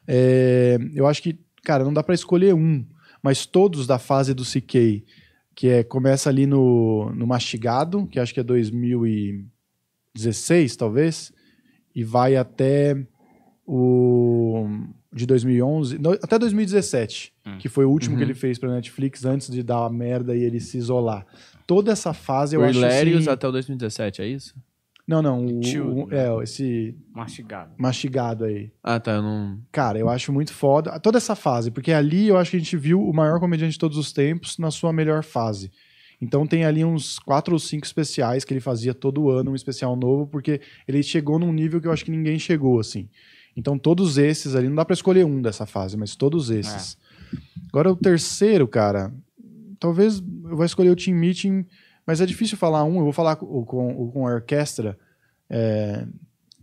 É, 0.09 0.78
eu 0.94 1.06
acho 1.06 1.22
que, 1.22 1.39
cara, 1.62 1.85
não 1.85 1.93
dá 1.93 2.02
pra 2.02 2.14
escolher 2.14 2.55
um. 2.55 2.82
Mas 3.22 3.44
todos 3.44 3.86
da 3.86 3.98
fase 3.98 4.32
do 4.32 4.43
CK, 4.43 5.05
que 5.55 5.68
é, 5.68 5.82
começa 5.85 6.28
ali 6.28 6.47
no, 6.47 7.10
no 7.14 7.26
Mastigado, 7.26 8.06
que 8.06 8.18
acho 8.18 8.35
que 8.35 8.40
é 8.40 8.43
2016, 8.43 10.76
talvez, 10.76 11.32
e 11.94 12.02
vai 12.05 12.36
até 12.36 12.97
o 13.66 14.66
de 15.12 15.26
2011, 15.26 15.98
não, 15.98 16.12
até 16.12 16.39
2017, 16.39 17.32
Hum. 17.47 17.59
que 17.59 17.68
foi 17.68 17.85
o 17.85 17.90
último 17.90 18.14
Uhum. 18.14 18.18
que 18.18 18.24
ele 18.24 18.35
fez 18.35 18.59
pra 18.59 18.68
Netflix 18.72 19.24
antes 19.24 19.48
de 19.48 19.62
dar 19.62 19.85
a 19.85 19.90
merda 19.90 20.35
e 20.35 20.43
ele 20.43 20.59
se 20.59 20.76
isolar. 20.76 21.24
Toda 21.68 21.93
essa 21.93 22.12
fase 22.12 22.56
eu 22.56 22.60
o 22.60 22.64
acho 22.64 22.78
Hilarious 22.78 23.20
assim... 23.22 23.31
até 23.31 23.47
o 23.47 23.52
2017, 23.52 24.22
é 24.22 24.26
isso? 24.26 24.55
Não, 25.06 25.20
não, 25.20 25.44
o, 25.44 25.60
Tio, 25.60 26.05
o- 26.05 26.06
né? 26.09 26.16
é, 26.26 26.43
esse 26.43 26.97
Mastigado. 27.14 27.72
mastigado 27.76 28.44
aí. 28.44 28.70
Ah, 28.82 28.98
tá, 28.98 29.12
eu 29.12 29.22
não... 29.22 29.60
Cara, 29.70 29.98
eu 29.98 30.09
acho 30.09 30.32
muito 30.32 30.52
foda 30.52 30.98
toda 30.98 31.18
essa 31.18 31.35
fase, 31.36 31.70
porque 31.70 31.93
ali 31.93 32.28
eu 32.28 32.39
acho 32.39 32.51
que 32.52 32.56
a 32.56 32.60
gente 32.60 32.76
viu 32.76 33.02
o 33.02 33.12
maior 33.12 33.39
comediante 33.39 33.72
de 33.74 33.78
todos 33.78 33.98
os 33.98 34.12
tempos 34.12 34.56
na 34.59 34.70
sua 34.70 34.93
melhor 34.93 35.22
fase. 35.22 35.70
Então 36.22 36.47
tem 36.47 36.64
ali 36.64 36.82
uns 36.85 37.18
quatro 37.18 37.52
ou 37.52 37.59
cinco 37.59 37.85
especiais 37.85 38.44
que 38.44 38.55
ele 38.55 38.60
fazia 38.60 38.94
todo 38.94 39.28
ano, 39.28 39.51
um 39.51 39.55
especial 39.55 39.94
novo, 39.94 40.26
porque 40.26 40.60
ele 40.89 41.02
chegou 41.02 41.39
num 41.39 41.52
nível 41.52 41.81
que 41.82 41.86
eu 41.86 41.93
acho 41.93 42.05
que 42.05 42.10
ninguém 42.10 42.39
chegou, 42.39 42.81
assim. 42.81 43.09
Então 43.55 43.78
todos 43.78 44.16
esses 44.16 44.55
ali, 44.55 44.68
não 44.68 44.76
dá 44.76 44.85
pra 44.86 44.94
escolher 44.94 45.26
um 45.26 45.43
dessa 45.43 45.66
fase, 45.66 45.97
mas 45.98 46.16
todos 46.16 46.51
esses. 46.51 46.97
Agora 47.68 47.90
o 47.93 47.97
terceiro, 47.97 48.66
cara, 48.66 49.12
talvez 49.78 50.18
eu 50.20 50.56
vou 50.56 50.64
escolher 50.64 50.90
o 50.90 50.97
Team 50.97 51.16
Meeting, 51.18 51.66
mas 52.06 52.20
é 52.20 52.26
difícil 52.26 52.56
falar 52.56 52.85
um, 52.85 52.97
eu 52.97 53.05
vou 53.05 53.12
falar 53.12 53.36
com, 53.36 53.64
com, 53.64 54.10
com 54.10 54.26
a 54.26 54.35
orquestra, 54.35 54.98
é, 55.48 56.06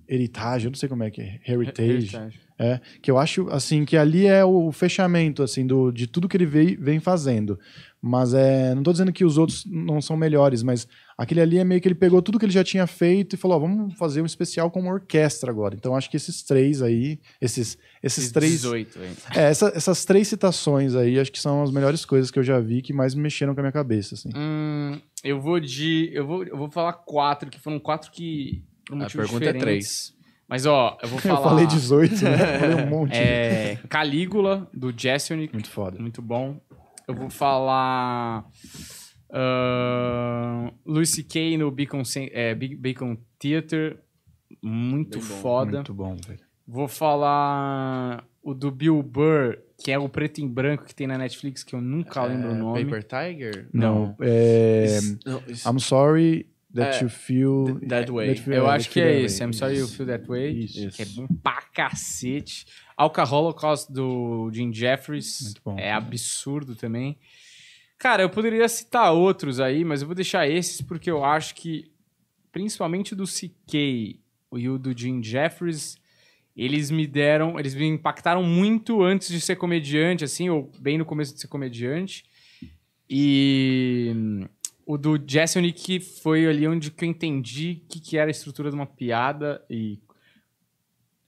Heritage, 0.08 0.66
eu 0.66 0.72
não 0.72 0.78
sei 0.78 0.90
como 0.90 1.04
é 1.04 1.12
que 1.12 1.22
é, 1.22 1.40
Heritage. 1.46 2.16
Heritage. 2.16 2.40
É, 2.60 2.80
que 3.02 3.10
eu 3.10 3.18
acho, 3.18 3.50
assim, 3.50 3.84
que 3.84 3.98
ali 3.98 4.28
é 4.28 4.46
o 4.46 4.72
fechamento, 4.72 5.42
assim, 5.42 5.66
do, 5.66 5.92
de 5.92 6.06
tudo 6.06 6.30
que 6.30 6.38
ele 6.38 6.46
vem, 6.46 6.76
vem 6.76 7.00
fazendo. 7.00 7.60
Mas 8.04 8.34
é, 8.34 8.74
não 8.74 8.82
tô 8.82 8.92
dizendo 8.92 9.14
que 9.14 9.24
os 9.24 9.38
outros 9.38 9.64
não 9.68 10.02
são 10.02 10.18
melhores, 10.18 10.64
mas 10.64 10.88
aquele 11.16 11.40
ali 11.40 11.60
é 11.60 11.64
meio 11.64 11.80
que 11.80 11.88
ele 11.88 11.94
pegou 11.94 12.20
tudo 12.20 12.40
que 12.40 12.46
ele 12.46 12.52
já 12.52 12.64
tinha 12.64 12.88
feito 12.88 13.36
e 13.36 13.38
falou, 13.38 13.58
ó, 13.58 13.60
vamos 13.60 13.94
fazer 13.94 14.24
um 14.24 14.26
especial 14.26 14.72
com 14.72 14.80
uma 14.80 14.92
orquestra 14.92 15.52
agora. 15.52 15.76
Então 15.76 15.96
acho 15.96 16.10
que 16.10 16.18
esses 16.18 16.42
três 16.42 16.82
aí, 16.82 17.20
esses, 17.40 17.78
esses 18.02 18.32
três... 18.32 18.54
18, 18.54 19.00
hein? 19.04 19.12
É, 19.36 19.42
essa- 19.52 19.72
essas 19.76 20.04
três 20.04 20.28
citações 20.28 20.96
aí, 20.96 21.20
acho 21.20 21.32
que 21.32 21.40
são 21.40 21.62
as 21.62 21.70
melhores 21.70 22.04
coisas 22.04 22.32
que 22.32 22.40
eu 22.40 22.44
já 22.44 22.60
vi 22.60 22.82
que 22.82 22.92
mais 22.92 23.14
mexeram 23.14 23.54
com 23.54 23.60
a 23.60 23.64
minha 23.64 23.72
cabeça, 23.72 24.16
assim. 24.16 24.30
Hum, 24.36 25.00
eu 25.24 25.40
vou 25.40 25.60
de. 25.60 26.10
Eu 26.12 26.26
vou, 26.26 26.44
eu 26.44 26.58
vou 26.58 26.72
falar 26.72 26.94
quatro, 26.94 27.52
que 27.52 27.60
foram 27.60 27.80
quatro 27.80 28.10
que. 28.12 28.64
Por 28.88 29.00
A 29.00 29.06
pergunta 29.08 29.46
é 29.46 29.54
três. 29.54 30.12
Mas, 30.50 30.66
ó, 30.66 30.98
eu 31.04 31.08
vou 31.08 31.20
falar. 31.22 31.38
Eu 31.38 31.44
falei 31.44 31.68
18, 31.68 32.24
né? 32.24 32.32
Eu 32.56 32.60
falei 32.60 32.76
um 32.84 32.90
monte. 32.90 33.14
É, 33.16 33.78
Calígula, 33.88 34.68
do 34.74 34.92
Jessonic. 34.98 35.54
Muito 35.54 35.70
foda. 35.70 36.00
Muito 36.00 36.20
bom. 36.22 36.60
Eu 37.12 37.16
vou 37.16 37.30
falar. 37.30 38.46
Uh, 39.30 40.74
Louis 40.86 41.10
C.K. 41.10 41.58
no 41.58 41.72
Beacon, 41.72 42.04
é, 42.32 42.54
Be- 42.54 42.76
Beacon 42.76 43.18
Theater. 43.40 43.98
Muito 44.62 45.20
bom. 45.20 45.24
foda. 45.26 45.72
Muito 45.78 45.94
bom, 45.94 46.16
velho. 46.28 46.40
Vou 46.68 46.88
falar 46.88 48.24
o 48.44 48.54
do 48.54 48.70
Bill 48.72 49.02
Burr, 49.02 49.58
que 49.84 49.92
é 49.92 49.98
o 49.98 50.08
preto 50.10 50.40
e 50.42 50.48
branco 50.48 50.86
que 50.86 50.94
tem 50.96 51.08
na 51.08 51.18
Netflix, 51.18 51.64
que 51.64 51.74
eu 51.74 51.82
nunca 51.82 52.24
lembro 52.24 52.52
o 52.52 52.56
nome. 52.56 52.82
É, 52.82 52.86
Paper 52.86 53.04
Tiger? 53.04 53.68
Não, 53.74 54.16
é... 54.22 54.86
Isso- 54.86 55.20
não, 55.26 55.44
isso- 55.48 55.70
I'm 55.70 55.80
sorry 55.80 56.48
that 56.74 56.98
É, 57.00 57.04
you 57.04 57.10
feel... 57.10 57.66
Th- 57.80 57.90
that 57.90 58.12
way. 58.12 58.28
that 58.30 58.42
feel- 58.42 58.58
Eu 58.58 58.68
acho 58.70 58.90
que 58.90 59.00
é 59.02 59.22
esse. 59.22 59.44
I'm 59.44 59.54
sorry 59.54 59.78
you 59.80 59.88
feel 59.88 60.08
that 60.08 60.28
way. 60.28 60.52
Isso. 60.66 60.90
Que 60.92 61.02
é 61.02 61.06
bom 61.06 61.28
pra 61.42 61.62
cacete. 61.74 62.66
Alca 62.96 63.24
Holocaust 63.24 63.92
do 63.92 64.50
Jim 64.54 64.74
Jeffries. 64.74 65.54
Bom. 65.64 65.78
É 65.78 65.92
absurdo 65.92 66.76
também. 66.76 67.18
Cara, 67.98 68.24
eu 68.24 68.30
poderia 68.30 68.68
citar 68.68 69.14
outros 69.14 69.60
aí, 69.60 69.86
mas 69.86 70.02
eu 70.02 70.08
vou 70.08 70.16
deixar 70.16 70.48
esses 70.48 70.82
porque 70.82 71.10
eu 71.10 71.24
acho 71.24 71.54
que, 71.54 71.92
principalmente 72.52 73.14
do 73.14 73.26
CK 73.26 74.20
e 74.54 74.70
o 74.70 74.80
do 74.80 74.98
Jim 74.98 75.22
Jeffries, 75.22 75.98
eles 76.56 76.92
me 76.92 77.06
deram, 77.06 77.60
eles 77.60 77.76
me 77.76 77.86
impactaram 77.86 78.44
muito 78.44 79.04
antes 79.04 79.30
de 79.30 79.40
ser 79.40 79.56
comediante, 79.56 80.24
assim, 80.24 80.50
ou 80.50 80.72
bem 80.80 80.98
no 80.98 81.06
começo 81.06 81.34
de 81.34 81.42
ser 81.42 81.48
comediante. 81.48 82.26
E 83.10 84.48
o 84.86 84.98
do 84.98 85.22
Jessonic 85.26 86.00
foi 86.00 86.48
ali 86.48 86.68
onde 86.68 86.92
eu 86.96 87.08
entendi 87.08 87.82
o 87.84 87.88
que, 87.88 88.00
que 88.00 88.18
era 88.18 88.30
a 88.30 88.32
estrutura 88.32 88.70
de 88.70 88.76
uma 88.76 88.86
piada 88.86 89.64
e 89.70 90.00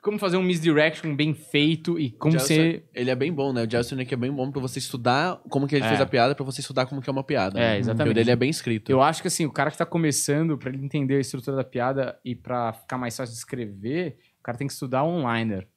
como 0.04 0.20
fazer 0.20 0.38
um 0.38 0.44
misdirection 0.44 1.16
bem 1.16 1.34
feito 1.34 1.98
e 2.00 2.12
como 2.12 2.34
Gelson, 2.34 2.48
ser... 2.48 2.84
Ele 2.94 3.10
é 3.10 3.16
bem 3.16 3.32
bom, 3.34 3.54
né? 3.54 3.64
O 3.64 3.70
Gelson 3.70 3.96
é 4.00 4.16
bem 4.16 4.32
bom 4.32 4.52
pra 4.52 4.62
você 4.62 4.78
estudar 4.78 5.40
como 5.50 5.66
que 5.68 5.76
ele 5.76 5.86
É. 5.86 5.88
fez 5.88 6.02
a 6.02 6.06
piada, 6.06 6.36
pra 6.36 6.44
você 6.44 6.62
estudar 6.62 6.86
como 6.86 7.02
que 7.02 7.10
é 7.10 7.14
uma 7.14 7.24
piada. 7.24 7.58
É, 7.60 7.70
né? 7.74 7.80
exatamente. 7.80 8.10
E 8.10 8.12
o 8.12 8.14
dele 8.14 8.32
é 8.32 8.36
bem 8.36 8.50
escrito. 8.50 8.92
Eu 8.92 9.02
acho 9.02 9.22
que 9.22 9.28
assim, 9.30 9.46
o 9.46 9.52
cara 9.52 9.72
que 9.72 9.78
tá 9.78 9.86
começando, 9.86 10.58
pra 10.58 10.70
ele 10.70 10.84
entender 10.84 11.16
a 11.16 11.20
estrutura 11.22 11.56
da 11.58 11.64
piada 11.64 12.20
e 12.24 12.36
pra 12.36 12.74
ficar 12.74 12.98
mais 12.98 13.16
fácil 13.18 13.34
de 13.34 13.40
escrever, 13.40 14.18
o 14.40 14.44
cara 14.44 14.58
tem 14.58 14.68
que 14.68 14.74
estudar 14.74 15.04
onliner. 15.04 15.68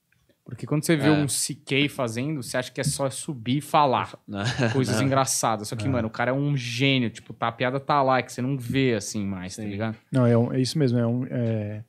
Porque 0.44 0.64
quando 0.64 0.84
você 0.84 0.94
vê 0.96 1.08
É. 1.08 1.10
um 1.10 1.26
CK 1.26 1.88
fazendo, 1.88 2.40
você 2.42 2.56
acha 2.56 2.70
que 2.70 2.80
é 2.80 2.84
só 2.84 3.10
subir 3.10 3.56
e 3.56 3.60
falar 3.60 4.16
Né? 4.28 4.44
coisas 4.72 5.00
engraçadas. 5.00 5.66
Só 5.68 5.74
que, 5.74 5.88
mano, 5.88 6.06
o 6.06 6.10
cara 6.10 6.30
é 6.30 6.34
um 6.34 6.56
gênio. 6.56 7.10
Tipo, 7.10 7.32
tá, 7.32 7.48
a 7.48 7.52
piada 7.52 7.80
tá 7.80 8.00
lá, 8.00 8.18
é 8.18 8.22
que 8.22 8.32
você 8.32 8.40
não 8.42 8.56
vê 8.56 8.94
assim 8.94 9.24
mais, 9.26 9.56
tá 9.56 9.62
Sim. 9.62 9.70
ligado? 9.70 9.96
Não, 10.12 10.24
é, 10.24 10.38
um- 10.38 10.52
é 10.52 10.60
isso 10.60 10.78
mesmo. 10.78 10.98
É 11.00 11.06
um, 11.06 11.26
é, 11.28 11.82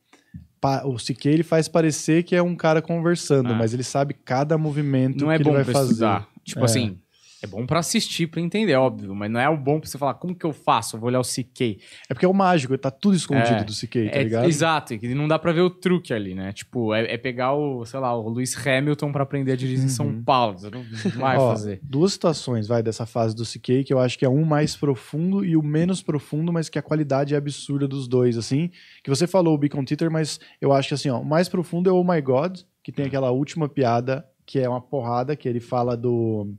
o 0.85 0.95
CK 0.95 1.25
ele 1.27 1.43
faz 1.43 1.67
parecer 1.67 2.23
que 2.23 2.35
é 2.35 2.41
um 2.43 2.55
cara 2.55 2.81
conversando, 2.81 3.51
Ah. 3.53 3.55
mas 3.55 3.73
ele 3.73 3.83
sabe 3.83 4.13
cada 4.25 4.57
movimento 4.57 5.23
Não 5.25 5.31
é 5.31 5.37
que 5.37 5.43
bom 5.43 5.51
ele 5.55 5.63
vai 5.63 5.73
fazer. 5.73 5.91
estudar. 5.93 6.27
Tipo 6.43 6.61
É. 6.61 6.63
assim, 6.65 6.97
é 7.43 7.47
bom 7.47 7.65
pra 7.65 7.79
assistir, 7.79 8.27
pra 8.27 8.41
entender, 8.41 8.75
óbvio. 8.75 9.13
Mas 9.13 9.29
não 9.29 9.39
é 9.39 9.47
o 9.49 9.55
bom 9.57 9.79
pra 9.79 9.89
você 9.89 9.97
falar, 9.97 10.15
como 10.15 10.35
que 10.35 10.45
eu 10.45 10.51
faço? 10.53 10.95
Eu 10.95 10.99
vou 10.99 11.07
olhar 11.07 11.19
o 11.19 11.23
CK. 11.23 11.79
É 12.09 12.13
porque 12.13 12.25
é 12.25 12.29
o 12.29 12.33
mágico, 12.33 12.77
tá 12.77 12.89
tudo 12.89 13.15
escondido 13.15 13.61
É. 13.61 13.63
do 13.63 13.73
CK, 13.73 14.09
tá 14.09 14.17
É, 14.19 14.23
ligado? 14.23 14.47
exato, 14.47 14.93
e 14.93 15.13
não 15.13 15.27
dá 15.27 15.37
pra 15.37 15.51
ver 15.51 15.61
o 15.61 15.69
truque 15.69 16.13
ali, 16.13 16.33
né? 16.33 16.51
Tipo, 16.51 16.93
é, 16.93 17.13
é 17.13 17.17
pegar 17.17 17.53
o, 17.53 17.85
sei 17.85 17.99
lá, 17.99 18.15
o 18.17 18.29
Lewis 18.29 18.55
Hamilton 18.65 19.11
pra 19.11 19.23
aprender 19.23 19.51
a 19.51 19.55
dirigir 19.55 19.85
em 19.85 19.89
São 19.89 20.23
Paulo. 20.23 20.57
Você 20.57 20.69
não 20.69 20.83
vai 21.15 21.37
Ó, 21.37 21.49
fazer. 21.51 21.79
Duas 21.83 22.13
situações, 22.13 22.67
vai, 22.67 22.81
dessa 22.81 23.05
fase 23.05 23.35
do 23.35 23.43
CK, 23.43 23.83
que 23.83 23.93
eu 23.93 23.99
acho 23.99 24.17
que 24.17 24.25
é 24.25 24.29
um 24.29 24.43
mais 24.43 24.75
profundo 24.75 25.45
e 25.45 25.55
o 25.55 25.61
menos 25.61 26.01
profundo, 26.01 26.51
mas 26.51 26.69
que 26.69 26.79
a 26.79 26.81
qualidade 26.81 27.33
é 27.33 27.37
absurda 27.37 27.87
dos 27.87 28.07
dois, 28.07 28.37
assim. 28.37 28.71
Que 29.03 29.09
você 29.09 29.27
falou 29.27 29.53
o 29.53 29.57
Beacon 29.57 29.83
Theater, 29.85 30.09
mas 30.09 30.39
eu 30.59 30.73
acho 30.73 30.87
que, 30.87 30.93
assim, 30.95 31.09
ó, 31.09 31.19
o 31.19 31.25
mais 31.25 31.47
profundo 31.47 31.89
é 31.89 31.93
o 31.93 31.97
Oh 31.97 32.03
My 32.03 32.21
God, 32.21 32.59
que 32.83 32.91
tem 32.91 33.05
aquela 33.05 33.31
última 33.31 33.67
piada, 33.69 34.25
que 34.45 34.59
é 34.59 34.67
uma 34.69 34.81
porrada, 34.81 35.35
que 35.35 35.47
ele 35.47 35.59
fala 35.59 35.95
do... 35.97 36.53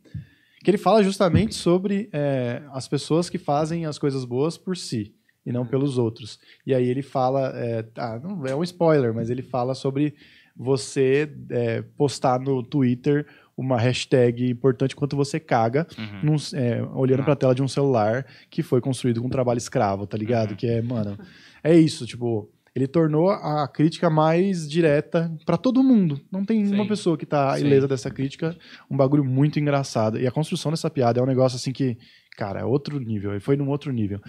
Que 0.68 0.72
ele 0.72 0.76
fala 0.76 1.02
justamente 1.02 1.54
sobre 1.54 2.10
é, 2.12 2.60
as 2.74 2.86
pessoas 2.86 3.30
que 3.30 3.38
fazem 3.38 3.86
as 3.86 3.98
coisas 3.98 4.22
boas 4.26 4.58
por 4.58 4.76
si 4.76 5.14
e 5.46 5.50
não 5.50 5.64
pelos 5.64 5.96
outros. 5.96 6.38
E 6.66 6.74
aí 6.74 6.86
ele 6.86 7.00
fala, 7.00 7.54
é, 7.56 7.86
ah, 7.96 8.20
não 8.22 8.46
é 8.46 8.54
um 8.54 8.62
spoiler, 8.62 9.14
mas 9.14 9.30
ele 9.30 9.40
fala 9.40 9.74
sobre 9.74 10.12
você 10.54 11.26
é, 11.48 11.80
postar 11.96 12.38
no 12.38 12.62
Twitter 12.62 13.24
uma 13.56 13.78
hashtag 13.80 14.46
importante 14.50 14.94
quanto 14.94 15.16
você 15.16 15.40
caga, 15.40 15.86
Uhum. 15.96 16.32
num- 16.32 16.58
é, 16.58 16.82
olhando 16.94 17.20
Ah. 17.22 17.24
pra 17.24 17.34
tela 17.36 17.54
de 17.54 17.62
um 17.62 17.66
celular 17.68 18.26
que 18.50 18.62
foi 18.62 18.82
construído 18.82 19.22
com 19.22 19.28
trabalho 19.30 19.56
escravo, 19.56 20.06
tá 20.06 20.18
ligado? 20.18 20.50
Uhum. 20.50 20.56
Que 20.56 20.66
é, 20.66 20.82
mano, 20.82 21.18
é 21.64 21.74
isso, 21.78 22.04
tipo, 22.06 22.46
ele 22.78 22.86
tornou 22.86 23.30
a 23.30 23.66
crítica 23.68 24.08
mais 24.08 24.68
direta 24.68 25.30
pra 25.44 25.56
todo 25.56 25.82
mundo. 25.82 26.20
Não 26.30 26.44
tem 26.44 26.64
Sim. 26.64 26.74
uma 26.74 26.86
pessoa 26.86 27.18
que 27.18 27.26
tá 27.26 27.56
Sim. 27.56 27.66
ilesa 27.66 27.88
dessa 27.88 28.10
crítica, 28.10 28.56
um 28.90 28.96
bagulho 28.96 29.24
muito 29.24 29.58
engraçado. 29.58 30.18
E 30.18 30.26
a 30.26 30.30
construção 30.30 30.70
dessa 30.70 30.88
piada 30.88 31.18
é 31.20 31.22
um 31.22 31.26
negócio 31.26 31.56
assim 31.56 31.72
que, 31.72 31.98
cara, 32.36 32.60
é 32.60 32.64
outro 32.64 32.98
nível, 33.00 33.32
ele 33.32 33.40
foi 33.40 33.56
num 33.56 33.68
outro 33.68 33.92
nível. 33.92 34.20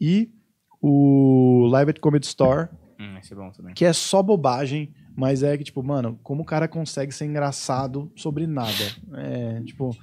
E 0.00 0.30
o 0.80 1.68
Live 1.70 1.90
at 1.90 1.98
Comedy 2.00 2.26
Store, 2.26 2.68
Hum, 3.00 3.16
é 3.16 3.72
que 3.72 3.86
é 3.86 3.94
só 3.94 4.22
bobagem, 4.22 4.92
mas 5.16 5.42
é 5.42 5.56
que, 5.56 5.64
tipo, 5.64 5.82
mano, 5.82 6.20
como 6.22 6.42
o 6.42 6.44
cara 6.44 6.68
consegue 6.68 7.12
ser 7.12 7.24
engraçado 7.24 8.12
sobre 8.14 8.46
nada? 8.46 8.72
É, 9.14 9.62
tipo, 9.62 9.96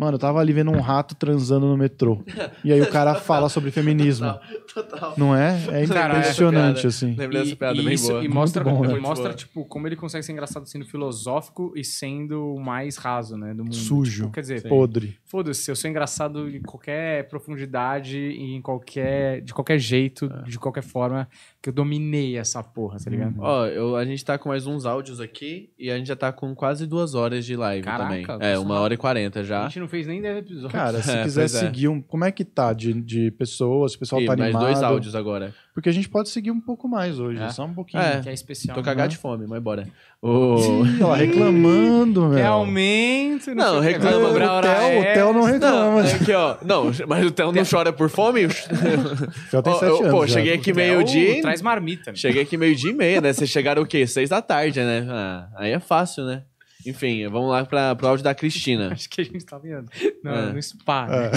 mano, 0.00 0.14
eu 0.14 0.18
tava 0.18 0.40
ali 0.40 0.52
vendo 0.52 0.70
um 0.70 0.80
rato 0.80 1.14
transando 1.14 1.66
no 1.66 1.76
metrô. 1.76 2.22
E 2.64 2.72
aí 2.72 2.80
o 2.80 2.88
cara 2.90 3.14
fala 3.20 3.48
sobre 3.48 3.70
feminismo. 3.70 4.34
Total. 4.72 5.14
Não 5.16 5.36
é? 5.36 5.58
É 5.70 5.84
impressionante, 5.84 6.86
assim. 6.86 7.14
Lembrei 7.14 7.42
dessa 7.42 7.56
piada 7.56 7.78
e 7.78 7.84
bem 7.84 7.94
isso- 7.94 8.08
boa. 8.08 8.24
E 8.24 8.28
mostra, 8.28 8.64
bom, 8.64 8.82
né? 8.86 8.98
mostra 8.98 9.34
tipo, 9.34 9.64
como 9.66 9.86
ele 9.86 9.96
consegue 9.96 10.24
ser 10.24 10.32
engraçado 10.32 10.66
sendo 10.66 10.84
filosófico 10.86 11.72
e 11.76 11.84
sendo 11.84 12.54
o 12.54 12.60
mais 12.60 12.96
raso, 12.96 13.36
né? 13.36 13.52
Do 13.52 13.64
mundo. 13.64 13.74
Sujo. 13.74 14.22
Tipo, 14.22 14.32
quer 14.32 14.40
dizer, 14.40 14.62
Podre. 14.68 15.18
foda-se, 15.24 15.70
eu 15.70 15.76
sou 15.76 15.90
engraçado 15.90 16.48
em 16.48 16.62
qualquer 16.62 17.28
profundidade 17.28 18.16
em 18.18 18.60
qualquer. 18.62 19.40
de 19.42 19.52
qualquer 19.52 19.78
jeito, 19.78 20.30
É. 20.46 20.48
de 20.48 20.58
qualquer 20.58 20.82
forma, 20.82 21.28
que 21.62 21.68
eu 21.68 21.72
dominei 21.72 22.36
essa 22.38 22.62
porra, 22.62 22.98
tá 22.98 23.10
ligado? 23.10 23.34
Ó, 23.38 23.66
eu, 23.66 23.96
a 23.96 24.04
gente 24.04 24.24
tá 24.24 24.38
com 24.38 24.48
mais 24.48 24.66
uns 24.66 24.86
áudios 24.86 25.20
aqui 25.20 25.70
e 25.78 25.90
a 25.90 25.96
gente 25.96 26.06
já 26.06 26.16
tá 26.16 26.32
com 26.32 26.54
quase 26.54 26.86
duas 26.86 27.14
horas 27.14 27.44
de 27.44 27.54
live 27.56 27.84
Caraca, 27.84 28.04
também. 28.08 28.26
nossa, 28.26 28.44
É, 28.44 28.58
uma 28.58 28.78
hora 28.80 28.94
e 28.94 28.96
quarenta 28.96 29.40
A 29.40 29.44
já. 29.44 29.62
gente 29.64 29.80
não 29.80 29.88
fez 29.90 30.06
nem 30.06 30.22
10 30.22 30.38
episódios. 30.38 30.72
Cara, 30.72 31.02
se 31.02 31.10
É, 31.10 31.22
quiser 31.22 31.44
é. 31.44 31.48
seguir 31.48 31.88
um. 31.88 32.00
Como 32.00 32.24
é 32.24 32.30
que 32.32 32.44
tá 32.44 32.72
de, 32.72 32.92
de 32.94 33.30
pessoas? 33.32 33.92
Se 33.92 33.96
o 33.96 34.00
pessoal 34.00 34.22
E 34.22 34.26
tá 34.26 34.36
mais 34.36 34.42
animado? 34.54 34.62
dois 34.72 34.82
áudios 34.82 35.14
agora. 35.14 35.52
Porque 35.74 35.88
a 35.88 35.92
gente 35.92 36.08
pode 36.08 36.28
seguir 36.30 36.50
um 36.50 36.60
pouco 36.60 36.88
mais 36.88 37.18
hoje, 37.20 37.40
É? 37.40 37.48
só 37.50 37.64
um 37.64 37.72
pouquinho. 37.72 38.02
É. 38.02 38.20
que 38.20 38.28
é 38.28 38.32
especial. 38.32 38.74
Tô 38.74 38.80
né? 38.80 38.84
cagado 38.84 39.08
de 39.10 39.16
fome, 39.18 39.46
mas 39.46 39.62
bora. 39.62 39.86
O... 40.20 40.56
Ih, 40.84 41.02
ó, 41.02 41.12
reclamando, 41.14 42.28
meu. 42.28 42.46
aumento? 42.46 43.54
Não, 43.54 43.80
sei 43.82 43.94
o 43.96 44.00
quê, 44.00 44.06
reclama- 44.06 44.52
hora 44.52 44.74
Theo, 44.74 45.00
o 45.00 45.02
Theo 45.14 45.32
não 45.32 45.42
reclama. 45.44 46.02
Não, 46.02 46.08
é 46.08 46.12
aqui, 46.14 46.32
ó. 46.32 46.56
Não, 46.64 46.84
mas 47.08 47.24
o 47.26 47.30
Theo 47.30 47.52
não 47.52 47.62
chora 47.64 47.92
por 47.92 48.08
fome? 48.10 48.48
Theo 49.50 49.62
tem 49.62 49.72
sete 49.74 49.84
eu- 49.84 49.98
anos. 50.00 50.10
pô, 50.10 50.26
já. 50.26 50.34
cheguei 50.34 50.54
aqui 50.54 50.72
meio-dia. 50.72 51.40
Traz 51.40 51.62
marmita. 51.62 52.10
né? 52.10 52.16
Cheguei 52.16 52.42
aqui 52.42 52.56
meio-dia 52.56 52.90
e 52.90 52.94
meia, 52.94 53.20
né? 53.20 53.32
Vocês 53.32 53.48
chegaram 53.48 53.82
o 53.82 53.86
quê? 53.86 54.06
Seis 54.06 54.28
da 54.28 54.42
tarde, 54.42 54.80
né? 54.80 55.06
Ah, 55.08 55.48
aí 55.56 55.72
é 55.72 55.80
fácil, 55.80 56.24
né? 56.24 56.42
Enfim, 56.86 57.26
vamos 57.28 57.50
lá 57.50 57.64
pra, 57.64 57.94
pro 57.94 58.08
áudio 58.08 58.24
da 58.24 58.34
Cristina. 58.34 58.90
Acho 58.94 59.08
que 59.08 59.20
a 59.20 59.24
gente 59.24 59.44
tava 59.44 59.66
indo. 59.68 59.90
Não, 60.22 60.32
É. 60.32 60.52
no 60.52 60.62
spa. 60.62 61.06
né? 61.06 61.26
É. 61.26 61.30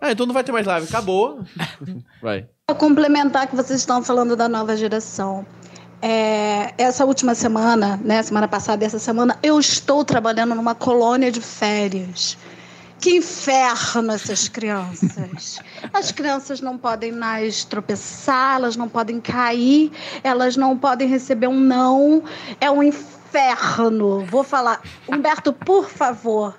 Ah, 0.00 0.12
então 0.12 0.26
não 0.26 0.34
vai 0.34 0.44
ter 0.44 0.52
mais 0.52 0.66
live. 0.66 0.86
Acabou. 0.86 1.42
Vai. 2.20 2.46
Para 2.66 2.76
complementar 2.76 3.46
que 3.46 3.56
vocês 3.56 3.80
estão 3.80 4.02
falando 4.02 4.36
da 4.36 4.48
nova 4.48 4.76
geração. 4.76 5.46
É, 6.02 6.74
essa 6.76 7.04
última 7.06 7.34
semana, 7.34 7.98
né, 8.04 8.22
semana 8.22 8.46
passada 8.46 8.84
e 8.84 8.86
essa 8.86 8.98
semana, 8.98 9.38
eu 9.42 9.58
estou 9.58 10.04
trabalhando 10.04 10.54
numa 10.54 10.74
colônia 10.74 11.32
de 11.32 11.40
férias. 11.40 12.36
Que 13.00 13.16
inferno 13.16 14.12
essas 14.12 14.48
crianças. 14.48 15.58
As 15.92 16.12
crianças 16.12 16.60
não 16.60 16.76
podem 16.78 17.12
mais 17.12 17.64
tropeçar, 17.64 18.56
elas 18.56 18.74
não 18.76 18.88
podem 18.88 19.20
cair, 19.20 19.92
elas 20.24 20.56
não 20.56 20.76
podem 20.76 21.06
receber 21.08 21.46
um 21.46 21.60
não. 21.60 22.22
É 22.60 22.70
um 22.70 22.82
inferno. 22.82 23.15
Vou 24.30 24.42
falar, 24.44 24.80
Humberto, 25.08 25.52
por 25.52 25.88
favor, 25.88 26.58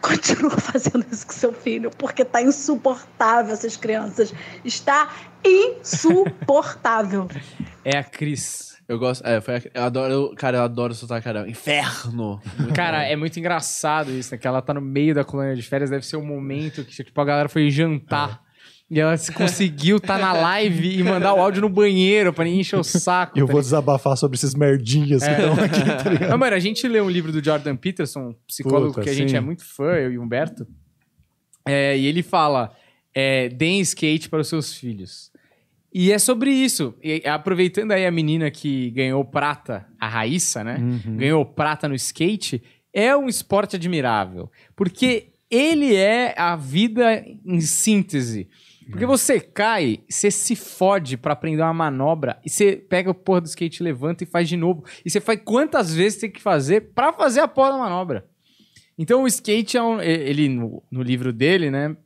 continua 0.00 0.50
fazendo 0.58 1.04
isso 1.10 1.26
com 1.26 1.32
seu 1.32 1.52
filho, 1.52 1.90
porque 1.90 2.24
tá 2.24 2.40
insuportável 2.42 3.52
essas 3.52 3.76
crianças. 3.76 4.32
Está 4.64 5.08
insuportável. 5.44 7.28
É 7.84 7.98
a 7.98 8.04
Cris. 8.04 8.80
Eu 8.86 8.96
gosto. 8.96 9.26
É, 9.26 9.40
foi. 9.40 9.56
a- 9.56 9.62
Eu 9.74 9.82
adoro. 9.82 10.34
Cara, 10.36 10.58
eu 10.58 10.62
adoro 10.62 10.94
soltar 10.94 11.20
caramba. 11.20 11.48
Inferno! 11.48 12.40
Muito 12.56 12.74
Cara, 12.76 12.98
bom. 12.98 13.04
é 13.06 13.16
muito 13.16 13.36
engraçado 13.40 14.12
isso, 14.12 14.30
né? 14.32 14.38
Que 14.38 14.46
ela 14.46 14.62
tá 14.62 14.72
no 14.72 14.80
meio 14.80 15.12
da 15.12 15.24
colônia 15.24 15.56
de 15.56 15.62
férias, 15.62 15.90
deve 15.90 16.06
ser 16.06 16.14
o 16.14 16.22
momento 16.22 16.84
que, 16.84 17.02
tipo, 17.02 17.20
a 17.20 17.24
galera 17.24 17.48
foi 17.48 17.68
jantar. 17.70 18.40
E 18.90 19.00
ela 19.00 19.16
se 19.16 19.32
conseguiu 19.32 19.98
tá 19.98 20.18
na 20.18 20.32
live 20.32 20.98
e 20.98 21.02
mandar 21.02 21.32
o 21.32 21.40
áudio 21.40 21.62
no 21.62 21.68
banheiro 21.68 22.32
pra 22.32 22.44
ninguém 22.44 22.60
encher 22.60 22.78
o 22.78 22.84
saco. 22.84 23.38
Eu 23.38 23.46
tá 23.46 23.52
vou 23.52 23.62
desabafar 23.62 24.16
sobre 24.16 24.36
esses 24.36 24.54
merdinhas 24.54 25.22
que 25.22 25.30
estão 25.30 25.52
aqui, 25.54 26.04
tá 26.04 26.10
ligado? 26.10 26.30
Mas, 26.30 26.38
mano, 26.38 26.56
a 26.56 26.58
gente 26.58 26.86
leu 26.86 27.04
um 27.04 27.10
livro 27.10 27.32
do 27.32 27.42
Jordan 27.42 27.74
Peterson, 27.74 28.20
um 28.28 28.34
psicólogo 28.46 28.94
Puta, 28.94 29.02
que 29.02 29.10
a 29.10 29.14
gente 29.14 29.30
sim. 29.30 29.36
é 29.36 29.40
muito 29.40 29.64
fã, 29.64 29.94
eu 29.94 30.12
e 30.12 30.18
Humberto. 30.18 30.66
É, 31.66 31.96
e 31.96 32.06
ele 32.06 32.22
fala: 32.22 32.70
é, 33.14 33.48
deem 33.48 33.80
skate 33.80 34.28
para 34.28 34.40
os 34.40 34.48
seus 34.48 34.74
filhos. 34.74 35.32
E 35.94 36.10
é 36.10 36.18
sobre 36.18 36.50
isso. 36.50 36.94
E, 37.02 37.22
aproveitando 37.26 37.92
aí 37.92 38.06
a 38.06 38.10
menina 38.10 38.50
que 38.50 38.90
ganhou 38.90 39.24
prata, 39.24 39.86
a 40.00 40.08
Raíssa, 40.08 40.64
né? 40.64 40.78
Uhum. 40.78 41.16
Ganhou 41.16 41.44
prata 41.44 41.88
no 41.88 41.94
skate, 41.94 42.62
é 42.92 43.16
um 43.16 43.28
esporte 43.28 43.76
admirável. 43.76 44.50
Porque 44.74 45.32
ele 45.50 45.94
é 45.94 46.34
a 46.36 46.56
vida 46.56 47.22
em 47.44 47.60
síntese. 47.60 48.48
Porque 48.92 49.06
você 49.06 49.40
cai, 49.40 50.00
você 50.08 50.30
se 50.30 50.54
fode 50.54 51.16
pra 51.16 51.32
aprender 51.32 51.62
uma 51.62 51.72
manobra 51.72 52.38
e 52.44 52.50
você 52.50 52.76
pega 52.76 53.10
o 53.10 53.14
porra 53.14 53.40
do 53.40 53.46
skate, 53.46 53.82
levanta 53.82 54.22
e 54.22 54.26
faz 54.26 54.48
de 54.48 54.56
novo. 54.56 54.84
E 55.04 55.10
você 55.10 55.20
faz 55.20 55.40
quantas 55.44 55.94
vezes 55.94 56.20
tem 56.20 56.30
que 56.30 56.40
fazer 56.42 56.92
pra 56.94 57.12
fazer 57.12 57.40
a 57.40 57.48
porra 57.48 57.72
da 57.72 57.78
manobra. 57.78 58.26
Então 58.98 59.22
o 59.22 59.26
skate 59.26 59.76
é 59.76 59.82
um. 59.82 60.00
Ele, 60.00 60.48
no, 60.48 60.82
no 60.90 61.02
livro 61.02 61.32
dele, 61.32 61.70
né? 61.70 61.96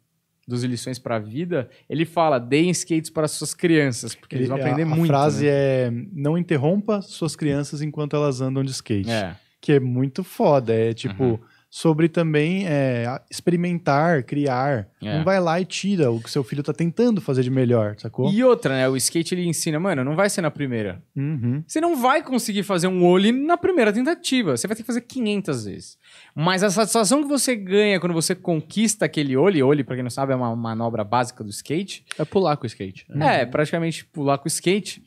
Dos 0.47 0.63
lições 0.63 0.97
pra 0.97 1.19
vida, 1.19 1.69
ele 1.91 2.05
fala: 2.05 2.39
deem 2.39 2.71
skates 2.71 3.11
para 3.11 3.27
suas 3.27 3.53
crianças, 3.53 4.15
porque 4.15 4.37
eles 4.37 4.49
vão 4.49 4.57
aprender 4.57 4.83
a, 4.83 4.87
muito. 4.87 5.05
A 5.05 5.07
frase 5.07 5.47
né? 5.47 5.51
é: 5.51 5.91
não 6.13 6.39
interrompa 6.39 7.03
suas 7.03 7.35
crianças 7.35 7.83
enquanto 7.83 8.15
elas 8.15 8.41
andam 8.41 8.63
de 8.63 8.71
skate. 8.71 9.11
É. 9.11 9.37
Que 9.61 9.73
é 9.73 9.81
muito 9.81 10.23
foda. 10.23 10.73
É 10.73 10.95
tipo, 10.95 11.25
Uhum. 11.25 11.41
Sobre 11.77 12.09
também 12.09 12.67
é, 12.67 13.21
experimentar, 13.31 14.23
criar. 14.23 14.89
É. 15.03 15.19
Não 15.19 15.23
vai 15.23 15.39
lá 15.39 15.61
e 15.61 15.65
tira 15.67 16.11
o 16.11 16.19
que 16.19 16.31
seu 16.31 16.43
filho 16.43 16.63
tá 16.63 16.73
tentando 16.73 17.21
fazer 17.21 17.43
de 17.43 17.51
melhor, 17.51 17.97
sacou? 17.99 18.33
E 18.33 18.43
outra, 18.43 18.75
né? 18.75 18.89
O 18.89 18.97
skate 18.97 19.35
ele 19.35 19.47
ensina, 19.47 19.79
mano, 19.79 20.03
não 20.03 20.17
vai 20.17 20.31
ser 20.31 20.41
na 20.41 20.51
primeira. 20.51 21.03
Uhum. 21.15 21.63
Você 21.67 21.79
não 21.79 21.95
vai 21.95 22.23
conseguir 22.23 22.63
fazer 22.63 22.89
um 22.89 23.05
ollie 23.05 23.31
na 23.31 23.59
primeira 23.59 23.93
tentativa. 23.93 24.57
Você 24.57 24.67
vai 24.67 24.75
ter 24.75 24.85
que 24.85 24.87
fazer 24.87 25.03
500 25.03 25.65
vezes. 25.67 25.99
Mas 26.35 26.63
a 26.63 26.71
satisfação 26.71 27.21
que 27.21 27.29
você 27.29 27.55
ganha 27.55 28.01
quando 28.01 28.15
você 28.15 28.35
conquista 28.35 29.05
aquele 29.05 29.37
ollie, 29.37 29.63
ollie, 29.63 29.85
pra 29.85 29.97
quem 29.97 30.03
não 30.03 30.09
sabe, 30.09 30.33
é 30.33 30.37
uma 30.37 30.57
manobra 30.57 31.05
básica 31.05 31.45
do 31.45 31.51
skate. 31.51 32.07
É 32.19 32.25
pular 32.25 32.57
com 32.57 32.65
o 32.65 32.67
skate. 32.67 33.05
É, 33.21 33.45
praticamente 33.45 34.03
pular 34.07 34.39
com 34.39 34.47
o 34.47 34.49
skate. 34.49 35.03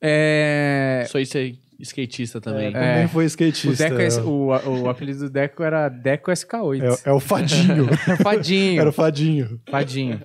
É... 0.00 1.04
Sou 1.08 1.20
isso 1.20 1.36
aí, 1.36 1.58
skatista 1.82 2.40
também. 2.40 2.68
É, 2.68 2.72
também 2.72 3.08
foi 3.08 3.24
O, 3.24 3.26
skatista. 3.26 3.88
Deco, 3.88 4.00
S- 4.00 4.20
o, 4.20 4.46
o 4.82 4.88
apelido 4.88 5.18
do 5.20 5.30
Deco 5.30 5.62
era 5.62 5.88
Deco 5.88 6.30
SK8. 6.30 6.82
É, 7.04 7.10
é 7.10 7.12
o 7.12 7.20
fadinho. 7.20 7.88
Fadinho. 8.22 8.80
Era 8.80 8.88
o 8.88 8.92
fadinho. 8.92 9.60
Fadinho. 9.70 10.20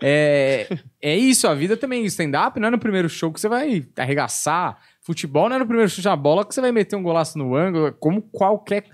É, 0.00 0.68
é 1.02 1.16
isso, 1.16 1.48
a 1.48 1.54
vida 1.54 1.76
também. 1.76 2.04
Stand-up 2.04 2.60
não 2.60 2.68
é 2.68 2.70
no 2.70 2.78
primeiro 2.78 3.08
show 3.08 3.32
que 3.32 3.40
você 3.40 3.48
vai 3.48 3.84
arregaçar. 3.96 4.78
Futebol 5.02 5.48
não 5.48 5.56
é 5.56 5.58
no 5.58 5.66
primeiro 5.66 5.90
chute 5.90 6.06
na 6.06 6.14
bola 6.16 6.44
que 6.46 6.54
você 6.54 6.60
vai 6.60 6.70
meter 6.70 6.94
um 6.96 7.02
golaço 7.02 7.36
no 7.38 7.56
ângulo. 7.56 7.92
Como 7.98 8.22
qualquer 8.22 8.84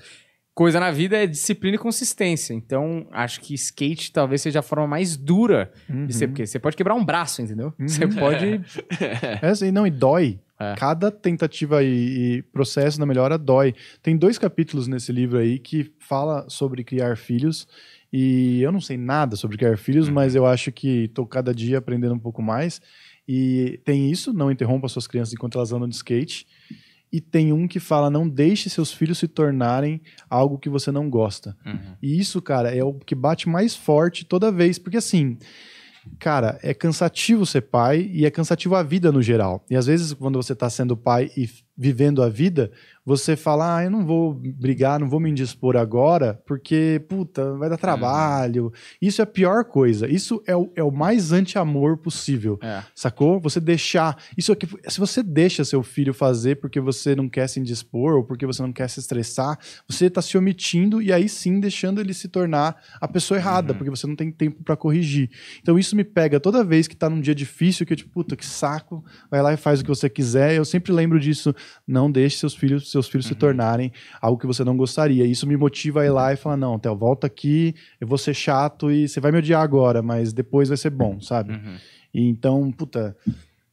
coisa 0.54 0.78
na 0.78 0.90
vida 0.92 1.16
é 1.22 1.26
disciplina 1.26 1.74
e 1.74 1.78
consistência. 1.78 2.54
Então, 2.54 3.06
acho 3.10 3.40
que 3.40 3.52
skate 3.54 4.12
talvez 4.12 4.40
seja 4.40 4.60
a 4.60 4.62
forma 4.62 4.86
mais 4.86 5.16
dura 5.16 5.72
Uhum. 5.90 6.06
de 6.06 6.12
ser, 6.14 6.28
porque 6.28 6.46
você 6.46 6.58
pode 6.58 6.76
quebrar 6.76 6.94
um 6.94 7.04
braço, 7.04 7.42
entendeu? 7.42 7.74
Você 7.78 8.06
pode. 8.06 8.60
É 9.42 9.48
assim, 9.48 9.70
não, 9.72 9.86
e 9.86 9.90
dói. 9.90 10.38
É. 10.58 10.74
Cada 10.76 11.10
tentativa 11.10 11.82
e, 11.82 12.36
e 12.38 12.42
processo 12.42 12.98
da 12.98 13.04
melhora 13.06 13.36
dói. 13.36 13.74
Tem 14.02 14.16
dois 14.16 14.38
capítulos 14.38 14.86
nesse 14.86 15.10
livro 15.12 15.38
aí 15.38 15.58
que 15.58 15.90
fala 15.98 16.44
sobre 16.48 16.84
criar 16.84 17.16
filhos. 17.16 17.66
E 18.12 18.62
eu 18.62 18.70
não 18.70 18.80
sei 18.80 18.96
nada 18.96 19.34
sobre 19.34 19.56
criar 19.56 19.76
filhos, 19.76 20.06
Uhum. 20.06 20.14
mas 20.14 20.34
eu 20.36 20.46
acho 20.46 20.70
que 20.70 21.08
tô 21.08 21.26
cada 21.26 21.52
dia 21.52 21.78
aprendendo 21.78 22.14
um 22.14 22.18
pouco 22.18 22.40
mais. 22.40 22.80
E 23.26 23.80
tem 23.84 24.10
isso, 24.10 24.32
não 24.32 24.50
interrompa 24.50 24.86
suas 24.86 25.06
crianças 25.08 25.34
enquanto 25.34 25.58
elas 25.58 25.72
andam 25.72 25.88
de 25.88 25.96
skate. 25.96 26.46
E 27.12 27.20
tem 27.20 27.52
um 27.52 27.66
que 27.66 27.78
fala, 27.80 28.10
não 28.10 28.28
deixe 28.28 28.68
seus 28.68 28.92
filhos 28.92 29.18
se 29.18 29.26
tornarem 29.28 30.00
algo 30.28 30.58
que 30.58 30.68
você 30.68 30.90
não 30.92 31.08
gosta. 31.08 31.56
E 32.02 32.18
isso, 32.18 32.42
cara, 32.42 32.74
é 32.74 32.82
o 32.84 32.92
que 32.94 33.14
bate 33.14 33.48
mais 33.48 33.74
forte 33.74 34.24
toda 34.24 34.50
vez, 34.52 34.78
porque 34.78 34.96
assim, 34.96 35.38
cara, 36.18 36.58
é 36.62 36.72
cansativo 36.72 37.44
ser 37.46 37.62
pai 37.62 38.10
e 38.12 38.26
é 38.26 38.30
cansativo 38.30 38.74
a 38.74 38.82
vida 38.82 39.10
no 39.10 39.22
geral. 39.22 39.64
E 39.70 39.76
às 39.76 39.86
vezes, 39.86 40.12
quando 40.12 40.36
você 40.36 40.54
tá 40.54 40.68
sendo 40.68 40.96
pai 40.96 41.30
e 41.36 41.48
vivendo 41.76 42.22
a 42.22 42.28
vida, 42.28 42.70
você 43.04 43.36
fala, 43.36 43.76
ah, 43.76 43.84
eu 43.84 43.90
não 43.90 44.04
vou 44.04 44.32
brigar, 44.32 44.98
não 44.98 45.08
vou 45.08 45.20
me 45.20 45.30
indispor 45.30 45.76
agora, 45.76 46.40
porque, 46.46 47.04
puta, 47.06 47.54
vai 47.54 47.68
dar 47.68 47.76
trabalho. 47.76 48.72
Isso 49.00 49.20
é 49.20 49.24
a 49.24 49.26
pior 49.26 49.64
coisa. 49.64 50.08
Isso 50.08 50.42
é 50.46 50.56
o, 50.56 50.72
é 50.74 50.82
o 50.82 50.90
mais 50.90 51.30
anti-amor 51.30 51.98
possível. 51.98 52.58
É. 52.62 52.82
Sacou? 52.94 53.38
Você 53.40 53.60
deixar. 53.60 54.16
Isso 54.38 54.52
aqui, 54.52 54.66
se 54.88 54.98
você 54.98 55.22
deixa 55.22 55.64
seu 55.64 55.82
filho 55.82 56.14
fazer 56.14 56.56
porque 56.56 56.80
você 56.80 57.14
não 57.14 57.28
quer 57.28 57.46
se 57.46 57.60
indispor 57.60 58.14
ou 58.14 58.24
porque 58.24 58.46
você 58.46 58.62
não 58.62 58.72
quer 58.72 58.88
se 58.88 59.00
estressar, 59.00 59.58
você 59.86 60.08
tá 60.08 60.22
se 60.22 60.38
omitindo 60.38 61.02
e 61.02 61.12
aí 61.12 61.28
sim 61.28 61.60
deixando 61.60 62.00
ele 62.00 62.14
se 62.14 62.28
tornar 62.28 62.82
a 63.00 63.06
pessoa 63.06 63.36
errada, 63.36 63.74
porque 63.74 63.90
você 63.90 64.06
não 64.06 64.16
tem 64.16 64.30
tempo 64.30 64.62
pra 64.62 64.76
corrigir. 64.76 65.30
Então 65.60 65.78
isso 65.78 65.94
me 65.94 66.04
pega 66.04 66.40
toda 66.40 66.64
vez 66.64 66.88
que 66.88 66.96
tá 66.96 67.10
num 67.10 67.20
dia 67.20 67.34
difícil, 67.34 67.84
que 67.84 67.92
eu 67.92 67.96
tipo, 67.96 68.10
puta, 68.10 68.34
que 68.34 68.46
saco, 68.46 69.04
vai 69.30 69.42
lá 69.42 69.52
e 69.52 69.56
faz 69.58 69.80
o 69.80 69.82
que 69.82 69.88
você 69.88 70.08
quiser. 70.08 70.54
Eu 70.54 70.64
sempre 70.64 70.92
lembro 70.92 71.20
disso, 71.20 71.54
não 71.86 72.10
deixe 72.10 72.38
seus 72.38 72.54
filhos, 72.54 72.93
seus 72.94 73.08
filhos 73.08 73.26
se 73.26 73.34
tornarem 73.34 73.92
algo 74.20 74.38
que 74.40 74.46
você 74.46 74.64
não 74.64 74.76
gostaria. 74.76 75.24
Isso 75.26 75.46
me 75.46 75.56
motiva 75.56 76.00
a 76.02 76.06
ir 76.06 76.10
lá 76.10 76.32
e 76.32 76.36
falar, 76.36 76.56
não, 76.56 76.78
Theo, 76.78 76.96
volta 76.96 77.26
aqui, 77.26 77.74
eu 78.00 78.06
vou 78.06 78.16
ser 78.18 78.32
chato 78.34 78.90
e 78.90 79.06
você 79.08 79.20
vai 79.20 79.30
me 79.32 79.38
odiar 79.38 79.62
agora, 79.62 80.02
mas 80.02 80.32
depois 80.32 80.68
vai 80.68 80.76
ser 80.78 80.90
bom, 80.90 81.20
sabe? 81.20 81.52
Uhum. 81.52 81.76
E 82.14 82.28
então, 82.28 82.70
puta, 82.72 83.16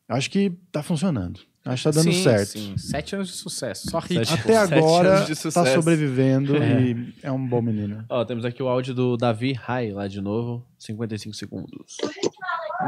acho 0.09 0.29
que 0.29 0.51
tá 0.71 0.81
funcionando. 0.83 1.39
Acho 1.63 1.83
que 1.83 1.95
tá 1.95 2.01
dando 2.01 2.11
Sim, 2.11 2.23
certo. 2.23 2.47
sim. 2.57 2.73
Sete 2.75 3.13
anos 3.13 3.27
de 3.27 3.35
sucesso. 3.35 3.87
Só 3.91 3.99
hit. 3.99 4.25
Sete- 4.27 4.33
Até 4.33 4.59
Sete 4.65 4.73
agora 4.73 5.17
anos 5.23 5.27
de 5.39 5.53
tá 5.53 5.65
sobrevivendo 5.75 6.57
e 6.57 7.13
é 7.21 7.31
um 7.31 7.47
bom 7.47 7.61
menino. 7.61 8.03
Ó, 8.09 8.25
temos 8.25 8.43
aqui 8.45 8.63
o 8.63 8.67
áudio 8.67 8.95
do 8.95 9.15
Davi 9.15 9.53
Rai 9.53 9.91
lá 9.91 10.07
de 10.07 10.19
novo. 10.21 10.65
55 10.79 11.35
segundos. 11.35 11.97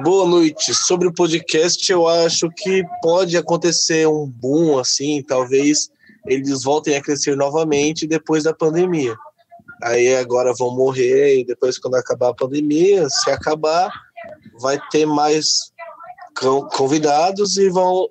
Boa 0.03 0.27
noite. 0.27 0.73
Sobre 0.73 1.07
o 1.07 1.13
podcast, 1.13 1.91
eu 1.91 2.07
acho 2.07 2.49
que 2.49 2.83
pode 3.03 3.37
acontecer 3.37 4.07
um 4.07 4.27
boom 4.27 4.79
assim, 4.79 5.21
talvez 5.21 5.91
eles 6.25 6.63
voltem 6.63 6.95
a 6.95 7.01
crescer 7.01 7.35
novamente 7.35 8.07
depois 8.07 8.43
da 8.43 8.53
pandemia. 8.53 9.15
Aí 9.81 10.15
agora 10.15 10.53
vão 10.53 10.75
morrer 10.75 11.39
e 11.39 11.45
depois 11.45 11.77
quando 11.77 11.95
acabar 11.95 12.29
a 12.29 12.33
pandemia, 12.33 13.09
se 13.09 13.29
acabar, 13.29 13.91
vai 14.59 14.79
ter 14.91 15.05
mais 15.05 15.71
con- 16.39 16.67
convidados 16.69 17.57
e 17.57 17.69
vão 17.69 18.09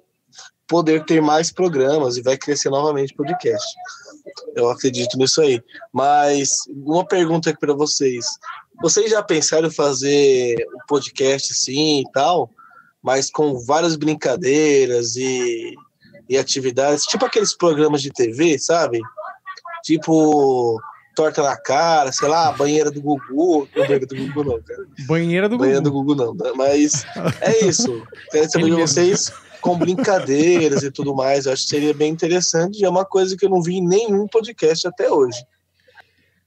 poder 0.68 1.05
ter 1.05 1.20
mais 1.20 1.51
programas 1.51 2.16
e 2.16 2.22
vai 2.22 2.36
crescer 2.36 2.70
novamente 2.70 3.12
o 3.12 3.16
podcast. 3.16 3.66
Eu 4.55 4.70
acredito 4.70 5.16
nisso 5.18 5.40
aí. 5.40 5.62
Mas 5.93 6.51
uma 6.68 7.06
pergunta 7.06 7.51
aqui 7.51 7.59
para 7.59 7.74
vocês. 7.74 8.26
Vocês 8.80 9.10
já 9.10 9.22
pensaram 9.22 9.68
em 9.68 9.72
fazer 9.72 10.56
um 10.74 10.86
podcast 10.86 11.52
assim 11.52 12.01
e 12.01 12.12
tal, 12.12 12.51
mas 13.02 13.30
com 13.30 13.59
várias 13.59 13.97
brincadeiras 13.97 15.16
e, 15.16 15.74
e 16.33 16.39
atividades, 16.39 17.05
tipo 17.05 17.27
aqueles 17.27 17.55
programas 17.55 18.01
de 18.01 18.11
TV, 18.11 18.59
sabe? 18.59 19.01
Tipo 19.85 20.81
torta 21.15 21.43
na 21.43 21.55
cara, 21.59 22.11
sei 22.11 22.27
lá, 22.27 22.51
banheira 22.53 22.91
do 22.91 23.03
Gugu, 23.03 23.69
não 23.77 23.83
banheira 23.83 24.07
do 24.07 24.17
Gugu 24.17 24.45
não, 24.45 24.63
cara. 24.63 24.87
Banheira 25.07 25.47
do 25.47 25.59
Banheira 25.59 25.81
do 25.83 25.93
Gugu. 25.93 26.15
Gugu 26.15 26.25
não, 26.25 26.35
né? 26.35 26.53
mas 26.57 27.05
é 27.43 27.67
isso. 27.67 28.03
Quero 28.33 28.51
saber 28.51 28.65
de 28.65 28.71
vocês 28.71 29.31
com 29.61 29.77
brincadeiras 29.77 30.83
e 30.83 30.91
tudo 30.91 31.15
mais. 31.15 31.45
Eu 31.45 31.53
acho 31.53 31.65
que 31.65 31.69
seria 31.69 31.93
bem 31.93 32.11
interessante 32.11 32.81
e 32.81 32.85
é 32.87 32.89
uma 32.89 33.05
coisa 33.05 33.37
que 33.37 33.45
eu 33.45 33.51
não 33.51 33.63
vi 33.63 33.77
em 33.77 33.87
nenhum 33.87 34.27
podcast 34.27 34.89
até 34.89 35.11
hoje. 35.11 35.39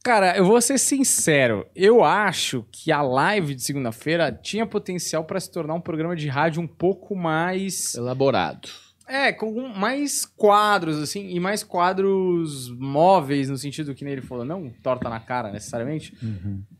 Cara, 0.03 0.35
eu 0.35 0.45
vou 0.45 0.59
ser 0.61 0.79
sincero. 0.79 1.67
Eu 1.75 2.03
acho 2.03 2.65
que 2.71 2.91
a 2.91 3.03
live 3.03 3.53
de 3.53 3.61
segunda-feira 3.61 4.31
tinha 4.31 4.65
potencial 4.65 5.23
pra 5.23 5.39
se 5.39 5.51
tornar 5.51 5.75
um 5.75 5.81
programa 5.81 6.15
de 6.15 6.27
rádio 6.27 6.59
um 6.59 6.67
pouco 6.67 7.15
mais. 7.15 7.93
Elaborado. 7.93 8.84
É, 9.07 9.31
com 9.31 9.67
mais 9.67 10.25
quadros, 10.25 10.99
assim, 10.99 11.29
e 11.29 11.39
mais 11.39 11.63
quadros 11.63 12.69
móveis, 12.71 13.49
no 13.49 13.57
sentido 13.57 13.93
que 13.93 14.03
nem 14.03 14.13
ele 14.13 14.21
falou, 14.23 14.43
não 14.43 14.69
torta 14.81 15.07
na 15.09 15.19
cara 15.19 15.51
necessariamente, 15.51 16.17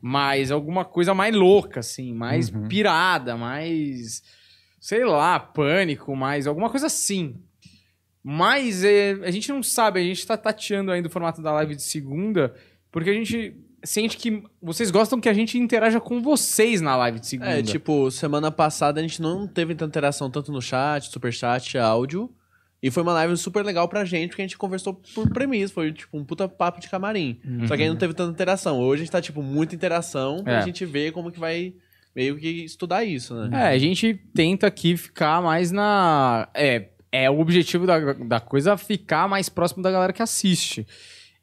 mas 0.02 0.50
alguma 0.52 0.84
coisa 0.84 1.14
mais 1.14 1.36
louca, 1.36 1.82
assim, 1.82 2.14
mais 2.14 2.50
Uhum. 2.50 2.68
pirada, 2.68 3.38
mais. 3.38 4.24
sei 4.80 5.04
lá, 5.06 5.40
pânico, 5.40 6.16
mais 6.16 6.46
alguma 6.48 6.70
coisa 6.70 6.88
assim. 6.88 7.36
Mas 8.24 8.84
é, 8.84 9.12
a 9.24 9.30
gente 9.32 9.50
não 9.52 9.62
sabe, 9.62 10.00
a 10.00 10.04
gente 10.04 10.26
tá 10.26 10.36
tateando 10.36 10.92
ainda 10.92 11.08
o 11.08 11.12
formato 11.12 11.42
da 11.44 11.52
live 11.54 11.76
de 11.76 11.84
segunda, 11.84 12.56
porque 12.92 13.10
a 13.10 13.14
gente 13.14 13.56
sente 13.86 14.18
que 14.18 14.44
vocês 14.62 14.92
gostam 14.92 15.22
que 15.22 15.30
a 15.30 15.34
gente 15.34 15.58
interaja 15.58 16.00
com 16.02 16.22
vocês 16.22 16.82
na 16.82 16.96
live 16.98 17.20
de 17.20 17.28
segunda. 17.28 17.60
É, 17.60 17.62
tipo, 17.64 18.10
semana 18.12 18.52
passada 18.52 19.00
a 19.00 19.04
gente 19.04 19.22
não 19.22 19.48
teve 19.48 19.74
tanta 19.76 19.90
interação 19.90 20.30
tanto 20.30 20.52
no 20.52 20.62
chat, 20.62 21.10
superchat, 21.12 21.78
áudio. 21.78 22.30
E 22.84 22.92
foi 22.92 23.02
uma 23.02 23.14
live 23.14 23.36
super 23.38 23.64
legal 23.66 23.88
pra 23.88 24.06
gente, 24.06 24.30
porque 24.30 24.42
a 24.42 24.46
gente 24.46 24.58
conversou 24.58 24.94
por 25.16 25.28
premissa, 25.32 25.74
foi 25.74 25.92
tipo 25.92 26.18
um 26.18 26.24
puta 26.24 26.48
papo 26.48 26.80
de 26.80 26.88
camarim. 26.90 27.40
Só 27.68 27.76
que 27.76 27.82
aí 27.84 27.90
não 27.90 27.96
teve 27.96 28.14
tanta 28.14 28.32
interação. 28.32 28.80
Hoje 28.80 29.02
a 29.02 29.06
gente 29.06 29.12
tá, 29.12 29.22
tipo, 29.22 29.42
muita 29.42 29.74
interação 29.74 30.44
pra 30.44 30.60
É. 30.60 30.62
gente 30.62 30.86
ver 30.86 31.12
como 31.12 31.32
que 31.32 31.40
vai 31.40 31.74
meio 32.16 32.38
que 32.38 32.48
estudar 32.64 33.04
isso, 33.04 33.34
né? 33.34 33.72
É, 33.72 33.76
a 33.76 33.78
gente 33.80 34.14
tenta 34.36 34.68
aqui 34.68 34.96
ficar 34.98 35.42
mais 35.42 35.72
na. 35.72 36.48
É, 36.54 36.90
é 37.12 37.30
o 37.32 37.40
objetivo 37.40 37.88
da, 37.88 38.14
da 38.14 38.40
coisa 38.40 38.78
ficar 38.78 39.28
mais 39.28 39.50
próximo 39.50 39.82
da 39.82 39.90
galera 39.90 40.14
que 40.14 40.22
assiste. 40.22 40.86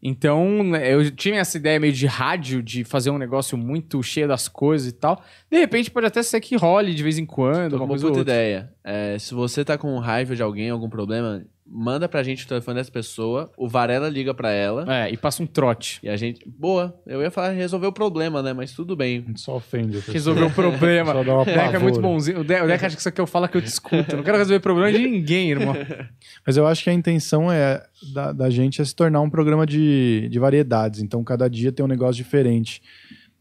Então, 0.03 0.65
né, 0.65 0.93
eu 0.93 1.09
tinha 1.12 1.39
essa 1.39 1.57
ideia 1.57 1.79
meio 1.79 1.93
de 1.93 2.07
rádio, 2.07 2.61
de 2.61 2.83
fazer 2.83 3.11
um 3.11 3.19
negócio 3.19 3.57
muito 3.57 4.03
cheio 4.03 4.27
das 4.27 4.49
coisas 4.49 4.89
e 4.89 4.93
tal. 4.93 5.23
De 5.49 5.57
repente, 5.57 5.93
pode 5.93 6.07
até 6.07 6.20
ser 6.24 6.41
que 6.41 6.57
role 6.57 6.93
de 6.93 7.03
vez 7.05 7.19
em 7.19 7.24
quando, 7.24 7.77
uma 7.77 7.93
outra. 7.93 8.20
ideia. 8.20 8.73
É, 8.83 9.16
se 9.19 9.33
você 9.33 9.65
tá 9.65 9.79
com 9.79 9.97
raiva 9.99 10.35
de 10.35 10.43
alguém, 10.43 10.70
algum 10.70 10.89
problema, 10.89 11.45
manda 11.73 12.07
pra 12.07 12.23
gente 12.23 12.44
o 12.44 12.49
telefone 12.49 12.77
dessa 12.77 12.93
pessoa, 12.93 13.51
o 13.57 13.66
Varela 13.66 14.09
liga 14.09 14.35
pra 14.35 14.51
ela. 14.51 14.85
É, 14.94 15.11
e 15.11 15.16
passa 15.16 15.43
um 15.43 15.47
trote. 15.47 15.99
E 16.03 16.09
a 16.09 16.16
gente. 16.16 16.47
Boa, 16.47 16.94
eu 17.07 17.23
ia 17.23 17.31
falar 17.31 17.51
resolver 17.51 17.86
o 17.86 17.93
problema, 17.93 18.43
né? 18.43 18.53
Mas 18.53 18.73
tudo 18.73 18.94
bem. 18.94 19.24
Só 19.36 19.57
ofende. 19.57 19.99
Resolver 20.01 20.43
o 20.43 20.51
problema. 20.51 21.12
Só 21.15 21.24
dá 21.24 21.32
uma 21.32 21.43
O 21.43 21.44
Deca 21.47 21.77
é 21.77 21.78
muito 21.78 22.01
bonzinho. 22.01 22.40
O 22.40 22.44
Deca, 22.44 22.65
o 22.65 22.66
Deca 22.66 22.86
acha 22.86 22.97
que 22.97 23.01
isso 23.01 23.09
aqui 23.09 23.20
eu 23.20 23.27
falo 23.27 23.49
que 23.49 23.57
eu 23.57 23.61
discuto. 23.62 24.12
Eu 24.12 24.16
não 24.19 24.24
quero 24.24 24.36
resolver 24.36 24.61
problema 24.61 24.93
de 24.93 24.99
ninguém, 24.99 25.51
irmão. 25.51 25.74
Mas 26.47 26.57
eu 26.59 26.66
acho 26.66 26.85
que 26.85 26.90
a 26.90 26.93
intenção 26.93 27.51
é 27.51 27.82
da, 28.12 28.32
da 28.32 28.51
gente 28.51 28.82
é 28.82 28.85
se 28.85 28.94
tornar 28.94 29.23
um 29.23 29.31
programa 29.31 29.65
de, 29.65 30.28
de 30.31 30.39
variedades. 30.39 31.01
Então, 31.01 31.24
cada 31.24 31.49
dia 31.49 31.73
tem 31.73 31.85
um 31.85 31.89
negócio 31.89 32.16
diferente. 32.16 32.82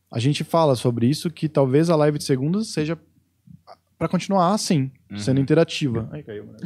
A 0.10 0.20
gente 0.20 0.44
fala 0.44 0.76
sobre 0.76 1.08
isso, 1.08 1.30
que 1.30 1.50
talvez 1.50 1.90
a 1.90 1.96
live 1.96 2.18
de 2.18 2.24
segunda 2.24 2.64
seja 2.64 2.98
para 4.02 4.10
continuar 4.10 4.52
assim, 4.52 4.90
sendo 5.16 5.40
interativa. 5.40 6.10
Ai, 6.12 6.24
caiu, 6.24 6.48
moleque. 6.48 6.66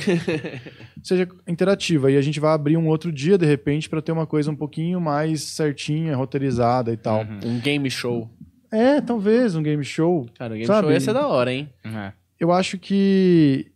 seja 1.04 1.28
interativa. 1.46 2.10
E 2.10 2.16
a 2.16 2.22
gente 2.22 2.40
vai 2.40 2.54
abrir 2.54 2.78
um 2.78 2.88
outro 2.88 3.12
dia, 3.12 3.38
de 3.38 3.46
repente, 3.46 3.90
para 3.90 4.02
ter 4.02 4.14
uma 4.14 4.26
coisa 4.26 4.50
um 4.50 4.56
pouquinho 4.56 5.02
mais 5.02 5.42
certinha, 5.42 6.16
roteirizada 6.16 6.94
e 6.94 6.96
tal. 6.96 7.26
Um 7.44 7.60
game 7.60 7.92
show. 7.92 8.30
É, 8.72 9.02
talvez 9.02 9.54
um 9.54 9.62
game 9.62 9.84
show. 9.84 10.30
Cara, 10.38 10.54
o 10.54 10.56
game 10.56 10.66
Sabe? 10.66 10.84
show 10.84 10.92
ia 10.94 11.00
ser 11.02 11.14
da 11.14 11.28
hora, 11.28 11.52
hein? 11.52 11.70
É. 11.84 12.14
Eu 12.40 12.54
acho 12.54 12.78
que 12.78 13.70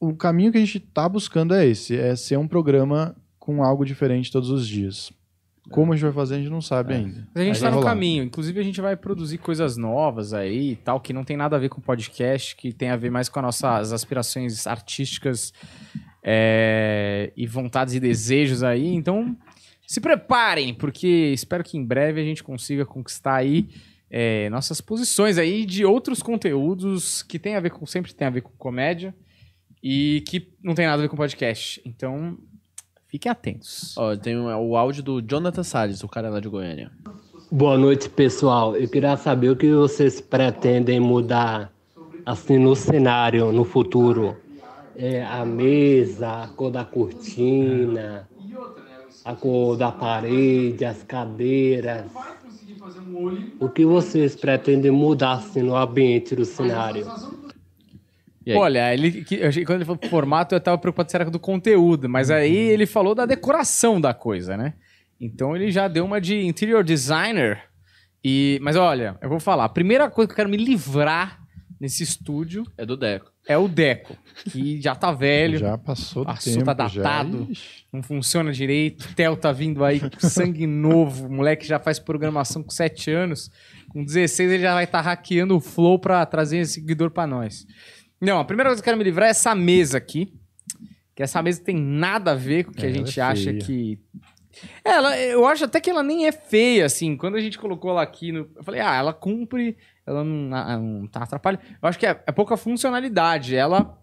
o 0.00 0.12
caminho 0.12 0.50
que 0.50 0.58
a 0.58 0.60
gente 0.60 0.80
tá 0.80 1.08
buscando 1.08 1.54
é 1.54 1.64
esse, 1.64 1.96
é 1.96 2.16
ser 2.16 2.36
um 2.36 2.48
programa 2.48 3.14
com 3.38 3.62
algo 3.62 3.84
diferente 3.84 4.32
todos 4.32 4.50
os 4.50 4.66
dias. 4.66 5.12
Como 5.70 5.92
a 5.92 5.96
gente 5.96 6.04
vai 6.04 6.12
fazer, 6.12 6.36
a 6.36 6.38
gente 6.38 6.50
não 6.50 6.60
sabe 6.60 6.94
ainda. 6.94 7.28
Mas 7.34 7.42
a 7.42 7.44
gente 7.44 7.58
tá 7.58 7.62
vai 7.62 7.70
no 7.70 7.76
rolar. 7.78 7.90
caminho. 7.90 8.24
Inclusive, 8.24 8.60
a 8.60 8.62
gente 8.62 8.80
vai 8.80 8.96
produzir 8.96 9.38
coisas 9.38 9.76
novas 9.76 10.32
aí 10.32 10.72
e 10.72 10.76
tal, 10.76 11.00
que 11.00 11.12
não 11.12 11.24
tem 11.24 11.36
nada 11.36 11.56
a 11.56 11.58
ver 11.58 11.68
com 11.68 11.80
podcast, 11.80 12.54
que 12.54 12.72
tem 12.72 12.90
a 12.90 12.96
ver 12.96 13.10
mais 13.10 13.28
com 13.28 13.38
as 13.40 13.44
nossas 13.44 13.92
aspirações 13.92 14.66
artísticas 14.66 15.52
é, 16.22 17.32
e 17.36 17.46
vontades 17.46 17.94
e 17.94 18.00
desejos 18.00 18.62
aí. 18.62 18.94
Então, 18.94 19.36
se 19.86 20.00
preparem, 20.00 20.74
porque 20.74 21.06
espero 21.32 21.62
que 21.62 21.76
em 21.76 21.84
breve 21.84 22.20
a 22.20 22.24
gente 22.24 22.42
consiga 22.42 22.84
conquistar 22.84 23.36
aí 23.36 23.68
é, 24.10 24.48
nossas 24.50 24.80
posições 24.80 25.38
aí 25.38 25.64
de 25.64 25.84
outros 25.84 26.22
conteúdos 26.22 27.22
que 27.22 27.38
tem 27.38 27.56
a 27.56 27.60
ver 27.60 27.70
com, 27.70 27.84
sempre 27.86 28.14
tem 28.14 28.26
a 28.26 28.30
ver 28.30 28.40
com 28.40 28.50
comédia 28.56 29.14
e 29.82 30.22
que 30.26 30.52
não 30.62 30.74
tem 30.74 30.86
nada 30.86 30.98
a 30.98 31.02
ver 31.02 31.08
com 31.08 31.16
podcast. 31.16 31.80
Então, 31.84 32.38
fiquem 33.06 33.30
atentos. 33.30 33.96
Ó, 33.96 34.16
tem 34.16 34.36
o, 34.36 34.46
o 34.46 34.76
áudio 34.76 35.02
do 35.02 35.20
Jonathan 35.20 35.62
Salles, 35.62 36.02
o 36.02 36.08
cara 36.08 36.28
lá 36.28 36.40
de 36.40 36.48
Goiânia. 36.48 36.90
Boa 37.50 37.78
noite, 37.78 38.08
pessoal. 38.08 38.76
Eu 38.76 38.88
queria 38.88 39.16
saber 39.16 39.50
o 39.50 39.56
que 39.56 39.72
vocês 39.72 40.20
pretendem 40.20 40.98
mudar 40.98 41.72
assim 42.24 42.58
no 42.58 42.74
cenário, 42.74 43.52
no 43.52 43.64
futuro. 43.64 44.36
É, 44.96 45.24
a 45.24 45.44
mesa, 45.44 46.42
a 46.42 46.48
cor 46.48 46.70
da 46.70 46.84
cortina, 46.84 48.28
a 49.24 49.34
cor 49.34 49.76
da 49.76 49.92
parede, 49.92 50.84
as 50.84 51.02
cadeiras. 51.04 52.06
O 53.60 53.68
que 53.68 53.84
vocês 53.84 54.34
pretendem 54.34 54.90
mudar 54.90 55.34
assim, 55.34 55.62
no 55.62 55.76
ambiente 55.76 56.34
do 56.34 56.44
cenário? 56.44 57.06
E 58.46 58.52
aí? 58.52 58.56
Olha, 58.56 58.94
ele, 58.94 59.24
que- 59.24 59.34
eu 59.40 59.48
achei 59.48 59.62
que 59.62 59.66
quando 59.66 59.78
ele 59.78 59.84
falou 59.84 60.00
formato, 60.08 60.54
eu 60.54 60.60
tava 60.60 60.78
preocupado 60.78 61.10
se 61.10 61.16
era 61.16 61.28
do 61.28 61.40
conteúdo, 61.40 62.08
mas 62.08 62.30
aí 62.30 62.54
ele 62.54 62.86
falou 62.86 63.14
da 63.14 63.26
decoração 63.26 64.00
da 64.00 64.14
coisa, 64.14 64.56
né? 64.56 64.74
Então 65.20 65.56
ele 65.56 65.70
já 65.72 65.88
deu 65.88 66.04
uma 66.04 66.20
de 66.20 66.36
interior 66.46 66.84
designer. 66.84 67.60
E, 68.24 68.58
mas 68.62 68.76
olha, 68.76 69.16
eu 69.22 69.28
vou 69.28 69.40
falar, 69.40 69.64
a 69.64 69.68
primeira 69.68 70.08
coisa 70.10 70.26
que 70.28 70.32
eu 70.32 70.36
quero 70.36 70.48
me 70.48 70.56
livrar 70.56 71.40
nesse 71.80 72.02
estúdio 72.02 72.64
É 72.78 72.84
do 72.86 72.96
Deco. 72.96 73.30
é 73.48 73.56
o 73.58 73.68
Deco, 73.68 74.16
que 74.50 74.80
já 74.80 74.94
tá 74.94 75.12
velho, 75.12 75.58
Já 75.58 75.76
passou 75.78 76.24
do 76.24 76.26
Passou, 76.32 76.52
tempo. 76.54 76.74
tá 76.74 76.88
já. 76.88 77.02
datado. 77.02 77.46
Ixi. 77.50 77.84
não 77.92 78.02
funciona 78.02 78.52
direito. 78.52 79.02
O 79.04 79.14
Theo 79.14 79.36
tá 79.36 79.52
vindo 79.52 79.84
aí 79.84 80.00
com 80.00 80.28
sangue 80.28 80.66
novo. 80.68 81.26
O 81.26 81.32
moleque 81.32 81.66
já 81.66 81.78
faz 81.78 81.98
programação 81.98 82.62
com 82.62 82.70
7 82.70 83.10
anos. 83.10 83.50
Com 83.90 84.04
16 84.04 84.50
ele 84.52 84.62
já 84.62 84.74
vai 84.74 84.84
estar 84.84 85.00
hackeando 85.02 85.56
o 85.56 85.60
Flow 85.60 85.98
pra 85.98 86.24
trazer 86.26 86.58
esse 86.58 86.74
seguidor 86.74 87.10
pra 87.10 87.26
nós. 87.26 87.66
Não, 88.26 88.40
a 88.40 88.44
primeira 88.44 88.70
coisa 88.70 88.82
que 88.82 88.88
eu 88.88 88.90
quero 88.90 88.98
me 88.98 89.04
livrar 89.04 89.28
é 89.28 89.30
essa 89.30 89.54
mesa 89.54 89.98
aqui. 89.98 90.34
Que 91.14 91.22
essa 91.22 91.40
mesa 91.40 91.62
tem 91.62 91.76
nada 91.76 92.32
a 92.32 92.34
ver 92.34 92.64
com 92.64 92.72
o 92.72 92.74
que 92.74 92.84
É, 92.84 92.88
a 92.88 92.92
gente 92.92 93.20
é 93.20 93.22
acha 93.22 93.54
que. 93.54 94.00
Ela, 94.82 95.16
eu 95.16 95.46
acho 95.46 95.64
até 95.64 95.80
que 95.80 95.88
ela 95.88 96.02
nem 96.02 96.26
é 96.26 96.32
feia, 96.32 96.86
assim. 96.86 97.16
Quando 97.16 97.36
a 97.36 97.40
gente 97.40 97.56
colocou 97.56 97.92
ela 97.92 98.02
aqui 98.02 98.32
no. 98.32 98.50
Eu 98.56 98.64
falei, 98.64 98.80
ah, 98.80 98.96
ela 98.96 99.12
cumpre, 99.12 99.76
ela 100.04 100.24
não, 100.24 100.56
ah, 100.56 100.76
não 100.76 101.06
tá 101.06 101.22
atrapalha. 101.22 101.60
Eu 101.80 101.88
acho 101.88 102.00
que 102.00 102.04
é, 102.04 102.20
é 102.26 102.32
pouca 102.32 102.56
funcionalidade. 102.56 103.54
Ela 103.54 103.96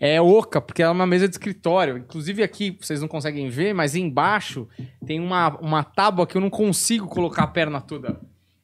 é 0.00 0.18
oca, 0.18 0.58
porque 0.58 0.82
ela 0.82 0.92
é 0.92 0.94
uma 0.94 1.06
mesa 1.06 1.28
de 1.28 1.34
escritório. 1.34 1.98
Inclusive 1.98 2.42
aqui, 2.42 2.78
vocês 2.80 3.02
não 3.02 3.08
conseguem 3.08 3.50
ver, 3.50 3.74
mas 3.74 3.94
embaixo 3.94 4.66
tem 5.06 5.20
uma, 5.20 5.58
uma 5.58 5.84
tábua 5.84 6.26
que 6.26 6.38
eu 6.38 6.40
não 6.40 6.48
consigo 6.48 7.06
colocar 7.06 7.42
a 7.42 7.48
perna 7.48 7.82
toda. 7.82 8.18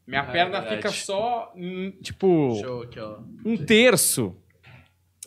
Minha 0.07 0.25
perna 0.25 0.61
verdade. 0.61 0.77
fica 0.77 0.89
só, 0.91 1.53
hum, 1.55 1.93
tipo, 2.03 2.59
Show 2.61 2.83
aqui, 2.83 2.99
ó. 2.99 3.19
um 3.45 3.57
terço 3.57 4.37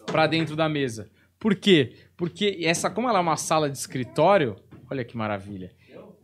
pra 0.05 0.27
dentro 0.27 0.55
da 0.55 0.69
mesa. 0.69 1.09
Por 1.39 1.55
quê? 1.55 1.93
Porque 2.17 2.59
essa, 2.61 2.89
como 2.89 3.09
ela 3.09 3.19
é 3.19 3.21
uma 3.21 3.37
sala 3.37 3.69
de 3.69 3.77
escritório, 3.77 4.55
olha 4.89 5.03
que 5.03 5.17
maravilha. 5.17 5.71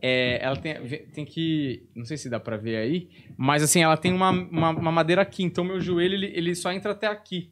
É, 0.01 0.39
ela 0.43 0.55
tem, 0.55 0.73
tem 1.13 1.25
que. 1.25 1.87
Não 1.95 2.05
sei 2.05 2.17
se 2.17 2.27
dá 2.27 2.39
pra 2.39 2.57
ver 2.57 2.77
aí, 2.77 3.09
mas 3.37 3.61
assim, 3.61 3.83
ela 3.83 3.95
tem 3.95 4.11
uma, 4.11 4.31
uma, 4.31 4.69
uma 4.69 4.91
madeira 4.91 5.21
aqui, 5.21 5.43
então 5.43 5.63
meu 5.63 5.79
joelho 5.79 6.15
ele, 6.15 6.31
ele 6.33 6.55
só 6.55 6.71
entra 6.71 6.91
até 6.93 7.07
aqui. 7.07 7.51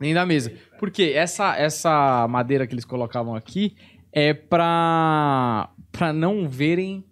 Nem 0.00 0.12
da 0.12 0.26
mesa. 0.26 0.52
Por 0.78 0.90
quê? 0.90 1.12
Essa, 1.14 1.56
essa 1.56 2.26
madeira 2.28 2.66
que 2.66 2.74
eles 2.74 2.84
colocavam 2.84 3.34
aqui 3.34 3.76
é 4.12 4.34
pra, 4.34 5.70
pra 5.92 6.12
não 6.12 6.48
verem 6.48 7.04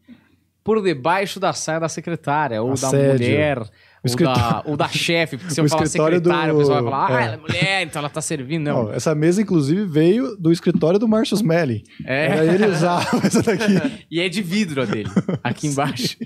por 0.64 0.82
debaixo 0.82 1.38
da 1.38 1.52
saia 1.52 1.78
da 1.78 1.88
secretária, 1.88 2.62
ou 2.62 2.70
da 2.70 2.88
Assédio. 2.88 3.70
Mulher, 4.12 4.28
ou 4.28 4.34
da, 4.34 4.40
escritório- 4.40 4.70
ou 4.70 4.76
da 4.76 4.88
chefe. 4.88 5.36
Porque 5.38 5.52
se 5.54 5.60
eu 5.60 5.64
o 5.64 5.68
falar 5.68 5.84
escritório 5.84 6.16
secretária, 6.18 6.52
do- 6.52 6.56
o 6.56 6.60
pessoal 6.60 6.82
vai 6.82 6.90
falar, 6.92 7.06
ah, 7.06 7.20
é. 7.20 7.24
ela 7.26 7.34
é 7.34 7.36
mulher, 7.36 7.82
então 7.86 8.00
ela 8.00 8.10
tá 8.10 8.20
servindo. 8.20 8.64
Não. 8.64 8.86
Ó, 8.86 8.92
essa 8.92 9.14
mesa, 9.14 9.40
inclusive, 9.42 9.84
veio 9.84 10.36
do 10.36 10.52
escritório 10.52 10.98
do 10.98 11.06
Marcius 11.08 11.42
Melly. 11.42 11.84
É. 12.04 12.26
Era 12.26 12.44
ele 12.54 12.66
usava 12.66 13.04
essa 13.26 13.42
daqui. 13.42 14.04
E 14.10 14.20
é 14.20 14.28
de 14.28 14.42
vidro 14.42 14.82
a 14.82 14.84
dele, 14.84 15.10
aqui 15.42 15.66
embaixo. 15.68 16.16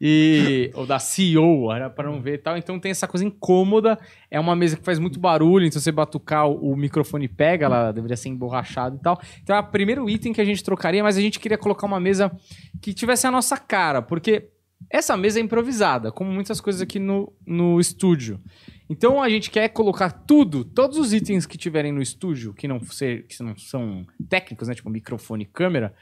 E 0.00 0.70
ou 0.74 0.84
da 0.84 0.98
CEO, 0.98 1.72
era 1.72 1.88
para 1.88 2.10
não 2.10 2.20
ver 2.20 2.34
e 2.34 2.38
tal. 2.38 2.56
Então 2.56 2.78
tem 2.80 2.90
essa 2.90 3.06
coisa 3.06 3.24
incômoda. 3.24 3.98
É 4.30 4.38
uma 4.40 4.56
mesa 4.56 4.76
que 4.76 4.82
faz 4.82 4.98
muito 4.98 5.20
barulho, 5.20 5.64
então 5.64 5.80
você 5.80 5.92
batucar 5.92 6.48
o, 6.48 6.72
o 6.72 6.76
microfone 6.76 7.28
pega, 7.28 7.66
ela 7.66 7.92
deveria 7.92 8.16
ser 8.16 8.28
emborrachada 8.30 8.96
e 8.96 8.98
tal. 8.98 9.20
Então 9.42 9.54
é 9.54 9.60
o 9.60 9.64
primeiro 9.64 10.10
item 10.10 10.32
que 10.32 10.40
a 10.40 10.44
gente 10.44 10.62
trocaria, 10.64 11.02
mas 11.02 11.16
a 11.16 11.20
gente 11.20 11.38
queria 11.38 11.56
colocar 11.56 11.86
uma 11.86 12.00
mesa 12.00 12.32
que 12.80 12.92
tivesse 12.92 13.26
a 13.26 13.30
nossa 13.30 13.56
cara, 13.56 14.02
porque 14.02 14.48
essa 14.90 15.16
mesa 15.16 15.38
é 15.38 15.42
improvisada, 15.42 16.12
como 16.12 16.30
muitas 16.30 16.60
coisas 16.60 16.82
aqui 16.82 16.98
no, 16.98 17.32
no 17.46 17.80
estúdio. 17.80 18.40
Então 18.88 19.22
a 19.22 19.28
gente 19.28 19.50
quer 19.50 19.68
colocar 19.68 20.10
tudo, 20.10 20.64
todos 20.64 20.98
os 20.98 21.12
itens 21.12 21.46
que 21.46 21.56
tiverem 21.56 21.92
no 21.92 22.02
estúdio, 22.02 22.52
que 22.52 22.68
não, 22.68 22.80
ser, 22.84 23.26
que 23.26 23.42
não 23.42 23.56
são 23.56 24.06
técnicos, 24.28 24.68
né? 24.68 24.74
Tipo 24.74 24.90
microfone 24.90 25.44
e 25.44 25.46
câmera, 25.46 25.94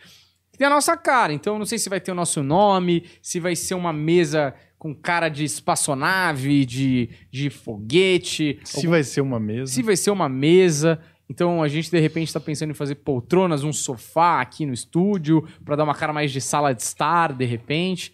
que 0.51 0.59
tem 0.59 0.67
a 0.67 0.71
nossa 0.71 0.97
cara. 0.97 1.33
Então, 1.33 1.55
eu 1.55 1.59
não 1.59 1.67
sei 1.67 1.79
se 1.79 1.89
vai 1.89 2.01
ter 2.01 2.13
o 2.13 2.15
nosso 2.15 2.43
nome, 2.43 3.05
se 3.23 3.41
vai 3.41 3.57
ser 3.57 3.75
uma 3.75 3.93
mesa 3.93 4.55
com 4.79 4.95
cara 4.95 5.29
de 5.29 5.45
espaçonave, 5.45 6.67
de, 6.67 7.09
de 7.31 7.49
foguete, 7.49 8.59
Se 8.65 8.87
vai 8.89 9.05
ser 9.05 9.21
uma 9.21 9.39
mesa. 9.39 9.73
se 9.73 9.83
vai 9.83 9.97
ser 9.97 10.11
uma 10.11 10.29
mesa. 10.29 11.01
Então, 11.31 11.63
a 11.63 11.69
gente, 11.69 11.91
de 11.91 12.01
repente, 12.01 12.27
está 12.27 12.41
pensando 12.41 12.71
em 12.71 12.75
fazer 12.75 12.97
poltronas, 12.97 13.65
um 13.65 13.73
sofá 13.73 14.41
aqui 14.41 14.67
no 14.67 14.75
estúdio, 14.75 15.49
para 15.65 15.77
dar 15.77 15.85
uma 15.85 15.95
cara 15.95 16.13
mais 16.13 16.33
de 16.33 16.41
sala 16.41 16.75
de 16.75 16.83
estar, 16.83 17.33
de 17.33 17.45
repente. 17.45 18.13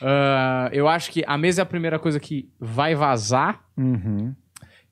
Ah, 0.00 0.68
eu 0.72 0.86
acho 0.88 1.10
que 1.10 1.24
a 1.26 1.38
mesa 1.38 1.60
é 1.60 1.64
a 1.64 1.66
primeira 1.66 1.98
coisa 1.98 2.20
que 2.20 2.48
vai 2.60 2.94
vazar. 2.94 3.64
Uhum. 3.76 4.34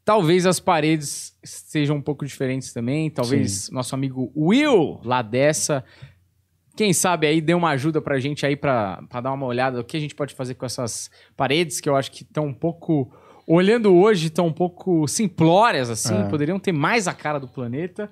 Talvez 0.04 0.44
as 0.46 0.60
paredes 0.60 1.38
sejam 1.42 1.96
um 1.96 2.02
pouco 2.02 2.26
diferentes 2.26 2.72
também. 2.72 3.10
Talvez 3.10 3.70
nosso 3.70 3.94
amigo 3.94 4.30
Will, 4.36 5.00
lá 5.02 5.22
dessa, 5.22 5.82
quem 6.76 6.92
sabe 6.92 7.26
aí 7.26 7.40
dê 7.40 7.54
uma 7.54 7.70
ajuda 7.70 8.02
pra 8.02 8.18
gente 8.18 8.44
aí 8.44 8.56
pra, 8.56 9.02
pra 9.08 9.20
dar 9.20 9.32
uma 9.32 9.46
olhada 9.46 9.80
o 9.80 9.84
que 9.84 9.96
a 9.96 10.00
gente 10.00 10.14
pode 10.14 10.34
fazer 10.34 10.54
com 10.54 10.66
essas 10.66 11.10
paredes, 11.36 11.80
que 11.80 11.88
eu 11.88 11.96
acho 11.96 12.10
que 12.10 12.22
estão 12.22 12.46
um 12.46 12.54
pouco. 12.54 13.10
Olhando 13.46 13.94
hoje, 13.94 14.28
estão 14.28 14.46
um 14.46 14.52
pouco 14.52 15.06
simplórias, 15.06 15.90
assim, 15.90 16.16
É. 16.18 16.28
poderiam 16.30 16.58
ter 16.58 16.72
mais 16.72 17.06
a 17.06 17.12
cara 17.12 17.38
do 17.38 17.46
planeta. 17.46 18.10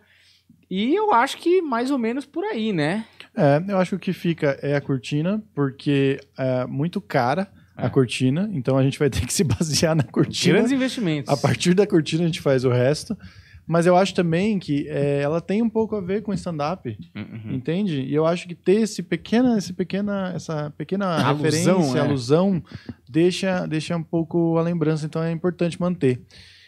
E 0.70 0.94
eu 0.94 1.12
acho 1.12 1.38
que 1.38 1.62
mais 1.62 1.90
ou 1.90 1.96
menos 1.98 2.26
por 2.26 2.44
aí, 2.44 2.70
né? 2.72 3.06
É, 3.36 3.62
eu 3.68 3.78
acho 3.78 3.90
que 3.90 3.96
o 3.96 3.98
que 3.98 4.12
fica 4.12 4.58
é 4.62 4.74
a 4.76 4.80
cortina, 4.80 5.42
porque 5.54 6.20
é 6.38 6.66
muito 6.66 7.00
cara 7.00 7.48
É. 7.76 7.86
a 7.86 7.90
cortina, 7.90 8.50
então 8.52 8.76
a 8.76 8.82
gente 8.82 8.98
vai 8.98 9.08
ter 9.08 9.24
que 9.26 9.32
se 9.32 9.42
basear 9.44 9.94
na 9.96 10.02
cortina. 10.02 10.54
Grandes 10.54 10.72
investimentos. 10.72 11.32
A 11.32 11.36
partir 11.36 11.72
da 11.74 11.86
cortina 11.86 12.24
a 12.24 12.26
gente 12.26 12.40
faz 12.40 12.64
o 12.64 12.70
resto. 12.70 13.16
Mas 13.64 13.86
eu 13.86 13.96
acho 13.96 14.12
também 14.12 14.58
que 14.58 14.88
é, 14.88 15.20
ela 15.22 15.40
tem 15.40 15.62
um 15.62 15.70
pouco 15.70 15.94
a 15.94 16.00
ver 16.00 16.20
com 16.22 16.34
stand-up, 16.34 16.98
Uhum. 17.14 17.54
entende? 17.54 18.02
E 18.02 18.12
eu 18.12 18.26
acho 18.26 18.48
que 18.48 18.56
ter 18.56 18.80
esse 18.82 19.04
pequena, 19.04 19.56
esse 19.56 19.72
pequena, 19.72 20.32
essa 20.34 20.70
pequena 20.76 21.06
Alusão, 21.24 21.34
referência, 21.78 21.94
né? 21.94 22.00
alusão, 22.00 22.62
deixa, 23.08 23.64
deixa 23.66 23.96
um 23.96 24.02
pouco 24.02 24.58
a 24.58 24.62
lembrança, 24.62 25.06
então 25.06 25.22
é 25.22 25.30
importante 25.30 25.80
manter. 25.80 26.20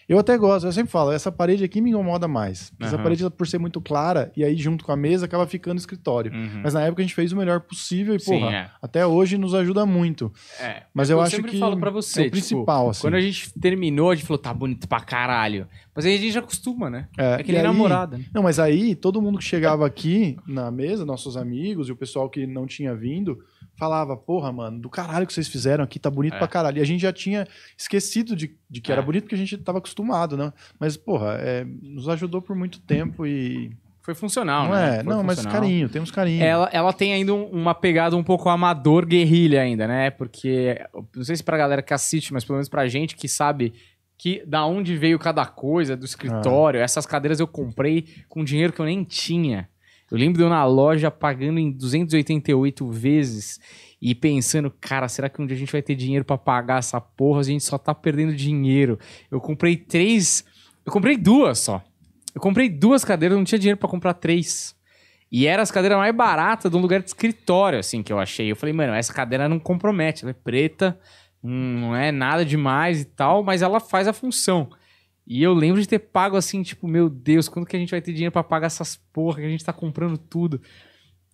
Eu 0.09 0.19
até 0.19 0.37
gosto, 0.37 0.67
eu 0.67 0.73
sempre 0.73 0.91
falo, 0.93 1.11
essa 1.13 1.33
parede 1.33 1.65
aqui 1.65 1.81
me 1.81 1.91
incomoda 1.91 2.29
mais. 2.29 2.73
Essa 2.81 2.97
Aham. 2.97 3.03
parede, 3.03 3.31
por 3.31 3.47
ser 3.47 3.59
muito 3.59 3.81
clara, 3.81 4.31
e 4.37 4.45
aí 4.45 4.57
junto 4.57 4.85
com 4.85 4.93
a 4.93 4.97
mesa, 4.97 5.25
acaba 5.27 5.47
ficando 5.47 5.79
escritório. 5.79 6.33
Uhum. 6.33 6.61
Mas 6.63 6.75
na 6.75 6.83
época 6.83 7.01
a 7.01 7.05
gente 7.05 7.15
fez 7.15 7.33
o 7.33 7.37
melhor 7.37 7.61
possível 7.61 8.15
e, 8.15 8.21
Sim, 8.21 8.41
porra, 8.41 8.55
é. 8.55 8.71
até 8.83 9.07
hoje 9.07 9.39
nos 9.39 9.55
ajuda 9.55 9.87
muito. 9.87 10.33
É. 10.61 10.83
Mas 10.93 11.09
É 11.09 11.15
eu 11.15 11.19
que 11.19 11.23
acho 11.25 11.37
sempre 11.37 11.51
que 11.53 11.59
falo 11.59 11.79
pra 11.79 11.91
você, 11.91 12.21
é 12.21 12.23
o 12.23 12.25
tipo, 12.27 12.33
principal, 12.37 12.91
assim. 12.91 13.01
Quando 13.03 13.15
a 13.15 13.21
gente 13.21 13.53
terminou, 13.59 14.11
a 14.11 14.15
gente 14.15 14.27
falou, 14.27 14.39
tá 14.39 14.53
bonito 14.53 14.87
pra 14.87 15.01
caralho. 15.01 15.67
Mas 15.95 16.05
aí 16.05 16.15
a 16.15 16.19
gente 16.19 16.33
já 16.33 16.41
acostuma, 16.41 16.91
né? 16.91 17.09
É, 17.17 17.43
que 17.43 17.51
e 17.51 17.53
nem 17.53 17.61
aí- 17.63 17.67
namorada. 17.67 18.19
né? 18.19 18.25
Não, 18.35 18.43
mas 18.43 18.59
aí 18.59 18.95
todo 18.95 19.23
mundo 19.23 19.39
que 19.39 19.45
chegava 19.45 19.87
aqui 19.87 20.37
na 20.47 20.71
mesa, 20.71 21.05
nossos 21.07 21.37
amigos 21.37 21.89
e 21.89 21.93
o 21.93 21.97
pessoal 21.97 22.29
que 22.29 22.47
não 22.47 22.67
tinha 22.67 22.95
vindo, 22.95 23.39
falava, 23.77 24.17
porra, 24.17 24.53
mano, 24.53 24.79
do 24.81 24.89
caralho 24.89 25.27
que 25.27 25.33
vocês 25.33 25.49
fizeram 25.49 25.83
aqui, 25.85 25.99
tá 25.99 26.09
bonito 26.11 26.35
É. 26.35 26.39
pra 26.39 26.47
caralho. 26.49 26.79
E 26.79 26.81
a 26.81 26.85
gente 26.85 27.01
já 27.01 27.13
tinha 27.13 27.47
esquecido 27.77 28.37
de, 28.37 28.57
de 28.71 28.81
que 28.81 28.91
É. 28.91 28.95
era 28.95 29.03
bonito 29.03 29.25
porque 29.25 29.35
a 29.35 29.39
gente 29.39 29.57
tava 29.59 29.79
acostumado, 29.79 30.37
né? 30.37 30.53
Mas, 30.79 30.97
porra, 30.97 31.37
é, 31.41 31.65
nos 31.83 32.09
ajudou 32.09 32.41
por 32.41 32.55
muito 32.57 32.81
tempo 32.81 33.27
e. 33.27 33.71
Foi 34.03 34.15
funcional, 34.15 34.65
não 34.65 34.73
né? 34.75 34.99
é, 34.99 35.03
Foi 35.03 35.15
não, 35.15 35.23
mas 35.23 35.37
funcional. 35.39 35.61
carinho, 35.63 35.89
temos 35.89 36.11
carinho. 36.11 36.43
Ela, 36.45 36.69
ela 36.75 36.93
tem 36.93 37.15
ainda 37.15 37.33
um- 37.33 37.47
uma 37.47 37.75
pegada 37.75 38.15
um 38.15 38.23
pouco 38.23 38.51
amador 38.51 39.07
guerrilha 39.07 39.63
ainda, 39.63 39.89
né? 39.89 40.11
Porque, 40.11 40.79
não 41.17 41.25
sei 41.25 41.35
se 41.37 41.43
pra 41.43 41.57
galera 41.57 41.81
que 41.83 41.95
assiste, 41.95 42.31
mas 42.31 42.45
pelo 42.45 42.57
menos 42.57 42.69
pra 42.69 42.87
gente 42.87 43.17
que 43.17 43.27
sabe 43.27 43.73
que 44.19 44.45
da 44.47 44.65
onde 44.67 44.95
veio 44.97 45.19
cada 45.19 45.47
coisa, 45.47 45.97
do 45.97 46.05
escritório, 46.05 46.81
essas 46.81 47.07
cadeiras 47.07 47.41
eu 47.41 47.47
comprei 47.49 48.07
com 48.29 48.45
dinheiro 48.45 48.75
que 48.75 48.81
eu 48.81 48.85
nem 48.85 49.03
tinha. 49.05 49.69
Eu 50.15 50.19
lembro 50.20 50.39
de 50.39 50.45
eu 50.45 50.49
na 50.49 50.65
loja 50.65 51.11
pagando 51.11 51.59
em 51.59 51.73
288 51.73 52.89
vezes 52.89 53.59
e 54.01 54.15
pensando, 54.15 54.70
cara, 54.70 55.09
será 55.09 55.28
que 55.28 55.43
um 55.43 55.47
dia 55.47 55.57
a 55.57 55.59
gente 55.59 55.73
vai 55.73 55.82
ter 55.82 55.97
dinheiro 55.97 56.24
pra 56.24 56.39
pagar 56.39 56.78
essa 56.78 57.01
porra? 57.01 57.41
A 57.41 57.43
gente 57.43 57.65
só 57.65 57.77
tá 57.77 57.93
perdendo 57.93 58.32
dinheiro. 58.32 58.97
Eu 59.28 59.41
comprei 59.41 59.77
três. 59.77 60.45
Eu 60.86 60.93
comprei 60.93 61.16
duas 61.16 61.59
só. 61.59 61.82
Eu 62.32 62.41
comprei 62.41 62.69
duas 62.69 63.05
cadeiras, 63.05 63.36
não 63.36 63.43
tinha 63.43 63.59
dinheiro 63.59 63.77
pra 63.77 63.89
comprar 63.89 64.15
três. 64.15 64.77
E 65.32 65.49
era 65.49 65.65
as 65.65 65.73
cadeiras 65.73 65.99
mais 65.99 66.15
baratas 66.15 66.70
de 66.70 66.77
um 66.77 66.81
lugar 66.81 67.01
de 67.01 67.09
escritório, 67.09 67.81
assim, 67.81 68.01
que 68.01 68.12
eu 68.12 68.20
achei. 68.20 68.49
Eu 68.49 68.55
falei, 68.55 68.73
mano, 68.73 68.95
essa 68.95 69.12
cadeira 69.12 69.49
não 69.49 69.59
compromete, 69.59 70.23
ela 70.23 70.31
é 70.31 70.35
preta, 70.35 70.97
hum, 71.43 71.81
não 71.81 71.97
é 71.97 72.12
nada 72.12 72.45
demais 72.45 73.01
e 73.01 73.05
tal, 73.05 73.43
mas 73.43 73.62
ela 73.62 73.81
faz 73.81 74.07
a 74.07 74.12
função. 74.12 74.70
E 75.27 75.43
eu 75.43 75.55
lembro 75.55 75.81
de 75.81 75.89
ter 75.89 75.99
pago 75.99 76.37
assim, 76.37 76.63
tipo, 76.63 76.87
meu 76.87 77.09
Deus, 77.09 77.49
quando 77.49 77.65
que 77.67 77.75
a 77.77 77.79
gente 77.79 77.91
vai 77.91 78.01
ter 78.01 78.13
dinheiro 78.13 78.33
pra 78.33 78.45
pagar 78.45 78.67
essas 78.67 78.97
porra 79.13 79.39
que 79.41 79.47
a 79.47 79.49
gente 79.49 79.65
tá 79.65 79.73
comprando 79.73 80.19
tudo? 80.19 80.61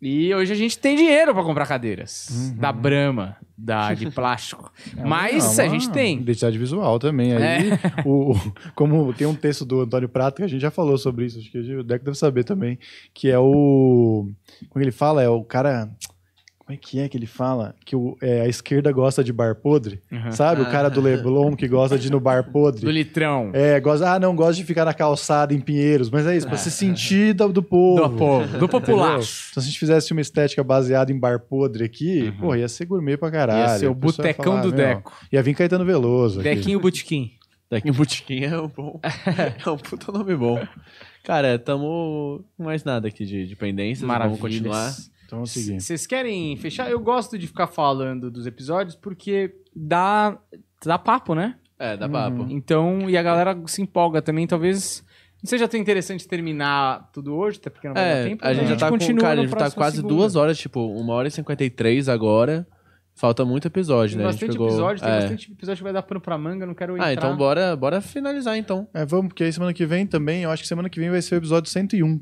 E 0.02 0.32
hoje 0.34 0.50
a 0.50 0.56
gente 0.56 0.78
tem 0.78 0.96
dinheiro 0.96 1.34
pra 1.34 1.42
comprar 1.44 1.66
cadeiras. 1.66 2.54
Da 2.56 2.72
Brahma, 2.72 3.36
da, 3.58 3.92
de 3.92 4.08
plástico. 4.14 4.72
É 4.96 5.04
mas 5.04 5.58
uma- 5.58 5.62
a 5.64 5.68
gente 5.68 5.90
tem. 5.90 6.18
Identidade 6.20 6.56
visual 6.56 6.98
também. 6.98 7.34
Aí, 7.36 7.68
o, 8.06 8.32
o- 8.32 8.52
como 8.74 9.12
tem 9.12 9.26
um 9.26 9.34
texto 9.34 9.62
do 9.66 9.82
Antônio 9.82 10.08
Prato 10.08 10.36
que 10.36 10.42
a 10.42 10.46
gente 10.48 10.62
já 10.62 10.70
falou 10.70 10.96
sobre 10.96 11.26
isso, 11.26 11.38
acho 11.38 11.50
que 11.50 11.58
o 11.58 11.84
Deco 11.84 12.04
deve 12.04 12.16
saber 12.16 12.44
também, 12.44 12.78
que 13.12 13.28
é 13.28 13.38
o. 13.38 14.30
Como 14.70 14.82
ele 14.82 14.90
fala? 14.92 15.22
É 15.22 15.28
o 15.28 15.44
cara. 15.44 15.90
Como 16.70 16.74
é 16.74 16.76
que 16.76 17.00
é 17.00 17.08
que 17.08 17.16
ele 17.16 17.26
fala? 17.26 17.74
Que 17.84 17.96
o, 17.96 18.16
é, 18.22 18.42
a 18.42 18.46
esquerda 18.46 18.92
gosta 18.92 19.24
de 19.24 19.32
bar 19.32 19.56
podre. 19.56 20.00
Uhum. 20.12 20.30
Sabe? 20.30 20.62
O 20.62 20.70
cara 20.70 20.88
do 20.88 21.00
Leblon 21.00 21.56
que 21.56 21.66
gosta 21.66 21.98
de 21.98 22.06
ir 22.06 22.10
no 22.12 22.20
bar 22.20 22.48
podre. 22.52 22.82
Do 22.82 22.90
litrão. 22.92 23.50
É, 23.52 23.80
gosta, 23.80 24.08
ah, 24.08 24.20
não, 24.20 24.36
gosta 24.36 24.54
de 24.54 24.64
ficar 24.64 24.84
na 24.84 24.94
calçada 24.94 25.52
em 25.52 25.60
Pinheiros, 25.60 26.08
mas 26.10 26.24
é 26.28 26.36
isso, 26.36 26.46
pra 26.46 26.56
se 26.56 26.70
sentir 26.70 27.34
do, 27.34 27.52
do 27.52 27.60
povo. 27.60 28.08
Do 28.08 28.16
povo, 28.16 28.58
do 28.58 28.68
populacho. 28.68 29.48
Então, 29.50 29.60
se 29.60 29.66
a 29.68 29.68
gente 29.68 29.80
fizesse 29.80 30.12
uma 30.12 30.20
estética 30.20 30.62
baseada 30.62 31.10
em 31.10 31.18
bar 31.18 31.40
podre 31.40 31.82
aqui, 31.82 32.32
pô, 32.38 32.54
ia 32.54 32.68
ser 32.68 32.84
gourmet 32.84 33.16
pra 33.16 33.32
caralho. 33.32 33.64
Uhum. 33.64 33.72
Ia 33.72 33.78
ser 33.78 33.86
o 33.88 33.94
botecão 33.94 34.44
falar, 34.44 34.62
do 34.62 34.68
meu, 34.68 34.76
Deco. 34.76 35.12
Ia 35.32 35.42
vir 35.42 35.54
Caetano 35.54 35.84
Veloso. 35.84 36.38
aqui. 36.38 36.54
Dequinho 36.54 36.78
Botequim. 36.78 37.32
Daqui 37.68 37.90
um 37.90 37.94
botiquim 37.94 38.44
é 38.44 38.60
um 38.60 38.66
bom. 38.66 39.00
é 39.64 39.70
um 39.70 39.76
puta 39.76 40.10
nome 40.10 40.34
bom. 40.36 40.60
Cara, 41.22 41.56
tamo 41.56 42.44
com 42.56 42.64
mais 42.64 42.82
nada 42.82 43.06
aqui 43.06 43.24
de, 43.24 43.46
de 43.46 43.54
pendências. 43.54 44.06
Vamos 44.06 44.40
continuar. 44.40 44.92
Então 45.30 45.38
vamos 45.38 45.52
seguir. 45.52 45.80
Vocês 45.80 46.06
querem 46.06 46.56
fechar? 46.56 46.90
Eu 46.90 46.98
gosto 46.98 47.38
de 47.38 47.46
ficar 47.46 47.68
falando 47.68 48.30
dos 48.30 48.46
episódios 48.46 48.96
porque 48.96 49.54
dá, 49.74 50.36
dá 50.84 50.98
papo, 50.98 51.34
né? 51.36 51.54
É, 51.78 51.96
dá 51.96 52.06
Uhum. 52.06 52.12
papo. 52.12 52.46
Então, 52.50 53.08
e 53.08 53.16
a 53.16 53.22
galera 53.22 53.56
se 53.66 53.80
empolga 53.80 54.20
também. 54.20 54.46
Talvez 54.46 55.04
não 55.42 55.48
seja 55.48 55.68
tão 55.68 55.78
interessante 55.78 56.26
terminar 56.26 57.08
tudo 57.12 57.34
hoje, 57.34 57.58
até 57.58 57.70
porque 57.70 57.86
não 57.86 57.94
vai 57.94 58.04
dar 58.04 58.10
É, 58.10 58.24
tempo. 58.28 58.44
a 58.44 58.48
mas 58.48 58.56
gente 58.58 58.68
já 58.70 58.76
tá 58.76 58.86
com, 58.88 58.98
continua 58.98 59.20
cara, 59.22 59.40
a 59.40 59.44
gente 59.46 59.56
tá 59.56 59.70
quase 59.70 59.96
segunda. 59.96 60.14
duas 60.14 60.34
horas, 60.36 60.58
tipo, 60.58 60.80
uma 60.80 61.14
hora 61.14 61.28
e 61.28 61.30
cinquenta 61.30 61.64
e 61.64 61.70
três 61.70 62.08
agora. 62.08 62.66
Falta 63.14 63.44
muito 63.44 63.66
episódio, 63.66 64.16
Tem 64.16 64.24
né? 64.24 64.28
A 64.28 64.32
gente 64.32 64.40
bastante 64.40 64.52
pegou- 64.52 64.68
episódio, 64.68 65.02
tem 65.04 65.12
é. 65.12 65.20
bastante 65.20 65.52
episódio 65.52 65.76
que 65.78 65.82
vai 65.84 65.92
dar 65.92 66.02
pano 66.02 66.20
pra 66.20 66.38
manga, 66.38 66.64
não 66.66 66.74
quero 66.74 66.94
entrar. 66.94 67.06
Ah, 67.06 67.12
então 67.12 67.36
bora, 67.36 67.76
bora 67.76 68.00
finalizar 68.00 68.56
então. 68.56 68.88
É, 68.94 69.04
vamos, 69.04 69.28
porque 69.28 69.44
aí 69.44 69.52
semana 69.52 69.72
que 69.74 69.84
vem 69.84 70.06
também, 70.06 70.42
eu 70.42 70.50
acho 70.50 70.62
que 70.62 70.68
semana 70.68 70.88
que 70.88 70.98
vem 70.98 71.10
vai 71.10 71.20
ser 71.22 71.34
o 71.34 71.38
episódio 71.38 71.70
101. 71.70 72.20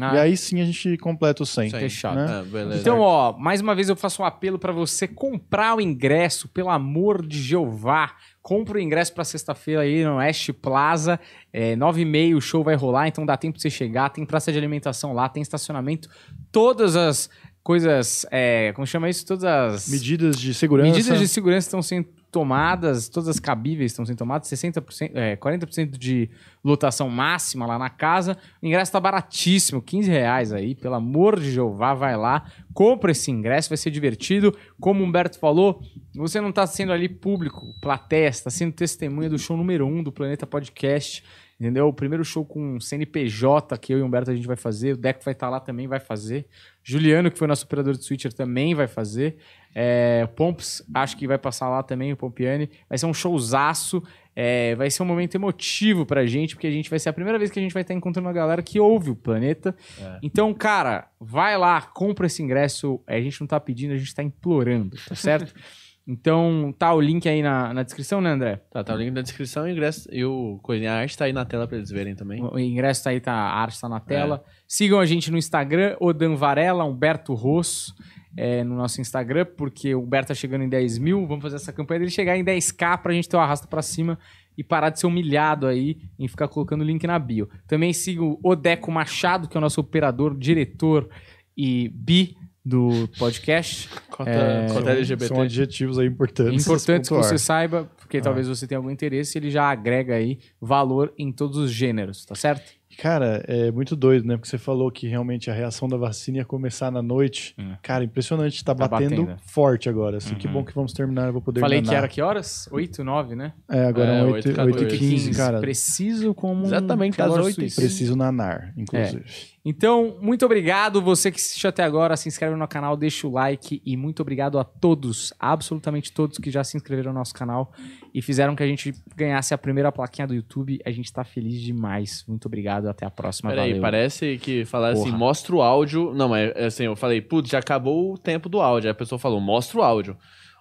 Ah, 0.00 0.14
E 0.14 0.18
aí 0.18 0.36
sim 0.36 0.60
a 0.60 0.64
gente 0.64 0.96
completa 0.98 1.42
o 1.42 1.46
100. 1.46 1.70
Sim. 1.70 1.78
Fechado. 1.78 2.16
né? 2.16 2.26
Ah. 2.72 2.76
Então, 2.76 3.00
ó, 3.00 3.36
mais 3.38 3.60
uma 3.60 3.74
vez 3.74 3.88
eu 3.88 3.96
faço 3.96 4.22
um 4.22 4.24
apelo 4.24 4.58
pra 4.58 4.72
você 4.72 5.06
comprar 5.08 5.76
o 5.76 5.80
ingresso, 5.80 6.48
pelo 6.48 6.70
amor 6.70 7.26
de 7.26 7.40
Jeová. 7.40 8.12
Compra 8.42 8.78
o 8.78 8.80
ingresso 8.80 9.12
pra 9.12 9.24
sexta-feira 9.24 9.82
aí 9.82 10.04
no 10.04 10.16
West 10.16 10.50
Plaza. 10.62 11.20
É, 11.52 11.76
nove 11.76 12.02
e 12.02 12.04
meia 12.04 12.36
o 12.36 12.40
show 12.40 12.62
vai 12.64 12.74
rolar, 12.74 13.08
então 13.08 13.26
dá 13.26 13.36
tempo 13.36 13.54
pra 13.54 13.62
você 13.62 13.70
chegar. 13.70 14.08
Tem 14.10 14.24
praça 14.24 14.50
de 14.50 14.56
alimentação 14.58 15.12
lá, 15.12 15.28
tem 15.28 15.42
estacionamento. 15.42 16.08
Todas 16.50 16.96
as 16.96 17.28
coisas, 17.62 18.24
é, 18.30 18.72
como 18.72 18.86
chama 18.86 19.10
isso? 19.10 19.26
Todas 19.26 19.44
as 19.44 19.88
Medidas 19.90 20.38
de 20.40 20.54
segurança. 20.54 20.90
medidas 20.90 21.18
de 21.18 21.28
segurança 21.28 21.66
estão 21.66 21.82
sendo 21.82 22.08
tomadas, 22.30 23.08
todas 23.08 23.28
as 23.28 23.40
cabíveis 23.40 23.92
estão 23.92 24.04
sendo 24.04 24.18
tomadas, 24.18 24.48
60%, 24.48 25.10
é, 25.14 25.36
40% 25.36 25.96
de 25.96 26.30
lotação 26.62 27.08
máxima 27.08 27.66
lá 27.66 27.78
na 27.78 27.88
casa. 27.88 28.36
O 28.62 28.66
ingresso 28.66 28.92
tá 28.92 29.00
baratíssimo, 29.00 29.80
15 29.80 30.10
reais 30.10 30.52
aí, 30.52 30.74
pelo 30.74 30.94
amor 30.94 31.40
de 31.40 31.50
Jeová, 31.50 31.94
vai 31.94 32.16
lá, 32.16 32.44
compra 32.74 33.12
esse 33.12 33.30
ingresso, 33.30 33.70
vai 33.70 33.78
ser 33.78 33.90
divertido. 33.90 34.54
Como 34.80 35.02
o 35.02 35.06
Humberto 35.06 35.38
falou, 35.38 35.82
você 36.14 36.40
não 36.40 36.52
tá 36.52 36.66
sendo 36.66 36.92
ali 36.92 37.08
público, 37.08 37.74
plateia, 37.80 38.32
você 38.32 38.44
tá 38.44 38.50
sendo 38.50 38.72
testemunha 38.72 39.30
do 39.30 39.38
show 39.38 39.56
número 39.56 39.86
1 39.86 39.98
um 39.98 40.02
do 40.02 40.12
Planeta 40.12 40.46
Podcast. 40.46 41.24
Entendeu? 41.60 41.88
O 41.88 41.92
primeiro 41.92 42.24
show 42.24 42.44
com 42.44 42.78
CNPJ 42.78 43.76
que 43.78 43.92
eu 43.92 43.98
e 43.98 44.02
o 44.02 44.06
Humberto 44.06 44.30
a 44.30 44.34
gente 44.34 44.46
vai 44.46 44.56
fazer. 44.56 44.92
O 44.92 44.96
Deco 44.96 45.24
vai 45.24 45.32
estar 45.32 45.50
lá 45.50 45.58
também, 45.58 45.88
vai 45.88 45.98
fazer. 45.98 46.46
Juliano, 46.84 47.32
que 47.32 47.38
foi 47.38 47.48
nosso 47.48 47.64
operador 47.64 47.94
de 47.94 48.04
switcher, 48.04 48.32
também 48.32 48.76
vai 48.76 48.86
fazer. 48.86 49.36
É, 49.74 50.26
Pomps, 50.36 50.84
acho 50.94 51.16
que 51.16 51.26
vai 51.26 51.36
passar 51.36 51.68
lá 51.68 51.82
também, 51.82 52.12
o 52.12 52.16
Pompiani. 52.16 52.70
Vai 52.88 52.96
ser 52.96 53.06
um 53.06 53.14
showzaço. 53.14 54.00
É, 54.36 54.76
vai 54.76 54.88
ser 54.88 55.02
um 55.02 55.06
momento 55.06 55.34
emotivo 55.34 56.06
pra 56.06 56.24
gente, 56.24 56.54
porque 56.54 56.68
a 56.68 56.70
gente 56.70 56.88
vai 56.88 57.00
ser 57.00 57.08
a 57.08 57.12
primeira 57.12 57.36
vez 57.40 57.50
que 57.50 57.58
a 57.58 57.62
gente 57.62 57.74
vai 57.74 57.82
estar 57.82 57.92
encontrando 57.92 58.28
uma 58.28 58.32
galera 58.32 58.62
que 58.62 58.78
ouve 58.78 59.10
o 59.10 59.16
planeta. 59.16 59.74
Então, 60.22 60.54
cara, 60.54 61.08
vai 61.18 61.58
lá, 61.58 61.82
compra 61.82 62.26
esse 62.26 62.40
ingresso. 62.40 63.00
A 63.04 63.20
gente 63.20 63.40
não 63.40 63.48
tá 63.48 63.58
pedindo, 63.58 63.94
a 63.94 63.96
gente 63.96 64.14
tá 64.14 64.22
implorando, 64.22 64.96
tá 65.08 65.16
certo? 65.16 65.52
então, 66.10 66.74
tá 66.78 66.94
o 66.94 67.00
link 67.02 67.28
aí 67.28 67.42
na, 67.42 67.74
na 67.74 67.82
descrição, 67.82 68.18
né, 68.18 68.30
André? 68.30 68.62
Tá, 68.70 68.82
tá 68.82 68.94
o 68.94 68.96
link 68.96 69.10
na 69.10 69.20
descrição 69.20 69.68
e 69.68 69.70
o 69.70 69.72
ingresso 69.72 70.08
e 70.10 70.24
o 70.24 70.58
coisa, 70.62 70.90
a 70.90 70.94
arte 70.94 71.18
tá 71.18 71.26
aí 71.26 71.34
na 71.34 71.44
tela 71.44 71.68
pra 71.68 71.76
eles 71.76 71.90
verem 71.90 72.14
também. 72.14 72.42
O 72.42 72.58
ingresso 72.58 73.04
tá 73.04 73.10
aí, 73.10 73.20
tá, 73.20 73.34
a 73.34 73.60
arte 73.60 73.78
tá 73.78 73.90
na 73.90 74.00
tela. 74.00 74.42
Sigam 74.66 75.00
a 75.00 75.04
gente 75.04 75.30
no 75.30 75.36
Instagram, 75.36 75.98
Odan 76.00 76.34
Varela, 76.34 76.82
Humberto 76.82 77.34
Rosso, 77.34 77.94
é, 78.34 78.64
no 78.64 78.74
nosso 78.74 79.02
Instagram, 79.02 79.48
porque 79.54 79.94
o 79.94 80.00
Humberto 80.00 80.28
tá 80.28 80.34
chegando 80.34 80.64
em 80.64 80.68
10 80.70 80.96
mil. 80.96 81.26
Vamos 81.26 81.42
fazer 81.42 81.56
essa 81.56 81.74
campanha 81.74 82.00
dele 82.00 82.10
chegar 82.10 82.38
em 82.38 82.44
10k 82.44 83.02
pra 83.02 83.12
gente 83.12 83.28
ter 83.28 83.36
o 83.36 83.40
arrasta 83.40 83.66
pra 83.66 83.82
cima 83.82 84.18
e 84.56 84.64
parar 84.64 84.88
de 84.88 85.00
ser 85.00 85.06
humilhado 85.06 85.66
aí 85.66 85.98
em 86.18 86.26
ficar 86.26 86.48
colocando 86.48 86.80
o 86.80 86.84
link 86.84 87.06
na 87.06 87.18
bio. 87.18 87.50
Também 87.66 87.92
sigam 87.92 88.38
o 88.42 88.48
Odeco 88.48 88.90
Machado, 88.90 89.46
que 89.46 89.58
é 89.58 89.58
o 89.58 89.60
nosso 89.60 89.82
operador, 89.82 90.34
diretor 90.34 91.06
e 91.54 91.90
bi 91.90 92.37
do 92.68 93.08
podcast. 93.18 93.88
Cota, 94.10 94.30
É, 94.30 94.66
cota 94.68 94.80
São- 94.80 94.88
LGBT. 94.90 95.26
São 95.34 95.40
adjetivos 95.40 95.98
aí 95.98 96.06
importantes. 96.06 96.62
importante 96.66 97.08
que 97.08 97.14
você 97.14 97.38
saiba, 97.38 97.90
porque 97.96 98.20
talvez 98.20 98.46
você 98.46 98.66
tenha 98.66 98.78
algum 98.78 98.90
interesse, 98.90 99.38
ele 99.38 99.50
já 99.50 99.64
agrega 99.70 100.14
aí 100.14 100.38
valor 100.60 101.12
em 101.16 101.32
todos 101.32 101.56
os 101.56 101.70
gêneros, 101.70 102.24
tá 102.26 102.34
certo? 102.34 102.77
Cara, 103.00 103.44
é 103.46 103.70
muito 103.70 103.94
doido, 103.94 104.26
né? 104.26 104.36
Porque 104.36 104.48
você 104.48 104.58
falou 104.58 104.90
que 104.90 105.06
realmente 105.06 105.48
a 105.48 105.54
reação 105.54 105.88
da 105.88 105.96
vacina 105.96 106.38
ia 106.38 106.44
começar 106.44 106.90
na 106.90 107.00
noite. 107.00 107.54
Hum. 107.56 107.76
Cara, 107.80 108.02
impressionante. 108.02 108.64
Tá, 108.64 108.74
Tá 108.74 108.88
batendo, 108.88 109.22
batendo. 109.24 109.40
forte 109.46 109.88
agora. 109.88 110.16
Assim, 110.16 110.34
que 110.34 110.48
Uhum. 110.48 110.54
bom 110.54 110.64
que 110.64 110.74
vamos 110.74 110.92
terminar. 110.92 111.26
Eu 111.28 111.32
vou 111.32 111.40
poder 111.40 111.60
Falei 111.60 111.78
que 111.80 111.84
enganar. 111.84 111.98
era 111.98 112.08
que 112.08 112.20
horas? 112.20 112.68
8, 112.72 113.04
9, 113.04 113.36
né? 113.36 113.52
É, 113.70 113.84
agora 113.84 114.10
É, 114.10 114.18
é, 114.18 114.24
8 114.24 114.34
8, 114.34 114.48
e 114.48 114.50
8 114.50 114.70
e 114.78 114.82
14. 114.86 114.98
15, 114.98 115.30
cara. 115.30 115.60
Preciso 115.60 116.34
como 116.34 116.62
um 116.62 116.66
Exatamente 116.66 117.22
às 117.22 117.28
relógio 117.28 117.44
8 117.46 117.58
e 117.58 117.70
suíço. 117.70 117.80
Preciso 117.80 118.16
nanar, 118.16 118.72
inclusive. 118.76 119.24
Então, 119.64 120.16
muito 120.20 120.44
obrigado. 120.46 121.00
Você 121.02 121.30
que 121.30 121.36
assistiu 121.38 121.68
até 121.68 121.84
agora, 121.84 122.16
se 122.16 122.26
inscreve 122.26 122.56
no 122.56 122.66
canal, 122.66 122.96
deixa 122.96 123.26
o 123.26 123.30
like. 123.32 123.82
E 123.84 123.96
muito 123.96 124.20
obrigado 124.22 124.58
a 124.58 124.64
todos, 124.64 125.32
absolutamente 125.38 126.10
todos 126.10 126.38
que 126.38 126.50
já 126.50 126.64
se 126.64 126.76
inscreveram 126.76 127.12
no 127.12 127.18
nosso 127.18 127.34
canal 127.34 127.72
e 128.14 128.22
fizeram 128.22 128.56
que 128.56 128.62
a 128.62 128.66
gente 128.66 128.94
ganhasse 129.14 129.52
a 129.52 129.58
primeira 129.58 129.92
plaquinha 129.92 130.26
do 130.26 130.34
YouTube. 130.34 130.80
A 130.86 130.90
gente 130.90 131.12
tá 131.12 131.22
feliz 131.22 131.60
demais. 131.60 132.24
Muito 132.26 132.46
obrigado. 132.46 132.87
Até 132.90 133.06
a 133.06 133.10
próxima. 133.10 133.50
Peraí, 133.50 133.70
Valeu. 133.70 133.82
parece 133.82 134.38
que 134.38 134.64
falar 134.64 134.90
assim, 134.90 135.10
mostra 135.10 135.54
o 135.54 135.62
áudio. 135.62 136.12
Não, 136.14 136.28
mas 136.28 136.56
assim, 136.56 136.84
eu 136.84 136.96
falei, 136.96 137.20
putz, 137.20 137.50
já 137.50 137.58
acabou 137.58 138.14
o 138.14 138.18
tempo 138.18 138.48
do 138.48 138.60
áudio. 138.60 138.88
Aí 138.88 138.92
a 138.92 138.94
pessoa 138.94 139.18
falou, 139.18 139.40
mostra 139.40 139.78
o 139.78 139.82
áudio. 139.82 140.16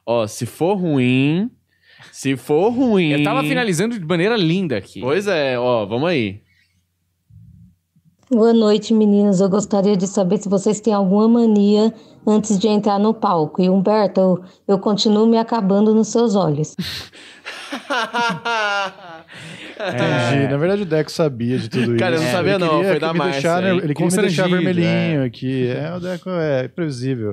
Ó, 0.05 0.25
se 0.27 0.45
for 0.45 0.75
ruim. 0.75 1.49
Se 2.11 2.37
for 2.37 2.69
ruim. 2.69 3.09
Eu 3.09 3.23
tava 3.23 3.41
finalizando 3.43 3.97
de 3.99 4.05
maneira 4.05 4.37
linda 4.37 4.77
aqui. 4.77 5.01
Pois 5.01 5.27
é, 5.27 5.57
ó, 5.57 5.85
vamos 5.85 6.09
aí. 6.09 6.41
Boa 8.29 8.53
noite, 8.53 8.93
meninas. 8.93 9.39
Eu 9.39 9.49
gostaria 9.49 9.95
de 9.95 10.05
saber 10.05 10.37
se 10.37 10.49
vocês 10.49 10.81
têm 10.81 10.93
alguma 10.93 11.29
mania 11.29 11.93
antes 12.25 12.59
de 12.59 12.67
entrar 12.67 12.99
no 12.99 13.13
palco. 13.13 13.61
E 13.61 13.69
Humberto, 13.69 14.19
eu, 14.19 14.43
eu 14.67 14.79
continuo 14.79 15.25
me 15.25 15.37
acabando 15.37 15.95
nos 15.95 16.09
seus 16.09 16.35
olhos. 16.35 16.75
Entendi. 19.79 20.47
Na 20.51 20.57
verdade, 20.57 20.81
o 20.81 20.85
Deco 20.85 21.11
sabia 21.11 21.57
de 21.57 21.69
tudo 21.69 21.83
isso. 21.83 21.95
É. 21.95 21.97
Cara, 21.97 22.15
eu 22.15 22.19
não 22.19 22.27
Ele 22.27 22.35
sabia 22.35 22.59
não, 22.59 22.69
queria 22.69 22.89
foi 22.91 22.99
da 22.99 23.13
Márcia 23.13 23.33
deixar, 23.41 23.61
né. 23.61 23.69
Ele 23.71 23.93
queria 23.93 24.11
me 24.11 24.21
deixar 24.21 24.49
vermelhinho 24.49 25.23
aqui. 25.23 25.67
É, 25.69 25.93
o 25.95 25.99
Deco 25.99 26.29
é 26.29 26.67
previsível. 26.67 27.31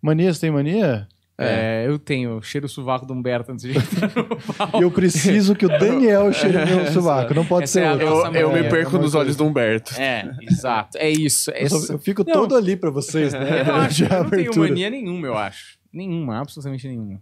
Mania, 0.00 0.32
você 0.32 0.40
tem 0.40 0.50
mania? 0.50 1.06
É, 1.38 1.84
eu 1.88 1.98
tenho 1.98 2.40
cheiro 2.42 2.66
o 2.66 2.68
sovaco 2.68 3.04
do 3.04 3.12
Humberto 3.14 3.50
antes 3.50 3.64
de 3.64 3.76
entrar 3.76 4.12
no 4.14 4.36
palco. 4.54 4.78
E 4.78 4.82
eu 4.82 4.90
preciso 4.92 5.56
que 5.56 5.66
o 5.66 5.68
Daniel 5.68 6.32
cheire 6.32 6.58
meu 6.66 6.86
sovaco. 6.92 7.34
Não 7.34 7.44
pode 7.44 7.64
Essa 7.64 7.72
ser 7.80 7.84
é 7.86 7.90
outro. 7.92 8.06
nossa 8.06 8.38
Eu, 8.38 8.50
eu 8.50 8.62
me 8.62 8.68
perco 8.68 8.96
nos 8.98 9.14
olhos 9.16 9.34
do 9.34 9.44
Humberto. 9.44 9.92
É, 9.98 10.30
exato. 10.42 10.98
É 10.98 11.08
isso. 11.10 11.50
Eu, 11.50 11.68
só- 11.68 11.92
eu 11.94 11.98
fico 11.98 12.22
Não. 12.24 12.32
todo 12.32 12.54
ali 12.54 12.76
pra 12.76 12.90
vocês, 12.90 13.32
né? 13.32 13.60
Eu, 13.62 13.64
não 13.64 13.74
acho, 13.80 14.04
eu 14.04 14.08
não 14.24 14.30
tenho 14.30 14.56
mania 14.56 14.90
nenhuma, 14.90 15.26
eu 15.26 15.36
acho. 15.36 15.78
Nenhuma, 15.92 16.38
absolutamente 16.40 16.86
nenhuma. 16.86 17.20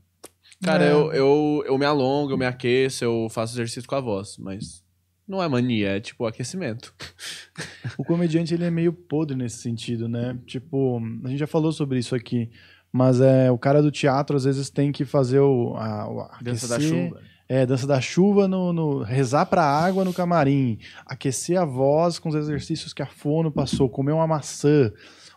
Cara, 0.63 0.85
É. 0.85 0.93
eu, 0.93 1.13
eu, 1.13 1.65
eu 1.67 1.79
me 1.79 1.85
alongo, 1.87 2.33
eu 2.33 2.39
me 2.39 2.45
aqueço, 2.47 3.05
eu 3.05 3.29
faço 3.31 3.55
exercício 3.55 3.89
com 3.89 3.95
a 3.95 4.01
voz, 4.01 4.37
mas 4.39 4.83
não 5.27 5.43
é 5.43 5.49
mania, 5.49 5.97
é 5.97 6.01
tipo 6.01 6.27
aquecimento. 6.27 6.95
O 7.99 8.05
comediante 8.05 8.53
ele 8.55 8.65
é 8.65 8.71
meio 8.71 8.93
podre 8.93 9.37
nesse 9.37 9.59
sentido, 9.59 10.09
né? 10.09 10.39
Tipo, 10.47 11.01
a 11.25 11.29
gente 11.29 11.39
já 11.39 11.47
falou 11.47 11.73
sobre 11.73 11.99
isso 11.99 12.15
aqui, 12.15 12.51
mas 12.93 13.21
é 13.21 13.51
o 13.51 13.59
cara 13.59 13.83
do 13.83 13.91
teatro 13.91 14.37
às 14.37 14.45
vezes 14.45 14.71
tem 14.71 14.93
que 14.93 15.05
fazer 15.05 15.41
o 15.41 15.75
a, 15.77 16.09
o 16.09 16.43
Dança 16.43 16.69
da 16.69 16.79
chuva. 16.81 17.21
É, 17.49 17.67
dança 17.67 17.85
da 17.87 18.01
chuva 18.01 18.47
no, 18.47 18.73
no 18.73 19.03
rezar 19.03 19.45
pra 19.47 19.65
água 19.65 20.05
no 20.05 20.13
camarim, 20.15 20.79
aquecer 21.05 21.59
a 21.61 21.65
voz 21.65 22.19
com 22.19 22.29
os 22.29 22.35
exercícios 22.37 22.93
que 22.93 23.03
a 23.03 23.07
fono 23.07 23.51
passou, 23.51 23.89
comer 23.89 24.13
uma 24.13 24.27
maçã. 24.27 24.93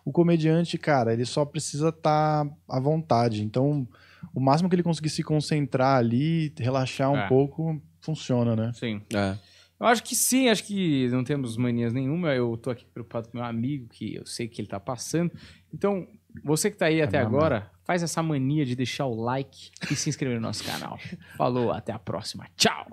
O 0.05 0.11
comediante, 0.11 0.77
cara, 0.77 1.11
ele 1.11 1.25
só 1.25 1.43
precisa 1.43 1.89
estar 1.89 2.45
à 2.69 2.79
vontade. 2.79 3.43
Então, 3.43 3.87
o 4.33 4.39
máximo 4.39 4.69
que 4.69 4.75
ele 4.75 4.83
conseguir 4.83 5.09
se 5.09 5.23
concentrar 5.23 5.97
ali, 5.97 6.53
relaxar 6.57 7.11
um 7.11 7.17
É. 7.17 7.27
pouco, 7.27 7.81
funciona, 8.01 8.55
né? 8.55 8.71
Sim. 8.73 9.01
É. 9.13 9.35
Eu 9.79 9.87
acho 9.87 10.03
que 10.03 10.15
sim, 10.15 10.47
acho 10.49 10.63
que 10.63 11.09
não 11.09 11.23
temos 11.23 11.57
manias 11.57 11.91
nenhuma. 11.91 12.33
Eu 12.33 12.55
tô 12.55 12.69
aqui 12.69 12.85
preocupado 12.85 13.27
com 13.29 13.37
meu 13.37 13.45
amigo, 13.45 13.87
que 13.89 14.15
eu 14.15 14.25
sei 14.25 14.47
que 14.47 14.61
ele 14.61 14.67
tá 14.67 14.79
passando. 14.79 15.31
Então, 15.73 16.07
você 16.43 16.71
que 16.71 16.77
tá 16.77 16.85
aí 16.85 17.01
até 17.01 17.21
mamar. 17.21 17.35
agora, 17.37 17.71
faz 17.83 18.01
essa 18.01 18.23
mania 18.23 18.65
de 18.65 18.75
deixar 18.75 19.05
o 19.07 19.15
like 19.15 19.71
e 19.91 19.95
se 19.95 20.09
inscrever 20.09 20.39
no 20.39 20.47
nosso 20.47 20.63
canal. 20.63 20.97
Falou, 21.35 21.71
até 21.71 21.91
a 21.91 21.99
próxima. 21.99 22.47
Tchau! 22.55 22.85